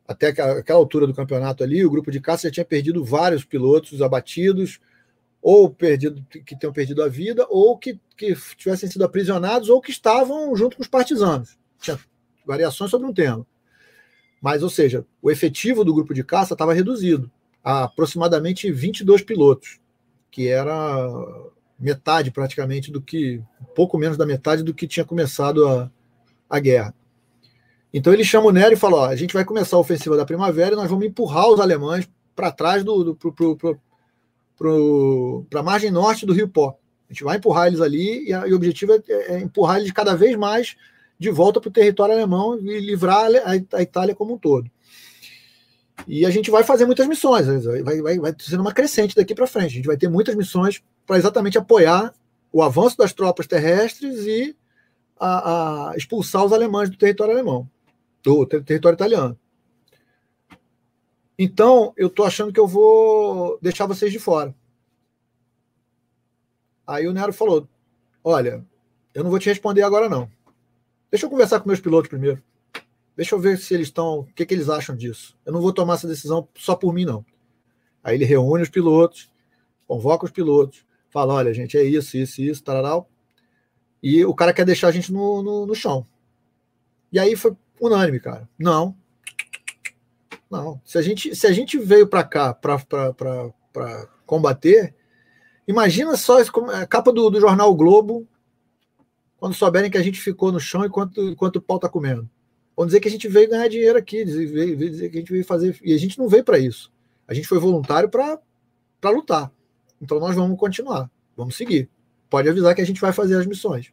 Até 0.08 0.28
aquela 0.28 0.80
altura 0.80 1.08
do 1.08 1.14
campeonato 1.14 1.64
ali, 1.64 1.86
o 1.86 1.90
grupo 1.90 2.12
de 2.12 2.20
caça 2.20 2.48
já 2.48 2.52
tinha 2.52 2.66
perdido 2.66 3.03
vários 3.03 3.45
pilotos 3.45 4.02
abatidos, 4.02 4.80
ou 5.41 5.70
perdido, 5.70 6.24
que 6.45 6.56
tenham 6.56 6.74
perdido 6.74 7.02
a 7.02 7.08
vida, 7.08 7.48
ou 7.49 7.78
que, 7.78 7.99
que 8.16 8.36
tivessem 8.58 8.90
sido 8.90 9.03
aprisionados, 9.03 9.70
ou 9.70 9.82
que 9.82 9.90
estavam 9.90 10.56
junto 10.56 10.76
com 10.76 10.84
os 10.84 10.90
partisanos. 10.90 11.58
Tinha 11.80 11.98
variações 12.45 12.91
sobre 12.91 13.08
um 13.08 13.14
tema. 13.14 13.48
Mas, 14.41 14.62
ou 14.62 14.70
seja, 14.70 15.06
o 15.22 15.32
efetivo 15.32 15.86
do 15.86 15.94
grupo 15.94 16.14
de 16.14 16.24
caça 16.24 16.53
estava 16.53 16.74
reduzido 16.74 17.32
a 17.64 17.84
aproximadamente 17.84 18.72
22 18.72 19.22
pilotos, 19.22 19.80
que 20.30 20.48
era 20.48 21.08
metade 21.80 22.32
praticamente 22.32 22.91
do 22.91 23.02
que, 23.02 23.41
pouco 23.76 23.98
menos 23.98 24.18
da 24.18 24.26
metade 24.26 24.64
do 24.64 24.74
que 24.74 24.88
tinha 24.88 25.06
começado 25.06 25.68
a, 25.68 25.91
a 26.49 26.60
guerra. 26.60 26.94
Então 27.93 28.13
ele 28.13 28.23
chama 28.23 28.47
o 28.47 28.51
Nero 28.51 28.73
e 28.73 28.77
fala: 28.77 28.97
ó, 28.97 29.05
a 29.07 29.15
gente 29.15 29.34
vai 29.34 29.43
começar 29.43 29.76
a 29.76 29.80
ofensiva 29.80 30.15
da 30.15 30.26
primavera 30.26 30.73
e 30.73 30.77
nós 30.77 30.89
vamos 30.89 31.05
empurrar 31.05 31.47
os 31.49 31.59
alemães 31.59 32.09
para 32.35 32.51
trás 32.51 32.84
do, 32.84 33.03
do 33.03 33.18
para 35.49 35.59
a 35.59 35.63
margem 35.63 35.91
norte 35.91 36.26
do 36.26 36.34
Rio 36.34 36.47
Pó. 36.47 36.77
A 37.09 37.13
gente 37.13 37.23
vai 37.23 37.38
empurrar 37.38 37.68
eles 37.68 37.81
ali 37.81 38.30
e, 38.30 38.34
a, 38.34 38.47
e 38.47 38.53
o 38.53 38.55
objetivo 38.55 38.93
é, 38.93 39.01
é, 39.09 39.39
empurrar 39.39 39.80
eles 39.80 39.91
cada 39.91 40.15
vez 40.15 40.35
mais 40.38 40.77
de 41.19 41.30
volta 41.30 41.59
para 41.59 41.68
o 41.68 41.72
território 41.72 42.15
alemão 42.15 42.57
e 42.57 42.80
livrar 42.80 43.26
a, 43.26 43.77
a, 43.77 43.81
Itália 43.81 44.15
como 44.15 44.35
um 44.35 44.38
todo. 44.38 44.69
E 46.07 46.26
a 46.26 46.30
gente 46.30 46.49
vai 46.49 46.63
fazer 46.63 46.85
muitas 46.85 47.07
missões, 47.07 47.45
vai, 47.84 48.01
vai, 48.01 48.18
vai 48.18 48.35
sendo 48.39 48.61
uma 48.61 48.73
crescente 48.73 49.15
daqui 49.15 49.35
para 49.35 49.45
frente. 49.45 49.68
A 49.68 49.76
gente 49.76 49.88
vai 49.88 49.97
ter 49.97 50.09
muitas 50.09 50.35
missões 50.35 50.81
para 51.05 51.18
exatamente 51.18 51.57
apoiar 51.57 52.13
o 52.51 52.63
avanço 52.63 52.97
das 52.97 53.13
tropas 53.13 53.45
terrestres 53.45 54.26
e 54.26 54.55
a 55.19 55.93
expulsar 55.95 56.43
os 56.43 56.51
alemães 56.51 56.89
do 56.89 56.97
território 56.97 57.34
alemão, 57.34 57.69
do 58.23 58.45
território 58.45 58.95
italiano. 58.95 59.38
Então, 61.38 61.93
eu 61.98 62.07
estou 62.07 62.26
achando 62.26 62.53
que 62.53 62.60
eu 62.60 62.68
vou 62.68 63.57
deixar 63.61 63.88
vocês 63.88 64.11
de 64.11 64.19
fora. 64.19 64.53
Aí 66.85 67.07
o 67.07 67.14
Nero 67.14 67.34
falou: 67.34 67.68
Olha, 68.23 68.64
eu 69.14 69.23
não 69.23 69.30
vou 69.30 69.39
te 69.39 69.49
responder 69.49 69.81
agora, 69.81 70.07
não. 70.07 70.30
Deixa 71.10 71.26
eu 71.26 71.30
conversar 71.30 71.60
com 71.60 71.68
meus 71.68 71.80
pilotos 71.80 72.10
primeiro. 72.10 72.41
Deixa 73.15 73.35
eu 73.35 73.39
ver 73.39 73.57
se 73.57 73.73
eles 73.73 73.88
estão. 73.88 74.19
O 74.19 74.26
que, 74.26 74.45
que 74.45 74.53
eles 74.53 74.69
acham 74.69 74.95
disso. 74.95 75.38
Eu 75.45 75.52
não 75.52 75.61
vou 75.61 75.73
tomar 75.73 75.95
essa 75.95 76.07
decisão 76.07 76.48
só 76.56 76.76
por 76.76 76.93
mim, 76.93 77.06
não. 77.06 77.26
Aí 78.03 78.15
ele 78.15 78.26
reúne 78.26 78.64
os 78.64 78.69
pilotos, 78.69 79.31
convoca 79.88 80.26
os 80.26 80.31
pilotos, 80.31 80.85
fala: 81.10 81.34
olha, 81.34 81.53
gente, 81.53 81.77
é 81.77 81.84
isso, 81.84 82.18
isso, 82.18 82.41
isso, 82.41 82.64
tararau. 82.64 83.10
E 84.02 84.23
o 84.26 84.34
cara 84.34 84.53
quer 84.53 84.65
deixar 84.65 84.88
a 84.88 84.91
gente 84.91 85.11
no, 85.11 85.43
no, 85.43 85.65
no 85.65 85.76
chão. 85.76 86.06
E 87.11 87.19
aí 87.19 87.35
foi 87.35 87.56
unânime, 87.82 88.20
cara. 88.20 88.48
Não. 88.58 88.95
Não. 90.49 90.80
Se 90.86 90.98
a 90.98 91.02
gente, 91.02 91.36
se 91.36 91.48
a 91.48 91.52
gente 91.52 91.78
veio 91.80 92.08
para 92.08 92.24
cá 92.24 92.53
para 92.53 94.08
combater, 94.26 94.95
imagina 95.68 96.16
só 96.16 96.38
a 96.41 96.86
capa 96.86 97.12
do, 97.12 97.30
do 97.30 97.40
jornal 97.40 97.72
o 97.72 97.76
Globo 97.76 98.28
quando 99.38 99.56
souberem 99.56 99.90
que 99.90 99.98
a 99.98 100.03
gente 100.03 100.22
ficou 100.22 100.52
no 100.52 100.60
chão 100.60 100.86
enquanto, 100.86 101.20
enquanto 101.22 101.56
o 101.56 101.62
pau 101.62 101.78
está 101.78 101.90
comendo. 101.90 102.30
Vão 102.78 102.86
dizer 102.86 102.99
que 102.99 103.08
a 103.08 103.12
gente 103.12 103.28
veio 103.28 103.49
ganhar 103.49 103.68
dinheiro 103.68 103.98
aqui, 103.98 104.24
dizer, 104.24 104.76
dizer 104.76 105.10
que 105.10 105.18
a 105.18 105.20
gente 105.20 105.32
veio 105.32 105.44
fazer. 105.44 105.78
E 105.84 105.94
a 105.94 105.98
gente 105.98 106.20
não 106.20 106.30
veio 106.30 106.44
para 106.44 106.60
isso. 106.60 106.91
A 107.28 107.34
gente 107.34 107.48
foi 107.48 107.58
voluntário 107.58 108.08
para 108.08 109.10
lutar. 109.10 109.52
Então 109.99 110.20
nós 110.20 110.36
vamos 110.36 110.60
continuar, 110.60 111.10
vamos 111.36 111.56
seguir. 111.56 111.90
Pode 112.30 112.48
avisar 112.49 112.76
que 112.76 112.82
a 112.82 112.86
gente 112.86 113.02
vai 113.02 113.12
fazer 113.12 113.36
as 113.36 113.45
missões. 113.45 113.91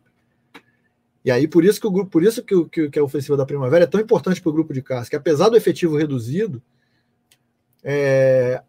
E 1.28 1.30
aí, 1.30 1.46
por 1.46 1.62
isso 1.62 1.78
que 1.78 1.86
o 1.86 1.90
grupo, 1.90 2.10
por 2.10 2.22
isso 2.22 2.42
que, 2.42 2.64
que, 2.70 2.88
que 2.88 2.98
a 2.98 3.05
ofensiva 3.05 3.36
da 3.36 3.44
primavera 3.44 3.84
é 3.84 3.86
tão 3.86 4.00
importante 4.00 4.40
para 4.40 4.48
o 4.48 4.52
grupo 4.55 4.72
de 4.72 4.80
caça, 4.80 5.10
que 5.10 5.14
apesar 5.14 5.50
do 5.50 5.59
efetivo 5.59 5.94
reduzido, 5.94 6.62
é, 7.84 8.62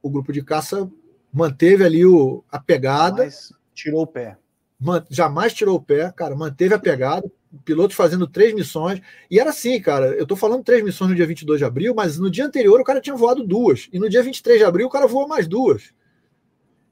o 0.00 0.08
grupo 0.08 0.32
de 0.32 0.42
caça 0.42 0.90
manteve 1.30 1.84
ali 1.84 2.06
o, 2.06 2.42
a 2.50 2.58
pegada. 2.58 3.24
Mas 3.24 3.52
tirou 3.74 4.00
o 4.00 4.06
pé. 4.06 4.38
Man, 4.80 5.04
jamais 5.10 5.52
tirou 5.52 5.76
o 5.76 5.82
pé, 5.82 6.10
cara, 6.16 6.34
manteve 6.34 6.72
a 6.72 6.78
pegada, 6.78 7.30
pilotos 7.66 7.94
fazendo 7.94 8.26
três 8.26 8.54
missões. 8.54 9.02
E 9.30 9.38
era 9.38 9.50
assim, 9.50 9.78
cara, 9.78 10.06
eu 10.14 10.26
tô 10.26 10.36
falando 10.36 10.64
três 10.64 10.82
missões 10.82 11.10
no 11.10 11.16
dia 11.16 11.26
22 11.26 11.58
de 11.58 11.66
abril, 11.66 11.94
mas 11.94 12.18
no 12.18 12.30
dia 12.30 12.46
anterior 12.46 12.80
o 12.80 12.84
cara 12.84 13.02
tinha 13.02 13.14
voado 13.14 13.46
duas. 13.46 13.90
E 13.92 13.98
no 13.98 14.08
dia 14.08 14.22
23 14.22 14.58
de 14.58 14.64
abril 14.64 14.86
o 14.86 14.90
cara 14.90 15.06
voou 15.06 15.28
mais 15.28 15.46
duas. 15.46 15.92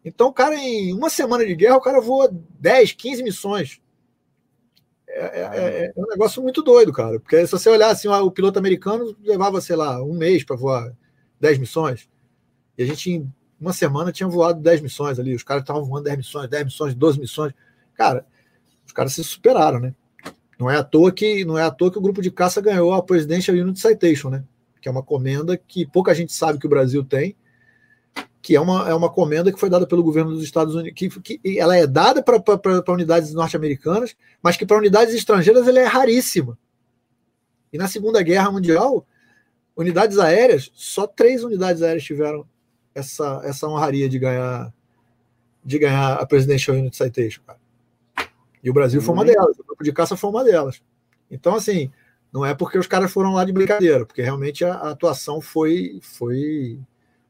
Então, 0.05 0.29
o 0.29 0.35
cara, 0.35 0.55
em 0.55 0.93
uma 0.93 1.09
semana 1.09 1.47
de 1.47 1.55
guerra, 1.55 1.79
o 1.79 1.81
cara 1.81 1.99
voa 1.99 2.31
10, 2.61 2.93
15 2.93 3.23
missões. 3.23 3.81
É, 5.19 5.41
é, 5.41 5.41
é, 5.41 5.85
é, 5.87 5.93
um 5.97 6.07
negócio 6.07 6.41
muito 6.41 6.63
doido, 6.63 6.93
cara. 6.93 7.19
Porque 7.19 7.45
se 7.45 7.51
você 7.51 7.69
olhar 7.69 7.91
assim, 7.91 8.07
o 8.07 8.31
piloto 8.31 8.59
americano 8.59 9.17
levava, 9.21 9.61
sei 9.61 9.75
lá, 9.75 10.03
um 10.03 10.15
mês 10.15 10.45
para 10.45 10.55
voar 10.55 10.95
10 11.41 11.59
missões. 11.59 12.09
E 12.77 12.83
a 12.85 12.87
gente, 12.87 13.11
em 13.11 13.33
uma 13.61 13.73
semana, 13.73 14.13
tinha 14.13 14.29
voado 14.29 14.61
10 14.61 14.81
missões 14.81 15.19
ali. 15.19 15.35
Os 15.35 15.43
caras 15.43 15.65
estavam 15.65 15.85
voando 15.85 16.05
10 16.05 16.19
missões, 16.19 16.49
10 16.49 16.65
missões, 16.67 16.95
12 16.95 17.19
missões. 17.19 17.53
Cara, 17.95 18.25
os 18.87 18.93
caras 18.93 19.13
se 19.13 19.25
superaram, 19.25 19.81
né? 19.81 19.93
Não 20.59 20.71
é 20.71 20.77
à 20.77 20.85
toa 20.85 21.11
que, 21.11 21.45
não 21.45 21.59
é 21.59 21.63
à 21.63 21.71
toa 21.71 21.91
que 21.91 21.99
o 21.99 22.03
grupo 22.03 22.23
de 22.23 22.31
caça 22.31 22.61
ganhou 22.61 22.93
a 22.93 23.03
Presidential 23.03 23.57
Unit 23.57 23.81
Citation, 23.81 24.31
né? 24.31 24.45
Que 24.81 24.89
é 24.89 24.93
uma 24.93 25.03
comenda 25.03 25.57
que 25.57 25.85
pouca 25.85 26.15
gente 26.15 26.33
sabe 26.33 26.59
que 26.59 26.67
o 26.67 26.71
Brasil 26.71 27.05
tem 27.05 27.37
que 28.41 28.57
é 28.57 28.61
uma, 28.61 28.89
é 28.89 28.95
uma 28.95 29.11
comenda 29.11 29.53
que 29.53 29.61
foi 29.61 29.69
dada 29.69 29.87
pelo 29.87 30.03
governo 30.03 30.33
dos 30.33 30.43
Estados 30.43 30.75
Unidos, 30.75 30.99
que, 30.99 31.39
que 31.39 31.59
ela 31.59 31.77
é 31.77 31.87
dada 31.87 32.23
para 32.23 32.93
unidades 32.93 33.35
norte-americanas, 33.35 34.17
mas 34.43 34.57
que 34.57 34.65
para 34.65 34.79
unidades 34.79 35.15
estrangeiras 35.15 35.69
ela 35.69 35.81
é 35.81 35.85
raríssima. 35.85 36.59
E 37.73 37.77
na 37.77 37.87
Segunda 37.89 38.23
Guerra 38.23 38.51
Mundial, 38.51 39.07
unidades 39.77 40.19
aéreas, 40.19 40.71
só 40.75 41.07
três 41.07 41.45
unidades 41.45 41.83
aéreas 41.83 42.05
tiveram 42.05 42.47
essa, 42.95 43.43
essa 43.45 43.69
honraria 43.69 44.09
de 44.09 44.19
ganhar 44.19 44.73
de 45.65 45.79
ganhar 45.79 46.15
a 46.15 46.25
Presidential 46.25 46.77
Unit 46.77 46.97
Citation, 46.97 47.43
cara. 47.47 47.59
E 48.65 48.71
o 48.71 48.73
Brasil 48.73 49.03
foi 49.03 49.13
uma 49.13 49.23
uhum. 49.23 49.29
delas, 49.29 49.59
o 49.59 49.65
grupo 49.65 49.85
de 49.85 49.93
caça 49.93 50.17
foi 50.17 50.31
uma 50.31 50.43
delas. 50.43 50.81
Então, 51.31 51.55
assim, 51.55 51.91
não 52.33 52.47
é 52.47 52.55
porque 52.55 52.79
os 52.79 52.87
caras 52.87 53.13
foram 53.13 53.35
lá 53.35 53.45
de 53.45 53.53
brincadeira, 53.53 54.07
porque 54.07 54.23
realmente 54.23 54.65
a, 54.65 54.75
a 54.75 54.91
atuação 54.91 55.43
foi, 55.43 55.99
foi 56.01 56.81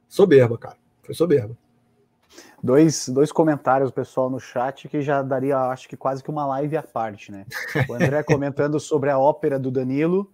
soberba, 0.09 0.59
cara. 0.59 0.77
Foi 1.03 1.15
soberba. 1.15 1.57
Dois, 2.63 3.09
dois 3.09 3.31
comentários, 3.31 3.91
pessoal, 3.91 4.29
no 4.29 4.41
chat 4.41 4.89
que 4.89 5.01
já 5.01 5.23
daria, 5.23 5.57
acho 5.57 5.89
que 5.89 5.97
quase 5.97 6.23
que 6.23 6.31
uma 6.31 6.45
live 6.47 6.77
à 6.77 6.83
parte, 6.83 7.31
né? 7.31 7.47
O 7.89 7.95
André 7.95 8.23
comentando 8.25 8.81
sobre 8.81 9.11
a 9.11 9.19
ópera 9.19 9.59
do 9.59 9.71
Danilo 9.71 10.33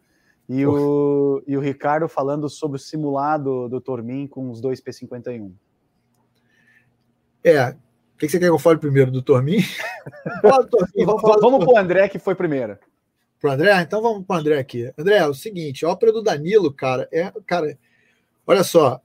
e 0.48 0.66
o, 0.66 1.42
e 1.46 1.56
o 1.56 1.60
Ricardo 1.60 2.09
falando 2.09 2.48
sobre 2.48 2.76
o 2.76 2.80
simulado 2.80 3.68
do 3.68 3.80
Tormin 3.80 4.26
com 4.26 4.51
os 4.51 4.60
dois 4.60 4.80
P51. 4.80 5.52
É, 7.42 7.70
o 7.70 7.76
que 8.16 8.28
você 8.28 8.38
quer 8.38 8.46
que 8.46 8.51
eu 8.51 8.59
fale 8.59 8.78
primeiro 8.78 9.10
do 9.10 9.20
Tormin? 9.20 9.59
vamos 10.42 11.22
vamos 11.40 11.64
para 11.64 11.74
o 11.74 11.78
André, 11.78 12.09
que 12.09 12.18
foi 12.18 12.34
primeiro. 12.34 12.78
Para 13.40 13.52
André? 13.52 13.82
Então 13.82 14.01
vamos 14.01 14.24
para 14.26 14.40
André 14.40 14.59
aqui. 14.59 14.90
André, 14.96 15.18
é 15.18 15.26
o 15.26 15.34
seguinte, 15.34 15.84
a 15.84 15.90
ópera 15.90 16.10
do 16.10 16.22
Danilo, 16.22 16.72
cara, 16.72 17.06
é. 17.12 17.30
Cara, 17.46 17.78
olha 18.46 18.64
só, 18.64 19.02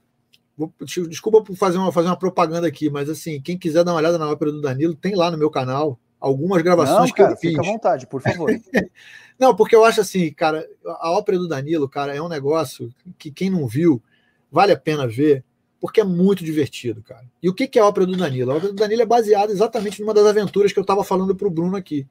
Desculpa 1.08 1.42
por 1.42 1.56
fazer 1.56 1.78
uma, 1.78 1.92
fazer 1.92 2.08
uma 2.08 2.18
propaganda 2.18 2.66
aqui, 2.66 2.90
mas 2.90 3.08
assim, 3.08 3.40
quem 3.40 3.58
quiser 3.58 3.84
dar 3.84 3.92
uma 3.92 3.98
olhada 3.98 4.18
na 4.18 4.30
ópera 4.30 4.52
do 4.52 4.60
Danilo, 4.60 4.94
tem 4.94 5.14
lá 5.14 5.30
no 5.30 5.38
meu 5.38 5.50
canal 5.50 5.98
algumas 6.20 6.62
gravações 6.62 7.08
não, 7.08 7.16
cara, 7.16 7.28
que 7.28 7.34
eu 7.34 7.40
fiz. 7.40 7.50
Fica 7.50 7.62
à 7.62 7.72
vontade, 7.72 8.06
por 8.06 8.20
favor. 8.20 8.50
não, 9.38 9.54
porque 9.54 9.74
eu 9.74 9.84
acho 9.84 10.00
assim, 10.00 10.30
cara, 10.32 10.68
a 10.84 11.10
ópera 11.12 11.38
do 11.38 11.48
Danilo, 11.48 11.88
cara, 11.88 12.14
é 12.14 12.20
um 12.20 12.28
negócio 12.28 12.92
que 13.18 13.30
quem 13.30 13.48
não 13.48 13.66
viu, 13.66 14.02
vale 14.52 14.72
a 14.72 14.76
pena 14.76 15.06
ver, 15.06 15.44
porque 15.80 16.00
é 16.00 16.04
muito 16.04 16.44
divertido, 16.44 17.02
cara. 17.02 17.24
E 17.42 17.48
o 17.48 17.54
que 17.54 17.78
é 17.78 17.82
a 17.82 17.86
ópera 17.86 18.06
do 18.06 18.16
Danilo? 18.16 18.52
A 18.52 18.56
ópera 18.56 18.72
do 18.72 18.78
Danilo 18.78 19.02
é 19.02 19.06
baseada 19.06 19.50
exatamente 19.50 20.00
numa 20.00 20.12
das 20.12 20.26
aventuras 20.26 20.72
que 20.72 20.78
eu 20.78 20.82
estava 20.82 21.02
falando 21.02 21.34
para 21.34 21.48
o 21.48 21.50
Bruno 21.50 21.76
aqui. 21.76 22.06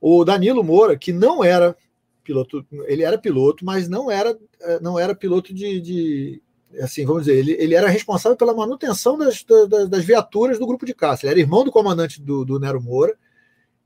O 0.00 0.24
Danilo 0.24 0.64
Moura, 0.64 0.96
que 0.96 1.12
não 1.12 1.44
era 1.44 1.76
piloto, 2.24 2.64
ele 2.86 3.02
era 3.02 3.18
piloto, 3.18 3.64
mas 3.64 3.88
não 3.88 4.10
era, 4.10 4.38
eh, 4.60 4.80
não 4.80 4.98
era 4.98 5.14
piloto 5.14 5.52
de, 5.52 5.80
de 5.80 6.42
assim, 6.78 7.04
vamos 7.04 7.24
dizer, 7.24 7.38
ele, 7.38 7.52
ele 7.52 7.74
era 7.74 7.88
responsável 7.88 8.36
pela 8.36 8.54
manutenção 8.54 9.18
das, 9.18 9.44
das, 9.68 9.88
das, 9.88 10.04
viaturas 10.04 10.58
do 10.58 10.66
grupo 10.66 10.86
de 10.86 10.94
caça. 10.94 11.26
Ele 11.26 11.32
era 11.32 11.40
irmão 11.40 11.64
do 11.64 11.72
comandante 11.72 12.20
do, 12.20 12.44
do 12.44 12.60
Nero 12.60 12.80
Moura 12.80 13.16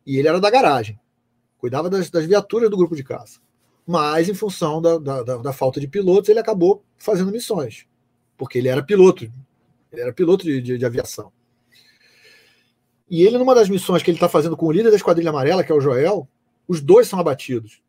e 0.06 0.18
ele 0.18 0.28
era 0.28 0.40
da 0.40 0.50
garagem. 0.50 0.98
Cuidava 1.58 1.88
das, 1.88 2.10
das 2.10 2.26
viaturas 2.26 2.68
do 2.68 2.76
grupo 2.76 2.94
de 2.94 3.02
caça. 3.02 3.40
Mas, 3.86 4.28
em 4.28 4.34
função 4.34 4.80
da, 4.80 4.98
da, 4.98 5.22
da, 5.22 5.52
falta 5.52 5.78
de 5.78 5.86
pilotos, 5.86 6.28
ele 6.28 6.38
acabou 6.38 6.82
fazendo 6.98 7.30
missões. 7.30 7.86
Porque 8.36 8.58
ele 8.58 8.68
era 8.68 8.82
piloto. 8.82 9.24
Ele 9.92 10.02
era 10.02 10.12
piloto 10.12 10.44
de, 10.44 10.60
de, 10.60 10.78
de 10.78 10.86
aviação. 10.86 11.32
E 13.08 13.22
ele, 13.22 13.38
numa 13.38 13.54
das 13.54 13.68
missões 13.68 14.02
que 14.02 14.10
ele 14.10 14.16
está 14.16 14.28
fazendo 14.28 14.56
com 14.56 14.66
o 14.66 14.72
líder 14.72 14.90
da 14.90 14.96
Esquadrilha 14.96 15.30
Amarela, 15.30 15.62
que 15.62 15.70
é 15.70 15.74
o 15.74 15.80
Joel, 15.80 16.26
os 16.66 16.80
dois 16.80 17.06
são 17.06 17.18
abatidos. 17.18 17.82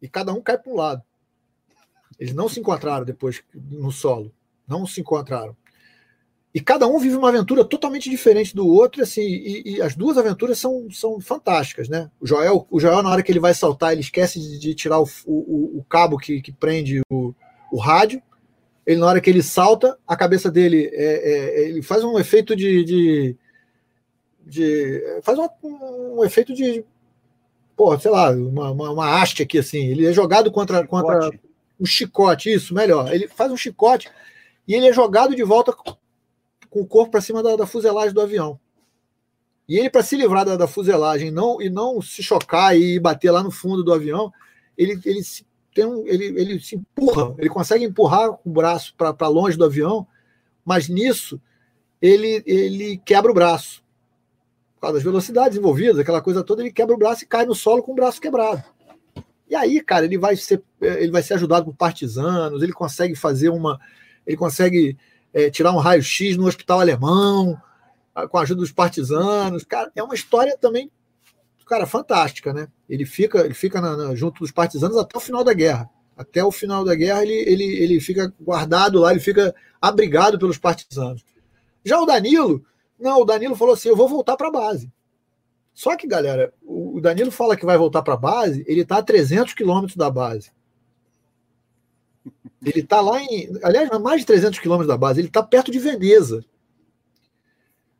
E 0.00 0.08
cada 0.08 0.32
um 0.32 0.42
cai 0.42 0.58
para 0.58 0.72
um 0.72 0.76
lado. 0.76 1.02
Eles 2.22 2.32
não 2.32 2.48
se 2.48 2.60
encontraram 2.60 3.04
depois 3.04 3.42
no 3.52 3.90
solo. 3.90 4.32
Não 4.68 4.86
se 4.86 5.00
encontraram. 5.00 5.56
E 6.54 6.60
cada 6.60 6.86
um 6.86 7.00
vive 7.00 7.16
uma 7.16 7.30
aventura 7.30 7.64
totalmente 7.64 8.08
diferente 8.08 8.54
do 8.54 8.64
outro, 8.64 9.02
assim, 9.02 9.22
e, 9.22 9.62
e, 9.72 9.82
as 9.82 9.96
duas 9.96 10.16
aventuras 10.16 10.56
são, 10.56 10.88
são 10.92 11.20
fantásticas, 11.20 11.88
né? 11.88 12.08
O 12.20 12.26
Joel, 12.26 12.64
o 12.70 12.78
Joel, 12.78 13.02
na 13.02 13.10
hora 13.10 13.24
que 13.24 13.32
ele 13.32 13.40
vai 13.40 13.52
saltar, 13.54 13.90
ele 13.90 14.02
esquece 14.02 14.38
de, 14.38 14.56
de 14.56 14.72
tirar 14.72 15.00
o, 15.00 15.08
o, 15.26 15.78
o, 15.78 15.84
cabo 15.88 16.16
que, 16.16 16.40
que 16.40 16.52
prende 16.52 17.02
o, 17.10 17.34
o 17.72 17.78
rádio. 17.78 18.22
Ele, 18.86 19.00
na 19.00 19.06
hora 19.06 19.20
que 19.20 19.28
ele 19.28 19.42
salta, 19.42 19.98
a 20.06 20.14
cabeça 20.16 20.48
dele 20.48 20.90
é, 20.92 21.64
é, 21.64 21.68
ele 21.70 21.82
faz 21.82 22.04
um 22.04 22.20
efeito 22.20 22.54
de. 22.54 22.84
de, 22.84 23.36
de 24.46 25.20
faz 25.24 25.36
um, 25.40 25.48
um, 26.18 26.24
efeito 26.24 26.54
de. 26.54 26.84
Pô, 27.76 27.98
sei 27.98 28.12
lá, 28.12 28.30
uma, 28.30 28.70
uma, 28.70 28.90
uma 28.92 29.20
haste 29.20 29.42
aqui, 29.42 29.58
assim. 29.58 29.86
Ele 29.88 30.06
é 30.06 30.12
jogado 30.12 30.52
contra. 30.52 30.86
contra 30.86 31.32
um 31.82 31.86
chicote, 31.86 32.52
isso, 32.52 32.72
melhor. 32.72 33.12
Ele 33.12 33.26
faz 33.26 33.50
um 33.50 33.56
chicote 33.56 34.08
e 34.66 34.74
ele 34.74 34.86
é 34.86 34.92
jogado 34.92 35.34
de 35.34 35.42
volta 35.42 35.72
com 35.72 36.80
o 36.80 36.86
corpo 36.86 37.10
para 37.10 37.20
cima 37.20 37.42
da, 37.42 37.56
da, 37.56 37.66
fuselagem 37.66 38.14
do 38.14 38.20
avião. 38.20 38.58
E 39.68 39.76
ele, 39.76 39.90
para 39.90 40.02
se 40.02 40.16
livrar 40.16 40.44
da, 40.44 40.56
da, 40.56 40.68
fuselagem 40.68 41.30
não, 41.32 41.60
e 41.60 41.68
não 41.68 42.00
se 42.00 42.22
chocar 42.22 42.76
e 42.76 43.00
bater 43.00 43.32
lá 43.32 43.42
no 43.42 43.50
fundo 43.50 43.82
do 43.82 43.92
avião, 43.92 44.32
ele, 44.78 45.00
ele, 45.04 45.24
se, 45.24 45.44
tem 45.74 45.84
um, 45.84 46.06
ele, 46.06 46.26
ele 46.40 46.60
se 46.60 46.76
empurra, 46.76 47.34
ele 47.38 47.48
consegue 47.48 47.84
empurrar 47.84 48.30
o 48.44 48.50
braço 48.50 48.94
para 48.96 49.28
longe 49.28 49.56
do 49.56 49.64
avião, 49.64 50.06
mas 50.64 50.88
nisso 50.88 51.40
ele, 52.00 52.42
ele 52.46 53.00
quebra 53.04 53.30
o 53.30 53.34
braço. 53.34 53.82
Por 54.74 54.82
causa 54.82 54.94
das 54.94 55.04
velocidades 55.04 55.58
envolvidas, 55.58 55.98
aquela 55.98 56.20
coisa 56.20 56.42
toda, 56.44 56.62
ele 56.62 56.72
quebra 56.72 56.94
o 56.94 56.98
braço 56.98 57.24
e 57.24 57.26
cai 57.26 57.44
no 57.44 57.54
solo 57.54 57.82
com 57.82 57.92
o 57.92 57.96
braço 57.96 58.20
quebrado. 58.20 58.62
E 59.52 59.54
aí, 59.54 59.82
cara, 59.82 60.06
ele 60.06 60.16
vai 60.16 60.34
ser, 60.34 60.62
ele 60.80 61.10
vai 61.10 61.22
ser 61.22 61.34
ajudado 61.34 61.66
por 61.66 61.74
partisanos, 61.74 62.62
ele 62.62 62.72
consegue 62.72 63.14
fazer 63.14 63.50
uma. 63.50 63.78
Ele 64.26 64.34
consegue 64.34 64.96
é, 65.30 65.50
tirar 65.50 65.72
um 65.72 65.76
raio-x 65.76 66.38
no 66.38 66.46
hospital 66.46 66.80
alemão, 66.80 67.60
com 68.30 68.38
a 68.38 68.40
ajuda 68.40 68.62
dos 68.62 68.72
partisanos. 68.72 69.62
Cara, 69.62 69.92
é 69.94 70.02
uma 70.02 70.14
história 70.14 70.56
também, 70.56 70.90
cara, 71.66 71.86
fantástica, 71.86 72.50
né? 72.54 72.66
Ele 72.88 73.04
fica, 73.04 73.40
ele 73.40 73.52
fica 73.52 73.78
na, 73.78 73.94
na, 73.94 74.14
junto 74.14 74.38
dos 74.38 74.50
partisanos 74.50 74.96
até 74.96 75.18
o 75.18 75.20
final 75.20 75.44
da 75.44 75.52
guerra. 75.52 75.86
Até 76.16 76.42
o 76.42 76.50
final 76.50 76.82
da 76.82 76.94
guerra 76.94 77.22
ele, 77.22 77.34
ele, 77.34 77.64
ele 77.64 78.00
fica 78.00 78.32
guardado 78.40 79.00
lá, 79.00 79.10
ele 79.10 79.20
fica 79.20 79.54
abrigado 79.78 80.38
pelos 80.38 80.56
partisanos. 80.56 81.22
Já 81.84 82.00
o 82.00 82.06
Danilo, 82.06 82.64
não, 82.98 83.20
o 83.20 83.24
Danilo 83.26 83.54
falou 83.54 83.74
assim: 83.74 83.90
eu 83.90 83.96
vou 83.96 84.08
voltar 84.08 84.34
para 84.34 84.48
a 84.48 84.50
base. 84.50 84.90
Só 85.74 85.94
que, 85.94 86.06
galera, 86.06 86.54
o 86.62 86.81
Danilo 87.02 87.30
fala 87.30 87.56
que 87.56 87.66
vai 87.66 87.76
voltar 87.76 88.02
para 88.02 88.14
a 88.14 88.16
base, 88.16 88.64
ele 88.66 88.80
está 88.82 88.98
a 88.98 89.02
300 89.02 89.52
quilômetros 89.54 89.96
da 89.96 90.10
base. 90.10 90.50
Ele 92.64 92.80
está 92.80 93.00
lá 93.00 93.20
em. 93.20 93.50
Aliás, 93.62 93.90
mais 94.00 94.20
de 94.20 94.26
300 94.26 94.58
quilômetros 94.58 94.88
da 94.88 94.96
base, 94.96 95.20
ele 95.20 95.28
está 95.28 95.42
perto 95.42 95.70
de 95.70 95.78
Veneza. 95.78 96.44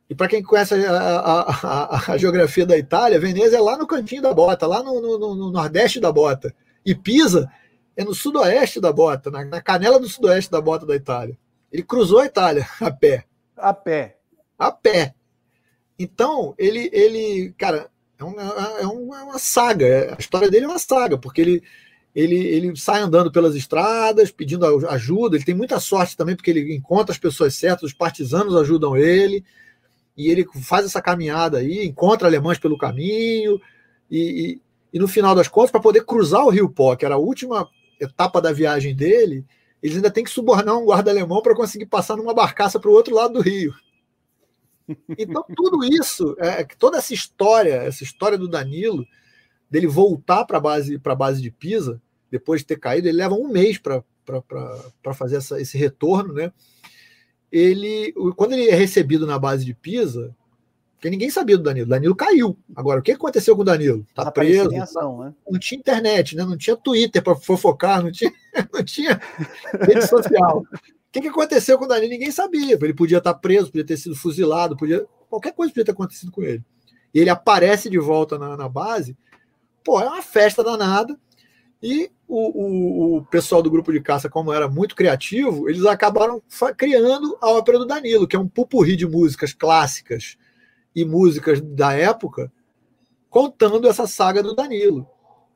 E 0.09 0.15
para 0.15 0.27
quem 0.27 0.43
conhece 0.43 0.73
a, 0.73 0.91
a, 0.91 1.41
a, 1.41 2.13
a, 2.13 2.17
geografia 2.17 2.65
da 2.65 2.77
Itália, 2.77 3.19
Veneza 3.19 3.57
é 3.57 3.59
lá 3.59 3.77
no 3.77 3.87
cantinho 3.87 4.21
da 4.21 4.33
bota, 4.33 4.67
lá 4.67 4.83
no, 4.83 5.01
no, 5.01 5.35
no 5.35 5.51
nordeste 5.51 5.99
da 5.99 6.11
bota. 6.11 6.53
E 6.85 6.93
Pisa 6.93 7.49
é 7.95 8.03
no 8.03 8.13
sudoeste 8.13 8.79
da 8.79 8.91
bota, 8.91 9.31
na, 9.31 9.45
na, 9.45 9.61
canela 9.61 9.99
do 9.99 10.07
sudoeste 10.07 10.51
da 10.51 10.61
bota 10.61 10.85
da 10.85 10.95
Itália. 10.95 11.37
Ele 11.71 11.83
cruzou 11.83 12.19
a 12.19 12.25
Itália 12.25 12.67
a 12.79 12.91
pé. 12.91 13.25
A 13.55 13.73
pé. 13.73 14.17
A 14.57 14.71
pé. 14.71 15.15
Então, 15.97 16.53
ele, 16.57 16.89
ele 16.91 17.53
cara, 17.57 17.89
é 18.31 18.87
uma, 18.87 19.19
é 19.19 19.23
uma 19.23 19.39
saga. 19.39 20.15
A 20.17 20.19
história 20.19 20.49
dele 20.49 20.65
é 20.65 20.67
uma 20.67 20.79
saga, 20.79 21.17
porque 21.17 21.41
ele, 21.41 21.63
ele, 22.15 22.35
ele 22.35 22.75
sai 22.75 23.01
andando 23.01 23.31
pelas 23.31 23.55
estradas, 23.55 24.31
pedindo 24.31 24.65
ajuda. 24.87 25.35
Ele 25.35 25.45
tem 25.45 25.55
muita 25.55 25.79
sorte 25.79 26.17
também, 26.17 26.35
porque 26.35 26.51
ele 26.51 26.75
encontra 26.75 27.11
as 27.11 27.19
pessoas 27.19 27.55
certas, 27.55 27.91
os 27.91 27.93
partisanos 27.93 28.55
ajudam 28.55 28.95
ele, 28.95 29.43
e 30.15 30.29
ele 30.29 30.45
faz 30.61 30.85
essa 30.85 31.01
caminhada 31.01 31.57
aí, 31.57 31.85
encontra 31.85 32.27
alemães 32.27 32.59
pelo 32.59 32.77
caminho, 32.77 33.59
e, 34.09 34.19
e, 34.19 34.61
e 34.93 34.99
no 34.99 35.07
final 35.07 35.33
das 35.33 35.47
contas, 35.47 35.71
para 35.71 35.81
poder 35.81 36.05
cruzar 36.05 36.45
o 36.45 36.49
Rio 36.49 36.69
Pó, 36.69 36.95
que 36.95 37.05
era 37.05 37.15
a 37.15 37.19
última 37.19 37.67
etapa 37.99 38.41
da 38.41 38.51
viagem 38.51 38.95
dele, 38.95 39.45
eles 39.81 39.95
ainda 39.95 40.11
têm 40.11 40.23
que 40.23 40.29
subornar 40.29 40.77
um 40.77 40.85
guarda 40.85 41.11
alemão 41.11 41.41
para 41.41 41.55
conseguir 41.55 41.87
passar 41.87 42.15
numa 42.15 42.33
barcaça 42.33 42.79
para 42.79 42.89
o 42.89 42.93
outro 42.93 43.13
lado 43.13 43.33
do 43.33 43.41
rio. 43.41 43.73
Então, 45.17 45.43
tudo 45.55 45.83
isso, 45.83 46.35
é, 46.39 46.63
toda 46.77 46.97
essa 46.97 47.13
história, 47.13 47.75
essa 47.75 48.03
história 48.03 48.37
do 48.37 48.47
Danilo, 48.47 49.05
dele 49.69 49.87
voltar 49.87 50.45
para 50.45 50.57
a 50.57 50.61
base, 50.61 50.97
base 50.97 51.41
de 51.41 51.51
Pisa, 51.51 52.01
depois 52.29 52.61
de 52.61 52.67
ter 52.67 52.79
caído, 52.79 53.07
ele 53.07 53.17
leva 53.17 53.35
um 53.35 53.47
mês 53.47 53.77
para 53.77 54.03
fazer 55.13 55.37
essa, 55.37 55.59
esse 55.61 55.77
retorno, 55.77 56.33
né? 56.33 56.51
Ele, 57.51 58.11
quando 58.35 58.53
ele 58.53 58.69
é 58.69 58.75
recebido 58.75 59.27
na 59.27 59.37
base 59.37 59.63
de 59.63 59.73
Pisa, 59.73 60.35
porque 60.95 61.09
ninguém 61.09 61.29
sabia 61.29 61.57
do 61.57 61.63
Danilo. 61.63 61.87
Danilo 61.87 62.15
caiu. 62.15 62.57
Agora, 62.75 62.99
o 62.99 63.03
que 63.03 63.11
aconteceu 63.11 63.55
com 63.55 63.61
o 63.61 63.65
Danilo? 63.65 64.07
Tá 64.15 64.31
preso. 64.31 64.73
Ação, 64.81 65.19
né? 65.19 65.33
Não 65.49 65.59
tinha 65.59 65.77
internet, 65.77 66.35
né? 66.35 66.45
não 66.45 66.57
tinha 66.57 66.77
Twitter 66.77 67.21
para 67.21 67.35
fofocar, 67.35 68.01
não 68.01 68.11
tinha, 68.11 68.31
não 68.73 68.83
tinha 68.83 69.19
rede 69.81 70.07
social 70.07 70.63
que, 71.13 71.21
que 71.21 71.27
aconteceu 71.27 71.77
com 71.77 71.85
o 71.85 71.87
Danilo? 71.87 72.11
Ninguém 72.11 72.31
sabia. 72.31 72.73
Ele 72.81 72.93
podia 72.93 73.19
estar 73.19 73.35
preso, 73.35 73.67
podia 73.67 73.85
ter 73.85 73.97
sido 73.97 74.15
fuzilado, 74.15 74.75
podia 74.75 75.05
qualquer 75.29 75.53
coisa 75.53 75.71
podia 75.71 75.85
ter 75.85 75.91
acontecido 75.91 76.31
com 76.31 76.41
ele. 76.41 76.63
E 77.13 77.19
ele 77.19 77.29
aparece 77.29 77.89
de 77.89 77.99
volta 77.99 78.39
na, 78.39 78.57
na 78.57 78.67
base. 78.67 79.15
Pô, 79.83 80.01
é 80.01 80.05
uma 80.05 80.23
festa 80.23 80.63
danada. 80.63 81.17
E 81.81 82.09
o, 82.27 82.37
o, 82.37 83.17
o, 83.17 83.25
pessoal 83.25 83.61
do 83.61 83.69
grupo 83.69 83.91
de 83.91 84.01
caça, 84.01 84.29
como 84.29 84.51
era 84.51 84.67
muito 84.67 84.95
criativo, 84.95 85.69
eles 85.69 85.85
acabaram 85.85 86.41
criando 86.75 87.37
a 87.41 87.51
ópera 87.51 87.77
do 87.77 87.85
Danilo, 87.85 88.27
que 88.27 88.35
é 88.35 88.39
um 88.39 88.47
pupurri 88.47 88.95
de 88.95 89.05
músicas 89.05 89.53
clássicas 89.53 90.37
e 90.95 91.05
músicas 91.05 91.61
da 91.61 91.93
época, 91.93 92.51
contando 93.29 93.87
essa 93.87 94.07
saga 94.07 94.41
do 94.41 94.55
Danilo. 94.55 95.07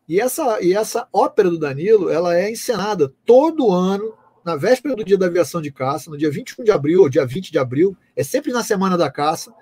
E 0.08 0.20
essa, 0.20 0.62
e 0.62 0.74
essa 0.74 1.08
ópera 1.12 1.50
do 1.50 1.58
Danilo, 1.58 2.10
ela 2.10 2.38
é 2.38 2.52
encenada 2.52 3.12
todo 3.26 3.72
ano 3.72 4.14
na 4.48 4.56
véspera 4.56 4.96
do 4.96 5.04
dia 5.04 5.18
da 5.18 5.26
aviação 5.26 5.62
de 5.62 5.70
caça, 5.70 6.10
no 6.10 6.18
dia 6.18 6.32
21 6.32 6.64
de 6.64 6.72
abril 6.72 7.02
ou 7.02 7.10
dia 7.10 7.26
20 7.26 7.52
de 7.52 7.60
abril, 7.60 7.98
é 8.16 8.24
sempre 8.24 8.54
na 8.54 8.64
semana 8.64 8.98
da 8.98 9.12
caça. 9.12 9.54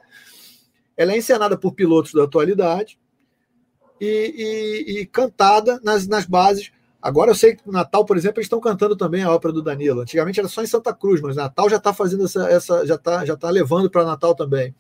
Ela 0.95 1.14
é 1.14 1.18
encenada 1.18 1.57
por 1.57 1.74
pilotos 1.74 2.14
da 2.14 2.24
atualidade 2.24 2.99
e, 3.99 4.86
e, 4.88 4.99
e 4.99 5.06
cantada 5.07 5.82
nas, 5.84 6.06
nas 6.06 6.28
bases. 6.28 6.72
Agora 7.02 7.32
eu 7.32 7.36
sei 7.36 7.56
que 7.56 7.66
no 7.66 7.74
Natal, 7.74 8.06
por 8.06 8.16
exemplo, 8.16 8.38
eles 8.38 8.45
estão 8.45 8.60
cantando 8.60 8.95
também 8.95 9.24
a 9.24 9.32
ópera 9.32 9.52
do 9.52 9.64
Danilo. 9.64 10.02
Antigamente 10.02 10.40
era 10.40 10.48
só 10.48 10.62
em 10.62 10.68
Santa 10.68 10.94
Cruz, 10.94 11.20
mas 11.20 11.36
Natal 11.36 11.68
já 11.68 11.78
está 11.78 11.91
fazendo 11.91 12.26
essa, 12.26 12.48
essa, 12.48 12.86
já 12.86 12.94
está 12.94 13.26
já 13.26 13.36
tá 13.36 13.49
levando 13.49 13.90
para 13.90 14.06
Natal 14.06 14.36
também. 14.36 14.76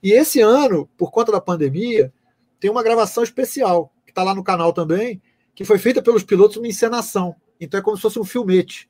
E 0.00 0.12
esse 0.12 0.40
ano, 0.40 0.88
por 0.96 1.10
conta 1.10 1.32
da 1.32 1.40
pandemia, 1.40 2.12
tem 2.60 2.70
uma 2.70 2.82
gravação 2.82 3.24
especial 3.24 3.92
que 4.06 4.12
está 4.12 4.22
lá 4.22 4.36
no 4.36 4.44
canal 4.44 4.72
também, 4.72 5.20
que 5.52 5.64
foi 5.64 5.78
feita 5.78 6.00
pelos 6.00 6.22
pilotos 6.22 6.58
uma 6.58 6.68
encenação. 6.68 7.34
Então 7.60 7.80
é 7.80 7.82
como 7.82 7.96
se 7.96 8.02
fosse 8.02 8.20
um 8.20 8.24
filmete 8.24 8.88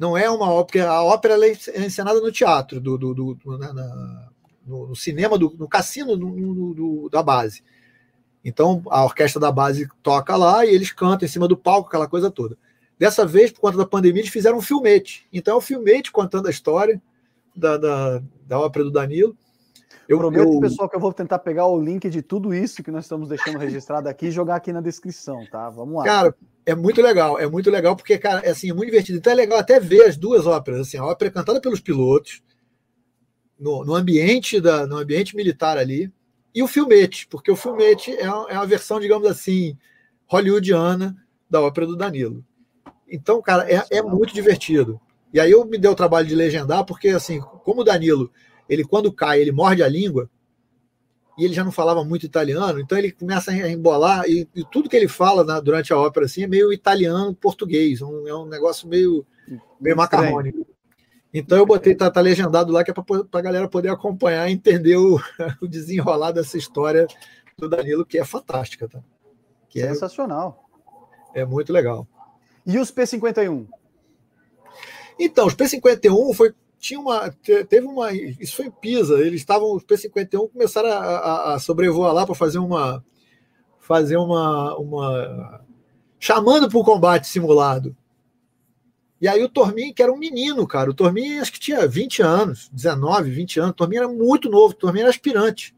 não 0.00 0.16
é 0.16 0.30
uma 0.30 0.50
ópera, 0.50 0.90
a 0.90 1.04
ópera 1.04 1.36
é 1.46 1.84
encenada 1.84 2.18
no 2.22 2.32
teatro, 2.32 2.80
do, 2.80 2.96
do, 2.96 3.12
do 3.12 3.58
na, 3.58 3.70
na, 3.70 4.28
no, 4.66 4.86
no, 4.88 4.96
cinema, 4.96 5.36
do, 5.36 5.54
no 5.58 5.68
cassino 5.68 6.16
do, 6.16 7.10
da 7.10 7.22
base. 7.22 7.62
Então 8.42 8.82
a 8.88 9.04
orquestra 9.04 9.38
da 9.38 9.52
base 9.52 9.86
toca 10.02 10.34
lá 10.36 10.64
e 10.64 10.70
eles 10.74 10.90
cantam 10.90 11.26
em 11.26 11.30
cima 11.30 11.46
do 11.46 11.54
palco, 11.54 11.88
aquela 11.88 12.08
coisa 12.08 12.30
toda. 12.30 12.56
Dessa 12.98 13.26
vez, 13.26 13.52
por 13.52 13.60
conta 13.60 13.76
da 13.76 13.84
pandemia, 13.84 14.22
eles 14.22 14.32
fizeram 14.32 14.56
um 14.56 14.62
filmete. 14.62 15.28
Então 15.30 15.56
é 15.56 15.58
um 15.58 15.60
filmete 15.60 16.10
contando 16.10 16.46
a 16.46 16.50
história 16.50 17.00
da, 17.54 17.76
da, 17.76 18.22
da 18.46 18.58
ópera 18.58 18.86
do 18.86 18.90
Danilo. 18.90 19.36
Eu 20.08 20.16
prometo, 20.16 20.50
eu... 20.50 20.60
pessoal, 20.60 20.88
que 20.88 20.96
eu 20.96 21.00
vou 21.00 21.12
tentar 21.12 21.40
pegar 21.40 21.66
o 21.66 21.78
link 21.78 22.08
de 22.08 22.22
tudo 22.22 22.54
isso 22.54 22.82
que 22.82 22.90
nós 22.90 23.04
estamos 23.04 23.28
deixando 23.28 23.58
registrado 23.58 24.08
aqui 24.08 24.28
e 24.28 24.30
jogar 24.30 24.56
aqui 24.56 24.72
na 24.72 24.80
descrição, 24.80 25.44
tá? 25.52 25.68
Vamos 25.68 25.96
lá. 25.96 26.04
Cara, 26.04 26.34
é 26.70 26.74
muito 26.74 27.02
legal, 27.02 27.38
é 27.38 27.46
muito 27.46 27.70
legal 27.70 27.96
porque, 27.96 28.16
cara, 28.18 28.40
é, 28.40 28.50
assim, 28.50 28.70
é 28.70 28.72
muito 28.74 28.90
divertido. 28.90 29.18
Então 29.18 29.32
é 29.32 29.36
legal 29.36 29.58
até 29.58 29.80
ver 29.80 30.02
as 30.02 30.16
duas 30.16 30.46
óperas, 30.46 30.80
assim, 30.80 30.96
a 30.96 31.04
ópera 31.04 31.30
é 31.30 31.32
cantada 31.32 31.60
pelos 31.60 31.80
pilotos, 31.80 32.42
no, 33.58 33.84
no, 33.84 33.94
ambiente 33.94 34.60
da, 34.60 34.86
no 34.86 34.96
ambiente 34.96 35.36
militar 35.36 35.76
ali, 35.76 36.10
e 36.54 36.62
o 36.62 36.68
filmete, 36.68 37.26
porque 37.28 37.50
o 37.50 37.56
filmete 37.56 38.12
é, 38.12 38.24
é 38.24 38.28
uma 38.30 38.66
versão, 38.66 38.98
digamos 38.98 39.28
assim, 39.28 39.76
hollywoodiana 40.26 41.16
da 41.48 41.60
ópera 41.60 41.86
do 41.86 41.96
Danilo. 41.96 42.44
Então, 43.08 43.42
cara, 43.42 43.70
é, 43.70 43.84
é 43.90 44.02
muito 44.02 44.32
divertido. 44.32 45.00
E 45.32 45.38
aí 45.38 45.50
eu 45.50 45.64
me 45.64 45.78
dei 45.78 45.90
o 45.90 45.94
trabalho 45.94 46.26
de 46.26 46.34
legendar, 46.34 46.84
porque, 46.84 47.08
assim, 47.08 47.40
como 47.40 47.82
o 47.82 47.84
Danilo, 47.84 48.30
ele 48.68 48.84
quando 48.84 49.12
cai, 49.12 49.40
ele 49.40 49.52
morde 49.52 49.82
a 49.82 49.88
língua, 49.88 50.30
e 51.40 51.44
ele 51.46 51.54
já 51.54 51.64
não 51.64 51.72
falava 51.72 52.04
muito 52.04 52.26
italiano, 52.26 52.78
então 52.78 52.98
ele 52.98 53.10
começa 53.10 53.50
a 53.50 53.70
embolar, 53.70 54.28
e, 54.28 54.46
e 54.54 54.62
tudo 54.62 54.90
que 54.90 54.96
ele 54.96 55.08
fala 55.08 55.42
na, 55.42 55.58
durante 55.58 55.90
a 55.90 55.96
ópera 55.98 56.26
assim, 56.26 56.42
é 56.42 56.46
meio 56.46 56.70
italiano-português, 56.70 58.02
um, 58.02 58.28
é 58.28 58.34
um 58.34 58.44
negócio 58.44 58.86
meio, 58.86 59.26
meio 59.80 59.96
macarrônico. 59.96 60.66
Então 61.32 61.56
eu 61.56 61.64
botei, 61.64 61.94
tá, 61.94 62.10
tá 62.10 62.20
legendado 62.20 62.70
lá, 62.70 62.84
que 62.84 62.90
é 62.90 62.94
para 62.94 63.24
a 63.32 63.40
galera 63.40 63.68
poder 63.68 63.88
acompanhar 63.88 64.50
e 64.50 64.52
entender 64.52 64.96
o, 64.96 65.18
o 65.62 65.66
desenrolar 65.66 66.32
dessa 66.32 66.58
história 66.58 67.06
do 67.56 67.70
Danilo, 67.70 68.04
que 68.04 68.18
é 68.18 68.24
fantástica. 68.24 68.86
Tá? 68.86 69.00
Que 69.66 69.80
é 69.80 69.88
Sensacional. 69.88 70.68
É, 71.34 71.40
é 71.40 71.44
muito 71.46 71.72
legal. 71.72 72.06
E 72.66 72.78
os 72.78 72.90
P-51? 72.90 73.66
Então, 75.18 75.46
os 75.46 75.54
P-51 75.54 76.34
foi 76.34 76.52
tinha 76.80 76.98
uma, 76.98 77.30
teve 77.30 77.86
uma, 77.86 78.10
isso 78.12 78.56
foi 78.56 78.66
em 78.66 78.70
Pisa, 78.70 79.20
eles 79.20 79.42
estavam, 79.42 79.76
os 79.76 79.84
P-51 79.84 80.50
começaram 80.50 80.88
a, 80.88 80.96
a, 80.96 81.54
a 81.54 81.58
sobrevoar 81.58 82.14
lá 82.14 82.24
para 82.24 82.34
fazer 82.34 82.58
uma, 82.58 83.04
fazer 83.78 84.16
uma, 84.16 84.74
uma 84.78 85.62
chamando 86.18 86.70
para 86.70 86.78
o 86.78 86.84
combate 86.84 87.28
simulado. 87.28 87.94
E 89.20 89.28
aí 89.28 89.44
o 89.44 89.48
Tormin, 89.50 89.92
que 89.92 90.02
era 90.02 90.10
um 90.10 90.16
menino, 90.16 90.66
cara, 90.66 90.90
o 90.90 90.94
Tormin 90.94 91.38
acho 91.38 91.52
que 91.52 91.60
tinha 91.60 91.86
20 91.86 92.22
anos, 92.22 92.70
19, 92.72 93.30
20 93.30 93.60
anos, 93.60 93.72
o 93.72 93.74
Tormin 93.74 93.96
era 93.96 94.08
muito 94.08 94.48
novo, 94.48 94.72
o 94.72 94.76
Tormin 94.76 95.00
era 95.00 95.10
aspirante. 95.10 95.76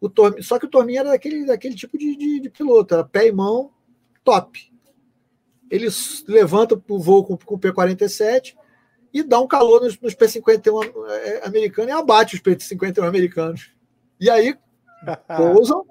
O 0.00 0.08
Tormin, 0.08 0.40
só 0.42 0.60
que 0.60 0.66
o 0.66 0.70
Tormin 0.70 0.94
era 0.94 1.10
daquele, 1.10 1.44
daquele 1.44 1.74
tipo 1.74 1.98
de, 1.98 2.16
de, 2.16 2.40
de 2.40 2.48
piloto, 2.50 2.94
era 2.94 3.02
pé 3.02 3.26
e 3.26 3.32
mão, 3.32 3.72
top. 4.22 4.72
Ele 5.68 5.88
levanta 6.28 6.80
o 6.88 6.98
voo 7.00 7.24
com, 7.24 7.36
com 7.36 7.56
o 7.56 7.58
P-47, 7.58 8.54
e 9.12 9.22
dá 9.22 9.40
um 9.40 9.46
calor 9.46 9.82
nos, 9.82 9.98
nos 10.00 10.14
P-51 10.14 10.92
é, 11.08 11.46
americanos 11.46 11.90
e 11.90 11.94
abate 11.94 12.34
os 12.34 12.40
P-51 12.40 13.06
americanos. 13.06 13.70
E 14.20 14.30
aí 14.30 14.56
pousam 15.36 15.84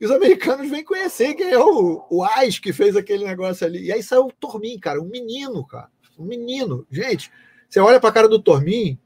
e 0.00 0.04
os 0.04 0.10
americanos 0.12 0.70
vêm 0.70 0.84
conhecer 0.84 1.34
quem 1.34 1.50
é 1.50 1.58
o, 1.58 2.06
o 2.08 2.22
Ais 2.22 2.58
que 2.58 2.72
fez 2.72 2.96
aquele 2.96 3.24
negócio 3.24 3.66
ali. 3.66 3.86
E 3.86 3.92
aí 3.92 4.02
saiu 4.02 4.26
o 4.26 4.32
Tormin, 4.32 4.78
cara, 4.78 5.00
um 5.00 5.08
menino, 5.08 5.66
cara. 5.66 5.90
Um 6.16 6.24
menino. 6.24 6.86
Gente, 6.90 7.30
você 7.68 7.80
olha 7.80 7.98
para 7.98 8.10
a 8.10 8.12
cara 8.12 8.28
do 8.28 8.40
Tormin, 8.40 8.98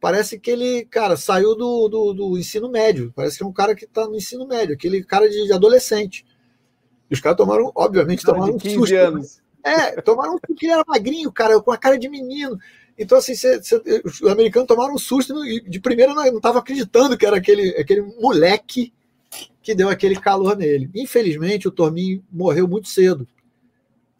parece 0.00 0.38
que 0.38 0.50
ele, 0.50 0.84
cara, 0.86 1.16
saiu 1.16 1.54
do, 1.54 1.88
do, 1.88 2.12
do, 2.12 2.38
ensino 2.38 2.68
médio. 2.68 3.12
Parece 3.14 3.38
que 3.38 3.44
é 3.44 3.46
um 3.46 3.52
cara 3.52 3.74
que 3.74 3.84
está 3.84 4.06
no 4.06 4.16
ensino 4.16 4.46
médio, 4.46 4.74
aquele 4.74 5.02
cara 5.04 5.28
de, 5.28 5.46
de 5.46 5.52
adolescente. 5.52 6.26
E 7.08 7.14
os 7.14 7.20
caras 7.20 7.36
tomaram, 7.36 7.70
obviamente, 7.74 8.24
Cara 8.24 8.34
tomaram 8.34 8.56
de 8.56 8.68
um 8.68 8.70
15 8.70 8.76
susto. 8.76 8.96
anos. 8.96 9.42
É, 9.66 10.00
tomaram 10.00 10.34
um 10.34 10.38
susto, 10.38 10.62
ele 10.64 10.72
era 10.72 10.84
magrinho, 10.86 11.32
cara, 11.32 11.60
com 11.60 11.72
a 11.72 11.76
cara 11.76 11.98
de 11.98 12.08
menino. 12.08 12.56
Então, 12.96 13.18
assim, 13.18 13.34
cê, 13.34 13.60
cê, 13.60 13.82
os 14.04 14.22
americanos 14.22 14.68
tomaram 14.68 14.94
um 14.94 14.98
susto 14.98 15.44
e 15.44 15.60
de 15.60 15.80
primeira 15.80 16.14
não 16.14 16.24
estavam 16.36 16.60
acreditando 16.60 17.18
que 17.18 17.26
era 17.26 17.36
aquele, 17.36 17.70
aquele 17.70 18.02
moleque 18.02 18.92
que 19.60 19.74
deu 19.74 19.88
aquele 19.88 20.14
calor 20.14 20.56
nele. 20.56 20.88
Infelizmente, 20.94 21.66
o 21.66 21.72
Torminho 21.72 22.24
morreu 22.30 22.68
muito 22.68 22.86
cedo. 22.86 23.26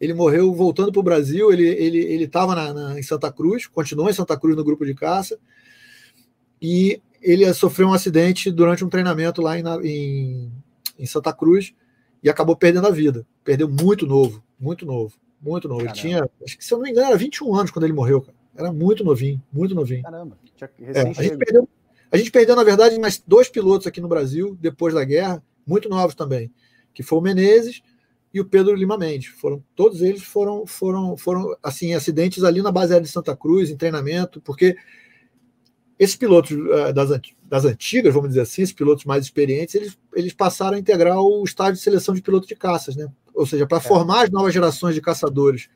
Ele 0.01 0.13
morreu 0.13 0.53
voltando 0.53 0.91
para 0.91 0.99
o 0.99 1.03
Brasil, 1.03 1.49
ele 1.49 1.63
estava 1.63 1.81
ele, 1.81 1.99
ele 1.99 2.27
tava 2.27 2.99
em 2.99 3.03
Santa 3.03 3.31
Cruz, 3.31 3.65
continuou 3.67 4.09
em 4.09 4.13
Santa 4.13 4.37
Cruz 4.37 4.53
no 4.55 4.65
grupo 4.65 4.85
de 4.85 4.93
caça, 4.93 5.39
e 6.61 7.01
ele 7.21 7.51
sofreu 7.53 7.87
um 7.87 7.93
acidente 7.93 8.51
durante 8.51 8.83
um 8.83 8.89
treinamento 8.89 9.41
lá 9.41 9.57
em, 9.57 9.63
em, 9.83 10.51
em 10.99 11.05
Santa 11.05 11.31
Cruz 11.31 11.73
e 12.21 12.29
acabou 12.29 12.55
perdendo 12.55 12.87
a 12.87 12.91
vida. 12.91 13.25
Perdeu 13.43 13.69
muito 13.69 14.05
novo, 14.05 14.43
muito 14.59 14.85
novo, 14.85 15.15
muito 15.41 15.67
novo. 15.67 15.83
Caramba. 15.83 15.99
Ele 15.99 16.01
tinha, 16.01 16.29
acho 16.43 16.57
que 16.57 16.65
se 16.65 16.73
eu 16.73 16.77
não 16.77 16.85
me 16.85 16.91
engano, 16.91 17.07
era 17.07 17.17
21 17.17 17.55
anos 17.55 17.71
quando 17.71 17.85
ele 17.85 17.93
morreu, 17.93 18.21
cara. 18.21 18.37
Era 18.55 18.71
muito 18.71 19.03
novinho, 19.03 19.41
muito 19.53 19.75
novinho. 19.75 20.01
Caramba, 20.01 20.37
é, 20.79 21.01
a, 21.01 21.23
gente 21.23 21.37
perdeu, 21.37 21.69
a 22.11 22.17
gente 22.17 22.31
perdeu, 22.31 22.55
na 22.55 22.63
verdade, 22.63 22.99
mais 22.99 23.21
dois 23.25 23.47
pilotos 23.47 23.85
aqui 23.85 24.01
no 24.01 24.07
Brasil, 24.07 24.57
depois 24.59 24.93
da 24.93 25.03
guerra, 25.03 25.43
muito 25.65 25.87
novos 25.87 26.15
também, 26.15 26.51
que 26.93 27.03
foi 27.03 27.19
o 27.19 27.21
Menezes 27.21 27.83
e 28.33 28.41
o 28.41 28.45
Pedro 28.45 28.75
Lima 28.75 28.97
Mendes. 28.97 29.27
Foram, 29.27 29.63
todos 29.75 30.01
eles 30.01 30.23
foram, 30.23 30.65
foram, 30.65 31.15
foram 31.15 31.55
assim, 31.61 31.93
acidentes 31.93 32.43
ali 32.43 32.61
na 32.61 32.71
base 32.71 32.93
aérea 32.93 33.05
de 33.05 33.11
Santa 33.11 33.35
Cruz, 33.35 33.69
em 33.69 33.77
treinamento, 33.77 34.41
porque 34.41 34.75
esses 35.99 36.15
pilotos 36.15 36.51
uh, 36.51 36.93
das, 36.93 37.11
das 37.47 37.65
antigas, 37.65 38.13
vamos 38.13 38.29
dizer 38.29 38.41
assim, 38.41 38.61
esses 38.61 38.75
pilotos 38.75 39.05
mais 39.05 39.23
experientes, 39.23 39.75
eles, 39.75 39.97
eles 40.13 40.33
passaram 40.33 40.75
a 40.75 40.79
integrar 40.79 41.17
o 41.17 41.43
estágio 41.43 41.73
de 41.73 41.79
seleção 41.79 42.13
de 42.13 42.21
piloto 42.21 42.47
de 42.47 42.55
caças, 42.55 42.95
né? 42.95 43.07
Ou 43.33 43.45
seja, 43.45 43.65
para 43.65 43.77
é. 43.77 43.81
formar 43.81 44.23
as 44.23 44.29
novas 44.29 44.53
gerações 44.53 44.93
de 44.93 45.01
caçadores 45.01 45.69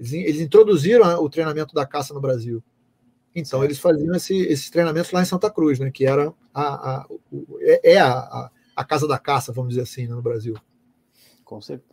eles, 0.00 0.12
eles 0.12 0.40
introduziram 0.40 1.22
o 1.22 1.28
treinamento 1.28 1.74
da 1.74 1.86
caça 1.86 2.14
no 2.14 2.20
Brasil. 2.20 2.62
Então, 3.34 3.62
eles 3.62 3.78
faziam 3.78 4.14
esse, 4.14 4.34
esses 4.34 4.70
treinamentos 4.70 5.12
lá 5.12 5.20
em 5.22 5.26
Santa 5.26 5.50
Cruz, 5.50 5.78
né, 5.78 5.90
que 5.90 6.06
era 6.06 6.32
a, 6.52 6.62
a, 6.62 7.06
é, 7.60 7.92
é 7.92 8.00
a, 8.00 8.50
a, 8.74 8.84
casa 8.84 9.06
da 9.06 9.18
caça, 9.18 9.52
vamos 9.52 9.70
dizer 9.70 9.82
assim, 9.82 10.08
né, 10.08 10.14
no 10.14 10.22
Brasil. 10.22 10.56
Com 11.44 11.60
certeza. 11.60 11.90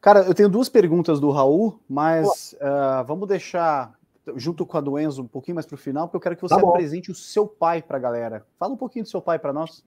Cara, 0.00 0.20
eu 0.20 0.34
tenho 0.34 0.48
duas 0.48 0.68
perguntas 0.68 1.18
do 1.18 1.30
Raul, 1.30 1.80
mas 1.88 2.54
uh, 2.60 3.04
vamos 3.04 3.26
deixar 3.26 3.97
junto 4.36 4.66
com 4.66 4.76
a 4.76 4.80
do 4.80 4.98
Enzo 4.98 5.22
um 5.22 5.28
pouquinho 5.28 5.56
mais 5.56 5.66
para 5.66 5.74
o 5.74 5.78
final, 5.78 6.06
porque 6.06 6.16
eu 6.16 6.20
quero 6.20 6.36
que 6.36 6.42
você 6.42 6.54
tá 6.54 6.60
apresente 6.60 7.10
o 7.10 7.14
seu 7.14 7.46
pai 7.46 7.82
para 7.82 7.96
a 7.96 8.00
galera. 8.00 8.46
Fala 8.58 8.74
um 8.74 8.76
pouquinho 8.76 9.04
do 9.04 9.08
seu 9.08 9.20
pai 9.22 9.38
para 9.38 9.52
nós. 9.52 9.84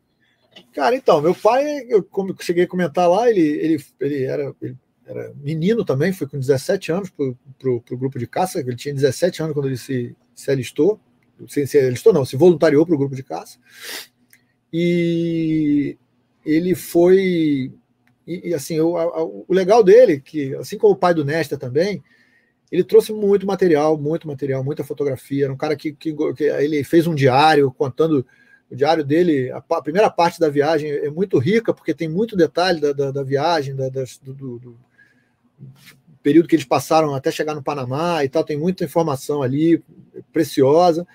Cara, 0.73 0.95
então, 0.95 1.21
meu 1.21 1.33
pai, 1.33 1.85
eu 1.87 2.03
como 2.03 2.31
eu 2.31 2.35
cheguei 2.39 2.65
a 2.65 2.67
comentar 2.67 3.09
lá, 3.09 3.29
ele, 3.29 3.41
ele, 3.41 3.85
ele 3.99 4.23
era 4.23 4.55
ele 4.61 4.77
era 5.05 5.33
menino 5.35 5.83
também, 5.83 6.13
foi 6.13 6.27
com 6.27 6.39
17 6.39 6.91
anos 6.91 7.09
para 7.09 7.25
o 7.69 7.97
grupo 7.97 8.17
de 8.17 8.27
caça, 8.27 8.59
ele 8.59 8.75
tinha 8.75 8.93
17 8.93 9.43
anos 9.43 9.53
quando 9.53 9.67
ele 9.67 9.77
se, 9.77 10.15
se 10.33 10.49
alistou, 10.49 10.99
se, 11.47 11.65
se 11.67 11.77
alistou 11.79 12.13
não, 12.13 12.23
se 12.23 12.37
voluntariou 12.37 12.85
para 12.85 12.95
o 12.95 12.97
grupo 12.97 13.15
de 13.15 13.23
caça, 13.23 13.59
e 14.71 15.97
ele 16.45 16.75
foi, 16.75 17.73
e, 18.25 18.49
e 18.49 18.53
assim, 18.53 18.79
o, 18.79 18.95
a, 18.97 19.23
o 19.23 19.45
legal 19.49 19.83
dele, 19.83 20.21
que 20.21 20.55
assim 20.55 20.77
como 20.77 20.93
o 20.93 20.97
pai 20.97 21.13
do 21.13 21.25
Nesta 21.25 21.57
também, 21.57 22.01
ele 22.71 22.83
trouxe 22.83 23.11
muito 23.11 23.45
material, 23.45 23.97
muito 23.97 24.27
material, 24.27 24.63
muita 24.63 24.83
fotografia, 24.83 25.45
era 25.45 25.53
um 25.53 25.57
cara 25.57 25.75
que, 25.75 25.91
que, 25.91 26.15
que 26.33 26.43
ele 26.43 26.83
fez 26.83 27.05
um 27.05 27.13
diário 27.13 27.71
contando 27.71 28.25
o 28.71 28.75
diário 28.75 29.03
dele, 29.03 29.51
a, 29.51 29.57
a, 29.57 29.81
primeira 29.81 30.09
parte 30.09 30.39
da 30.39 30.47
viagem 30.47 30.89
é 30.89 31.09
muito 31.09 31.37
rica, 31.37 31.73
porque 31.73 31.93
tem 31.93 32.07
muito 32.07 32.37
detalhe 32.37 32.79
da, 32.79 32.93
da, 32.93 33.11
da 33.11 33.23
viagem, 33.23 33.75
da, 33.75 33.89
das, 33.89 34.17
do, 34.17 34.33
do, 34.33 34.77
período 36.23 36.47
que 36.47 36.55
eles 36.55 36.65
passaram 36.65 37.13
até 37.13 37.31
chegar 37.31 37.53
no 37.53 37.63
Panamá 37.63 38.23
e 38.23 38.29
tal, 38.29 38.43
tem 38.43 38.57
muita 38.57 38.85
informação 38.85 39.41
ali 39.41 39.83
preciosa. 40.31 41.05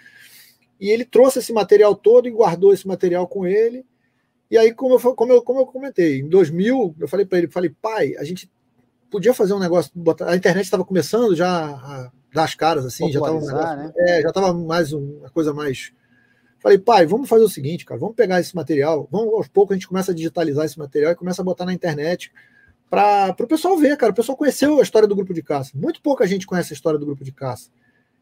E 0.79 0.91
ele 0.91 1.05
trouxe 1.05 1.39
esse 1.39 1.53
material 1.53 1.95
todo 1.95 2.29
e 2.29 2.31
guardou 2.31 2.73
esse 2.73 2.87
material 2.87 3.27
com 3.27 3.47
ele. 3.47 3.87
E 4.51 4.59
aí, 4.59 4.75
como 4.75 4.95
eu, 4.95 5.15
como 5.15 5.33
eu, 5.33 5.43
como 5.43 5.61
eu 5.61 5.67
comentei, 5.67 6.21
em 6.21 6.29
2000, 6.29 6.97
eu 7.01 7.09
falei 7.09 7.25
para 7.25 7.39
ele, 7.39 7.49
falei, 7.49 7.71
pai, 7.81 8.15
a 8.17 8.25
gente 8.25 8.51
podia 9.11 9.35
fazer 9.35 9.55
um 9.55 9.59
negócio, 9.59 9.91
botar, 9.95 10.31
a 10.31 10.37
internet 10.37 10.65
estava 10.65 10.85
começando 10.85 11.35
já 11.35 11.49
a 11.49 12.11
dar 12.33 12.45
as 12.45 12.55
caras, 12.55 12.85
assim, 12.85 13.11
já 13.11 13.19
estava 13.19 13.39
um 13.39 13.47
né? 13.77 13.93
é, 13.97 14.23
já 14.23 14.53
mais 14.55 14.93
uma 14.93 15.31
coisa 15.31 15.53
mais... 15.53 15.93
Falei, 16.59 16.79
pai, 16.79 17.07
vamos 17.07 17.29
fazer 17.29 17.45
o 17.45 17.49
seguinte, 17.49 17.85
cara, 17.85 18.01
vamos 18.01 18.17
pegar 18.17 18.41
esse 18.41 18.55
material, 18.57 19.09
vamos 19.11 19.33
aos 19.35 19.47
poucos 19.47 19.73
a 19.73 19.77
gente 19.77 19.87
começa 19.87 20.11
a 20.11 20.15
digitalizar 20.15 20.65
esse 20.65 20.79
material 20.79 21.13
e 21.13 21.17
começa 21.17 21.43
a 21.43 21.45
botar 21.45 21.65
na 21.65 21.73
internet, 21.73 22.33
para 22.89 23.35
o 23.39 23.47
pessoal 23.47 23.77
ver, 23.77 23.97
cara. 23.97 24.13
O 24.13 24.15
pessoal 24.15 24.37
conheceu 24.37 24.79
a 24.79 24.83
história 24.83 25.09
do 25.09 25.17
grupo 25.17 25.35
de 25.35 25.43
caça. 25.43 25.73
Muito 25.75 26.01
pouca 26.01 26.27
gente 26.27 26.47
conhece 26.47 26.73
a 26.73 26.77
história 26.77 26.99
do 26.99 27.07
grupo 27.07 27.25
de 27.25 27.33
caça. 27.33 27.71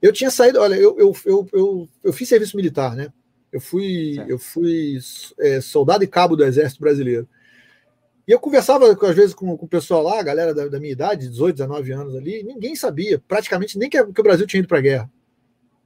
Eu 0.00 0.12
tinha 0.12 0.30
saído, 0.30 0.60
olha, 0.60 0.74
eu, 0.74 0.98
eu, 0.98 1.16
eu, 1.24 1.48
eu, 1.52 1.88
eu 2.02 2.12
fiz 2.12 2.28
serviço 2.28 2.56
militar, 2.56 2.94
né? 2.96 3.08
Eu 3.52 3.60
fui, 3.60 4.16
eu 4.26 4.38
fui 4.38 4.98
é, 5.38 5.60
soldado 5.60 6.02
e 6.02 6.08
cabo 6.08 6.34
do 6.34 6.44
Exército 6.44 6.80
Brasileiro. 6.80 7.28
E 8.26 8.32
eu 8.32 8.40
conversava, 8.40 8.90
às 8.90 9.14
vezes, 9.14 9.34
com, 9.34 9.56
com 9.56 9.66
o 9.66 9.68
pessoal 9.68 10.02
lá, 10.02 10.18
a 10.18 10.22
galera 10.22 10.54
da, 10.54 10.66
da, 10.66 10.80
minha 10.80 10.92
idade, 10.92 11.28
18, 11.28 11.56
19 11.56 11.92
anos 11.92 12.16
ali, 12.16 12.42
ninguém 12.42 12.74
sabia, 12.74 13.22
praticamente, 13.28 13.78
nem 13.78 13.90
que, 13.90 14.02
que 14.02 14.20
o 14.20 14.24
Brasil 14.24 14.46
tinha 14.46 14.60
ido 14.60 14.68
para 14.68 14.78
a 14.78 14.82
guerra. 14.82 15.10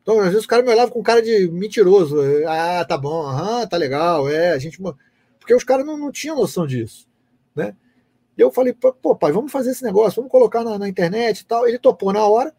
Então, 0.03 0.19
às 0.21 0.27
vezes, 0.27 0.41
os 0.41 0.47
caras 0.47 0.65
me 0.65 0.71
olhavam 0.71 0.93
com 0.93 1.03
cara 1.03 1.21
de 1.21 1.51
mentiroso. 1.51 2.17
Ah, 2.47 2.85
tá 2.85 2.97
bom, 2.97 3.27
aham, 3.27 3.67
tá 3.67 3.77
legal, 3.77 4.29
é, 4.29 4.53
a 4.53 4.59
gente. 4.59 4.81
Porque 5.39 5.55
os 5.55 5.65
caras 5.65 5.85
não, 5.85 5.99
não 5.99 6.13
tinham 6.13 6.37
noção 6.37 6.67
disso, 6.67 7.07
né? 7.55 7.75
E 8.37 8.41
eu 8.41 8.53
falei, 8.53 8.73
pô, 8.73 9.17
pai, 9.17 9.33
vamos 9.33 9.51
fazer 9.51 9.73
esse 9.73 9.83
negócio, 9.83 10.17
vamos 10.17 10.31
colocar 10.31 10.63
na, 10.63 10.79
na 10.79 10.89
internet 10.89 11.41
e 11.41 11.45
tal. 11.45 11.67
Ele 11.67 11.77
topou 11.77 12.13
na 12.13 12.25
hora. 12.25 12.55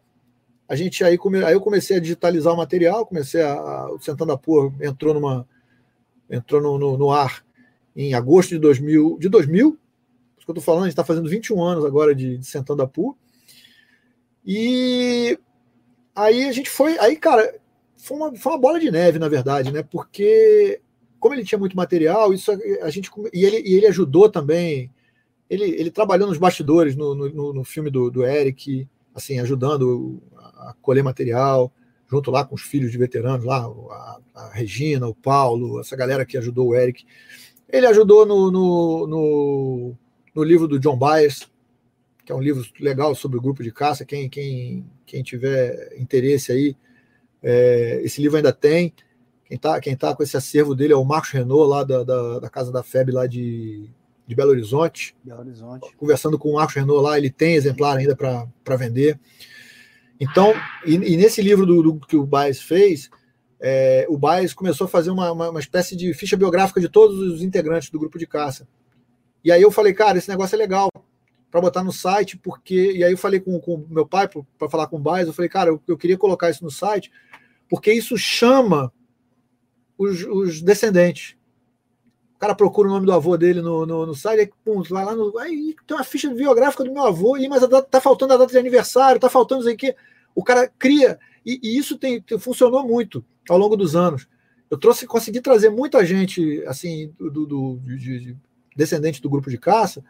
A 0.68 0.76
gente 0.76 1.02
aí, 1.02 1.16
come, 1.16 1.42
aí 1.42 1.54
eu 1.54 1.60
comecei 1.60 1.96
a 1.96 2.00
digitalizar 2.00 2.52
o 2.52 2.56
material, 2.56 3.06
comecei 3.06 3.40
a. 3.40 3.54
a 3.54 3.92
o 3.92 3.98
Sentando 3.98 4.30
a 4.30 4.38
Pua 4.38 4.72
entrou 4.80 5.14
numa. 5.14 5.48
entrou 6.28 6.60
no, 6.60 6.78
no, 6.78 6.98
no, 6.98 7.10
ar 7.10 7.42
em 8.08 8.14
agosto 8.14 8.50
de 8.50 8.58
2000. 8.58 9.18
De 9.18 9.28
2000, 9.28 9.78
isso 10.36 10.44
que 10.44 10.50
eu 10.50 10.54
tô 10.54 10.60
falando, 10.60 10.82
a 10.82 10.86
gente 10.86 10.92
está 10.92 11.04
fazendo 11.04 11.28
21 11.28 11.62
anos 11.62 11.84
agora 11.84 12.14
de, 12.14 12.38
de 12.38 12.46
Sentando 12.46 12.82
a 12.82 12.86
Pua. 12.86 13.14
E 14.44 15.38
aí 16.14 16.44
a 16.44 16.52
gente 16.52 16.70
foi. 16.70 16.98
Aí, 16.98 17.16
cara, 17.16 17.58
foi 17.96 18.16
uma, 18.16 18.34
foi 18.36 18.52
uma 18.52 18.58
bola 18.58 18.80
de 18.80 18.90
neve, 18.90 19.18
na 19.18 19.28
verdade, 19.28 19.72
né? 19.72 19.82
Porque 19.82 20.80
como 21.18 21.34
ele 21.34 21.44
tinha 21.44 21.58
muito 21.58 21.76
material, 21.76 22.32
isso 22.32 22.50
a 22.82 22.90
gente 22.90 23.10
e 23.32 23.44
ele, 23.44 23.60
e 23.60 23.74
ele 23.74 23.86
ajudou 23.86 24.30
também 24.30 24.90
ele, 25.50 25.64
ele 25.64 25.90
trabalhou 25.90 26.28
nos 26.28 26.38
bastidores 26.38 26.94
no, 26.94 27.12
no, 27.12 27.52
no 27.52 27.64
filme 27.64 27.90
do, 27.90 28.08
do 28.08 28.24
Eric, 28.24 28.88
assim, 29.12 29.40
ajudando 29.40 30.22
a 30.36 30.74
colher 30.80 31.02
material, 31.02 31.72
junto 32.08 32.30
lá 32.30 32.44
com 32.44 32.54
os 32.54 32.62
filhos 32.62 32.92
de 32.92 32.98
veteranos, 32.98 33.44
lá, 33.44 33.66
a, 33.66 34.20
a 34.32 34.50
Regina, 34.52 35.08
o 35.08 35.14
Paulo, 35.14 35.80
essa 35.80 35.96
galera 35.96 36.24
que 36.24 36.38
ajudou 36.38 36.68
o 36.68 36.74
Eric. 36.76 37.04
Ele 37.72 37.86
ajudou 37.86 38.26
no, 38.26 38.50
no, 38.50 39.06
no, 39.06 39.96
no, 40.34 40.42
livro 40.42 40.66
do 40.66 40.78
John 40.78 40.98
Byers, 40.98 41.48
que 42.24 42.32
é 42.32 42.34
um 42.34 42.40
livro 42.40 42.64
legal 42.80 43.14
sobre 43.14 43.38
o 43.38 43.40
grupo 43.40 43.62
de 43.62 43.70
caça. 43.72 44.04
Quem, 44.04 44.28
quem, 44.28 44.84
quem 45.06 45.22
tiver 45.22 45.96
interesse 45.98 46.52
aí, 46.52 46.76
é, 47.42 48.00
esse 48.02 48.20
livro 48.20 48.36
ainda 48.36 48.52
tem. 48.52 48.92
Quem 49.44 49.56
está 49.56 49.80
quem 49.80 49.96
tá 49.96 50.14
com 50.14 50.22
esse 50.22 50.36
acervo 50.36 50.74
dele 50.74 50.92
é 50.92 50.96
o 50.96 51.04
Marcos 51.04 51.30
Renault, 51.30 51.68
lá 51.68 51.84
da, 51.84 52.04
da, 52.04 52.38
da 52.38 52.50
Casa 52.50 52.70
da 52.70 52.82
FEB, 52.82 53.10
lá 53.10 53.26
de, 53.26 53.90
de 54.26 54.34
Belo 54.34 54.50
Horizonte. 54.50 55.16
Belo 55.24 55.40
Horizonte. 55.40 55.94
Conversando 55.96 56.38
com 56.38 56.50
o 56.50 56.54
Marcos 56.54 56.76
Renault 56.76 57.02
lá, 57.02 57.18
ele 57.18 57.30
tem 57.30 57.54
exemplar 57.54 57.96
ainda 57.96 58.14
para 58.14 58.76
vender. 58.76 59.18
Então, 60.20 60.52
e, 60.84 60.94
e, 60.94 61.16
nesse 61.16 61.40
livro 61.40 61.64
do, 61.64 61.82
do, 61.82 62.00
que 62.00 62.16
o 62.16 62.26
Baez 62.26 62.60
fez, 62.60 63.10
é, 63.60 64.06
o 64.08 64.16
Baez 64.16 64.54
começou 64.54 64.86
a 64.86 64.88
fazer 64.88 65.10
uma, 65.10 65.30
uma, 65.30 65.50
uma, 65.50 65.60
espécie 65.60 65.94
de 65.94 66.12
ficha 66.14 66.36
biográfica 66.36 66.80
de 66.80 66.88
todos 66.88 67.18
os 67.18 67.42
integrantes 67.42 67.90
do 67.90 67.98
grupo 67.98 68.18
de 68.18 68.26
caça. 68.26 68.66
E 69.44 69.52
aí 69.52 69.62
eu 69.62 69.70
falei, 69.70 69.92
cara, 69.92 70.18
esse 70.18 70.28
negócio 70.28 70.54
é 70.54 70.58
legal 70.58 70.88
para 71.50 71.60
botar 71.60 71.82
no 71.82 71.92
site, 71.92 72.36
porque. 72.36 72.92
E 72.92 73.04
aí 73.04 73.12
eu 73.12 73.18
falei 73.18 73.40
com 73.40 73.56
o 73.56 73.86
meu 73.88 74.06
pai, 74.06 74.28
para 74.28 74.70
falar 74.70 74.86
com 74.86 74.96
o 74.96 75.00
Baez, 75.00 75.26
eu 75.26 75.34
falei, 75.34 75.48
cara, 75.48 75.70
eu, 75.70 75.82
eu, 75.86 75.96
queria 75.96 76.16
colocar 76.16 76.50
isso 76.50 76.64
no 76.64 76.70
site, 76.70 77.10
porque 77.68 77.92
isso 77.92 78.16
chama 78.16 78.92
os, 79.98 80.24
os 80.24 80.62
descendentes 80.62 81.36
cara 82.40 82.54
procura 82.54 82.88
o 82.88 82.90
nome 82.90 83.04
do 83.04 83.12
avô 83.12 83.36
dele 83.36 83.60
no, 83.60 83.84
no, 83.84 84.06
no 84.06 84.14
site, 84.14 84.40
aí, 84.40 84.50
pum, 84.64 84.82
vai 84.82 85.04
lá 85.04 85.14
no. 85.14 85.38
Aí 85.38 85.76
tem 85.86 85.94
uma 85.94 86.02
ficha 86.02 86.32
biográfica 86.32 86.82
do 86.82 86.90
meu 86.90 87.04
avô, 87.04 87.36
e, 87.36 87.46
mas 87.46 87.60
data, 87.60 87.82
tá 87.82 88.00
faltando 88.00 88.32
a 88.32 88.38
data 88.38 88.50
de 88.50 88.58
aniversário, 88.58 89.20
tá 89.20 89.28
faltando 89.28 89.60
isso 89.60 89.70
aqui. 89.70 89.94
O 90.34 90.42
cara 90.42 90.66
cria, 90.78 91.18
e, 91.44 91.60
e 91.62 91.76
isso 91.76 91.98
tem, 91.98 92.24
funcionou 92.38 92.82
muito 92.82 93.22
ao 93.50 93.58
longo 93.58 93.76
dos 93.76 93.96
anos. 93.96 94.28
Eu 94.70 94.78
trouxe, 94.78 95.06
consegui 95.06 95.40
trazer 95.40 95.70
muita 95.70 96.06
gente, 96.06 96.62
assim, 96.66 97.12
do, 97.18 97.44
do 97.44 97.80
de, 97.82 97.98
de, 97.98 98.36
descendente 98.76 99.20
do 99.20 99.28
grupo 99.28 99.50
de 99.50 99.58
caça, 99.58 100.04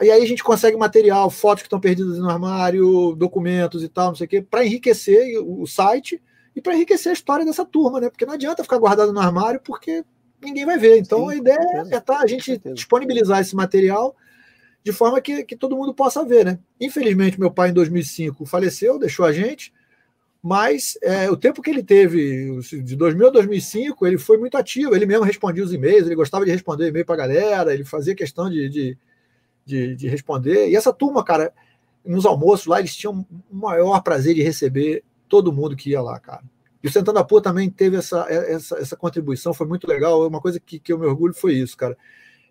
e 0.00 0.10
aí 0.10 0.22
a 0.22 0.26
gente 0.26 0.42
consegue 0.42 0.78
material, 0.78 1.28
fotos 1.28 1.62
que 1.62 1.66
estão 1.66 1.78
perdidas 1.78 2.18
no 2.18 2.30
armário, 2.30 3.14
documentos 3.14 3.84
e 3.84 3.88
tal, 3.88 4.08
não 4.08 4.14
sei 4.14 4.24
o 4.24 4.28
quê, 4.28 4.40
para 4.40 4.64
enriquecer 4.64 5.38
o, 5.44 5.66
site 5.66 6.22
e 6.56 6.62
para 6.62 6.74
enriquecer 6.74 7.10
a 7.10 7.12
história 7.12 7.44
dessa 7.44 7.66
turma, 7.66 8.00
né? 8.00 8.08
Porque 8.08 8.24
não 8.24 8.32
adianta 8.32 8.62
ficar 8.62 8.78
guardado 8.78 9.12
no 9.12 9.20
armário, 9.20 9.60
porque 9.62 10.02
ninguém 10.42 10.64
vai 10.64 10.78
ver. 10.78 10.96
Então 10.96 11.28
Sim, 11.28 11.34
a 11.34 11.36
ideia 11.36 11.86
é 11.90 12.00
tá, 12.00 12.20
a 12.20 12.26
gente 12.26 12.56
disponibilizar 12.72 13.40
esse 13.40 13.54
material 13.54 14.16
de 14.82 14.90
forma 14.90 15.20
que, 15.20 15.44
que 15.44 15.54
todo 15.54 15.76
mundo 15.76 15.92
possa 15.92 16.24
ver, 16.24 16.46
né? 16.46 16.58
Infelizmente, 16.80 17.38
meu 17.38 17.50
pai 17.50 17.68
em 17.68 17.74
2005 17.74 18.46
faleceu, 18.46 18.98
deixou 18.98 19.26
a 19.26 19.32
gente, 19.32 19.70
mas 20.42 20.98
é, 21.02 21.30
o 21.30 21.36
tempo 21.36 21.60
que 21.60 21.68
ele 21.68 21.82
teve, 21.82 22.60
de 22.82 22.96
2000 22.96 23.26
a 23.26 23.30
2005, 23.30 24.06
ele 24.06 24.16
foi 24.18 24.38
muito 24.38 24.56
ativo, 24.56 24.94
ele 24.94 25.04
mesmo 25.04 25.24
respondia 25.24 25.62
os 25.62 25.72
e-mails, 25.72 26.06
ele 26.06 26.14
gostava 26.14 26.44
de 26.44 26.50
responder 26.50 26.88
e-mail 26.88 27.04
para 27.04 27.14
a 27.14 27.26
galera, 27.26 27.74
ele 27.74 27.84
fazia 27.84 28.14
questão 28.14 28.48
de, 28.48 28.68
de, 28.68 28.98
de, 29.66 29.96
de, 29.96 30.08
responder. 30.08 30.68
E 30.70 30.76
essa 30.76 30.92
turma, 30.92 31.22
cara, 31.22 31.52
nos 32.04 32.24
almoços 32.24 32.66
lá, 32.66 32.78
eles 32.78 32.96
tinham 32.96 33.26
o 33.50 33.54
maior 33.54 34.00
prazer 34.00 34.34
de 34.34 34.42
receber 34.42 35.04
todo 35.28 35.52
mundo 35.52 35.76
que 35.76 35.90
ia 35.90 36.00
lá, 36.00 36.18
cara. 36.18 36.42
E 36.82 36.88
o 36.88 36.90
Santana 36.90 37.22
Pua 37.22 37.42
também 37.42 37.68
teve 37.68 37.98
essa, 37.98 38.26
essa, 38.30 38.78
essa 38.78 38.96
contribuição, 38.96 39.52
foi 39.52 39.66
muito 39.66 39.86
legal. 39.86 40.26
Uma 40.26 40.40
coisa 40.40 40.58
que, 40.58 40.78
que 40.78 40.90
eu 40.90 40.98
me 40.98 41.04
orgulho 41.04 41.34
foi 41.34 41.52
isso, 41.52 41.76
cara 41.76 41.96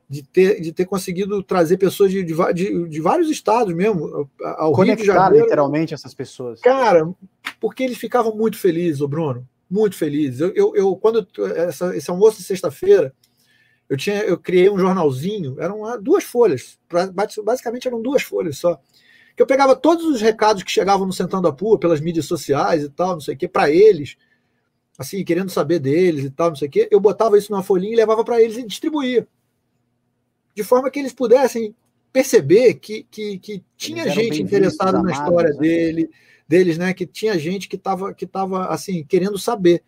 de 0.10 0.24
ter, 0.24 0.60
de 0.60 0.74
ter 0.74 0.86
conseguido 0.86 1.44
trazer 1.44 1.78
pessoas 1.78 2.12
de, 2.12 2.24
de, 2.24 2.88
de, 2.88 3.00
vários 3.00 3.30
estados 3.30 3.76
mesmo 3.76 4.28
ao 4.42 4.72
Conectar 4.74 5.04
Rio 5.04 5.14
de 5.14 5.20
Janeiro. 5.20 5.46
literalmente 5.46 5.94
essas 5.94 6.16
pessoas. 6.16 6.60
Cara, 6.62 7.08
porque 7.60 7.84
eles 7.84 7.98
ficavam 7.98 8.36
muito 8.36 8.58
felizes, 8.58 9.02
o 9.02 9.08
Bruno, 9.08 9.48
muito 9.70 9.96
felizes. 9.96 10.40
Eu, 10.40 10.52
eu, 10.56 10.76
eu 10.76 10.96
quando 10.96 11.28
essa, 11.56 11.96
esse 11.96 12.10
almoço 12.10 12.38
de 12.38 12.44
sexta-feira, 12.44 13.14
eu 13.88 13.96
tinha, 13.96 14.24
eu 14.24 14.36
criei 14.36 14.68
um 14.68 14.80
jornalzinho, 14.80 15.58
eram 15.60 15.82
duas 16.02 16.24
folhas, 16.24 16.80
basicamente 17.44 17.88
eram 17.88 18.02
duas 18.02 18.24
folhas 18.24 18.58
só. 18.58 18.80
Que 19.36 19.44
eu 19.44 19.48
pegava 19.48 19.76
todos 19.76 20.06
os 20.06 20.22
recados 20.22 20.64
que 20.64 20.72
chegavam 20.72 21.06
no 21.06 21.14
Sentando 21.14 21.48
a 21.48 21.54
Pua 21.54 21.80
pelas 21.80 22.02
mídias 22.02 22.26
sociais 22.26 22.84
e 22.84 22.90
tal, 22.90 23.14
não 23.14 23.22
sei 23.22 23.36
o 23.36 23.38
que, 23.38 23.48
para 23.48 23.70
eles, 23.70 24.18
assim, 24.98 25.24
querendo 25.24 25.52
saber 25.52 25.78
deles 25.78 26.26
e 26.26 26.32
tal, 26.32 26.50
não 26.50 26.56
sei 26.56 26.68
o 26.68 26.72
que, 26.72 26.88
eu 26.90 27.00
botava 27.00 27.38
isso 27.38 27.52
numa 27.52 27.62
folhinha 27.62 27.94
e 27.94 27.96
levava 27.96 28.24
para 28.24 28.42
eles 28.42 28.58
e 28.58 28.66
distribuía 28.66 29.28
de 30.60 30.64
forma 30.64 30.92
que 30.92 31.00
eles 31.00 31.14
pudessem 31.14 31.74
perceber 32.12 32.74
que, 32.74 33.08
que, 33.10 33.40
que 33.40 33.64
tinha 33.78 34.10
gente 34.10 34.42
interessada 34.42 35.02
na 35.02 35.10
história 35.10 35.54
né? 35.54 35.58
dele, 35.58 36.10
deles, 36.46 36.78
né? 36.78 36.94
Que 36.94 37.06
tinha 37.06 37.40
gente 37.40 37.70
que 37.70 37.78
estava 37.78 38.14
que 38.14 38.28
tava, 38.28 38.66
assim 38.66 39.06
querendo 39.06 39.38
saber. 39.40 39.82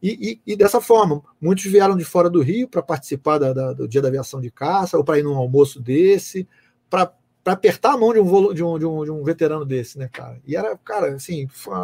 E, 0.00 0.40
e, 0.46 0.52
e, 0.52 0.56
dessa 0.56 0.80
forma, 0.80 1.20
muitos 1.40 1.64
vieram 1.64 1.96
de 1.96 2.04
fora 2.04 2.30
do 2.30 2.40
Rio 2.40 2.68
para 2.68 2.80
participar 2.80 3.38
da, 3.38 3.52
da, 3.52 3.72
do 3.72 3.88
Dia 3.88 4.00
da 4.00 4.06
Aviação 4.06 4.40
de 4.40 4.52
Caça, 4.52 4.96
ou 4.96 5.02
para 5.02 5.18
ir 5.18 5.24
num 5.24 5.34
almoço 5.34 5.80
desse, 5.80 6.46
para 6.88 7.12
apertar 7.44 7.94
a 7.94 7.96
mão 7.96 8.12
de 8.12 8.20
um, 8.20 8.54
de, 8.54 8.62
um, 8.62 8.78
de, 8.78 8.86
um, 8.86 9.04
de 9.04 9.10
um 9.10 9.24
veterano 9.24 9.64
desse, 9.64 9.98
né, 9.98 10.08
cara? 10.12 10.40
E 10.46 10.54
era, 10.54 10.78
cara, 10.78 11.12
assim, 11.12 11.48
foi, 11.48 11.74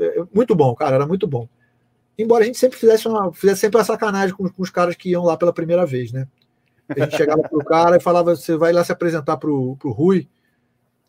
é, 0.00 0.24
muito 0.34 0.54
bom, 0.54 0.74
cara, 0.74 0.94
era 0.94 1.06
muito 1.06 1.26
bom. 1.26 1.46
Embora 2.16 2.44
a 2.44 2.46
gente 2.46 2.58
sempre 2.58 2.78
fizesse, 2.78 3.06
uma, 3.06 3.30
fizesse 3.30 3.60
sempre 3.60 3.76
uma 3.76 3.84
sacanagem 3.84 4.34
com, 4.34 4.48
com 4.48 4.62
os 4.62 4.70
caras 4.70 4.96
que 4.96 5.10
iam 5.10 5.24
lá 5.24 5.36
pela 5.36 5.52
primeira 5.52 5.84
vez, 5.84 6.10
né? 6.10 6.26
A 6.88 7.04
gente 7.04 7.16
chegava 7.16 7.42
pro 7.42 7.64
cara 7.64 7.96
e 7.96 8.00
falava: 8.00 8.34
você 8.34 8.56
vai 8.56 8.72
lá 8.72 8.84
se 8.84 8.92
apresentar 8.92 9.36
pro, 9.36 9.76
pro 9.76 9.90
Rui, 9.90 10.28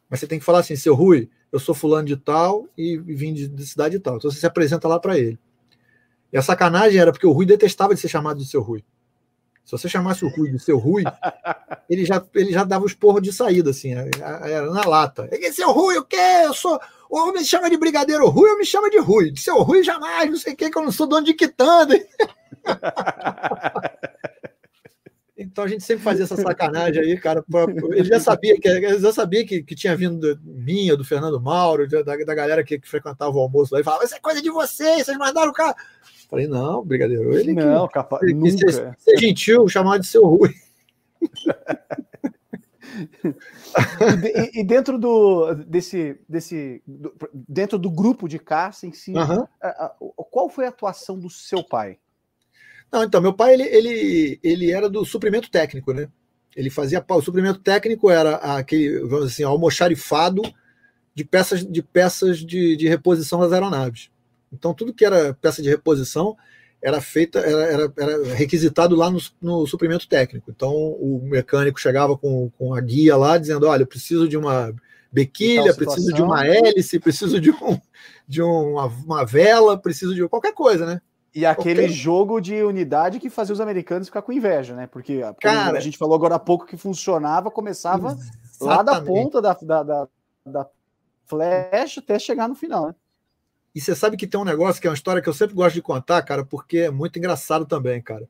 mas 0.09 0.19
você 0.19 0.27
tem 0.27 0.39
que 0.39 0.45
falar 0.45 0.59
assim: 0.59 0.75
seu 0.75 0.95
Rui, 0.95 1.29
eu 1.51 1.59
sou 1.59 1.75
fulano 1.75 2.07
de 2.07 2.17
tal 2.17 2.67
e, 2.77 2.97
vim 2.97 3.33
de, 3.33 3.47
de, 3.47 3.65
cidade 3.65 3.97
de 3.97 3.99
tal. 3.99 4.17
Então 4.17 4.29
você 4.29 4.39
se 4.39 4.45
apresenta 4.45 4.87
lá 4.87 4.99
para 4.99 5.17
ele. 5.17 5.39
E 6.31 6.37
a 6.37 6.41
sacanagem 6.41 6.99
era 6.99 7.11
porque 7.11 7.27
o 7.27 7.31
Rui 7.31 7.45
detestava 7.45 7.93
de 7.93 8.01
ser 8.01 8.07
chamado 8.07 8.39
de 8.39 8.45
seu 8.45 8.61
Rui. 8.61 8.83
Se 9.63 9.71
você 9.71 9.87
chamasse 9.87 10.25
o 10.25 10.29
Rui 10.29 10.51
de 10.51 10.59
seu 10.59 10.77
Rui, 10.77 11.03
ele 11.89 12.05
já, 12.05 12.23
ele 12.35 12.51
já 12.51 12.63
dava 12.63 12.83
os 12.83 12.93
porros 12.93 13.21
de 13.21 13.31
saída, 13.31 13.69
assim, 13.69 13.93
era 13.93 14.69
na 14.71 14.83
lata. 14.85 15.29
Seu 15.53 15.71
Rui, 15.71 15.97
o 15.97 16.03
quê? 16.03 16.17
Eu 16.43 16.53
sou. 16.53 16.79
Ou 17.09 17.31
me 17.31 17.45
chama 17.45 17.69
de 17.69 17.77
Brigadeiro 17.77 18.27
Rui, 18.27 18.49
ou 18.49 18.57
me 18.57 18.65
chama 18.65 18.89
de 18.89 18.97
Rui. 18.99 19.31
De 19.31 19.39
seu 19.39 19.61
Rui 19.61 19.83
jamais, 19.83 20.29
não 20.29 20.37
sei 20.37 20.53
o 20.53 20.55
que, 20.55 20.69
que 20.69 20.77
eu 20.77 20.83
não 20.83 20.91
sou 20.91 21.07
dono 21.07 21.25
de 21.25 21.33
quitanda. 21.33 21.95
Então 25.35 25.63
a 25.63 25.67
gente 25.67 25.83
sempre 25.83 26.03
fazia 26.03 26.25
essa 26.25 26.35
sacanagem 26.35 27.01
aí, 27.01 27.19
cara. 27.19 27.43
Ele 27.91 28.03
já 28.03 28.19
sabia 28.19 28.59
que 28.59 28.67
ele 28.67 28.99
já 28.99 29.11
sabia 29.11 29.45
que, 29.45 29.63
que 29.63 29.73
tinha 29.73 29.95
vindo 29.95 30.35
do, 30.35 30.41
minha, 30.43 30.95
do 30.95 31.03
Fernando 31.03 31.41
Mauro, 31.41 31.87
da, 31.87 32.03
da 32.03 32.35
galera 32.35 32.63
que, 32.63 32.77
que, 32.79 32.87
frequentava 32.87 33.35
o 33.35 33.39
almoço 33.39 33.73
lá 33.73 33.81
e 33.81 33.83
falava: 33.83 34.03
Isso 34.03 34.13
é 34.15 34.19
coisa 34.19 34.41
de 34.41 34.51
vocês, 34.51 35.05
vocês 35.05 35.17
mandaram 35.17 35.49
o 35.49 35.53
cara. 35.53 35.75
Falei, 36.29 36.47
não, 36.47 36.83
brigadeiro. 36.83 37.33
Ele 37.35 37.53
não, 37.53 37.87
que, 37.87 37.93
capaz, 37.93 38.21
ele, 38.23 38.33
nunca. 38.35 38.71
Ser, 38.71 38.95
ser 38.97 39.17
gentil, 39.17 39.67
chamar 39.67 39.97
de 39.97 40.05
seu 40.05 40.25
Rui. 40.25 40.53
e, 44.23 44.61
e, 44.61 44.63
dentro 44.63 44.99
do 44.99 45.53
desse, 45.55 46.19
desse 46.29 46.81
do, 46.85 47.13
dentro 47.33 47.79
do 47.79 47.89
grupo 47.89 48.27
de 48.27 48.37
caça 48.37 48.85
em 48.85 48.93
si, 48.93 49.13
uhum. 49.13 49.47
a, 49.61 49.67
a, 49.67 49.95
qual 50.31 50.47
foi 50.47 50.65
a 50.65 50.69
atuação 50.69 51.19
do 51.19 51.29
seu 51.29 51.63
pai? 51.63 51.97
Não, 52.93 53.03
então, 53.03 53.19
meu 53.19 53.33
pai, 53.33 53.55
ele, 53.55 53.63
ele, 53.63 54.39
ele 54.43 54.71
era 54.71 54.87
do 54.87 55.03
suprimento 55.03 55.49
técnico, 55.49 55.91
né? 55.93 56.07
Ele 56.55 56.69
fazia. 56.69 57.03
O 57.09 57.21
suprimento 57.23 57.59
técnico 57.59 58.07
era 58.07 58.35
aquele, 58.35 58.99
vamos 58.99 59.21
dizer 59.21 59.33
assim, 59.33 59.43
almoxarifado 59.43 60.43
de 61.15 61.25
peças 61.25 61.65
de 61.65 61.81
peças 61.81 62.37
de, 62.37 62.75
de 62.75 62.87
reposição 62.87 63.39
das 63.39 63.51
aeronaves. 63.51 64.11
Então, 64.51 64.75
tudo 64.75 64.93
que 64.93 65.03
era 65.03 65.33
peça 65.33 65.59
de 65.59 65.69
reposição 65.69 66.37
era 66.79 67.01
feita, 67.01 67.39
era, 67.39 67.63
era, 67.63 67.93
era 67.97 68.35
requisitado 68.35 68.95
lá 68.95 69.09
no, 69.09 69.19
no, 69.41 69.65
suprimento 69.65 70.07
técnico. 70.07 70.51
Então, 70.51 70.71
o 70.71 71.19
mecânico 71.23 71.79
chegava 71.79 72.15
com, 72.15 72.51
com 72.59 72.75
a 72.75 72.81
guia 72.81 73.17
lá, 73.17 73.39
dizendo: 73.39 73.65
olha, 73.65 73.81
eu 73.81 73.87
preciso 73.87 74.29
de 74.29 74.37
uma 74.37 74.71
bequilha, 75.11 75.73
preciso 75.73 76.13
de 76.13 76.21
uma 76.21 76.45
hélice, 76.45 76.99
preciso 76.99 77.41
de, 77.41 77.49
um, 77.49 77.79
de 78.27 78.43
uma, 78.43 78.85
uma 78.85 79.25
vela, 79.25 79.79
preciso 79.79 80.13
de 80.13 80.27
qualquer 80.27 80.53
coisa, 80.53 80.85
né? 80.85 81.01
E 81.35 81.45
aquele 81.45 81.83
okay. 81.83 81.93
jogo 81.93 82.39
de 82.39 82.61
unidade 82.61 83.19
que 83.19 83.29
fazia 83.29 83.53
os 83.53 83.61
americanos 83.61 84.07
ficar 84.07 84.21
com 84.21 84.31
inveja, 84.31 84.75
né? 84.75 84.85
Porque 84.85 85.21
Cara, 85.41 85.77
a 85.77 85.81
gente 85.81 85.97
falou 85.97 86.15
agora 86.15 86.35
há 86.35 86.39
pouco 86.39 86.65
que 86.65 86.77
funcionava, 86.77 87.49
começava 87.49 88.11
exatamente. 88.11 88.61
lá 88.61 88.83
da 88.83 89.01
ponta 89.01 89.41
da, 89.41 89.53
da, 89.53 89.83
da, 89.83 90.07
da 90.45 90.69
flecha 91.25 92.01
até 92.01 92.19
chegar 92.19 92.47
no 92.47 92.53
final, 92.53 92.87
né? 92.87 92.95
E 93.73 93.81
você 93.81 93.95
sabe 93.95 94.15
que 94.15 94.27
tem 94.27 94.39
um 94.39 94.45
negócio 94.45 94.79
que 94.79 94.85
é 94.85 94.89
uma 94.91 94.95
história 94.95 95.21
que 95.21 95.27
eu 95.27 95.33
sempre 95.33 95.55
gosto 95.55 95.73
de 95.73 95.81
contar, 95.81 96.21
cara, 96.21 96.45
porque 96.45 96.77
é 96.79 96.91
muito 96.91 97.17
engraçado 97.17 97.65
também, 97.65 97.99
cara. 97.99 98.29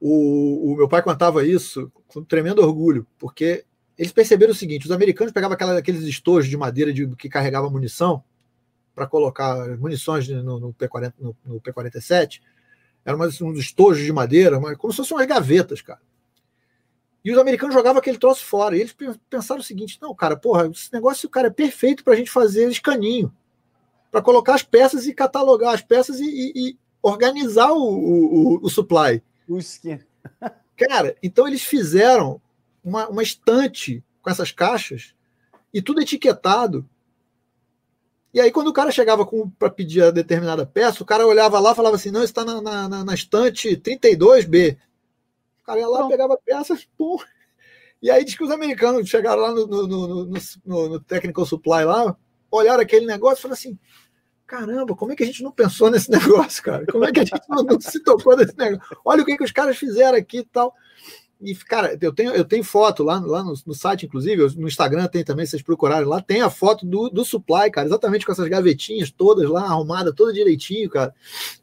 O, 0.00 0.72
o 0.72 0.76
meu 0.76 0.88
pai 0.88 1.02
contava 1.02 1.44
isso 1.44 1.90
com 2.06 2.22
tremendo 2.22 2.62
orgulho, 2.62 3.06
porque 3.18 3.64
eles 3.98 4.12
perceberam 4.12 4.52
o 4.52 4.54
seguinte: 4.54 4.86
os 4.86 4.92
americanos 4.92 5.32
pegavam 5.32 5.54
aquela, 5.54 5.78
aqueles 5.78 6.02
estojos 6.02 6.48
de 6.48 6.56
madeira 6.56 6.92
de, 6.92 7.08
que 7.16 7.28
carregava 7.28 7.68
munição, 7.70 8.22
para 8.94 9.06
colocar 9.06 9.76
munições 9.78 10.28
no, 10.28 10.60
no, 10.60 10.74
P40, 10.74 11.14
no, 11.18 11.36
no 11.44 11.60
P-47. 11.60 12.40
Era 13.04 13.16
uma, 13.16 13.28
um 13.42 13.52
estojos 13.54 14.04
de 14.04 14.12
madeira, 14.12 14.58
uma, 14.58 14.76
como 14.76 14.92
se 14.92 14.98
fossem 14.98 15.16
umas 15.16 15.26
gavetas, 15.26 15.80
cara. 15.80 16.00
E 17.24 17.30
os 17.30 17.38
americanos 17.38 17.74
jogavam 17.74 18.00
aquele 18.00 18.18
troço 18.18 18.44
fora. 18.44 18.76
E 18.76 18.80
eles 18.80 18.94
pensaram 19.30 19.60
o 19.60 19.64
seguinte: 19.64 19.98
não, 20.00 20.14
cara, 20.14 20.36
porra, 20.36 20.68
esse 20.68 20.92
negócio, 20.92 21.28
cara, 21.28 21.48
é 21.48 21.50
perfeito 21.50 22.02
para 22.02 22.14
a 22.14 22.16
gente 22.16 22.30
fazer 22.30 22.68
escaninho. 22.68 23.32
Para 24.10 24.22
colocar 24.22 24.54
as 24.54 24.62
peças 24.62 25.06
e 25.06 25.14
catalogar 25.14 25.74
as 25.74 25.82
peças 25.82 26.20
e, 26.20 26.24
e, 26.24 26.52
e 26.54 26.78
organizar 27.02 27.72
o, 27.72 27.82
o, 27.82 28.60
o, 28.62 28.68
supply. 28.68 29.22
Cara, 30.76 31.16
então 31.22 31.46
eles 31.46 31.62
fizeram 31.62 32.40
uma, 32.84 33.08
uma 33.08 33.22
estante 33.22 34.04
com 34.20 34.30
essas 34.30 34.52
caixas 34.52 35.14
e 35.72 35.80
tudo 35.80 36.00
etiquetado 36.00 36.88
e 38.34 38.40
aí, 38.40 38.50
quando 38.50 38.68
o 38.68 38.72
cara 38.72 38.90
chegava 38.90 39.26
para 39.58 39.68
pedir 39.68 40.02
a 40.02 40.10
determinada 40.10 40.64
peça, 40.64 41.02
o 41.02 41.06
cara 41.06 41.26
olhava 41.26 41.60
lá 41.60 41.72
e 41.72 41.74
falava 41.74 41.96
assim: 41.96 42.10
não, 42.10 42.22
está 42.22 42.44
na, 42.44 42.62
na, 42.62 43.04
na 43.04 43.14
estante 43.14 43.76
32B. 43.76 44.78
O 45.60 45.64
cara 45.64 45.80
ia 45.80 45.88
lá, 45.88 46.00
não. 46.00 46.08
pegava 46.08 46.38
peças, 46.42 46.88
pum. 46.96 47.18
E 48.00 48.10
aí 48.10 48.24
diz 48.24 48.34
que 48.34 48.42
os 48.42 48.50
americanos 48.50 49.08
chegaram 49.08 49.42
lá 49.42 49.52
no, 49.52 49.66
no, 49.66 49.86
no, 49.86 50.24
no, 50.64 50.88
no 50.88 51.00
Technical 51.00 51.44
Supply 51.44 51.84
lá, 51.84 52.16
olharam 52.50 52.82
aquele 52.82 53.04
negócio 53.06 53.38
e 53.38 53.42
falaram 53.42 53.58
assim: 53.58 53.78
caramba, 54.46 54.96
como 54.96 55.12
é 55.12 55.16
que 55.16 55.22
a 55.22 55.26
gente 55.26 55.42
não 55.42 55.52
pensou 55.52 55.90
nesse 55.90 56.08
negócio, 56.12 56.62
cara? 56.62 56.86
Como 56.86 57.04
é 57.04 57.12
que 57.12 57.20
a 57.20 57.24
gente 57.24 57.42
não, 57.48 57.62
não 57.62 57.80
se 57.80 58.00
tocou 58.00 58.34
nesse 58.34 58.56
negócio? 58.56 58.98
Olha 59.04 59.22
o 59.22 59.26
que, 59.26 59.36
que 59.36 59.44
os 59.44 59.52
caras 59.52 59.76
fizeram 59.76 60.16
aqui 60.16 60.38
e 60.38 60.44
tal. 60.44 60.74
E, 61.42 61.56
cara, 61.56 61.98
eu 62.00 62.12
tenho, 62.12 62.30
eu 62.30 62.44
tenho 62.44 62.62
foto 62.62 63.02
lá, 63.02 63.18
lá 63.18 63.42
no, 63.42 63.52
no 63.66 63.74
site, 63.74 64.06
inclusive, 64.06 64.56
no 64.56 64.68
Instagram 64.68 65.08
tem 65.08 65.24
também, 65.24 65.44
vocês 65.44 65.60
procurarem 65.60 66.06
lá, 66.06 66.22
tem 66.22 66.40
a 66.40 66.48
foto 66.48 66.86
do, 66.86 67.08
do 67.08 67.24
supply, 67.24 67.68
cara, 67.68 67.88
exatamente 67.88 68.24
com 68.24 68.30
essas 68.30 68.46
gavetinhas 68.46 69.10
todas 69.10 69.50
lá, 69.50 69.64
arrumada, 69.64 70.12
toda 70.12 70.32
direitinho, 70.32 70.88
cara. 70.88 71.12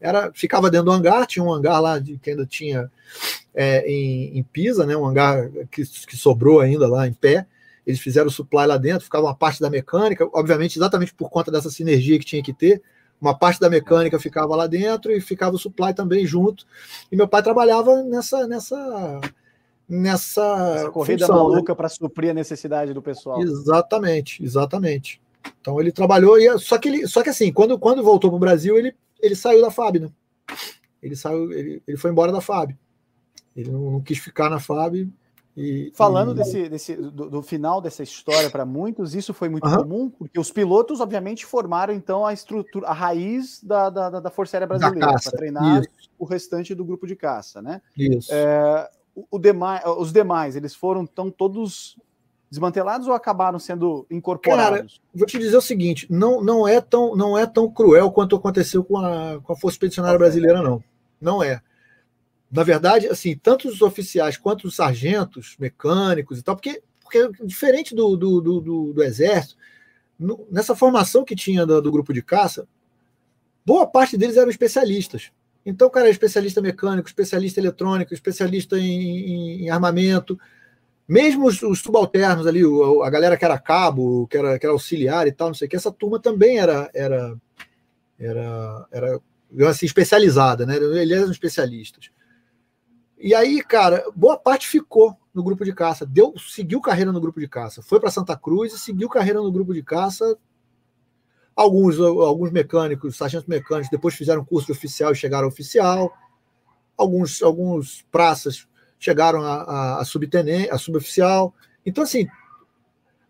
Era, 0.01 0.33
ficava 0.33 0.69
dentro 0.69 0.87
do 0.87 0.91
hangar, 0.91 1.25
tinha 1.25 1.43
um 1.43 1.53
hangar 1.53 1.79
lá 1.79 1.97
de, 1.97 2.17
que 2.17 2.31
ainda 2.31 2.45
tinha 2.45 2.91
é, 3.55 3.89
em, 3.89 4.37
em 4.37 4.43
Pisa, 4.43 4.85
né? 4.85 4.97
Um 4.97 5.05
hangar 5.05 5.49
que, 5.71 5.85
que 5.85 6.17
sobrou 6.17 6.59
ainda 6.59 6.85
lá 6.85 7.07
em 7.07 7.13
pé. 7.13 7.47
Eles 7.87 8.01
fizeram 8.01 8.27
o 8.27 8.31
supply 8.31 8.67
lá 8.67 8.75
dentro, 8.75 9.05
ficava 9.05 9.27
uma 9.27 9.35
parte 9.35 9.61
da 9.61 9.69
mecânica, 9.69 10.27
obviamente, 10.33 10.77
exatamente 10.77 11.13
por 11.13 11.29
conta 11.29 11.49
dessa 11.49 11.69
sinergia 11.69 12.19
que 12.19 12.25
tinha 12.25 12.43
que 12.43 12.53
ter. 12.53 12.81
Uma 13.21 13.37
parte 13.37 13.59
da 13.59 13.69
mecânica 13.69 14.19
ficava 14.19 14.55
lá 14.55 14.67
dentro 14.67 15.11
e 15.11 15.21
ficava 15.21 15.55
o 15.55 15.59
supply 15.59 15.93
também 15.93 16.25
junto. 16.25 16.65
E 17.09 17.15
meu 17.15 17.27
pai 17.27 17.41
trabalhava 17.41 18.03
nessa, 18.03 18.45
nessa 18.45 19.21
nessa 19.89 20.75
Essa 20.75 20.91
corrida 20.91 21.25
função, 21.25 21.47
né? 21.47 21.53
maluca 21.53 21.73
né? 21.73 21.75
para 21.75 21.89
suprir 21.89 22.29
a 22.29 22.33
necessidade 22.33 22.93
do 22.93 23.01
pessoal. 23.01 23.41
Exatamente, 23.41 24.43
exatamente. 24.43 25.19
Então 25.59 25.79
ele 25.79 25.91
trabalhou 25.91 26.37
e 26.37 26.59
só 26.59 26.77
que 26.77 26.87
ele, 26.87 27.07
só 27.07 27.23
que 27.23 27.29
assim, 27.29 27.51
quando, 27.51 27.79
quando 27.79 28.03
voltou 28.03 28.29
para 28.29 28.37
o 28.37 28.39
Brasil, 28.39 28.77
ele, 28.77 28.93
ele 29.19 29.35
saiu 29.35 29.61
da 29.61 29.71
FAB, 29.71 29.99
né? 29.99 30.09
Ele 31.01 31.15
saiu, 31.15 31.51
ele, 31.51 31.81
ele 31.87 31.97
foi 31.97 32.11
embora 32.11 32.31
da 32.31 32.41
FAB. 32.41 32.75
Ele 33.55 33.71
não, 33.71 33.91
não 33.91 34.01
quis 34.01 34.19
ficar 34.19 34.49
na 34.49 34.59
FAB 34.59 35.09
E, 35.57 35.91
Falando 35.95 36.31
e... 36.31 36.35
Desse, 36.35 36.69
desse, 36.69 36.95
do, 36.95 37.29
do, 37.29 37.41
final 37.41 37.81
dessa 37.81 38.03
história 38.03 38.49
para 38.49 38.65
muitos, 38.65 39.15
isso 39.15 39.33
foi 39.33 39.49
muito 39.49 39.67
uhum. 39.67 39.77
comum, 39.77 40.09
porque 40.09 40.39
os 40.39 40.51
pilotos, 40.51 41.01
obviamente, 41.01 41.45
formaram 41.45 41.93
então 41.93 42.25
a 42.25 42.33
estrutura, 42.33 42.87
a 42.87 42.93
raiz 42.93 43.61
da, 43.63 43.89
da, 43.89 44.19
da 44.19 44.29
Força 44.29 44.55
Aérea 44.57 44.67
Brasileira 44.67 45.07
para 45.07 45.31
treinar 45.31 45.81
isso. 45.81 45.89
o 46.17 46.25
restante 46.25 46.75
do 46.75 46.85
grupo 46.85 47.07
de 47.07 47.15
caça, 47.15 47.61
né? 47.61 47.81
Isso. 47.97 48.29
É, 48.31 48.89
demais, 49.39 49.83
os 49.97 50.11
demais, 50.11 50.55
eles 50.55 50.75
foram 50.75 51.03
então 51.03 51.29
todos 51.31 51.97
desmantelados 52.49 53.07
ou 53.07 53.13
acabaram 53.13 53.59
sendo 53.59 54.05
incorporados? 54.09 54.97
Cara, 54.97 55.09
vou 55.13 55.27
te 55.27 55.37
dizer 55.37 55.57
o 55.57 55.61
seguinte: 55.61 56.07
não, 56.09 56.41
não, 56.41 56.67
é, 56.67 56.81
tão, 56.81 57.15
não 57.15 57.37
é 57.37 57.45
tão 57.45 57.71
cruel 57.71 58.11
quanto 58.11 58.35
aconteceu 58.35 58.83
com 58.83 58.97
a, 58.97 59.39
com 59.41 59.53
a 59.53 59.55
Força 59.55 59.75
Expedicionária 59.75 60.17
Brasileira, 60.17 60.61
não. 60.61 60.83
Não 61.21 61.43
é. 61.43 61.61
Na 62.51 62.63
verdade, 62.63 63.07
assim, 63.07 63.37
tanto 63.37 63.67
os 63.67 63.81
oficiais 63.81 64.35
quanto 64.35 64.67
os 64.67 64.75
sargentos, 64.75 65.55
mecânicos 65.59 66.39
e 66.39 66.43
tal, 66.43 66.55
porque, 66.55 66.81
porque 67.01 67.29
diferente 67.43 67.93
do, 67.93 68.15
do, 68.15 68.41
do, 68.41 68.61
do, 68.61 68.93
do 68.93 69.03
Exército, 69.03 69.55
no, 70.17 70.47
nessa 70.49 70.75
formação 70.75 71.23
que 71.23 71.35
tinha 71.35 71.65
do, 71.65 71.79
do, 71.81 71.91
grupo 71.91 72.11
de 72.11 72.23
caça, 72.23 72.67
boa 73.63 73.85
parte 73.85 74.17
deles 74.17 74.35
eram 74.35 74.49
especialistas. 74.49 75.31
Então, 75.69 75.87
o 75.87 75.91
cara 75.91 76.05
era 76.05 76.11
especialista 76.11 76.61
mecânico, 76.61 77.07
especialista 77.07 77.59
eletrônico, 77.59 78.13
especialista 78.13 78.77
em, 78.77 79.65
em, 79.65 79.69
armamento, 79.69 80.39
mesmo 81.07 81.47
os, 81.47 81.61
os, 81.61 81.79
subalternos 81.79 82.47
ali, 82.47 82.61
a 83.03 83.09
galera 83.09 83.37
que 83.37 83.45
era 83.45 83.57
cabo, 83.57 84.27
que 84.27 84.37
era, 84.37 84.59
que 84.59 84.65
era 84.65 84.73
auxiliar 84.73 85.27
e 85.27 85.31
tal, 85.31 85.49
não 85.49 85.55
sei 85.55 85.67
o 85.67 85.69
que, 85.69 85.75
essa 85.75 85.91
turma 85.91 86.19
também 86.19 86.59
era 86.59 86.89
era 86.93 87.37
era, 88.19 88.87
era 88.91 89.21
assim, 89.69 89.85
especializada, 89.85 90.65
né? 90.65 90.75
Eles 90.75 91.17
eram 91.17 91.31
especialistas. 91.31 92.11
E 93.17 93.33
aí, 93.33 93.63
cara, 93.63 94.03
boa 94.15 94.37
parte 94.37 94.67
ficou 94.67 95.17
no 95.33 95.43
grupo 95.43 95.63
de 95.63 95.73
caça, 95.73 96.05
deu, 96.05 96.33
seguiu 96.37 96.81
carreira 96.81 97.11
no 97.11 97.21
grupo 97.21 97.39
de 97.39 97.47
caça, 97.47 97.81
foi 97.81 97.99
para 97.99 98.11
Santa 98.11 98.35
Cruz 98.35 98.73
e 98.73 98.79
seguiu 98.79 99.09
carreira 99.09 99.41
no 99.41 99.51
grupo 99.51 99.73
de 99.73 99.83
caça. 99.83 100.37
Alguns, 101.59 101.99
alguns 101.99 102.51
mecânicos, 102.51 103.17
sargentos 103.17 103.45
mecânicos, 103.45 103.91
depois 103.91 104.15
fizeram 104.15 104.45
curso 104.45 104.67
de 104.67 104.71
oficial 104.71 105.11
e 105.11 105.15
chegaram 105.15 105.43
a 105.43 105.49
oficial. 105.49 106.09
Alguns, 106.95 107.43
alguns 107.43 108.01
praças 108.09 108.65
chegaram 108.97 109.41
a, 109.41 109.63
a, 109.63 109.99
a 109.99 110.05
subtenente, 110.05 110.69
a 110.69 110.77
suboficial. 110.77 111.53
Então, 111.85 112.05
assim, 112.05 112.29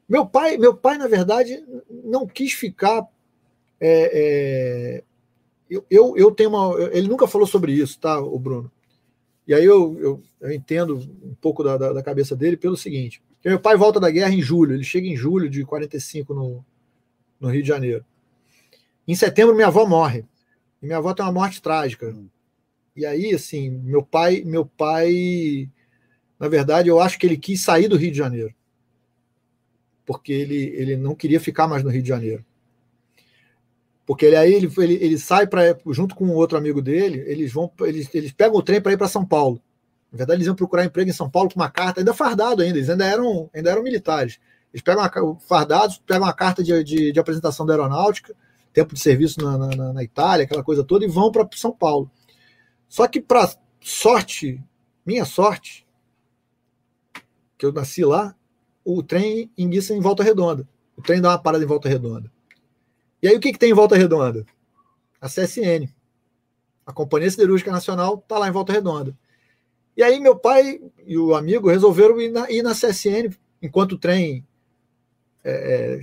meu 0.08 0.28
pai, 0.28 0.58
meu 0.58 0.76
pai, 0.76 1.00
na 1.00 1.08
verdade, 1.08 1.66
não 1.90 2.28
quis 2.28 2.54
ficar. 2.54 3.02
É, 3.82 4.12
é, 4.14 5.04
eu, 5.68 5.84
eu, 5.90 6.16
eu 6.16 6.32
tenho 6.32 6.52
uma. 6.52 6.80
Ele 6.92 7.08
nunca 7.08 7.28
falou 7.28 7.48
sobre 7.48 7.72
isso, 7.72 8.00
tá, 8.00 8.20
o 8.20 8.38
Bruno? 8.38 8.72
E 9.48 9.56
aí 9.56 9.66
eu, 9.66 10.00
eu, 10.00 10.24
eu 10.40 10.52
entendo 10.52 10.98
um 11.24 11.34
pouco 11.42 11.64
da, 11.64 11.78
da, 11.78 11.94
da, 11.94 12.04
cabeça 12.04 12.36
dele 12.36 12.56
pelo 12.56 12.78
seguinte: 12.78 13.24
meu 13.44 13.60
pai 13.60 13.76
volta 13.76 14.00
da 14.00 14.12
guerra 14.12 14.36
em 14.36 14.42
julho, 14.44 14.76
ele 14.76 14.84
chega 14.84 15.08
em 15.08 15.18
julho 15.18 15.50
de 15.50 15.66
45 15.66 16.32
no, 16.36 16.64
no 17.40 17.50
Rio 17.50 17.64
de 17.64 17.68
Janeiro. 17.68 18.06
Em 19.10 19.16
setembro, 19.16 19.56
minha 19.56 19.66
avó 19.66 19.88
morre. 19.88 20.24
E 20.80 20.86
minha 20.86 21.00
avó 21.00 21.16
tem 21.16 21.26
uma 21.26 21.32
morte 21.32 21.60
trágica. 21.64 22.16
E 22.96 23.08
aí, 23.08 23.34
assim, 23.34 23.68
meu 23.68 24.04
pai, 24.04 24.44
meu 24.46 24.68
pai, 24.68 25.68
na 26.40 26.48
verdade, 26.48 26.90
eu 26.90 27.00
acho 27.00 27.18
que 27.18 27.26
ele 27.26 27.36
quis 27.36 27.64
sair 27.64 27.88
do 27.88 27.98
Rio 27.98 28.12
de 28.12 28.18
Janeiro. 28.20 28.54
Porque 30.06 30.32
ele, 30.32 30.58
ele 30.76 30.96
não 30.96 31.16
queria 31.16 31.40
ficar 31.40 31.68
mais 31.68 31.82
no 31.82 31.90
Rio 31.90 32.04
de 32.04 32.08
Janeiro. 32.08 32.46
Porque 34.06 34.28
ele, 34.28 34.36
aí 34.36 34.54
ele, 34.54 34.72
ele, 34.78 34.94
ele 35.04 35.18
sai 35.18 35.48
para 35.48 35.76
junto 35.88 36.14
com 36.14 36.30
outro 36.30 36.56
amigo 36.56 36.80
dele, 36.80 37.24
eles 37.26 37.52
vão 37.52 37.72
eles, 37.82 38.14
eles 38.14 38.32
pegam 38.32 38.58
o 38.58 38.62
trem 38.62 38.80
para 38.80 38.94
ir 38.94 38.98
para 38.98 39.08
São 39.08 39.26
Paulo. 39.26 39.60
Na 40.12 40.20
verdade, 40.20 40.38
eles 40.38 40.46
iam 40.46 40.56
procurar 40.56 40.86
emprego 40.86 41.10
em 41.10 41.14
São 41.14 41.28
Paulo 41.28 41.50
com 41.50 41.60
uma 41.60 41.72
carta, 41.72 42.00
ainda 42.00 42.14
fardado 42.14 42.62
ainda, 42.62 42.78
eles 42.78 42.92
ainda 42.92 43.06
eram, 43.08 43.50
ainda 43.56 43.72
eram 43.72 43.82
militares. 43.82 44.40
Eles 44.72 44.84
pegam 44.84 45.02
uma, 45.02 45.40
fardados, 45.40 45.98
pegam 45.98 46.28
uma 46.28 46.34
carta 46.34 46.64
de, 46.64 46.84
de, 46.84 47.12
de 47.12 47.20
apresentação 47.20 47.66
da 47.66 47.74
aeronáutica, 47.74 48.36
tempo 48.74 48.94
de 48.94 49.00
serviço 49.00 49.42
na, 49.42 49.58
na, 49.58 49.94
na 49.94 50.04
Itália, 50.04 50.46
aquela 50.46 50.64
coisa 50.64 50.84
toda, 50.84 51.06
e 51.06 51.08
vão 51.08 51.32
para 51.32 51.48
São 51.56 51.72
Paulo. 51.72 52.10
Só 52.88 53.08
que, 53.08 53.22
para 53.22 53.52
sorte, 53.82 54.62
minha 55.06 55.26
sorte, 55.26 55.88
que 57.58 57.66
eu 57.66 57.74
nasci 57.74 58.04
lá, 58.04 58.36
o 58.84 59.04
trem 59.04 59.52
enguiça 59.58 59.94
em 59.94 60.00
volta 60.00 60.24
redonda. 60.24 60.68
O 60.96 61.02
trem 61.02 61.22
dá 61.22 61.30
uma 61.30 61.42
parada 61.42 61.64
em 61.64 61.68
volta 61.68 61.90
redonda. 61.90 62.32
E 63.22 63.28
aí 63.28 63.36
o 63.36 63.40
que, 63.40 63.52
que 63.52 63.60
tem 63.60 63.72
em 63.72 63.76
volta 63.76 63.96
redonda? 63.96 64.46
A 65.20 65.28
CSN. 65.28 65.90
A 66.86 66.94
Companhia 66.94 67.30
Siderúrgica 67.30 67.72
Nacional 67.72 68.16
está 68.16 68.40
lá 68.40 68.48
em 68.48 68.52
volta 68.52 68.72
redonda. 68.72 69.16
E 69.96 70.02
aí 70.02 70.20
meu 70.20 70.36
pai 70.36 70.80
e 71.06 71.18
o 71.18 71.36
amigo 71.36 71.70
resolveram 71.70 72.20
ir 72.22 72.30
na, 72.30 72.50
ir 72.50 72.64
na 72.64 72.74
CSN 72.74 73.36
enquanto 73.62 73.94
o 73.94 73.98
trem 73.98 74.46
é, 75.44 76.00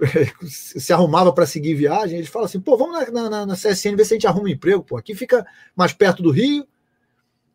se 0.46 0.92
arrumava 0.92 1.32
para 1.32 1.46
seguir 1.46 1.74
viagem, 1.74 2.18
eles 2.18 2.30
falam 2.30 2.46
assim: 2.46 2.60
pô, 2.60 2.76
vamos 2.76 3.10
na, 3.12 3.28
na, 3.28 3.46
na, 3.46 3.54
CSN 3.54 3.96
ver 3.96 4.04
se 4.04 4.14
a 4.14 4.16
gente 4.16 4.26
arruma 4.26 4.44
um 4.44 4.48
emprego, 4.48 4.82
pô. 4.82 4.96
Aqui 4.96 5.14
fica 5.14 5.46
mais 5.76 5.92
perto 5.92 6.22
do 6.22 6.30
Rio, 6.30 6.66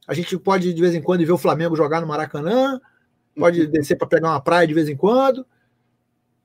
a 0.08 0.14
gente 0.14 0.38
pode 0.38 0.74
de 0.74 0.82
vez 0.82 0.94
em 0.94 1.02
quando 1.02 1.26
ver 1.26 1.32
o 1.32 1.38
Flamengo 1.38 1.76
jogar 1.76 2.02
no 2.02 2.08
Maracanã, 2.08 2.80
pode 3.36 3.62
uhum. 3.62 3.72
descer 3.72 3.98
para 3.98 4.08
pegar 4.08 4.30
uma 4.30 4.42
praia 4.42 4.68
de 4.68 4.74
vez 4.74 4.88
em 4.88 4.96
quando. 4.96 5.46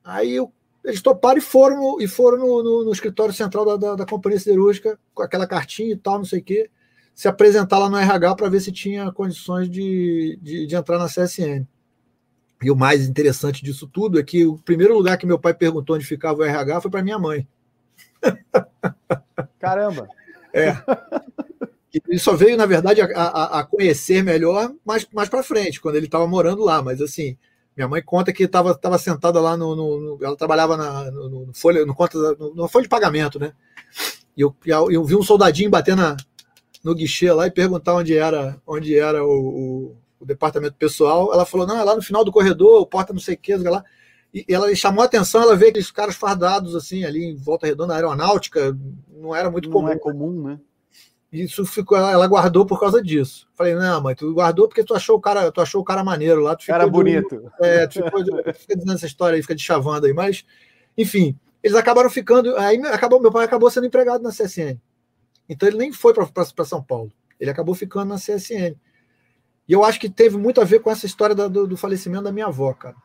Aí 0.03 0.35
eu, 0.35 0.51
eles 0.83 1.01
toparam 1.01 1.37
e 1.37 1.41
foram, 1.41 2.01
e 2.01 2.07
foram 2.07 2.39
no, 2.39 2.63
no, 2.63 2.85
no 2.85 2.91
escritório 2.91 3.33
central 3.33 3.65
da, 3.65 3.75
da, 3.77 3.95
da, 3.97 4.05
Companhia 4.05 4.39
Siderúrgica, 4.39 4.99
com 5.13 5.21
aquela 5.21 5.45
cartinha 5.45 5.93
e 5.93 5.97
tal, 5.97 6.17
não 6.17 6.25
sei 6.25 6.39
o 6.39 6.43
quê, 6.43 6.71
se 7.13 7.27
apresentar 7.27 7.77
lá 7.77 7.89
no 7.89 7.97
RH 7.97 8.35
para 8.35 8.49
ver 8.49 8.61
se 8.61 8.71
tinha 8.71 9.11
condições 9.11 9.69
de, 9.69 10.39
de, 10.41 10.65
de 10.65 10.75
entrar 10.75 10.97
na 10.97 11.05
CSN. 11.05 11.67
E 12.61 12.69
o 12.69 12.75
mais 12.75 13.07
interessante 13.07 13.63
disso 13.63 13.87
tudo 13.87 14.19
é 14.19 14.23
que 14.23 14.45
o 14.45 14.57
primeiro 14.57 14.93
lugar 14.93 15.17
que 15.17 15.25
meu 15.25 15.39
pai 15.39 15.53
perguntou 15.53 15.95
onde 15.95 16.05
ficava 16.05 16.39
o 16.39 16.43
RH 16.43 16.81
foi 16.81 16.91
para 16.91 17.03
minha 17.03 17.17
mãe. 17.17 17.47
Caramba! 19.59 20.07
É. 20.53 20.75
Ele 22.07 22.19
só 22.19 22.35
veio, 22.35 22.55
na 22.55 22.65
verdade, 22.65 23.01
a, 23.01 23.05
a, 23.05 23.59
a 23.59 23.63
conhecer 23.63 24.23
melhor 24.23 24.71
mais, 24.85 25.05
mais 25.11 25.27
para 25.27 25.43
frente, 25.43 25.81
quando 25.81 25.95
ele 25.95 26.05
estava 26.05 26.27
morando 26.27 26.63
lá. 26.63 26.81
Mas, 26.81 27.01
assim, 27.01 27.35
minha 27.75 27.87
mãe 27.87 28.01
conta 28.01 28.31
que 28.31 28.43
estava 28.43 28.75
tava 28.75 28.97
sentada 28.97 29.41
lá 29.41 29.57
no, 29.57 29.75
no, 29.75 29.99
no, 29.99 30.23
Ela 30.23 30.37
trabalhava 30.37 30.77
na, 30.77 31.11
no, 31.11 31.29
no, 31.47 31.53
folha, 31.53 31.85
no 31.85 31.95
conta, 31.95 32.17
no, 32.35 32.53
no 32.53 32.67
folha 32.67 32.83
de 32.83 32.89
pagamento, 32.89 33.39
né? 33.39 33.53
E 34.37 34.41
eu, 34.41 34.55
eu 34.89 35.03
vi 35.03 35.15
um 35.15 35.23
soldadinho 35.23 35.69
bater 35.69 35.95
na, 35.95 36.15
no 36.83 36.95
guichê 36.95 37.31
lá 37.31 37.47
e 37.47 37.51
perguntar 37.51 37.95
onde 37.95 38.15
era, 38.15 38.61
onde 38.65 38.97
era 38.97 39.23
o, 39.25 39.29
o 39.29 39.97
departamento 40.25 40.75
pessoal, 40.75 41.33
ela 41.33 41.45
falou: 41.45 41.65
não, 41.65 41.79
é 41.79 41.83
lá 41.83 41.95
no 41.95 42.01
final 42.01 42.23
do 42.23 42.31
corredor, 42.31 42.85
porta 42.87 43.13
não 43.13 43.19
sei 43.19 43.35
o 43.35 43.37
que, 43.37 43.55
lá. 43.55 43.83
E 44.33 44.45
ela 44.47 44.73
chamou 44.75 45.01
a 45.01 45.05
atenção, 45.05 45.41
ela 45.41 45.55
vê 45.55 45.67
aqueles 45.67 45.91
caras 45.91 46.15
fardados 46.15 46.75
assim, 46.75 47.03
ali 47.03 47.25
em 47.25 47.35
volta 47.35 47.67
redonda, 47.67 47.93
aeronáutica, 47.93 48.77
não 49.09 49.35
era 49.35 49.51
muito 49.51 49.67
não 49.67 49.73
comum. 49.73 49.87
Não 49.87 49.93
é 49.93 49.99
comum, 49.99 50.43
né? 50.43 50.59
Isso 51.31 51.65
ficou, 51.65 51.97
ela 51.97 52.27
guardou 52.27 52.65
por 52.65 52.79
causa 52.79 53.01
disso. 53.01 53.47
Falei, 53.53 53.73
não, 53.73 54.01
mãe, 54.01 54.13
tu 54.13 54.33
guardou 54.33 54.67
porque 54.67 54.83
tu 54.83 54.93
achou 54.93 55.17
o 55.17 55.21
cara, 55.21 55.49
tu 55.49 55.61
achou 55.61 55.81
o 55.81 55.83
cara 55.83 56.03
maneiro 56.03 56.41
lá. 56.41 56.55
Tu 56.55 56.65
cara 56.65 56.87
bonito. 56.87 57.49
é, 57.61 57.87
tu 57.87 58.03
ficou, 58.03 58.21
fica 58.53 58.75
dizendo 58.75 58.93
essa 58.93 59.05
história 59.05 59.35
aí, 59.37 59.41
fica 59.41 59.55
de 59.55 59.63
chavando 59.63 60.07
aí, 60.07 60.13
mas, 60.13 60.45
enfim, 60.97 61.37
eles 61.63 61.77
acabaram 61.77 62.09
ficando. 62.09 62.57
Aí 62.57 62.77
acabou, 62.87 63.21
meu 63.21 63.31
pai 63.31 63.45
acabou 63.45 63.69
sendo 63.71 63.87
empregado 63.87 64.21
na 64.21 64.31
CSN. 64.31 64.77
Então 65.47 65.69
ele 65.69 65.77
nem 65.77 65.93
foi 65.93 66.13
para 66.13 66.65
São 66.65 66.83
Paulo. 66.83 67.11
Ele 67.39 67.49
acabou 67.49 67.75
ficando 67.75 68.09
na 68.09 68.15
CSN. 68.15 68.75
E 69.71 69.73
eu 69.73 69.85
acho 69.85 70.01
que 70.01 70.09
teve 70.09 70.35
muito 70.37 70.59
a 70.59 70.65
ver 70.65 70.81
com 70.81 70.91
essa 70.91 71.05
história 71.05 71.33
do, 71.33 71.65
do 71.65 71.77
falecimento 71.77 72.25
da 72.25 72.31
minha 72.33 72.47
avó, 72.47 72.73
cara. 72.73 72.97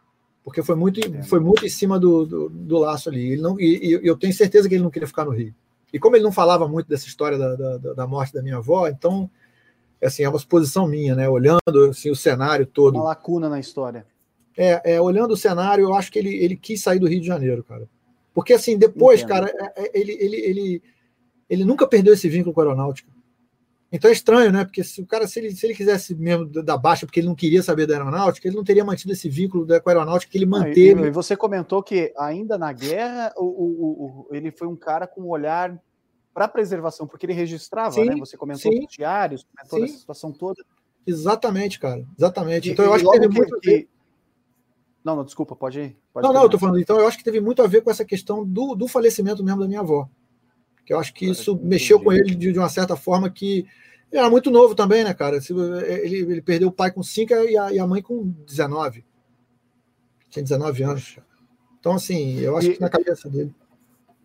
Porque 0.43 0.65
foi 0.65 0.75
muito, 0.75 0.99
é. 0.99 1.23
foi 1.23 1.39
muito 1.39 1.65
em 1.65 1.69
cima 1.69 1.97
do, 1.97 2.27
do, 2.27 2.49
do 2.49 2.79
laço 2.79 3.09
ali. 3.09 3.35
Ele 3.35 3.41
não, 3.41 3.57
e, 3.61 3.87
e, 3.87 4.01
eu 4.03 4.17
tenho 4.17 4.33
certeza 4.33 4.69
que 4.69 4.75
ele 4.75 4.83
não 4.83 4.91
queria 4.91 5.07
ficar 5.07 5.25
no 5.25 5.31
Rio. 5.31 5.55
E 5.93 6.01
como 6.01 6.17
ele 6.17 6.25
não 6.25 6.33
falava 6.33 6.67
muito 6.67 6.89
dessa 6.89 7.07
história 7.07 7.39
da, 7.39 7.55
da, 7.55 7.93
da 7.95 8.07
morte 8.09 8.35
da 8.35 8.43
minha 8.43 8.57
avó, 8.57 8.89
então 8.89 9.31
assim, 10.03 10.25
é 10.25 10.29
uma 10.29 10.41
suposição 10.41 10.89
minha, 10.89 11.15
né? 11.15 11.29
Olhando 11.29 11.61
assim, 11.89 12.11
o 12.11 12.17
cenário 12.17 12.67
todo. 12.67 12.97
Uma 12.97 13.05
lacuna 13.05 13.49
na 13.49 13.61
história. 13.61 14.05
É, 14.57 14.95
é, 14.95 15.01
olhando 15.01 15.35
o 15.35 15.37
cenário, 15.37 15.85
eu 15.85 15.95
acho 15.95 16.11
que 16.11 16.19
ele, 16.19 16.35
ele 16.35 16.57
quis 16.57 16.83
sair 16.83 16.99
do 16.99 17.07
Rio 17.07 17.21
de 17.21 17.29
Janeiro, 17.29 17.63
cara. 17.63 17.89
Porque 18.35 18.53
assim, 18.53 18.77
depois, 18.77 19.23
Entendo. 19.23 19.29
cara, 19.29 19.73
é, 19.77 19.85
é, 19.85 19.91
ele, 19.95 20.19
ele, 20.21 20.37
ele, 20.37 20.83
ele 21.49 21.65
nunca 21.65 21.87
perdeu 21.87 22.13
esse 22.13 22.29
vínculo 22.29 22.53
com 22.53 22.61
a 22.61 22.65
aeronáutica. 22.65 23.16
Então 23.97 24.11
é 24.11 24.13
estranho, 24.13 24.53
né? 24.53 24.65
Porque 24.65 24.85
se 24.85 25.01
o 25.01 25.07
cara, 25.07 25.27
se 25.27 25.39
ele, 25.41 25.51
se 25.51 25.67
ele 25.67 25.75
quisesse 25.75 26.15
mesmo 26.15 26.47
da 26.47 26.77
baixa, 26.77 27.07
porque 27.07 27.19
ele 27.19 27.27
não 27.27 27.35
queria 27.35 27.63
saber 27.63 27.87
da 27.87 27.95
aeronáutica, 27.95 28.47
ele 28.47 28.57
não 28.57 28.63
teria 28.65 28.85
mantido 28.85 29.13
esse 29.13 29.29
vínculo 29.29 29.67
com 29.67 29.73
a 29.73 29.93
aeronáutica 29.93 30.31
que 30.31 30.39
ele 30.39 30.47
manteve. 30.47 31.03
E, 31.03 31.07
e 31.07 31.11
você 31.11 31.37
comentou 31.37 31.83
que 31.83 32.13
ainda 32.19 32.59
na 32.59 32.73
guerra 32.73 33.33
o, 33.37 33.45
o, 33.45 34.27
o 34.31 34.35
ele 34.35 34.51
foi 34.51 34.69
um 34.69 34.77
cara 34.77 35.07
com 35.07 35.23
um 35.23 35.29
olhar 35.29 35.81
para 36.33 36.47
preservação, 36.47 37.07
porque 37.07 37.25
ele 37.25 37.33
registrava, 37.33 37.93
sim, 37.93 38.05
né? 38.05 38.17
Você 38.17 38.37
comentou 38.37 38.71
sim, 38.71 38.85
os 38.85 38.93
diários, 38.95 39.45
comentou 39.45 39.85
essa 39.85 39.99
situação 39.99 40.31
toda. 40.33 40.63
Exatamente, 41.07 41.81
cara. 41.81 42.07
Exatamente. 42.19 42.71
Então 42.71 42.85
e, 42.85 42.89
eu 42.89 42.95
acho 42.95 43.05
que 43.05 43.13
teve 43.13 43.29
que, 43.29 43.35
muito. 43.35 43.61
Que... 43.61 43.89
Não, 45.03 45.17
não, 45.17 45.25
desculpa, 45.25 45.57
pode 45.57 45.81
ir. 45.81 45.97
Pode 46.13 46.27
não, 46.27 46.35
não, 46.35 46.43
eu 46.43 46.51
tô 46.51 46.59
falando. 46.59 46.79
Então 46.79 46.99
eu 46.99 47.09
acho 47.09 47.17
que 47.17 47.25
teve 47.25 47.41
muito 47.41 47.63
a 47.63 47.67
ver 47.67 47.81
com 47.81 47.91
essa 47.91 48.05
questão 48.05 48.45
do, 48.45 48.75
do 48.75 48.87
falecimento 48.87 49.43
mesmo 49.43 49.61
da 49.61 49.67
minha 49.67 49.81
avó 49.81 50.09
que 50.87 50.95
eu 50.95 51.01
acho 51.01 51.13
que 51.13 51.29
isso 51.29 51.59
mexeu 51.63 52.01
com 52.01 52.13
ele 52.13 52.35
de, 52.35 52.53
de 52.53 52.59
uma 52.59 52.69
certa 52.69 52.95
forma 52.95 53.29
que 53.29 53.67
Ele 54.11 54.21
era 54.21 54.31
muito 54.31 54.53
novo 54.53 54.73
também, 54.73 55.03
né, 55.03 55.13
cara? 55.13 55.37
Ele, 55.37 56.17
ele 56.19 56.41
perdeu 56.41 56.69
o 56.69 56.73
pai 56.73 56.93
com 56.93 57.03
5 57.03 57.35
e 57.35 57.59
a, 57.59 57.73
e 57.73 57.79
a 57.79 57.87
mãe 57.87 58.01
com 58.01 58.33
19. 58.47 59.05
Tinha 60.31 60.45
19 60.45 60.83
anos. 60.85 61.19
Então, 61.81 61.93
assim, 61.93 62.39
eu 62.39 62.57
acho 62.57 62.71
e, 62.71 62.75
que 62.75 62.81
na 62.81 62.89
cabeça 62.89 63.29
dele. 63.29 63.53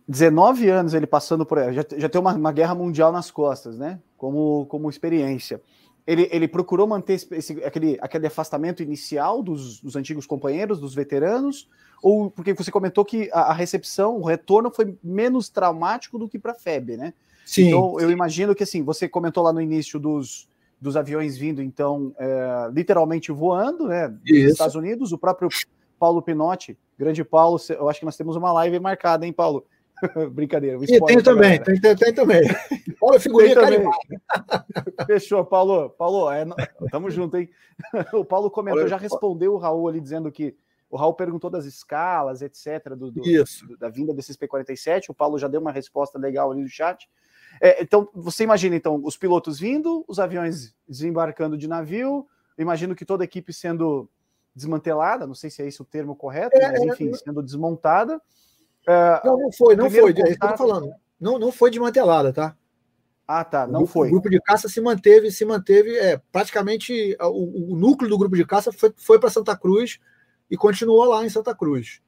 19 0.06 0.68
anos 0.68 0.94
ele 0.94 1.06
passando 1.06 1.44
por. 1.44 1.58
Já, 1.72 1.84
já 1.96 2.08
tem 2.08 2.20
uma, 2.20 2.32
uma 2.32 2.52
guerra 2.52 2.76
mundial 2.76 3.10
nas 3.10 3.30
costas, 3.30 3.76
né? 3.76 4.00
Como, 4.16 4.66
como 4.66 4.88
experiência. 4.88 5.60
Ele, 6.06 6.28
ele 6.32 6.48
procurou 6.48 6.86
manter 6.86 7.14
esse, 7.30 7.64
aquele, 7.64 7.96
aquele 8.00 8.26
afastamento 8.26 8.82
inicial 8.82 9.42
dos, 9.42 9.80
dos 9.80 9.94
antigos 9.94 10.26
companheiros, 10.26 10.80
dos 10.80 10.94
veteranos, 10.94 11.68
ou 12.02 12.30
porque 12.30 12.52
você 12.52 12.72
comentou 12.72 13.04
que 13.04 13.30
a, 13.32 13.42
a 13.42 13.52
recepção, 13.52 14.18
o 14.18 14.24
retorno 14.24 14.70
foi 14.70 14.96
menos 15.02 15.48
traumático 15.48 16.18
do 16.18 16.28
que 16.28 16.38
para 16.38 16.52
a 16.52 16.56
FEB, 16.56 16.96
né? 16.96 17.14
Sim. 17.46 17.68
Então, 17.68 18.00
eu 18.00 18.10
imagino 18.10 18.54
que 18.54 18.64
assim, 18.64 18.82
você 18.82 19.08
comentou 19.08 19.44
lá 19.44 19.52
no 19.52 19.60
início 19.60 20.00
dos, 20.00 20.48
dos 20.80 20.96
aviões 20.96 21.38
vindo, 21.38 21.62
então, 21.62 22.12
é, 22.18 22.68
literalmente 22.72 23.30
voando, 23.30 23.86
né? 23.86 24.08
Dos 24.08 24.52
Estados 24.52 24.74
Unidos, 24.74 25.12
o 25.12 25.18
próprio 25.18 25.48
Paulo 25.98 26.20
Pinotti, 26.20 26.76
grande 26.98 27.22
Paulo, 27.22 27.60
eu 27.70 27.88
acho 27.88 28.00
que 28.00 28.04
nós 28.04 28.16
temos 28.16 28.34
uma 28.34 28.52
live 28.52 28.80
marcada, 28.80 29.24
hein, 29.24 29.32
Paulo? 29.32 29.64
Brincadeira. 30.32 30.78
Um 30.78 30.82
e 30.82 31.00
tem 31.00 31.22
também, 31.22 31.62
tem, 31.62 31.80
tem, 31.80 31.94
tem, 31.94 32.12
também. 32.12 32.42
Paulo 33.02 33.16
é 33.16 33.18
figurinha 33.18 33.54
também. 33.56 33.80
Fechou, 35.06 35.44
Paulo. 35.44 35.90
Paulo, 35.90 36.30
é, 36.30 36.44
tamo 36.88 37.10
junto, 37.10 37.36
hein? 37.36 37.50
O 38.14 38.24
Paulo 38.24 38.48
comentou, 38.48 38.86
já 38.86 38.96
respondeu 38.96 39.54
o 39.54 39.58
Raul 39.58 39.88
ali 39.88 40.00
dizendo 40.00 40.30
que 40.30 40.56
o 40.88 40.96
Raul 40.96 41.12
perguntou 41.14 41.50
das 41.50 41.64
escalas, 41.64 42.42
etc., 42.42 42.90
do, 42.90 43.10
do, 43.10 43.20
do 43.20 43.76
da 43.76 43.88
vinda 43.88 44.14
desses 44.14 44.36
P-47. 44.36 45.06
O 45.08 45.14
Paulo 45.14 45.36
já 45.36 45.48
deu 45.48 45.60
uma 45.60 45.72
resposta 45.72 46.16
legal 46.16 46.52
ali 46.52 46.62
no 46.62 46.68
chat. 46.68 47.10
É, 47.60 47.82
então, 47.82 48.08
você 48.14 48.44
imagina, 48.44 48.76
então, 48.76 49.00
os 49.02 49.16
pilotos 49.16 49.58
vindo, 49.58 50.04
os 50.06 50.20
aviões 50.20 50.72
desembarcando 50.86 51.58
de 51.58 51.66
navio, 51.66 52.24
imagino 52.56 52.94
que 52.94 53.04
toda 53.04 53.24
a 53.24 53.26
equipe 53.26 53.52
sendo 53.52 54.08
desmantelada, 54.54 55.26
não 55.26 55.34
sei 55.34 55.50
se 55.50 55.60
é 55.60 55.66
esse 55.66 55.82
o 55.82 55.84
termo 55.84 56.14
correto, 56.14 56.56
é, 56.56 56.70
mas 56.70 56.82
enfim, 56.82 57.12
sendo 57.14 57.42
desmontada. 57.42 58.18
Uh, 58.86 59.26
não, 59.26 59.38
não 59.38 59.52
foi, 59.52 59.74
não 59.74 59.90
foi, 59.90 60.12
contato... 60.12 60.26
é 60.26 60.30
isso 60.30 60.38
que 60.38 60.46
eu 60.46 60.50
tô 60.50 60.56
falando. 60.56 60.94
Não, 61.18 61.38
não 61.38 61.50
foi 61.50 61.70
desmantelada, 61.70 62.32
tá? 62.32 62.56
Ah, 63.26 63.44
tá, 63.44 63.66
não 63.66 63.84
o, 63.84 63.86
foi. 63.86 64.08
O 64.08 64.10
grupo 64.10 64.28
de 64.28 64.40
caça 64.40 64.68
se 64.68 64.80
manteve, 64.80 65.30
se 65.30 65.44
manteve, 65.44 65.96
é, 65.96 66.20
praticamente 66.30 67.16
o, 67.20 67.72
o 67.72 67.76
núcleo 67.76 68.10
do 68.10 68.18
grupo 68.18 68.36
de 68.36 68.44
caça 68.44 68.72
foi, 68.72 68.92
foi 68.96 69.18
para 69.18 69.30
Santa 69.30 69.56
Cruz 69.56 69.98
e 70.50 70.56
continuou 70.56 71.04
lá 71.04 71.24
em 71.24 71.28
Santa 71.28 71.54
Cruz. 71.54 72.00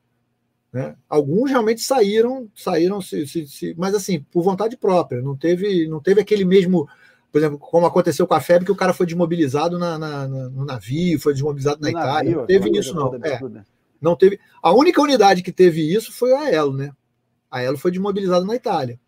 Né? 0.72 0.96
Alguns 1.08 1.50
realmente 1.50 1.80
saíram, 1.82 2.50
saíram, 2.54 3.00
se, 3.00 3.26
se, 3.28 3.46
se, 3.46 3.74
mas 3.78 3.94
assim, 3.94 4.20
por 4.20 4.42
vontade 4.42 4.76
própria, 4.76 5.22
não 5.22 5.36
teve, 5.36 5.86
não 5.86 6.00
teve 6.00 6.20
aquele 6.20 6.44
mesmo, 6.44 6.88
por 7.30 7.38
exemplo, 7.38 7.58
como 7.58 7.86
aconteceu 7.86 8.26
com 8.26 8.34
a 8.34 8.40
FEB, 8.40 8.64
que 8.64 8.72
o 8.72 8.76
cara 8.76 8.92
foi 8.92 9.06
desmobilizado 9.06 9.78
na, 9.78 9.96
na, 9.96 10.26
na 10.26 10.48
no 10.50 10.64
navio, 10.64 11.20
foi 11.20 11.32
desmobilizado 11.32 11.80
na 11.80 11.90
no 11.92 11.96
Itália. 11.96 12.14
Navio, 12.14 12.36
não 12.38 12.46
teve 12.46 12.76
isso, 12.76 12.92
não. 12.92 13.14
É. 13.14 13.64
Não 14.00 14.16
teve. 14.16 14.40
A 14.60 14.72
única 14.72 15.00
unidade 15.00 15.42
que 15.42 15.52
teve 15.52 15.80
isso 15.80 16.12
foi 16.12 16.34
a 16.34 16.50
Elo, 16.50 16.76
né? 16.76 16.90
A 17.48 17.62
Elo 17.62 17.78
foi 17.78 17.92
desmobilizada 17.92 18.44
na 18.44 18.56
Itália. 18.56 18.98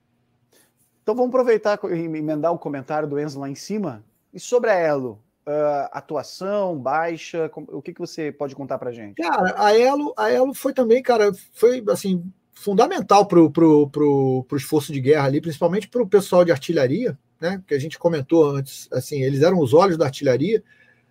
Então 1.06 1.14
vamos 1.14 1.28
aproveitar 1.28 1.78
e 1.84 2.00
emendar 2.00 2.52
o 2.52 2.58
comentário 2.58 3.06
do 3.06 3.16
Enzo 3.16 3.38
lá 3.38 3.48
em 3.48 3.54
cima. 3.54 4.04
E 4.34 4.40
sobre 4.40 4.70
a 4.70 4.74
Elo, 4.74 5.22
uh, 5.46 5.88
atuação, 5.92 6.76
baixa, 6.76 7.48
o 7.54 7.80
que, 7.80 7.94
que 7.94 8.00
você 8.00 8.32
pode 8.32 8.56
contar 8.56 8.76
para 8.76 8.90
gente? 8.90 9.22
Cara, 9.22 9.54
a 9.56 9.78
Elo, 9.78 10.12
a 10.16 10.32
Elo 10.32 10.52
foi 10.52 10.72
também, 10.72 11.00
cara, 11.00 11.30
foi 11.52 11.80
assim 11.90 12.24
fundamental 12.52 13.24
para 13.24 13.40
o 13.40 13.48
pro, 13.48 13.88
pro, 13.88 14.44
pro 14.48 14.58
esforço 14.58 14.92
de 14.92 15.00
guerra 15.00 15.26
ali, 15.26 15.40
principalmente 15.40 15.86
para 15.86 16.02
o 16.02 16.08
pessoal 16.08 16.44
de 16.44 16.50
artilharia, 16.50 17.16
né? 17.40 17.62
Que 17.68 17.74
a 17.74 17.78
gente 17.78 18.00
comentou 18.00 18.44
antes, 18.50 18.88
assim, 18.92 19.22
eles 19.22 19.42
eram 19.42 19.60
os 19.60 19.72
olhos 19.72 19.96
da 19.96 20.06
artilharia. 20.06 20.60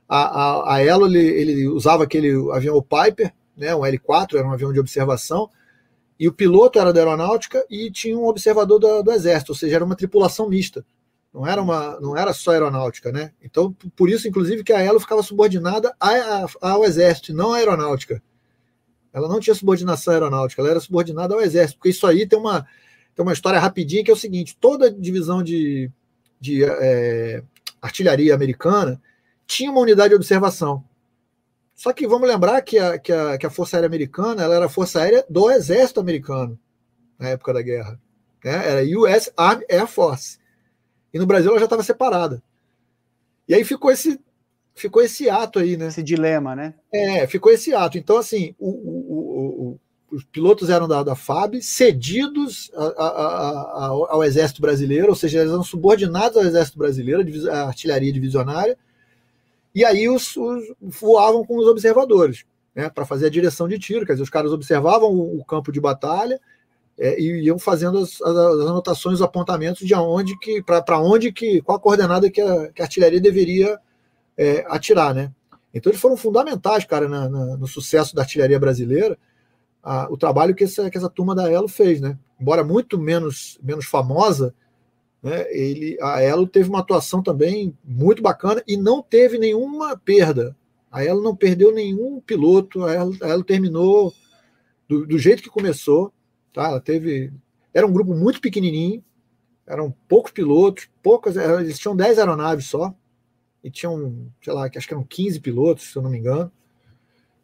A, 0.09 0.17
a, 0.17 0.75
a 0.75 0.83
Elo 0.83 1.07
ele, 1.07 1.25
ele 1.25 1.67
usava 1.69 2.03
aquele 2.03 2.33
avião 2.51 2.81
Piper, 2.81 3.33
né, 3.55 3.73
um 3.73 3.79
L4, 3.79 4.35
era 4.35 4.45
um 4.45 4.51
avião 4.51 4.73
de 4.73 4.79
observação, 4.81 5.49
e 6.19 6.27
o 6.27 6.33
piloto 6.33 6.79
era 6.79 6.93
da 6.93 6.99
aeronáutica 6.99 7.65
e 7.69 7.91
tinha 7.91 8.17
um 8.17 8.25
observador 8.25 8.79
do, 8.79 9.03
do 9.03 9.11
exército, 9.11 9.51
ou 9.51 9.55
seja, 9.55 9.75
era 9.75 9.85
uma 9.85 9.95
tripulação 9.95 10.47
mista. 10.47 10.85
Não 11.33 11.45
era, 11.45 11.61
uma, 11.61 11.99
não 11.99 12.15
era 12.15 12.31
só 12.31 12.51
aeronáutica, 12.51 13.11
né? 13.11 13.33
Então, 13.43 13.73
por 13.95 14.09
isso, 14.09 14.25
inclusive, 14.25 14.63
que 14.63 14.71
a 14.71 14.81
Elo 14.81 15.01
ficava 15.01 15.21
subordinada 15.21 15.93
a, 15.99 16.09
a, 16.09 16.47
ao 16.61 16.85
exército, 16.85 17.33
não 17.33 17.51
à 17.51 17.57
aeronáutica. 17.57 18.23
Ela 19.11 19.27
não 19.27 19.41
tinha 19.41 19.53
subordinação 19.53 20.13
aeronáutica, 20.13 20.61
ela 20.61 20.71
era 20.71 20.79
subordinada 20.79 21.33
ao 21.33 21.41
exército, 21.41 21.77
porque 21.77 21.89
isso 21.89 22.07
aí 22.07 22.25
tem 22.25 22.39
uma, 22.39 22.65
tem 23.13 23.23
uma 23.23 23.33
história 23.33 23.59
rapidinha 23.59 24.03
que 24.03 24.11
é 24.11 24.13
o 24.13 24.17
seguinte: 24.17 24.57
toda 24.59 24.91
divisão 24.91 25.43
de, 25.43 25.91
de 26.39 26.63
é, 26.63 27.43
artilharia 27.81 28.33
americana 28.33 29.01
tinha 29.45 29.69
uma 29.69 29.81
unidade 29.81 30.09
de 30.09 30.15
observação. 30.15 30.83
Só 31.75 31.91
que 31.91 32.07
vamos 32.07 32.27
lembrar 32.27 32.61
que 32.61 32.79
a, 32.79 32.97
que 32.97 33.11
a, 33.11 33.37
que 33.37 33.45
a 33.45 33.49
Força 33.49 33.75
Aérea 33.75 33.87
Americana 33.87 34.43
ela 34.43 34.55
era 34.55 34.65
a 34.65 34.69
Força 34.69 35.01
Aérea 35.01 35.25
do 35.29 35.51
Exército 35.51 35.99
Americano 35.99 36.57
na 37.19 37.29
época 37.29 37.53
da 37.53 37.61
guerra. 37.61 37.99
Né? 38.43 38.69
Era 38.69 38.99
US 38.99 39.29
Army 39.35 39.65
Air 39.69 39.85
Force. 39.85 40.39
E 41.13 41.19
no 41.19 41.25
Brasil 41.25 41.49
ela 41.51 41.59
já 41.59 41.65
estava 41.65 41.83
separada. 41.83 42.41
E 43.47 43.53
aí 43.53 43.65
ficou 43.65 43.91
esse, 43.91 44.19
ficou 44.73 45.01
esse 45.01 45.29
ato 45.29 45.59
aí, 45.59 45.75
né? 45.75 45.87
Esse 45.87 46.01
dilema, 46.01 46.55
né? 46.55 46.73
É, 46.93 47.27
ficou 47.27 47.51
esse 47.51 47.73
ato. 47.73 47.97
Então, 47.97 48.17
assim, 48.17 48.55
o, 48.57 48.69
o, 48.69 49.73
o, 49.73 49.79
os 50.15 50.23
pilotos 50.23 50.69
eram 50.69 50.87
da, 50.87 51.03
da 51.03 51.15
FAB, 51.15 51.61
cedidos 51.61 52.71
a, 52.73 52.85
a, 52.85 53.85
ao 53.87 54.23
Exército 54.23 54.61
Brasileiro, 54.61 55.09
ou 55.09 55.15
seja, 55.15 55.39
eles 55.39 55.51
eram 55.51 55.63
subordinados 55.63 56.37
ao 56.37 56.43
Exército 56.45 56.77
Brasileiro, 56.77 57.23
a 57.51 57.67
artilharia 57.67 58.11
divisionária, 58.11 58.77
e 59.75 59.83
aí 59.83 60.07
os, 60.07 60.37
os 60.37 60.63
voavam 60.79 61.45
com 61.45 61.57
os 61.57 61.67
observadores, 61.67 62.45
né, 62.73 62.89
para 62.89 63.05
fazer 63.05 63.25
a 63.25 63.29
direção 63.29 63.67
de 63.67 63.77
tiro. 63.77 64.05
Quer 64.05 64.13
dizer, 64.13 64.23
os 64.23 64.29
caras 64.29 64.53
observavam 64.53 65.11
o, 65.11 65.41
o 65.41 65.43
campo 65.43 65.69
de 65.69 65.81
batalha 65.81 66.39
é, 66.97 67.19
e 67.19 67.43
iam 67.43 67.59
fazendo 67.59 67.99
as, 67.99 68.21
as, 68.21 68.37
anotações, 68.37 69.15
os 69.15 69.21
apontamentos 69.21 69.85
de 69.85 69.93
onde 69.93 70.39
que, 70.39 70.63
para 70.63 70.99
onde 70.99 71.29
que, 71.33 71.61
qual 71.61 71.77
a 71.77 71.81
coordenada 71.81 72.31
que 72.31 72.39
a, 72.39 72.71
que 72.71 72.81
a 72.81 72.85
artilharia 72.85 73.19
deveria 73.19 73.77
é, 74.37 74.65
atirar, 74.69 75.13
né? 75.13 75.29
Então 75.73 75.91
eles 75.91 76.01
foram 76.01 76.15
fundamentais, 76.15 76.85
cara, 76.85 77.09
na, 77.09 77.27
na, 77.27 77.57
no 77.57 77.67
sucesso 77.67 78.15
da 78.15 78.21
artilharia 78.21 78.57
brasileira, 78.57 79.17
a, 79.83 80.07
o 80.09 80.15
trabalho 80.15 80.55
que 80.55 80.63
essa, 80.63 80.89
que 80.89 80.97
essa 80.97 81.09
turma 81.09 81.35
da 81.35 81.51
Elo 81.51 81.67
fez, 81.67 81.99
né? 81.99 82.17
Embora 82.39 82.63
muito 82.63 82.97
menos, 82.97 83.59
menos 83.61 83.85
famosa, 83.85 84.55
né, 85.25 85.47
ele, 85.49 85.97
a 85.99 86.21
Elo 86.21 86.45
teve 86.45 86.69
uma 86.69 86.81
atuação 86.81 87.23
também 87.23 87.75
muito 87.83 88.21
bacana 88.21 88.61
e 88.67 88.77
não 88.77 89.01
teve 89.01 89.39
nenhuma 89.39 89.97
perda. 89.97 90.55
A 90.91 91.03
Elo 91.03 91.19
não 91.23 91.35
perdeu 91.35 91.73
nenhum 91.73 92.21
piloto, 92.21 92.83
a 92.83 92.93
Elo, 92.93 93.17
a 93.19 93.29
Elo 93.29 93.43
terminou 93.43 94.13
do, 94.87 95.03
do, 95.07 95.17
jeito 95.17 95.41
que 95.41 95.49
começou. 95.49 96.13
Tá? 96.53 96.67
Ela 96.67 96.79
teve. 96.79 97.33
Era 97.73 97.87
um 97.87 97.91
grupo 97.91 98.13
muito 98.13 98.39
pequenininho, 98.39 99.03
eram 99.65 99.91
poucos 100.07 100.31
pilotos, 100.31 100.87
poucas, 101.01 101.35
eles 101.37 101.79
tinham 101.79 101.95
10 101.95 102.19
aeronaves 102.19 102.67
só, 102.67 102.93
e 103.63 103.71
tinham, 103.71 104.27
sei 104.43 104.53
lá, 104.53 104.69
acho 104.75 104.87
que 104.87 104.93
eram 104.93 105.03
15 105.03 105.39
pilotos, 105.39 105.91
se 105.91 105.97
eu 105.97 106.03
não 106.03 106.11
me 106.11 106.19
engano. 106.19 106.51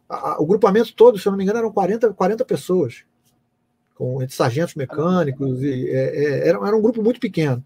A, 0.07 0.33
a, 0.33 0.39
o 0.39 0.45
grupamento 0.45 0.93
todo, 0.93 1.17
se 1.17 1.27
eu 1.27 1.31
não 1.31 1.37
me 1.37 1.43
engano, 1.43 1.57
eram 1.57 1.71
40, 1.71 2.13
40 2.13 2.45
pessoas, 2.45 3.03
com 3.95 4.19
sargentos 4.29 4.75
mecânicos, 4.75 5.63
e, 5.63 5.89
é, 5.89 6.25
é, 6.25 6.47
era, 6.47 6.59
era 6.67 6.77
um 6.77 6.81
grupo 6.81 7.01
muito 7.01 7.19
pequeno 7.19 7.65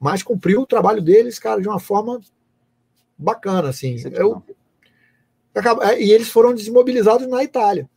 mas 0.00 0.22
cumpriu 0.22 0.62
o 0.62 0.66
trabalho 0.66 1.02
deles, 1.02 1.38
cara, 1.38 1.60
de 1.60 1.68
uma 1.68 1.78
forma 1.78 2.18
bacana, 3.18 3.68
assim. 3.68 3.96
Eu, 4.12 4.42
é, 5.54 6.02
e 6.02 6.10
eles 6.10 6.30
foram 6.30 6.54
desmobilizados 6.54 7.28
na 7.28 7.44
Itália. 7.44 7.88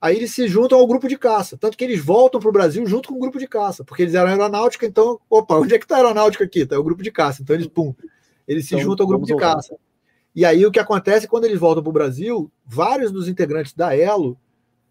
Aí 0.00 0.14
eles 0.14 0.32
se 0.32 0.46
juntam 0.46 0.78
ao 0.78 0.86
grupo 0.86 1.08
de 1.08 1.18
caça, 1.18 1.58
tanto 1.58 1.76
que 1.76 1.82
eles 1.82 2.00
voltam 2.00 2.40
para 2.40 2.48
o 2.48 2.52
Brasil 2.52 2.86
junto 2.86 3.08
com 3.08 3.16
o 3.16 3.18
grupo 3.18 3.40
de 3.40 3.48
caça, 3.48 3.82
porque 3.82 4.02
eles 4.04 4.14
eram 4.14 4.28
aeronáutica, 4.28 4.86
então, 4.86 5.18
opa, 5.28 5.56
onde 5.56 5.74
é 5.74 5.78
que 5.78 5.84
está 5.84 5.96
a 5.96 5.98
aeronáutica 5.98 6.44
aqui? 6.44 6.60
Está 6.60 6.78
o 6.78 6.84
grupo 6.84 7.02
de 7.02 7.10
caça, 7.10 7.42
então 7.42 7.56
eles, 7.56 7.66
pum, 7.66 7.92
eles 8.46 8.68
se 8.68 8.76
então, 8.76 8.84
juntam 8.84 9.02
ao 9.02 9.08
grupo 9.08 9.26
de 9.26 9.32
voltar. 9.32 9.56
caça. 9.56 9.74
E 10.32 10.44
aí 10.44 10.64
o 10.64 10.70
que 10.70 10.78
acontece 10.78 11.26
quando 11.26 11.46
eles 11.46 11.58
voltam 11.58 11.82
para 11.82 11.90
o 11.90 11.92
Brasil, 11.92 12.48
vários 12.64 13.10
dos 13.10 13.26
integrantes 13.26 13.72
da 13.72 13.96
Elo 13.96 14.38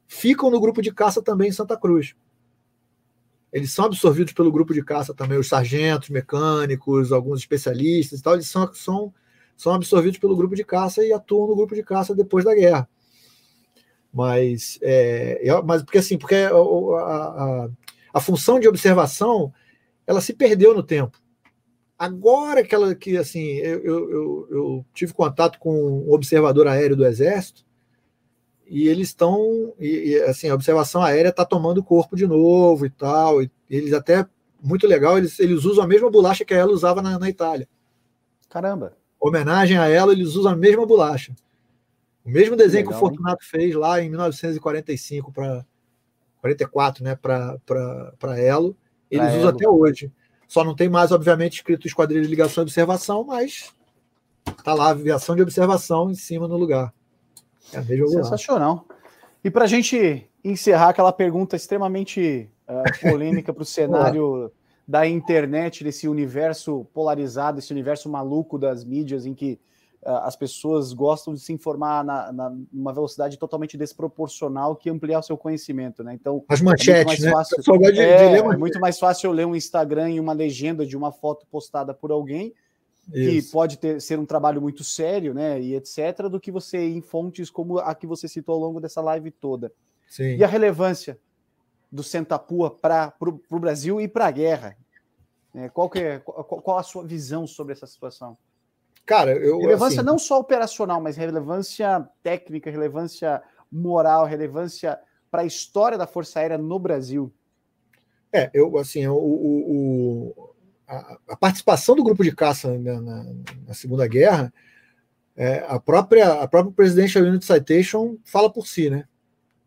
ficam 0.05 0.51
no 0.51 0.59
grupo 0.59 0.81
de 0.81 0.91
caça 0.91 1.21
também 1.21 1.47
em 1.47 1.53
Santa 1.53 1.77
Cruz 1.77 2.13
eles 3.51 3.71
são 3.71 3.85
absorvidos 3.85 4.33
pelo 4.33 4.51
grupo 4.51 4.73
de 4.73 4.83
caça 4.83 5.13
também, 5.13 5.37
os 5.37 5.47
sargentos, 5.47 6.09
mecânicos, 6.09 7.11
alguns 7.11 7.39
especialistas 7.39 8.19
e 8.19 8.23
tal, 8.23 8.33
eles 8.33 8.49
são, 8.49 8.73
são, 8.73 9.13
são 9.55 9.73
absorvidos 9.73 10.19
pelo 10.19 10.35
grupo 10.35 10.55
de 10.55 10.63
caça 10.63 11.03
e 11.05 11.13
atuam 11.13 11.47
no 11.47 11.55
grupo 11.55 11.73
de 11.73 11.83
caça 11.83 12.13
depois 12.13 12.43
da 12.43 12.53
guerra. 12.53 12.87
Mas, 14.13 14.79
é, 14.81 15.41
mas 15.63 15.83
porque 15.83 15.97
assim, 15.99 16.17
porque 16.17 16.35
a, 16.35 16.49
a, 16.49 17.69
a, 18.13 18.19
função 18.19 18.59
de 18.59 18.67
observação 18.67 19.53
ela 20.05 20.21
se 20.21 20.33
perdeu 20.33 20.73
no 20.73 20.81
tempo. 20.81 21.19
Agora 21.99 22.63
que 22.63 22.73
ela 22.73 22.95
que 22.95 23.17
assim, 23.17 23.57
eu, 23.57 23.83
eu, 23.83 24.47
eu 24.49 24.85
tive 24.93 25.13
contato 25.13 25.59
com 25.59 25.71
um 25.71 26.11
observador 26.11 26.67
aéreo 26.67 26.95
do 26.95 27.05
Exército, 27.05 27.65
e 28.69 28.87
eles 28.87 29.09
estão, 29.09 29.73
assim, 30.27 30.49
a 30.49 30.55
observação 30.55 31.01
aérea 31.01 31.29
está 31.29 31.45
tomando 31.45 31.83
corpo 31.83 32.15
de 32.15 32.27
novo 32.27 32.85
e 32.85 32.89
tal, 32.89 33.41
e 33.41 33.51
eles 33.69 33.93
até, 33.93 34.25
muito 34.61 34.87
legal, 34.87 35.17
eles, 35.17 35.39
eles 35.39 35.63
usam 35.65 35.83
a 35.83 35.87
mesma 35.87 36.09
bolacha 36.09 36.43
que 36.43 36.53
ela 36.53 36.71
usava 36.71 37.01
na, 37.01 37.17
na 37.17 37.29
Itália. 37.29 37.67
Caramba. 38.49 38.95
Homenagem 39.19 39.77
a 39.77 39.87
ela, 39.87 40.11
eles 40.11 40.35
usam 40.35 40.51
a 40.51 40.55
mesma 40.55 40.85
bolacha. 40.85 41.35
O 42.25 42.29
mesmo 42.29 42.55
desenho 42.55 42.85
que, 42.85 42.89
legal, 42.89 42.99
que 42.99 43.05
o 43.05 43.07
Fortunato 43.07 43.43
hein? 43.43 43.49
fez 43.49 43.75
lá 43.75 44.01
em 44.01 44.09
1945 44.09 45.31
para 45.31 45.65
44, 46.41 47.03
né, 47.03 47.15
para 47.15 48.39
Elo, 48.39 48.75
eles 49.09 49.27
pra 49.27 49.37
usam 49.37 49.49
Elo. 49.49 49.57
até 49.57 49.69
hoje. 49.69 50.11
Só 50.47 50.63
não 50.63 50.75
tem 50.75 50.87
mais, 50.89 51.11
obviamente, 51.11 51.55
escrito 51.55 51.87
Esquadrilha 51.87 52.21
de 52.21 52.29
Ligação 52.29 52.61
e 52.61 52.65
Observação, 52.65 53.23
mas 53.23 53.73
tá 54.63 54.73
lá, 54.73 54.89
aviação 54.89 55.35
de 55.35 55.41
observação 55.41 56.09
em 56.11 56.15
cima 56.15 56.47
no 56.47 56.57
lugar. 56.57 56.93
É 57.73 57.81
Sensacional. 58.07 58.85
E 59.43 59.49
para 59.49 59.65
a 59.65 59.67
gente 59.67 60.29
encerrar 60.43 60.89
aquela 60.89 61.11
pergunta 61.11 61.55
extremamente 61.55 62.49
uh, 62.67 63.09
polêmica 63.09 63.53
para 63.53 63.63
o 63.63 63.65
cenário 63.65 64.51
da 64.87 65.05
internet, 65.05 65.83
desse 65.83 66.07
universo 66.07 66.85
polarizado, 66.93 67.59
esse 67.59 67.71
universo 67.71 68.09
maluco 68.09 68.57
das 68.57 68.85
mídias, 68.85 69.25
em 69.25 69.33
que 69.33 69.59
uh, 70.01 70.09
as 70.23 70.35
pessoas 70.35 70.93
gostam 70.93 71.33
de 71.33 71.41
se 71.41 71.51
informar 71.51 72.03
na, 72.05 72.31
na, 72.31 72.55
numa 72.71 72.93
velocidade 72.93 73.37
totalmente 73.37 73.77
desproporcional 73.77 74.75
que 74.75 74.89
ampliar 74.89 75.19
o 75.19 75.23
seu 75.23 75.37
conhecimento, 75.37 76.03
né? 76.03 76.13
Então, 76.13 76.43
as 76.47 76.61
manchetes, 76.61 77.21
é 77.21 77.25
né? 77.25 77.31
Fácil, 77.31 77.57
de, 77.61 77.99
é, 77.99 78.29
de 78.29 78.37
é 78.37 78.57
muito 78.57 78.79
mais 78.79 78.97
fácil 78.97 79.27
eu 79.27 79.33
ler 79.33 79.45
um 79.45 79.55
Instagram 79.55 80.11
e 80.11 80.19
uma 80.19 80.33
legenda 80.33 80.85
de 80.85 80.95
uma 80.95 81.11
foto 81.11 81.45
postada 81.47 81.93
por 81.93 82.11
alguém 82.11 82.53
que 83.11 83.41
pode 83.51 83.77
ter, 83.77 84.01
ser 84.01 84.19
um 84.19 84.25
trabalho 84.25 84.61
muito 84.61 84.83
sério, 84.83 85.33
né, 85.33 85.61
e 85.61 85.75
etc., 85.75 86.27
do 86.29 86.39
que 86.39 86.51
você 86.51 86.77
ir 86.77 86.95
em 86.95 87.01
fontes 87.01 87.49
como 87.49 87.79
a 87.79 87.95
que 87.95 88.05
você 88.05 88.27
citou 88.27 88.55
ao 88.55 88.61
longo 88.61 88.79
dessa 88.79 89.01
live 89.01 89.31
toda. 89.31 89.71
Sim. 90.07 90.35
E 90.35 90.43
a 90.43 90.47
relevância 90.47 91.19
do 91.91 92.03
Sentapua 92.03 92.69
para 92.69 93.13
o 93.19 93.59
Brasil 93.59 94.01
e 94.01 94.07
para 94.07 94.27
a 94.27 94.31
guerra? 94.31 94.77
É, 95.55 95.69
qual, 95.69 95.89
que 95.89 95.99
é, 95.99 96.19
qual, 96.19 96.43
qual, 96.43 96.77
a 96.77 96.83
sua 96.83 97.03
visão 97.03 97.47
sobre 97.47 97.73
essa 97.73 97.87
situação? 97.87 98.37
Cara, 99.05 99.31
eu. 99.31 99.59
Relevância 99.59 100.01
assim, 100.01 100.05
não 100.05 100.19
só 100.19 100.39
operacional, 100.39 101.01
mas 101.01 101.15
relevância 101.15 102.07
técnica, 102.21 102.69
relevância 102.69 103.41
moral, 103.71 104.25
relevância 104.25 104.99
para 105.31 105.43
a 105.43 105.45
história 105.45 105.97
da 105.97 106.05
Força 106.05 106.39
Aérea 106.39 106.57
no 106.57 106.77
Brasil. 106.77 107.33
É, 108.31 108.51
eu, 108.53 108.77
assim, 108.77 109.07
o, 109.07 109.15
o, 109.15 110.55
a, 110.87 111.35
participação 111.35 111.95
do 111.95 112.03
grupo 112.03 112.23
de 112.23 112.31
caça 112.31 112.77
na, 112.79 113.01
na, 113.01 113.25
na 113.67 113.73
Segunda 113.73 114.07
Guerra, 114.07 114.53
é, 115.35 115.63
a 115.67 115.79
própria 115.79 116.41
a 116.41 116.47
própria 116.47 116.73
Presidential 116.73 117.23
Unit 117.25 117.45
Citation 117.45 118.17
fala 118.23 118.51
por 118.51 118.65
si, 118.65 118.89
né? 118.89 119.05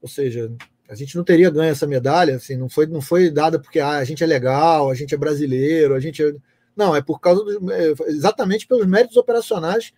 Ou 0.00 0.08
seja, 0.08 0.50
a 0.88 0.94
gente 0.94 1.14
não 1.14 1.22
teria 1.22 1.50
ganho 1.50 1.70
essa 1.70 1.86
medalha, 1.86 2.36
assim, 2.36 2.56
não 2.56 2.68
foi 2.68 2.86
não 2.86 3.02
foi 3.02 3.30
dada 3.30 3.58
porque 3.58 3.78
ah, 3.78 3.98
a 3.98 4.04
gente 4.04 4.24
é 4.24 4.26
legal, 4.26 4.90
a 4.90 4.94
gente 4.94 5.14
é 5.14 5.18
brasileiro, 5.18 5.94
a 5.94 6.00
gente 6.00 6.22
é... 6.22 6.34
não 6.74 6.96
é 6.96 7.02
por 7.02 7.20
causa 7.20 7.44
do, 7.44 7.70
é, 7.70 7.92
exatamente 8.08 8.66
pelos 8.66 8.86
méritos 8.86 9.16
operacionais 9.16 9.92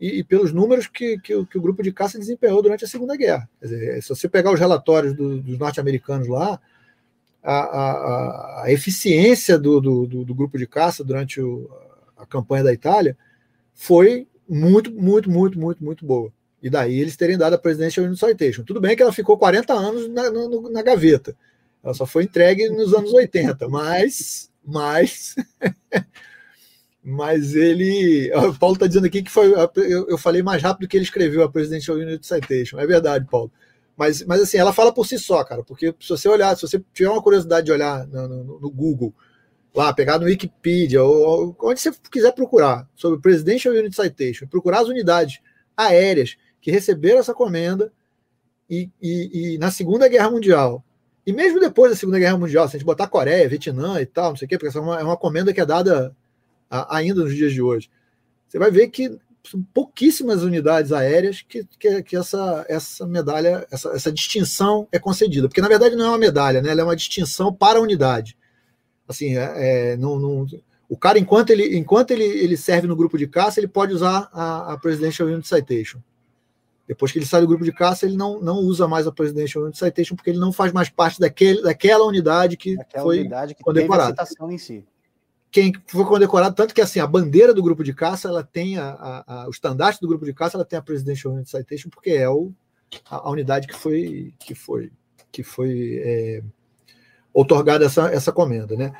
e, 0.00 0.18
e 0.18 0.24
pelos 0.24 0.52
números 0.52 0.86
que, 0.88 1.18
que, 1.20 1.46
que, 1.46 1.58
o 1.58 1.62
grupo 1.62 1.82
de 1.82 1.92
caça 1.92 2.18
desempenhou 2.18 2.60
durante 2.60 2.84
a 2.84 2.88
Segunda 2.88 3.16
Guerra. 3.16 3.48
Dizer, 3.62 4.02
se 4.02 4.08
você 4.08 4.28
pegar 4.28 4.52
os 4.52 4.58
relatórios 4.58 5.14
do, 5.14 5.40
dos 5.40 5.58
norte-americanos 5.58 6.26
lá, 6.26 6.60
a, 7.42 7.54
a, 7.54 8.62
a 8.64 8.72
eficiência 8.72 9.58
do, 9.58 9.80
do, 9.80 10.06
do, 10.24 10.34
grupo 10.34 10.58
de 10.58 10.66
caça 10.66 11.02
durante 11.02 11.40
o, 11.40 11.70
a 12.16 12.26
campanha 12.26 12.64
da 12.64 12.72
Itália 12.72 13.16
foi 13.74 14.26
muito, 14.48 14.92
muito, 14.92 15.30
muito, 15.30 15.58
muito, 15.58 15.84
muito 15.84 16.04
boa. 16.04 16.32
E 16.62 16.68
daí 16.68 17.00
eles 17.00 17.16
terem 17.16 17.38
dado 17.38 17.54
a 17.54 17.58
Presidential 17.58 18.04
Unit 18.04 18.20
Citation. 18.20 18.62
Tudo 18.62 18.80
bem 18.80 18.94
que 18.94 19.02
ela 19.02 19.12
ficou 19.12 19.38
40 19.38 19.72
anos 19.72 20.08
na, 20.10 20.30
na, 20.30 20.70
na 20.70 20.82
gaveta. 20.82 21.34
Ela 21.82 21.94
só 21.94 22.04
foi 22.04 22.24
entregue 22.24 22.68
nos 22.68 22.92
anos 22.92 23.12
80, 23.12 23.66
mas, 23.68 24.50
mas, 24.62 25.34
mas 27.02 27.54
ele, 27.54 28.30
o 28.34 28.54
Paulo 28.58 28.74
está 28.74 28.86
dizendo 28.86 29.06
aqui 29.06 29.22
que 29.22 29.30
foi, 29.30 29.54
eu, 29.76 30.08
eu, 30.08 30.18
falei 30.18 30.42
mais 30.42 30.62
rápido 30.62 30.86
que 30.86 30.96
ele 30.96 31.04
escreveu 31.04 31.42
a 31.42 31.50
Presidential 31.50 31.96
Unit 31.96 32.26
Citation. 32.26 32.78
É 32.78 32.86
verdade, 32.86 33.26
Paulo. 33.30 33.50
Mas, 34.00 34.24
mas 34.24 34.40
assim, 34.40 34.56
ela 34.56 34.72
fala 34.72 34.94
por 34.94 35.06
si 35.06 35.18
só, 35.18 35.44
cara, 35.44 35.62
porque 35.62 35.94
se 36.00 36.08
você 36.08 36.26
olhar, 36.26 36.56
se 36.56 36.62
você 36.62 36.82
tiver 36.94 37.10
uma 37.10 37.20
curiosidade 37.22 37.66
de 37.66 37.72
olhar 37.72 38.06
no, 38.06 38.28
no, 38.28 38.60
no 38.60 38.70
Google, 38.70 39.12
lá, 39.74 39.92
pegar 39.92 40.18
no 40.18 40.24
Wikipedia, 40.24 41.04
ou, 41.04 41.18
ou, 41.22 41.56
onde 41.64 41.80
você 41.80 41.92
quiser 42.10 42.32
procurar 42.32 42.88
sobre 42.96 43.20
Presidential 43.20 43.74
Unit 43.74 43.94
Citation, 43.94 44.46
procurar 44.46 44.80
as 44.80 44.88
unidades 44.88 45.40
aéreas 45.76 46.38
que 46.62 46.70
receberam 46.70 47.18
essa 47.18 47.34
comenda 47.34 47.92
e, 48.70 48.88
e, 49.02 49.54
e, 49.54 49.58
na 49.58 49.70
Segunda 49.70 50.08
Guerra 50.08 50.30
Mundial, 50.30 50.82
e 51.26 51.30
mesmo 51.34 51.60
depois 51.60 51.92
da 51.92 51.96
Segunda 51.98 52.18
Guerra 52.18 52.38
Mundial, 52.38 52.66
se 52.68 52.76
a 52.76 52.78
gente 52.78 52.86
botar 52.86 53.06
Coreia, 53.06 53.50
Vietnã 53.50 54.00
e 54.00 54.06
tal, 54.06 54.30
não 54.30 54.36
sei 54.36 54.46
o 54.46 54.48
quê, 54.48 54.56
porque 54.56 54.68
essa 54.68 54.78
é 54.78 54.82
uma, 54.82 54.98
é 54.98 55.04
uma 55.04 55.16
comenda 55.18 55.52
que 55.52 55.60
é 55.60 55.66
dada 55.66 56.16
a, 56.70 56.96
ainda 56.96 57.22
nos 57.22 57.36
dias 57.36 57.52
de 57.52 57.60
hoje, 57.60 57.90
você 58.48 58.58
vai 58.58 58.70
ver 58.70 58.88
que 58.88 59.20
pouquíssimas 59.72 60.42
unidades 60.42 60.92
aéreas 60.92 61.42
que, 61.42 61.64
que, 61.78 62.02
que 62.02 62.16
essa, 62.16 62.64
essa 62.68 63.06
medalha, 63.06 63.66
essa, 63.70 63.90
essa, 63.90 64.12
distinção 64.12 64.86
é 64.92 64.98
concedida. 64.98 65.48
Porque, 65.48 65.60
na 65.60 65.68
verdade, 65.68 65.96
não 65.96 66.04
é 66.04 66.08
uma 66.08 66.18
medalha, 66.18 66.60
né? 66.60 66.70
ela 66.70 66.82
é 66.82 66.84
uma 66.84 66.96
distinção 66.96 67.52
para 67.52 67.78
a 67.78 67.82
unidade. 67.82 68.36
Assim, 69.08 69.36
é, 69.36 69.92
é, 69.92 69.96
não, 69.96 70.18
não, 70.18 70.46
o 70.88 70.96
cara, 70.96 71.18
enquanto, 71.18 71.50
ele, 71.50 71.76
enquanto 71.76 72.10
ele, 72.10 72.24
ele 72.24 72.56
serve 72.56 72.86
no 72.86 72.96
grupo 72.96 73.18
de 73.18 73.26
caça, 73.26 73.58
ele 73.58 73.68
pode 73.68 73.92
usar 73.92 74.28
a, 74.32 74.72
a 74.72 74.78
Presidential 74.78 75.28
Unit 75.28 75.48
Citation. 75.48 76.00
Depois 76.86 77.12
que 77.12 77.18
ele 77.18 77.26
sai 77.26 77.40
do 77.40 77.46
grupo 77.46 77.64
de 77.64 77.72
caça, 77.72 78.04
ele 78.04 78.16
não, 78.16 78.40
não 78.40 78.56
usa 78.56 78.86
mais 78.88 79.06
a 79.06 79.12
Presidential 79.12 79.64
Unit 79.64 79.78
Citation, 79.78 80.16
porque 80.16 80.30
ele 80.30 80.38
não 80.38 80.52
faz 80.52 80.72
mais 80.72 80.88
parte 80.88 81.18
daquele, 81.20 81.62
daquela 81.62 82.04
unidade 82.04 82.56
que 82.56 82.78
Aquela 82.80 83.04
foi 83.04 83.20
unidade 83.20 83.54
que 83.54 83.62
condecorada. 83.62 84.12
Teve 84.12 84.22
a 84.22 84.26
citação 84.26 84.50
em 84.50 84.58
si 84.58 84.84
quem 85.50 85.72
foi 85.86 86.04
condecorado, 86.04 86.54
tanto 86.54 86.74
que 86.74 86.80
assim, 86.80 87.00
a 87.00 87.06
bandeira 87.06 87.52
do 87.52 87.62
grupo 87.62 87.82
de 87.82 87.92
caça, 87.92 88.28
ela 88.28 88.44
tem 88.44 88.78
a, 88.78 88.90
a, 88.90 89.42
a 89.42 89.46
o 89.48 89.50
estandarte 89.50 90.00
do 90.00 90.06
grupo 90.06 90.24
de 90.24 90.32
caça, 90.32 90.56
ela 90.56 90.64
tem 90.64 90.78
a 90.78 90.82
Presidential 90.82 91.34
Unit 91.34 91.50
Citation, 91.50 91.90
porque 91.90 92.10
é 92.10 92.28
o, 92.28 92.52
a, 93.10 93.16
a 93.16 93.30
unidade 93.30 93.66
que 93.66 93.74
foi 93.74 94.32
que 94.38 94.54
foi 94.54 94.92
que 95.32 95.42
foi 95.42 96.00
é, 96.04 96.42
otorgada 97.32 97.84
essa, 97.84 98.08
essa 98.08 98.32
comenda, 98.32 98.76
né? 98.76 98.92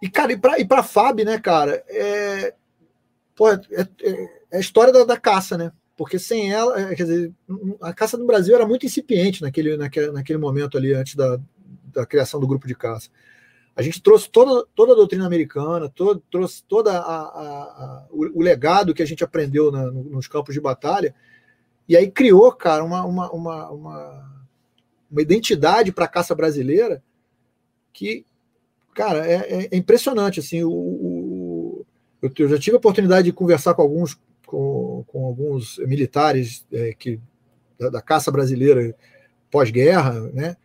E, 0.00 0.08
cara, 0.08 0.32
e 0.32 0.36
para 0.36 0.60
e 0.60 0.66
a 0.68 0.82
FAB, 0.82 1.24
né, 1.24 1.38
cara, 1.38 1.82
é, 1.88 2.54
é, 3.40 3.80
é, 3.80 3.88
é, 4.52 4.56
a 4.56 4.60
história 4.60 4.92
da, 4.92 5.04
da, 5.04 5.16
caça, 5.16 5.56
né? 5.58 5.72
Porque 5.96 6.18
sem 6.18 6.52
ela, 6.52 6.80
é, 6.80 6.94
quer 6.94 7.04
dizer, 7.04 7.32
a 7.80 7.92
caça 7.92 8.16
no 8.16 8.26
Brasil 8.26 8.54
era 8.54 8.66
muito 8.66 8.86
incipiente 8.86 9.42
naquele, 9.42 9.76
naquele, 9.76 10.12
naquele 10.12 10.38
momento 10.38 10.78
ali, 10.78 10.94
antes 10.94 11.16
da, 11.16 11.40
da 11.92 12.06
criação 12.06 12.38
do 12.38 12.46
grupo 12.46 12.68
de 12.68 12.74
caça. 12.74 13.10
A 13.78 13.82
gente 13.82 14.02
trouxe 14.02 14.28
toda, 14.28 14.66
toda 14.74 14.92
a 14.92 14.96
doutrina 14.96 15.24
americana, 15.24 15.88
todo, 15.88 16.20
trouxe 16.28 16.64
a, 16.88 18.06
o, 18.10 18.40
o, 18.40 18.42
legado 18.42 18.92
que 18.92 19.04
a 19.04 19.06
gente 19.06 19.22
aprendeu 19.22 19.70
na, 19.70 19.88
nos 19.88 20.26
campos 20.26 20.52
de 20.52 20.60
batalha, 20.60 21.14
e 21.88 21.96
aí 21.96 22.10
criou, 22.10 22.50
cara, 22.50 22.82
uma, 22.82 23.04
uma, 23.04 23.30
uma, 23.30 23.70
uma, 23.70 24.42
uma 25.08 25.22
identidade 25.22 25.92
para 25.92 26.06
a 26.06 26.08
caça 26.08 26.34
brasileira 26.34 27.00
que, 27.92 28.26
cara, 28.92 29.24
é, 29.24 29.34
é, 29.34 29.68
é 29.70 29.76
impressionante. 29.76 30.40
Assim, 30.40 30.64
o, 30.64 30.72
o, 30.72 31.86
eu, 32.20 32.48
já 32.48 32.58
tive 32.58 32.74
a 32.74 32.78
oportunidade 32.78 33.26
de 33.26 33.32
conversar 33.32 33.74
com 33.74 33.82
alguns, 33.82 34.18
com, 34.44 35.04
com 35.06 35.24
alguns 35.24 35.78
militares 35.86 36.66
é, 36.72 36.92
que, 36.98 37.20
da, 37.78 37.90
da 37.90 38.02
caça 38.02 38.32
brasileira 38.32 38.92
pós-guerra, 39.48 40.18
né? 40.32 40.56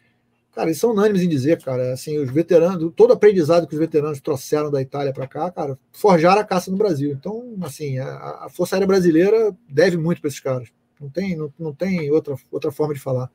Cara, 0.53 0.67
eles 0.67 0.79
são 0.79 0.91
unânimes 0.91 1.23
em 1.23 1.27
dizer, 1.27 1.61
cara, 1.63 1.93
assim, 1.93 2.19
os 2.19 2.31
veteranos, 2.31 2.93
todo 2.95 3.11
aprendizado 3.11 3.65
que 3.65 3.73
os 3.73 3.79
veteranos 3.79 4.21
trouxeram 4.21 4.69
da 4.69 4.81
Itália 4.81 5.11
para 5.11 5.27
cá, 5.27 5.49
cara, 5.49 5.79
forjaram 5.91 6.41
a 6.41 6.45
caça 6.45 6.69
no 6.69 6.77
Brasil. 6.77 7.11
Então, 7.11 7.55
assim, 7.63 7.97
a, 7.97 8.45
a 8.45 8.49
Força 8.49 8.75
Aérea 8.75 8.87
Brasileira 8.87 9.55
deve 9.67 9.97
muito 9.97 10.21
para 10.21 10.27
esses 10.27 10.39
caras. 10.39 10.69
Não 11.01 11.09
tem, 11.09 11.35
não, 11.35 11.51
não 11.57 11.73
tem 11.73 12.11
outra, 12.11 12.35
outra 12.51 12.71
forma 12.71 12.93
de 12.93 12.99
falar. 12.99 13.31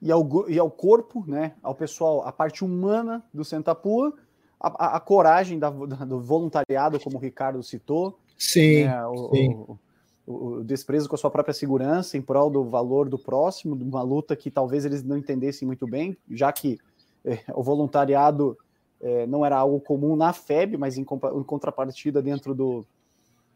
E 0.00 0.12
ao, 0.12 0.50
e 0.50 0.58
ao 0.58 0.70
corpo, 0.70 1.24
né, 1.26 1.54
ao 1.62 1.74
pessoal, 1.74 2.26
a 2.26 2.32
parte 2.32 2.62
humana 2.62 3.24
do 3.32 3.44
Sentapua, 3.44 4.12
a, 4.60 4.68
a, 4.68 4.96
a 4.96 5.00
coragem 5.00 5.58
da, 5.58 5.70
do 5.70 6.20
voluntariado, 6.20 7.00
como 7.00 7.16
o 7.16 7.20
Ricardo 7.20 7.62
citou. 7.62 8.18
Sim, 8.36 8.84
né, 8.84 9.06
o, 9.06 9.30
sim. 9.30 9.54
O, 9.54 9.78
o 10.26 10.62
desprezo 10.62 11.08
com 11.08 11.14
a 11.14 11.18
sua 11.18 11.30
própria 11.30 11.54
segurança 11.54 12.16
em 12.16 12.22
prol 12.22 12.48
do 12.48 12.64
valor 12.64 13.08
do 13.08 13.18
próximo, 13.18 13.76
de 13.76 13.84
uma 13.84 14.02
luta 14.02 14.36
que 14.36 14.50
talvez 14.50 14.84
eles 14.84 15.02
não 15.02 15.16
entendessem 15.16 15.66
muito 15.66 15.86
bem, 15.86 16.16
já 16.30 16.52
que 16.52 16.78
é, 17.24 17.38
o 17.54 17.62
voluntariado 17.62 18.56
é, 19.00 19.26
não 19.26 19.44
era 19.44 19.56
algo 19.56 19.80
comum 19.80 20.14
na 20.14 20.32
FEB, 20.32 20.76
mas 20.76 20.96
em, 20.96 21.02
em 21.02 21.42
contrapartida 21.42 22.22
dentro 22.22 22.54
do, 22.54 22.86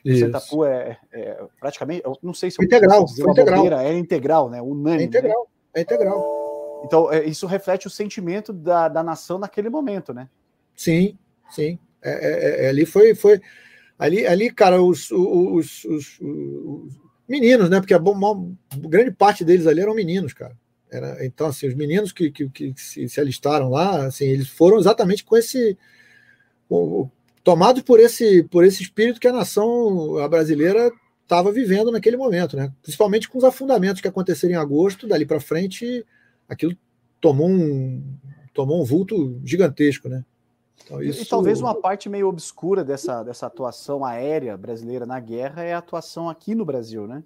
do 0.05 0.16
Cetapu 0.16 0.64
é, 0.64 0.98
é, 1.12 1.44
praticamente, 1.60 2.02
eu 2.05 2.18
não 2.22 2.34
sei 2.34 2.51
se 2.51 2.62
integral, 2.62 3.05
dizer 3.05 3.28
integral. 3.28 3.56
Bobeira, 3.56 3.84
é 3.84 3.97
integral, 3.97 4.51
né? 4.51 4.60
Unânime. 4.60 5.05
É 5.05 5.06
integral, 5.06 5.48
né? 5.74 5.80
é 5.80 5.80
integral. 5.82 6.82
Então, 6.84 7.12
é, 7.12 7.24
isso 7.24 7.47
reflete 7.47 7.86
o 7.86 7.90
sentimento 7.90 8.52
da, 8.52 8.88
da 8.88 9.02
nação 9.02 9.38
naquele 9.38 9.68
momento, 9.68 10.12
né? 10.12 10.28
Sim, 10.74 11.16
sim. 11.51 11.78
É, 12.02 12.66
é, 12.66 12.68
ali 12.68 12.84
foi, 12.84 13.14
foi, 13.14 13.40
Ali, 13.98 14.27
ali 14.27 14.51
cara, 14.51 14.82
os, 14.82 15.10
os, 15.10 15.85
os, 15.85 16.18
os 16.20 16.93
meninos, 17.28 17.70
né? 17.70 17.81
Porque 17.81 17.94
a 17.94 17.98
bom, 17.98 18.55
grande 18.77 19.10
parte 19.10 19.44
deles 19.44 19.66
ali 19.66 19.81
eram 19.81 19.94
meninos, 19.94 20.32
cara. 20.32 20.56
Era, 20.90 21.24
então, 21.24 21.48
assim, 21.48 21.66
os 21.66 21.74
meninos 21.74 22.12
que, 22.12 22.31
que, 22.31 22.48
que 22.48 22.73
se, 22.77 23.09
se, 23.09 23.20
alistaram 23.20 23.68
lá, 23.68 24.06
assim, 24.06 24.27
eles 24.27 24.48
foram 24.48 24.78
exatamente 24.78 25.24
com 25.24 25.36
esse. 25.36 25.77
Tomados 27.43 27.82
por 27.82 28.01
esse, 28.01 28.43
por 28.44 28.64
esse 28.64 28.82
espírito 28.82 29.20
que 29.20 29.28
a 29.28 29.32
nação 29.32 30.18
a 30.18 30.28
brasileira 30.28 30.90
estava 31.23 31.52
vivendo 31.52 31.90
naquele 31.90 32.16
momento, 32.16 32.56
né? 32.56 32.73
Principalmente 32.82 33.28
com 33.28 33.39
os 33.39 33.44
afundamentos 33.44 34.01
que 34.01 34.09
aconteceram 34.09 34.55
em 34.55 34.56
agosto, 34.56 35.06
dali 35.06 35.24
para 35.27 35.40
frente, 35.40 36.05
aquilo 36.48 36.77
tomou 37.20 37.48
um, 37.48 38.02
tomou 38.52 38.81
um 38.81 38.85
vulto 38.85 39.40
gigantesco, 39.44 40.09
né? 40.09 40.24
Então, 40.85 41.03
isso... 41.03 41.23
E 41.23 41.27
talvez 41.27 41.61
uma 41.61 41.74
parte 41.74 42.09
meio 42.09 42.28
obscura 42.28 42.85
dessa, 42.85 43.23
dessa 43.23 43.47
atuação 43.47 44.05
aérea 44.05 44.57
brasileira 44.57 45.07
na 45.07 45.19
guerra 45.19 45.62
é 45.62 45.74
a 45.74 45.78
atuação 45.78 46.28
aqui 46.28 46.55
no 46.55 46.65
Brasil, 46.65 47.07
né? 47.07 47.23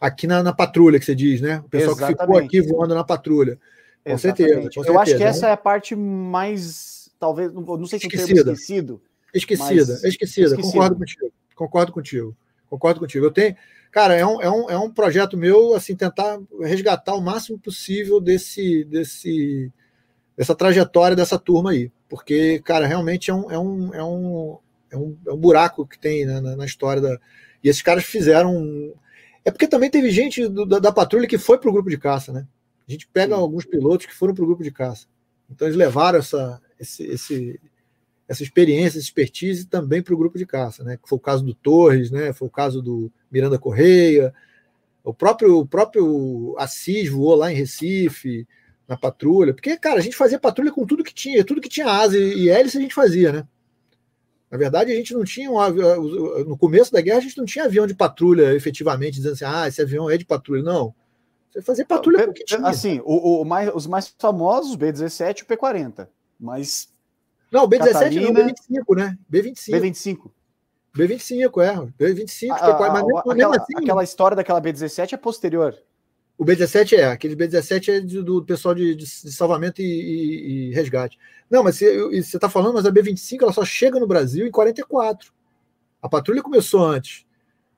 Aqui 0.00 0.26
na, 0.26 0.42
na 0.42 0.52
patrulha, 0.52 0.98
que 0.98 1.04
você 1.04 1.14
diz, 1.14 1.40
né? 1.40 1.60
O 1.60 1.68
pessoal 1.68 1.96
Exatamente. 1.96 2.16
que 2.16 2.22
ficou 2.22 2.38
aqui 2.38 2.60
voando 2.62 2.94
na 2.94 3.04
patrulha. 3.04 3.58
Com 4.04 4.16
certeza, 4.16 4.54
com 4.56 4.62
certeza. 4.62 4.88
Eu 4.88 4.98
acho 4.98 5.16
que 5.16 5.22
essa 5.22 5.48
é 5.48 5.52
a 5.52 5.56
parte 5.56 5.94
mais, 5.94 7.10
talvez, 7.18 7.52
não 7.52 7.86
sei 7.86 7.98
se 7.98 8.06
esquecida. 8.06 8.34
termo 8.36 8.52
esquecido. 8.52 9.02
Esquecida, 9.32 9.92
esquecida, 10.08 10.08
esquecida. 10.08 10.56
Concordo 10.56 10.96
contigo. 10.96 11.32
Concordo 11.54 11.92
contigo. 11.92 12.36
Concordo 12.68 13.00
contigo. 13.00 13.26
Eu 13.26 13.30
tenho, 13.30 13.56
cara, 13.90 14.16
é 14.16 14.24
um, 14.24 14.40
é 14.40 14.50
um, 14.50 14.70
é 14.70 14.78
um 14.78 14.90
projeto 14.90 15.36
meu, 15.36 15.74
assim, 15.74 15.94
tentar 15.94 16.40
resgatar 16.60 17.14
o 17.14 17.20
máximo 17.20 17.58
possível 17.58 18.20
desse, 18.20 18.84
desse, 18.84 19.70
dessa 20.40 20.54
trajetória 20.54 21.14
dessa 21.14 21.38
turma 21.38 21.72
aí. 21.72 21.92
Porque, 22.08 22.60
cara, 22.60 22.86
realmente 22.86 23.30
é 23.30 23.34
um, 23.34 23.50
é 23.50 23.58
um, 23.58 23.94
é 23.94 24.02
um, 24.02 24.58
é 24.90 24.96
um, 24.96 25.18
é 25.26 25.32
um 25.32 25.36
buraco 25.36 25.86
que 25.86 25.98
tem 25.98 26.24
na, 26.24 26.40
na, 26.40 26.64
história 26.64 27.02
da. 27.02 27.20
E 27.62 27.68
esses 27.68 27.82
caras 27.82 28.04
fizeram. 28.04 28.94
É 29.44 29.50
porque 29.50 29.68
também 29.68 29.90
teve 29.90 30.10
gente 30.10 30.48
do, 30.48 30.64
da, 30.64 30.78
da, 30.78 30.90
patrulha 30.90 31.28
que 31.28 31.36
foi 31.36 31.58
para 31.58 31.68
o 31.68 31.72
grupo 31.74 31.90
de 31.90 31.98
caça, 31.98 32.32
né? 32.32 32.46
A 32.88 32.90
gente 32.90 33.06
pega 33.06 33.34
Sim. 33.34 33.40
alguns 33.42 33.66
pilotos 33.66 34.06
que 34.06 34.14
foram 34.14 34.34
para 34.34 34.42
o 34.42 34.46
grupo 34.46 34.62
de 34.62 34.70
caça. 34.70 35.06
Então 35.50 35.68
eles 35.68 35.76
levaram 35.76 36.20
essa, 36.20 36.58
esse, 36.78 37.02
esse, 37.04 37.60
essa 38.26 38.42
experiência, 38.42 38.96
essa 38.96 39.06
expertise 39.06 39.66
também 39.66 40.02
para 40.02 40.14
o 40.14 40.18
grupo 40.18 40.38
de 40.38 40.46
caça, 40.46 40.82
né? 40.82 40.98
Foi 41.04 41.18
o 41.18 41.20
caso 41.20 41.44
do 41.44 41.52
Torres, 41.52 42.10
né? 42.10 42.32
Foi 42.32 42.48
o 42.48 42.50
caso 42.50 42.80
do 42.80 43.12
Miranda 43.30 43.58
Correia, 43.58 44.32
o 45.04 45.12
próprio, 45.12 45.58
o 45.58 45.66
próprio 45.66 46.54
Assis 46.58 47.10
voou 47.10 47.34
lá 47.34 47.52
em 47.52 47.56
Recife 47.56 48.48
na 48.90 48.96
patrulha, 48.96 49.54
porque 49.54 49.76
cara, 49.76 50.00
a 50.00 50.02
gente 50.02 50.16
fazia 50.16 50.36
patrulha 50.36 50.72
com 50.72 50.84
tudo 50.84 51.04
que 51.04 51.14
tinha, 51.14 51.44
tudo 51.44 51.60
que 51.60 51.68
tinha 51.68 51.86
asa 51.86 52.18
e, 52.18 52.50
hélice 52.50 52.76
a 52.76 52.80
gente 52.80 52.92
fazia, 52.92 53.30
né? 53.30 53.46
Na 54.50 54.58
verdade, 54.58 54.90
a 54.90 54.96
gente 54.96 55.14
não 55.14 55.22
tinha 55.22 55.48
um 55.48 55.60
avião. 55.60 56.02
No 56.44 56.58
começo 56.58 56.92
da 56.92 57.00
guerra, 57.00 57.18
a 57.18 57.22
gente 57.22 57.38
não 57.38 57.44
tinha 57.44 57.66
avião 57.66 57.86
de 57.86 57.94
patrulha 57.94 58.52
efetivamente, 58.52 59.14
dizendo 59.14 59.34
assim, 59.34 59.44
ah, 59.44 59.68
esse 59.68 59.80
avião 59.80 60.10
é 60.10 60.16
de 60.16 60.24
patrulha. 60.24 60.60
Não. 60.60 60.92
Você 61.52 61.62
fazia 61.62 61.84
patrulha 61.84 62.24
com 62.24 62.32
o 62.32 62.34
que 62.34 62.42
tinha. 62.42 62.66
Assim, 62.66 63.00
o, 63.04 63.42
o 63.42 63.44
mais, 63.44 63.70
os 63.72 63.86
mais 63.86 64.12
famosos, 64.18 64.74
B-17 64.74 65.38
e 65.38 65.42
o 65.44 65.46
P-40. 65.46 66.08
Mas 66.38 66.92
não, 67.52 67.68
B17 67.68 67.92
Catalina... 67.92 68.30
não, 68.32 68.48
B25, 68.48 68.96
né? 68.96 69.18
B25. 69.32 69.70
B25. 69.70 70.30
B25, 70.96 71.62
é. 71.62 72.04
B25, 72.04 72.50
a, 72.50 72.56
a, 72.56 72.78
mas 72.90 73.04
mesmo, 73.04 73.18
aquela, 73.18 73.34
mesmo 73.36 73.54
assim, 73.54 73.72
aquela 73.76 74.02
história 74.02 74.36
daquela 74.36 74.60
B17 74.60 75.12
é 75.12 75.16
posterior. 75.16 75.80
O 76.40 76.44
B17 76.46 76.94
é, 76.94 77.04
aquele 77.04 77.36
B17 77.36 77.88
é 77.90 78.00
do, 78.00 78.22
do 78.22 78.42
pessoal 78.42 78.74
de, 78.74 78.94
de, 78.94 79.04
de 79.04 79.30
salvamento 79.30 79.82
e, 79.82 79.84
e, 79.84 80.70
e, 80.70 80.72
resgate. 80.72 81.18
Não, 81.50 81.62
mas 81.62 81.76
você 81.76 82.18
está 82.18 82.48
falando, 82.48 82.72
mas 82.72 82.86
a 82.86 82.90
B25 82.90 83.42
ela 83.42 83.52
só 83.52 83.62
chega 83.62 84.00
no 84.00 84.06
Brasil 84.06 84.46
em 84.46 84.50
44. 84.50 85.34
A 86.00 86.08
patrulha 86.08 86.42
começou 86.42 86.82
antes. 86.82 87.26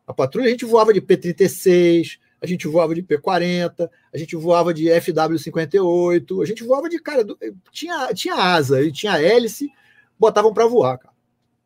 A 0.07 0.15
patrulha 0.15 0.47
a 0.47 0.51
gente 0.51 0.65
voava 0.65 0.93
de 0.93 1.03
P36, 1.03 2.21
a 2.41 2.47
gente 2.47 2.69
voava 2.69 2.95
de 2.95 3.03
P40, 3.03 3.91
a 4.15 4.17
gente 4.17 4.37
voava 4.37 4.73
de 4.73 4.85
FW58, 4.85 6.41
a 6.41 6.47
gente 6.47 6.63
voava 6.63 6.89
de 6.89 7.01
cara, 7.01 7.27
tinha, 7.73 8.15
tinha 8.15 8.37
asa 8.37 8.81
e 8.81 8.93
tinha 8.93 9.21
hélice, 9.21 9.73
botavam 10.17 10.55
para 10.55 10.69
voar, 10.69 10.99
cara. 10.99 11.15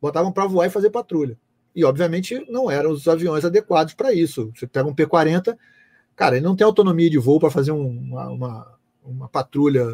Botavam 0.00 0.32
para 0.32 0.46
voar 0.46 0.66
e 0.66 0.70
fazer 0.70 0.88
patrulha. 0.88 1.38
E 1.74 1.84
obviamente 1.84 2.42
não 2.48 2.70
eram 2.70 2.90
os 2.90 3.06
aviões 3.06 3.44
adequados 3.44 3.92
para 3.92 4.14
isso. 4.14 4.50
Você 4.54 4.66
pega 4.66 4.88
um 4.88 4.94
P40, 4.94 5.54
cara, 6.16 6.36
ele 6.36 6.44
não 6.44 6.56
tem 6.56 6.64
autonomia 6.64 7.10
de 7.10 7.18
voo 7.18 7.38
para 7.38 7.50
fazer 7.50 7.70
uma, 7.70 8.28
uma, 8.28 8.78
uma, 9.04 9.28
patrulha, 9.28 9.84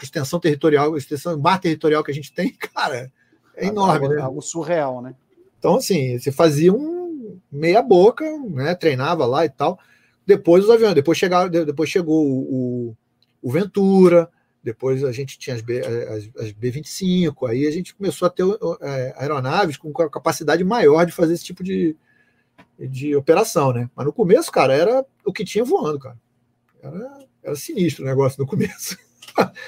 extensão 0.00 0.38
territorial, 0.38 0.96
extensão 0.96 1.38
mar 1.38 1.58
territorial 1.58 2.04
que 2.04 2.10
a 2.10 2.14
gente 2.14 2.32
tem, 2.32 2.52
cara, 2.74 3.10
é 3.56 3.66
enorme, 3.66 4.08
né? 4.08 4.20
Algo 4.20 4.42
surreal, 4.42 5.00
né? 5.00 5.14
Então, 5.58 5.76
assim, 5.76 6.18
você 6.18 6.30
fazia 6.30 6.72
um 6.72 7.40
meia 7.50 7.82
boca, 7.82 8.24
né? 8.50 8.74
Treinava 8.74 9.24
lá 9.24 9.44
e 9.44 9.48
tal. 9.48 9.78
Depois 10.26 10.64
os 10.64 10.70
aviões, 10.70 10.94
depois, 10.94 11.16
chegaram, 11.16 11.48
depois 11.48 11.88
chegou 11.88 12.26
o, 12.26 12.96
o 13.40 13.50
Ventura, 13.50 14.28
depois 14.62 15.04
a 15.04 15.12
gente 15.12 15.38
tinha 15.38 15.54
as, 15.54 15.62
B, 15.62 15.78
as, 15.78 16.28
as 16.42 16.52
B-25, 16.52 17.48
aí 17.48 17.66
a 17.66 17.70
gente 17.70 17.94
começou 17.94 18.26
a 18.26 18.30
ter 18.30 18.44
é, 18.80 19.14
aeronaves 19.16 19.76
com 19.76 19.92
capacidade 19.92 20.64
maior 20.64 21.06
de 21.06 21.12
fazer 21.12 21.34
esse 21.34 21.44
tipo 21.44 21.62
de, 21.62 21.96
de 22.76 23.14
operação, 23.14 23.72
né? 23.72 23.88
Mas 23.94 24.04
no 24.04 24.12
começo, 24.12 24.50
cara, 24.50 24.74
era 24.74 25.06
o 25.26 25.32
que 25.32 25.44
tinha 25.44 25.64
voando, 25.64 25.98
cara. 25.98 26.16
Era, 26.82 27.18
era 27.42 27.56
sinistro 27.56 28.04
o 28.04 28.06
negócio 28.06 28.40
no 28.40 28.46
começo. 28.46 28.96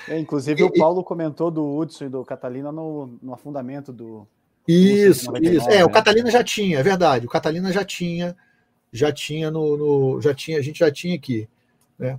É, 0.08 0.18
inclusive 0.18 0.62
e, 0.62 0.64
o 0.64 0.72
Paulo 0.72 1.04
comentou 1.04 1.50
do 1.50 1.76
Hudson 1.76 2.06
e 2.06 2.08
do 2.08 2.24
Catalina 2.24 2.72
no, 2.72 3.18
no 3.20 3.34
afundamento 3.34 3.92
do. 3.92 4.26
Isso, 4.66 5.30
isso. 5.42 5.68
É, 5.68 5.84
o 5.84 5.88
né? 5.88 5.92
Catalina 5.92 6.30
já 6.30 6.42
tinha, 6.42 6.78
é 6.78 6.82
verdade. 6.82 7.26
O 7.26 7.28
Catalina 7.28 7.70
já 7.70 7.84
tinha 7.84 8.34
já 8.92 9.12
tinha 9.12 9.50
no, 9.50 9.76
no, 9.76 10.20
já 10.20 10.32
tinha 10.34 10.58
a 10.58 10.62
gente 10.62 10.78
já 10.78 10.90
tinha 10.90 11.14
aqui, 11.14 11.48
né? 11.98 12.18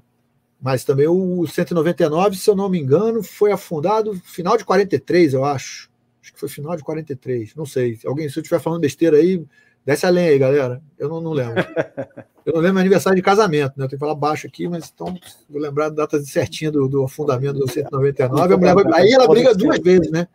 Mas 0.62 0.84
também 0.84 1.08
o 1.08 1.48
199, 1.48 2.36
se 2.36 2.50
eu 2.50 2.56
não 2.56 2.68
me 2.70 2.80
engano, 2.80 3.24
foi 3.24 3.52
afundado 3.52 4.14
final 4.26 4.58
de 4.58 4.66
43, 4.66 5.34
eu 5.34 5.46
acho. 5.46 5.90
Acho 6.22 6.34
que 6.34 6.40
foi 6.40 6.50
final 6.50 6.76
de 6.76 6.84
43, 6.84 7.56
não 7.56 7.66
sei. 7.66 7.98
Alguém 8.06 8.28
se 8.28 8.38
eu 8.38 8.42
estiver 8.42 8.60
falando 8.60 8.82
besteira 8.82 9.18
aí, 9.18 9.44
desce 9.90 10.06
a 10.06 10.10
lenha 10.10 10.30
aí, 10.30 10.38
galera. 10.38 10.82
Eu 11.00 11.10
não, 11.10 11.20
não 11.20 11.34
lembro. 11.34 11.56
Eu 12.46 12.54
não 12.54 12.62
lembro 12.62 12.80
aniversário 12.80 13.16
de 13.16 13.22
casamento, 13.22 13.78
né? 13.78 13.86
Eu 13.86 13.90
tenho 13.90 13.90
que 13.90 13.98
falar 13.98 14.16
baixo 14.16 14.48
aqui, 14.48 14.68
mas 14.68 14.92
então 14.92 15.14
vou 15.48 15.62
lembrar 15.62 15.86
a 15.86 15.90
data 15.90 16.20
certinha 16.22 16.72
do, 16.72 16.88
do 16.88 17.04
afundamento 17.04 17.60
do 17.60 17.70
199. 17.70 18.96
aí 18.96 19.12
ela 19.12 19.28
briga 19.28 19.54
duas 19.54 19.78
vezes, 19.78 20.10
né? 20.10 20.28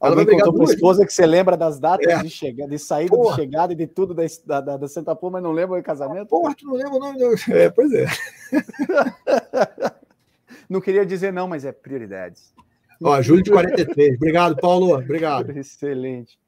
Ela 0.00 0.12
Alguém 0.12 0.24
vai 0.24 0.36
contou 0.36 0.54
para 0.54 0.70
a 0.70 0.74
esposa 0.74 1.04
que 1.04 1.12
você 1.12 1.26
lembra 1.26 1.58
das 1.58 1.78
datas 1.78 2.06
é. 2.06 2.22
de, 2.22 2.30
chegada, 2.30 2.70
de 2.70 2.78
saída, 2.78 3.14
Porra. 3.14 3.36
de 3.36 3.42
chegada 3.42 3.72
e 3.74 3.76
de 3.76 3.86
tudo 3.86 4.14
da, 4.14 4.60
da, 4.60 4.76
da 4.78 4.88
Santa 4.88 5.14
Pô, 5.14 5.28
mas 5.28 5.42
não 5.42 5.52
lembra 5.52 5.78
o 5.78 5.82
casamento? 5.82 6.28
Porra, 6.28 6.54
tu 6.54 6.64
não 6.64 6.74
lembra 6.74 6.94
o 6.94 6.98
nome? 6.98 7.18
É, 7.50 7.68
pois 7.68 7.92
é. 7.92 8.06
não 10.70 10.80
queria 10.80 11.04
dizer 11.04 11.34
não, 11.34 11.48
mas 11.48 11.66
é 11.66 11.72
prioridades. 11.72 12.54
Ó, 13.02 13.20
julho 13.20 13.42
de 13.42 13.50
43. 13.50 14.14
Obrigado, 14.14 14.56
Paulo. 14.56 14.94
Obrigado. 14.94 15.50
Excelente. 15.50 16.38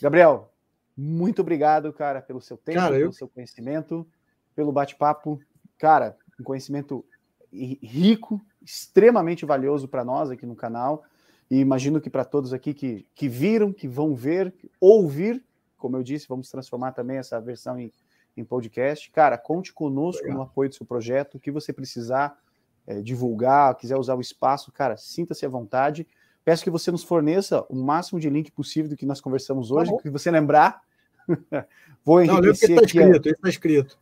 Gabriel, 0.00 0.51
muito 0.96 1.40
obrigado, 1.40 1.92
cara, 1.92 2.20
pelo 2.20 2.40
seu 2.40 2.56
tempo, 2.56 2.78
cara, 2.78 2.94
pelo 2.94 3.04
eu... 3.08 3.12
seu 3.12 3.28
conhecimento, 3.28 4.06
pelo 4.54 4.72
bate-papo. 4.72 5.40
Cara, 5.78 6.16
um 6.38 6.44
conhecimento 6.44 7.04
rico, 7.52 8.40
extremamente 8.62 9.44
valioso 9.44 9.88
para 9.88 10.04
nós 10.04 10.30
aqui 10.30 10.46
no 10.46 10.54
canal. 10.56 11.04
E 11.50 11.58
imagino 11.58 12.00
que 12.00 12.08
para 12.08 12.24
todos 12.24 12.52
aqui 12.52 12.72
que, 12.72 13.06
que 13.14 13.28
viram, 13.28 13.72
que 13.72 13.86
vão 13.86 14.14
ver, 14.14 14.54
ouvir, 14.80 15.44
como 15.76 15.96
eu 15.96 16.02
disse, 16.02 16.28
vamos 16.28 16.48
transformar 16.48 16.92
também 16.92 17.18
essa 17.18 17.40
versão 17.40 17.78
em, 17.78 17.92
em 18.36 18.44
podcast. 18.44 19.10
Cara, 19.10 19.36
conte 19.36 19.72
conosco 19.72 20.22
Legal. 20.22 20.38
no 20.38 20.42
apoio 20.44 20.70
do 20.70 20.74
seu 20.74 20.86
projeto. 20.86 21.34
O 21.34 21.40
que 21.40 21.50
você 21.50 21.72
precisar 21.72 22.38
é, 22.86 23.00
divulgar, 23.00 23.74
quiser 23.76 23.96
usar 23.96 24.14
o 24.14 24.20
espaço, 24.20 24.72
cara, 24.72 24.96
sinta-se 24.96 25.44
à 25.44 25.48
vontade. 25.48 26.06
Peço 26.44 26.64
que 26.64 26.70
você 26.70 26.90
nos 26.90 27.04
forneça 27.04 27.64
o 27.68 27.76
máximo 27.76 28.18
de 28.18 28.28
link 28.28 28.50
possível 28.50 28.90
do 28.90 28.96
que 28.96 29.06
nós 29.06 29.20
conversamos 29.20 29.68
tá 29.68 29.74
hoje, 29.74 29.90
tá 29.90 30.02
que 30.02 30.10
você 30.10 30.30
lembrar. 30.30 30.82
vou 32.04 32.22
enriquecer 32.22 32.70
Não, 32.70 32.82
está 32.82 32.86
escrito, 32.86 33.28
está 33.28 33.48
escrito. 33.48 33.98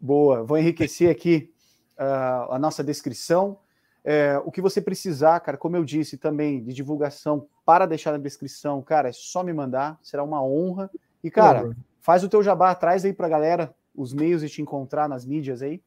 Boa, 0.00 0.42
vou 0.42 0.58
enriquecer 0.58 1.10
aqui 1.10 1.52
uh, 1.98 2.52
a 2.52 2.58
nossa 2.58 2.82
descrição 2.84 3.58
é, 4.04 4.36
o 4.44 4.50
que 4.50 4.60
você 4.60 4.80
precisar, 4.80 5.38
cara, 5.40 5.56
como 5.56 5.76
eu 5.76 5.84
disse 5.84 6.16
também, 6.16 6.62
de 6.62 6.72
divulgação 6.72 7.46
para 7.64 7.86
deixar 7.86 8.12
na 8.12 8.18
descrição, 8.18 8.82
cara, 8.82 9.08
é 9.08 9.12
só 9.12 9.42
me 9.44 9.52
mandar, 9.52 9.98
será 10.02 10.24
uma 10.24 10.42
honra. 10.44 10.90
E, 11.22 11.30
cara, 11.30 11.66
uhum. 11.66 11.74
faz 12.00 12.24
o 12.24 12.28
teu 12.28 12.42
jabá, 12.42 12.74
traz 12.74 13.04
aí 13.04 13.12
pra 13.12 13.28
galera 13.28 13.72
os 13.94 14.12
meios 14.12 14.42
de 14.42 14.48
te 14.48 14.60
encontrar 14.60 15.08
nas 15.08 15.24
mídias 15.24 15.62
aí. 15.62 15.80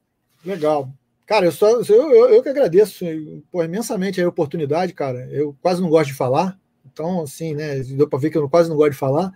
Legal. 0.45 0.89
Cara, 1.25 1.45
eu, 1.45 1.51
só, 1.51 1.81
eu, 1.81 2.11
eu, 2.11 2.29
eu 2.35 2.43
que 2.43 2.49
agradeço 2.49 3.03
pô, 3.51 3.63
imensamente 3.63 4.21
a 4.21 4.27
oportunidade, 4.27 4.93
cara. 4.93 5.27
Eu 5.31 5.55
quase 5.61 5.81
não 5.81 5.89
gosto 5.89 6.07
de 6.07 6.13
falar, 6.13 6.59
então, 6.85 7.21
assim, 7.23 7.53
né, 7.55 7.79
deu 7.79 8.07
para 8.07 8.19
ver 8.19 8.29
que 8.29 8.37
eu 8.37 8.49
quase 8.49 8.69
não 8.69 8.75
gosto 8.77 8.91
de 8.91 8.97
falar. 8.97 9.31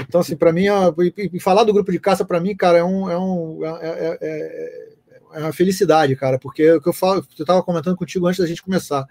Então, 0.00 0.20
assim, 0.20 0.36
para 0.36 0.52
mim, 0.52 0.66
falar 1.40 1.64
do 1.64 1.72
grupo 1.72 1.90
de 1.90 1.98
caça, 1.98 2.24
para 2.24 2.40
mim, 2.40 2.56
cara, 2.56 2.78
é 2.78 2.84
um, 2.84 3.10
é 3.10 3.18
um 3.18 3.64
é, 3.64 3.88
é, 3.88 4.18
é 4.20 4.98
é 5.32 5.40
uma 5.40 5.52
felicidade, 5.52 6.14
cara, 6.16 6.38
porque 6.38 6.62
é 6.62 6.74
o 6.74 6.80
que 6.80 6.88
eu 6.88 6.92
falo, 6.92 7.26
eu 7.38 7.42
estava 7.42 7.62
comentando 7.62 7.96
contigo 7.96 8.26
antes 8.26 8.40
da 8.40 8.46
gente 8.46 8.62
começar. 8.62 9.06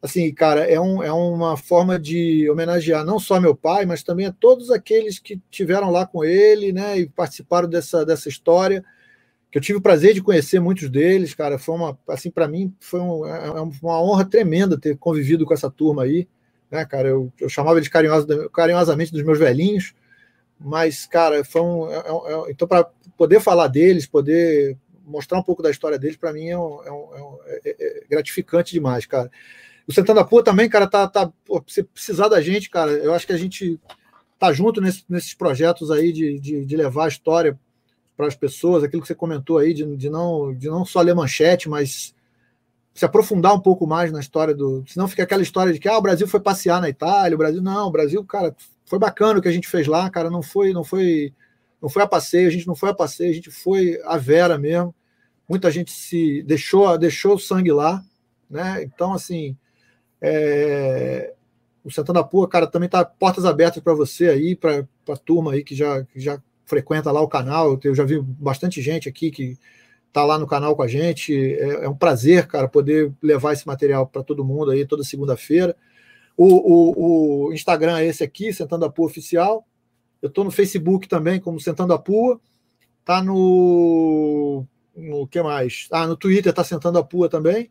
Assim, 0.00 0.32
cara, 0.34 0.66
é, 0.66 0.80
um, 0.80 1.02
é 1.02 1.12
uma 1.12 1.56
forma 1.56 1.98
de 1.98 2.50
homenagear 2.50 3.04
não 3.04 3.20
só 3.20 3.40
meu 3.40 3.54
pai, 3.54 3.86
mas 3.86 4.02
também 4.02 4.26
a 4.26 4.32
todos 4.32 4.70
aqueles 4.70 5.18
que 5.18 5.40
tiveram 5.50 5.90
lá 5.90 6.04
com 6.04 6.24
ele, 6.24 6.72
né, 6.72 6.98
e 6.98 7.08
participaram 7.08 7.68
dessa, 7.68 8.04
dessa 8.04 8.28
história. 8.28 8.84
Que 9.52 9.58
eu 9.58 9.62
tive 9.62 9.78
o 9.78 9.82
prazer 9.82 10.14
de 10.14 10.22
conhecer 10.22 10.58
muitos 10.58 10.88
deles, 10.88 11.34
cara. 11.34 11.58
Foi 11.58 11.74
uma, 11.74 11.98
assim, 12.08 12.30
para 12.30 12.48
mim, 12.48 12.74
foi 12.80 13.00
um, 13.00 13.26
é, 13.26 13.46
é 13.46 13.60
uma 13.60 14.02
honra 14.02 14.24
tremenda 14.24 14.80
ter 14.80 14.96
convivido 14.96 15.44
com 15.44 15.52
essa 15.52 15.70
turma 15.70 16.04
aí. 16.04 16.26
né, 16.70 16.84
cara? 16.86 17.08
Eu, 17.08 17.30
eu 17.38 17.50
chamava 17.50 17.78
eles 17.78 17.90
carinhosamente 18.50 19.12
dos 19.12 19.22
meus 19.22 19.38
velhinhos, 19.38 19.94
mas, 20.58 21.06
cara, 21.06 21.44
foi 21.44 21.60
um. 21.60 21.86
É, 21.90 21.96
é, 21.96 22.48
é 22.48 22.50
então, 22.50 22.66
para 22.66 22.88
poder 23.16 23.40
falar 23.40 23.68
deles, 23.68 24.06
poder 24.06 24.78
mostrar 25.04 25.38
um 25.38 25.42
pouco 25.42 25.62
da 25.62 25.70
história 25.70 25.98
deles, 25.98 26.16
para 26.16 26.32
mim 26.32 26.48
é, 26.48 26.58
um, 26.58 26.80
um, 26.80 27.38
é, 27.46 28.04
gratificante 28.08 28.72
demais, 28.72 29.04
cara. 29.04 29.30
O 29.86 29.92
Santana 29.92 30.24
Pua 30.24 30.42
também, 30.42 30.68
cara, 30.68 30.86
tá, 30.86 31.06
tá 31.06 31.30
pô, 31.44 31.62
se 31.66 31.82
precisar 31.82 32.28
da 32.28 32.40
gente, 32.40 32.70
cara, 32.70 32.92
eu 32.92 33.12
acho 33.12 33.26
que 33.26 33.32
a 33.32 33.36
gente 33.36 33.78
tá 34.38 34.52
junto 34.52 34.80
nesse, 34.80 35.04
nesses 35.08 35.34
projetos 35.34 35.90
aí 35.90 36.12
de, 36.12 36.38
de, 36.38 36.64
de 36.64 36.76
levar 36.76 37.04
a 37.04 37.08
história 37.08 37.58
para 38.22 38.28
as 38.28 38.36
pessoas, 38.36 38.84
aquilo 38.84 39.02
que 39.02 39.08
você 39.08 39.16
comentou 39.16 39.58
aí, 39.58 39.74
de, 39.74 39.96
de, 39.96 40.08
não, 40.08 40.54
de 40.54 40.68
não 40.68 40.84
só 40.84 41.00
ler 41.00 41.12
manchete, 41.12 41.68
mas 41.68 42.14
se 42.94 43.04
aprofundar 43.04 43.52
um 43.52 43.58
pouco 43.58 43.84
mais 43.84 44.12
na 44.12 44.20
história 44.20 44.54
do. 44.54 44.84
Senão 44.86 45.08
fica 45.08 45.24
aquela 45.24 45.42
história 45.42 45.72
de 45.72 45.80
que 45.80 45.88
ah, 45.88 45.98
o 45.98 46.02
Brasil 46.02 46.28
foi 46.28 46.38
passear 46.38 46.80
na 46.80 46.88
Itália, 46.88 47.34
o 47.34 47.38
Brasil. 47.38 47.60
Não, 47.60 47.88
o 47.88 47.90
Brasil, 47.90 48.24
cara, 48.24 48.54
foi 48.86 48.96
bacana 48.96 49.40
o 49.40 49.42
que 49.42 49.48
a 49.48 49.52
gente 49.52 49.66
fez 49.66 49.88
lá, 49.88 50.08
cara. 50.08 50.30
Não 50.30 50.40
foi, 50.40 50.72
não 50.72 50.84
foi, 50.84 51.34
não 51.80 51.88
foi 51.88 52.02
a 52.02 52.06
passeio, 52.06 52.46
a 52.46 52.50
gente 52.50 52.66
não 52.66 52.76
foi 52.76 52.90
a 52.90 52.94
passeio, 52.94 53.30
a 53.32 53.34
gente 53.34 53.50
foi 53.50 54.00
a 54.04 54.16
Vera 54.16 54.56
mesmo. 54.56 54.94
Muita 55.48 55.68
gente 55.68 55.90
se 55.90 56.44
deixou, 56.44 56.96
deixou 56.96 57.34
o 57.34 57.40
sangue 57.40 57.72
lá, 57.72 58.04
né? 58.48 58.84
Então, 58.84 59.12
assim, 59.12 59.56
é... 60.20 61.34
o 61.82 61.90
Santana 61.90 62.22
Pua, 62.22 62.48
cara, 62.48 62.68
também 62.68 62.88
tá 62.88 63.04
portas 63.04 63.44
abertas 63.44 63.82
para 63.82 63.94
você 63.94 64.28
aí, 64.28 64.54
para 64.54 64.86
a 65.08 65.16
turma 65.16 65.54
aí 65.54 65.64
que 65.64 65.74
já, 65.74 66.04
que 66.04 66.20
já 66.20 66.40
frequenta 66.72 67.12
lá 67.12 67.20
o 67.20 67.28
canal. 67.28 67.78
Eu 67.84 67.94
já 67.94 68.02
vi 68.02 68.18
bastante 68.18 68.80
gente 68.80 69.06
aqui 69.06 69.30
que 69.30 69.58
tá 70.10 70.24
lá 70.24 70.38
no 70.38 70.46
canal 70.46 70.74
com 70.74 70.82
a 70.82 70.88
gente. 70.88 71.34
É, 71.34 71.84
é 71.84 71.88
um 71.88 71.94
prazer, 71.94 72.46
cara, 72.46 72.66
poder 72.66 73.12
levar 73.22 73.52
esse 73.52 73.66
material 73.66 74.06
para 74.06 74.22
todo 74.22 74.42
mundo 74.42 74.70
aí 74.70 74.86
toda 74.86 75.04
segunda-feira. 75.04 75.76
O, 76.34 76.46
o, 76.46 77.48
o, 77.48 77.52
Instagram 77.52 77.98
é 77.98 78.06
esse 78.06 78.24
aqui, 78.24 78.54
Sentando 78.54 78.86
a 78.86 78.90
Pua 78.90 79.04
Oficial. 79.04 79.66
Eu 80.22 80.28
estou 80.28 80.44
no 80.44 80.50
Facebook 80.50 81.06
também, 81.06 81.38
como 81.38 81.60
Sentando 81.60 81.92
a 81.92 81.98
Pua. 81.98 82.40
Tá 83.04 83.22
no. 83.22 84.64
No 84.96 85.26
que 85.26 85.42
mais? 85.42 85.88
Ah, 85.90 86.06
no 86.06 86.16
Twitter 86.16 86.54
tá 86.54 86.64
Sentando 86.64 86.98
a 86.98 87.04
Pua 87.04 87.28
também. 87.28 87.70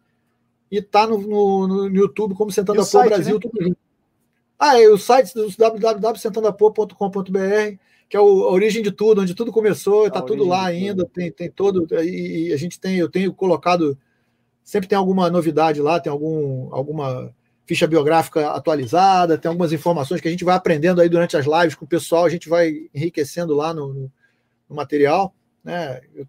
E 0.70 0.80
tá 0.80 1.08
no, 1.08 1.18
no, 1.18 1.68
no 1.68 1.88
YouTube 1.88 2.36
como 2.36 2.52
Sentando 2.52 2.82
a 2.82 2.84
Pua 2.84 2.92
site, 2.92 3.10
Brasil, 3.10 3.34
né? 3.34 3.40
tudo 3.42 3.64
junto. 3.64 3.78
Ah, 4.60 4.80
é 4.80 4.88
o 4.88 4.98
site 4.98 5.34
do 5.34 5.50
www.sentandapua.com.br 5.58 7.91
que 8.12 8.18
é 8.18 8.20
a 8.20 8.24
origem 8.24 8.84
de 8.84 8.92
tudo, 8.92 9.22
onde 9.22 9.34
tudo 9.34 9.54
começou, 9.54 10.06
está 10.06 10.22
tudo 10.22 10.46
lá 10.46 10.66
ainda, 10.66 11.06
tem, 11.06 11.32
tem 11.32 11.50
todo. 11.50 11.88
E, 12.04 12.50
e, 12.50 12.54
a 12.54 12.58
gente 12.58 12.78
tem, 12.78 12.98
eu 12.98 13.10
tenho 13.10 13.34
colocado, 13.34 13.98
sempre 14.66 14.90
tem 14.90 14.98
alguma 14.98 15.30
novidade 15.30 15.82
lá, 15.82 15.98
tem 15.98 16.12
algum, 16.12 16.68
alguma 16.76 17.34
ficha 17.66 17.88
biográfica 17.88 18.50
atualizada, 18.50 19.38
tem 19.38 19.48
algumas 19.48 19.72
informações 19.72 20.20
que 20.20 20.28
a 20.28 20.32
gente 20.32 20.44
vai 20.44 20.56
aprendendo 20.56 21.00
aí 21.00 21.08
durante 21.08 21.38
as 21.38 21.46
lives 21.46 21.74
com 21.74 21.86
o 21.86 21.88
pessoal, 21.88 22.26
a 22.26 22.30
gente 22.30 22.50
vai 22.50 22.90
enriquecendo 22.94 23.56
lá 23.56 23.74
no, 23.74 23.94
no, 23.94 24.12
no 24.68 24.76
material. 24.76 25.34
Né? 25.64 26.02
Eu, 26.14 26.28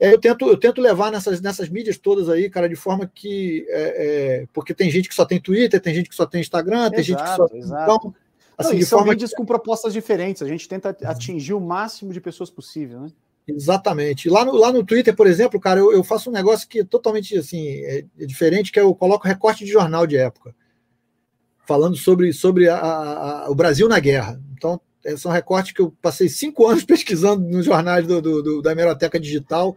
é, 0.00 0.14
eu, 0.14 0.18
tento, 0.18 0.48
eu 0.48 0.56
tento 0.56 0.80
levar 0.80 1.12
nessas, 1.12 1.42
nessas 1.42 1.68
mídias 1.68 1.98
todas 1.98 2.30
aí, 2.30 2.48
cara, 2.48 2.70
de 2.70 2.76
forma 2.76 3.06
que. 3.06 3.66
É, 3.68 3.82
é, 3.82 4.46
porque 4.50 4.72
tem 4.72 4.90
gente 4.90 5.10
que 5.10 5.14
só 5.14 5.26
tem 5.26 5.38
Twitter, 5.38 5.78
tem 5.78 5.94
gente 5.94 6.08
que 6.08 6.16
só 6.16 6.24
tem 6.24 6.40
Instagram, 6.40 6.86
exato, 6.86 6.94
tem 6.94 7.04
gente 7.04 7.22
que 7.22 7.36
só. 7.36 7.48
Exato. 7.52 7.96
Então, 7.96 8.14
Assim, 8.58 8.80
Não, 8.80 8.86
são 8.86 9.04
mídias 9.04 9.30
que... 9.30 9.36
com 9.36 9.44
propostas 9.44 9.92
diferentes. 9.92 10.42
A 10.42 10.48
gente 10.48 10.68
tenta 10.68 10.96
atingir 11.04 11.54
o 11.54 11.60
máximo 11.60 12.12
de 12.12 12.20
pessoas 12.20 12.50
possível, 12.50 13.00
né? 13.02 13.12
Exatamente. 13.46 14.28
Lá 14.28 14.44
no, 14.44 14.52
lá 14.56 14.72
no 14.72 14.84
Twitter, 14.84 15.14
por 15.14 15.26
exemplo, 15.26 15.60
cara, 15.60 15.80
eu, 15.80 15.92
eu 15.92 16.04
faço 16.04 16.28
um 16.28 16.32
negócio 16.32 16.68
que 16.68 16.80
é 16.80 16.84
totalmente 16.84 17.38
assim, 17.38 17.66
é, 17.68 18.04
é 18.18 18.26
diferente, 18.26 18.70
que 18.70 18.78
é 18.78 18.82
eu 18.82 18.94
coloco 18.94 19.26
recorte 19.26 19.64
de 19.64 19.70
jornal 19.70 20.06
de 20.06 20.16
época. 20.16 20.54
Falando 21.66 21.96
sobre, 21.96 22.32
sobre 22.32 22.68
a, 22.68 22.78
a, 22.78 23.50
o 23.50 23.54
Brasil 23.54 23.88
na 23.88 24.00
guerra. 24.00 24.40
Então, 24.54 24.80
é, 25.04 25.16
são 25.16 25.30
recortes 25.30 25.72
que 25.72 25.80
eu 25.80 25.94
passei 26.02 26.28
cinco 26.28 26.66
anos 26.68 26.84
pesquisando 26.84 27.48
nos 27.48 27.64
jornais 27.64 28.06
do, 28.06 28.20
do, 28.20 28.42
do 28.42 28.62
da 28.62 28.72
Hemeroteca 28.72 29.20
Digital 29.20 29.76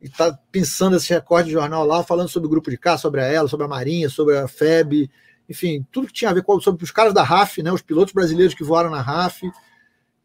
e 0.00 0.08
tá 0.08 0.38
pensando 0.52 0.96
esse 0.96 1.12
recorte 1.12 1.46
de 1.46 1.52
jornal 1.52 1.84
lá, 1.84 2.02
falando 2.02 2.28
sobre 2.28 2.46
o 2.46 2.50
grupo 2.50 2.70
de 2.70 2.78
cá, 2.78 2.96
sobre 2.96 3.20
a 3.20 3.24
ela, 3.24 3.48
sobre 3.48 3.66
a 3.66 3.68
Marinha, 3.68 4.08
sobre 4.08 4.36
a 4.38 4.46
FEB, 4.46 5.10
enfim, 5.48 5.86
tudo 5.92 6.08
que 6.08 6.12
tinha 6.12 6.30
a 6.30 6.34
ver 6.34 6.42
com 6.42 6.60
sobre 6.60 6.82
os 6.84 6.90
caras 6.90 7.14
da 7.14 7.22
RAF, 7.22 7.62
né, 7.62 7.72
os 7.72 7.82
pilotos 7.82 8.12
brasileiros 8.12 8.54
que 8.54 8.64
voaram 8.64 8.90
na 8.90 9.00
RAF. 9.00 9.42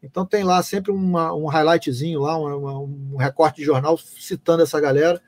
Então 0.02 0.26
tem 0.26 0.42
lá 0.42 0.62
sempre 0.62 0.90
uma, 0.90 1.32
um 1.32 1.46
highlightzinho 1.46 2.20
lá, 2.20 2.36
uma, 2.36 2.78
um 2.80 3.16
recorte 3.16 3.58
de 3.58 3.64
jornal 3.64 3.96
citando 3.96 4.62
essa 4.62 4.80
galera. 4.80 5.22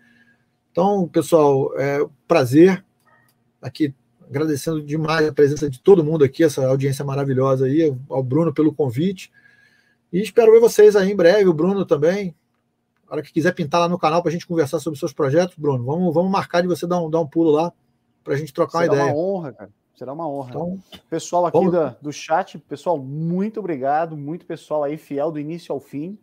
Então, 0.72 1.08
pessoal, 1.08 1.72
é 1.78 2.02
um 2.02 2.10
prazer 2.26 2.84
aqui 3.62 3.94
agradecendo 4.28 4.82
demais 4.82 5.28
a 5.28 5.32
presença 5.32 5.70
de 5.70 5.80
todo 5.80 6.02
mundo 6.02 6.24
aqui, 6.24 6.42
essa 6.42 6.66
audiência 6.66 7.04
maravilhosa 7.04 7.66
aí, 7.66 7.94
ao 8.10 8.22
Bruno 8.22 8.52
pelo 8.52 8.74
convite. 8.74 9.30
E 10.12 10.20
espero 10.20 10.50
ver 10.50 10.60
vocês 10.60 10.96
aí 10.96 11.12
em 11.12 11.16
breve, 11.16 11.48
o 11.48 11.54
Bruno 11.54 11.84
também. 11.84 12.34
A 13.06 13.14
hora 13.14 13.22
que 13.22 13.32
quiser 13.32 13.52
pintar 13.52 13.80
lá 13.80 13.88
no 13.88 13.98
canal 13.98 14.22
para 14.22 14.30
a 14.30 14.32
gente 14.32 14.46
conversar 14.46 14.80
sobre 14.80 14.98
seus 14.98 15.12
projetos, 15.12 15.54
Bruno, 15.56 15.84
vamos, 15.84 16.12
vamos 16.12 16.32
marcar 16.32 16.62
de 16.62 16.66
você 16.66 16.86
dar 16.86 17.00
um, 17.00 17.08
dar 17.08 17.20
um 17.20 17.26
pulo 17.26 17.50
lá 17.50 17.72
para 18.24 18.34
a 18.34 18.36
gente 18.36 18.52
trocar 18.52 18.80
Será 18.80 18.92
uma 18.92 18.96
ideia. 18.96 19.10
É 19.10 19.12
uma 19.12 19.22
honra, 19.22 19.52
cara. 19.52 19.70
Será 19.96 20.12
uma 20.12 20.28
honra. 20.28 20.50
Então, 20.50 20.82
pessoal 21.08 21.46
aqui 21.46 21.70
da, 21.70 21.90
do 22.00 22.12
chat, 22.12 22.58
pessoal, 22.58 22.98
muito 22.98 23.60
obrigado. 23.60 24.16
Muito 24.16 24.44
pessoal 24.44 24.82
aí 24.82 24.96
fiel 24.96 25.30
do 25.30 25.38
início 25.38 25.72
ao 25.72 25.80
fim. 25.80 26.18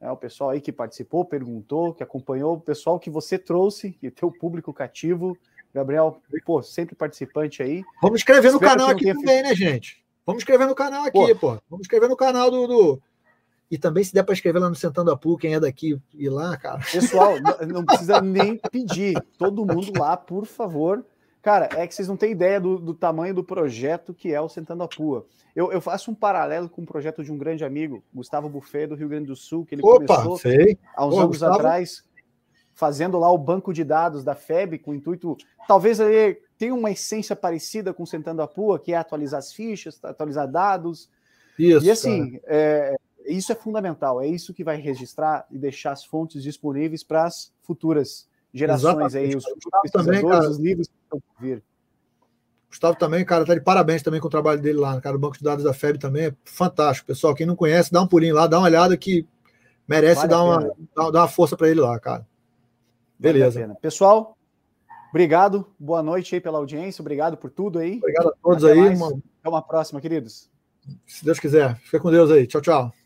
É, 0.00 0.10
o 0.10 0.16
pessoal 0.16 0.50
aí 0.50 0.60
que 0.60 0.72
participou, 0.72 1.24
perguntou, 1.24 1.94
que 1.94 2.02
acompanhou, 2.02 2.54
o 2.54 2.60
pessoal 2.60 2.98
que 2.98 3.08
você 3.08 3.38
trouxe 3.38 3.96
e 4.02 4.10
teu 4.10 4.32
público 4.32 4.72
cativo. 4.74 5.38
Gabriel, 5.72 6.20
pô, 6.44 6.60
sempre 6.60 6.96
participante 6.96 7.62
aí. 7.62 7.84
Vamos 8.02 8.20
escrever 8.20 8.50
no 8.52 8.58
canal 8.58 8.88
aqui 8.88 9.06
também, 9.06 9.24
feito... 9.24 9.48
né, 9.48 9.54
gente? 9.54 10.04
Vamos 10.26 10.42
escrever 10.42 10.66
no 10.66 10.74
canal 10.74 11.04
aqui, 11.04 11.34
pô. 11.34 11.54
pô. 11.54 11.62
Vamos 11.70 11.84
escrever 11.84 12.08
no 12.08 12.16
canal 12.16 12.50
do, 12.50 12.66
do... 12.66 13.02
E 13.70 13.78
também, 13.78 14.02
se 14.02 14.12
der 14.12 14.24
para 14.24 14.34
escrever 14.34 14.58
lá 14.58 14.68
no 14.68 14.74
Sentando 14.74 15.12
a 15.12 15.16
Pu, 15.16 15.38
quem 15.38 15.54
é 15.54 15.60
daqui, 15.60 15.98
ir 16.12 16.28
lá, 16.28 16.56
cara. 16.56 16.80
Pessoal, 16.90 17.34
não 17.66 17.84
precisa 17.86 18.20
nem 18.20 18.58
pedir. 18.70 19.14
Todo 19.38 19.64
mundo 19.64 19.92
lá, 19.98 20.16
por 20.16 20.44
favor. 20.44 21.04
Cara, 21.42 21.68
é 21.76 21.86
que 21.88 21.94
vocês 21.94 22.06
não 22.06 22.16
têm 22.16 22.30
ideia 22.30 22.60
do, 22.60 22.78
do 22.78 22.94
tamanho 22.94 23.34
do 23.34 23.42
projeto 23.42 24.14
que 24.14 24.32
é 24.32 24.40
o 24.40 24.48
Sentando 24.48 24.84
a 24.84 24.88
Pua. 24.88 25.26
Eu, 25.56 25.72
eu, 25.72 25.80
faço 25.80 26.10
um 26.10 26.14
paralelo 26.14 26.68
com 26.68 26.82
o 26.82 26.86
projeto 26.86 27.24
de 27.24 27.32
um 27.32 27.36
grande 27.36 27.64
amigo, 27.64 28.02
Gustavo 28.14 28.48
Buffet, 28.48 28.86
do 28.86 28.94
Rio 28.94 29.08
Grande 29.08 29.26
do 29.26 29.36
Sul, 29.36 29.66
que 29.66 29.74
ele 29.74 29.82
Opa, 29.84 30.06
começou 30.06 30.38
sei. 30.38 30.78
há 30.94 31.04
uns 31.04 31.14
Ô, 31.14 31.18
anos 31.18 31.30
Gustavo... 31.30 31.54
atrás, 31.56 32.04
fazendo 32.72 33.18
lá 33.18 33.30
o 33.30 33.36
banco 33.36 33.72
de 33.72 33.82
dados 33.82 34.22
da 34.22 34.36
FEB, 34.36 34.78
com 34.78 34.92
o 34.92 34.94
intuito. 34.94 35.36
Talvez 35.66 35.98
ele 35.98 36.40
tenha 36.56 36.74
uma 36.74 36.92
essência 36.92 37.34
parecida 37.34 37.92
com 37.92 38.06
Sentando 38.06 38.40
a 38.40 38.46
Pua, 38.46 38.78
que 38.78 38.92
é 38.92 38.96
atualizar 38.96 39.38
as 39.38 39.52
fichas, 39.52 39.98
atualizar 40.04 40.48
dados. 40.48 41.10
Isso, 41.58 41.84
e 41.84 41.90
assim, 41.90 42.40
é, 42.44 42.96
isso 43.26 43.50
é 43.50 43.54
fundamental, 43.56 44.22
é 44.22 44.28
isso 44.28 44.54
que 44.54 44.62
vai 44.62 44.76
registrar 44.76 45.44
e 45.50 45.58
deixar 45.58 45.90
as 45.90 46.04
fontes 46.04 46.42
disponíveis 46.42 47.02
para 47.02 47.24
as 47.24 47.52
futuras 47.62 48.28
gerações 48.54 49.14
Exatamente. 49.14 49.16
aí, 49.18 49.36
os 49.36 49.90
também, 49.90 50.22
cara, 50.22 50.48
os 50.48 50.58
livros 50.58 50.88
vir. 51.40 51.62
Gustavo 52.68 52.96
também, 52.96 53.22
cara, 53.24 53.44
tá 53.44 53.54
de 53.54 53.60
parabéns 53.60 54.02
também 54.02 54.18
com 54.18 54.28
o 54.28 54.30
trabalho 54.30 54.60
dele 54.60 54.78
lá, 54.78 54.98
cara. 55.00 55.14
O 55.14 55.18
banco 55.18 55.36
de 55.36 55.44
dados 55.44 55.62
da 55.62 55.74
FEB 55.74 55.98
também 55.98 56.26
é 56.26 56.34
fantástico. 56.42 57.06
Pessoal, 57.06 57.34
quem 57.34 57.46
não 57.46 57.54
conhece, 57.54 57.92
dá 57.92 58.00
um 58.00 58.06
pulinho 58.06 58.34
lá, 58.34 58.46
dá 58.46 58.58
uma 58.58 58.66
olhada 58.66 58.96
que 58.96 59.26
merece 59.86 60.26
vale 60.26 60.30
dar, 60.30 60.42
uma, 60.42 60.60
dar, 60.96 61.10
dar, 61.10 61.20
uma 61.20 61.28
força 61.28 61.54
para 61.54 61.68
ele 61.68 61.80
lá, 61.80 61.98
cara. 62.00 62.26
Beleza. 63.18 63.60
Vale 63.60 63.78
Pessoal, 63.80 64.38
obrigado. 65.10 65.66
Boa 65.78 66.02
noite 66.02 66.34
aí 66.34 66.40
pela 66.40 66.58
audiência. 66.58 67.02
Obrigado 67.02 67.36
por 67.36 67.50
tudo 67.50 67.78
aí. 67.78 67.98
Obrigado 67.98 68.28
a 68.28 68.32
todos 68.42 68.64
Até 68.64 68.72
aí. 68.72 68.96
Uma... 68.96 69.08
Até 69.08 69.48
uma 69.48 69.62
próxima, 69.62 70.00
queridos. 70.00 70.50
Se 71.06 71.24
Deus 71.24 71.38
quiser. 71.38 71.76
Fica 71.76 72.00
com 72.00 72.10
Deus 72.10 72.30
aí. 72.30 72.46
Tchau, 72.46 72.62
tchau. 72.62 73.01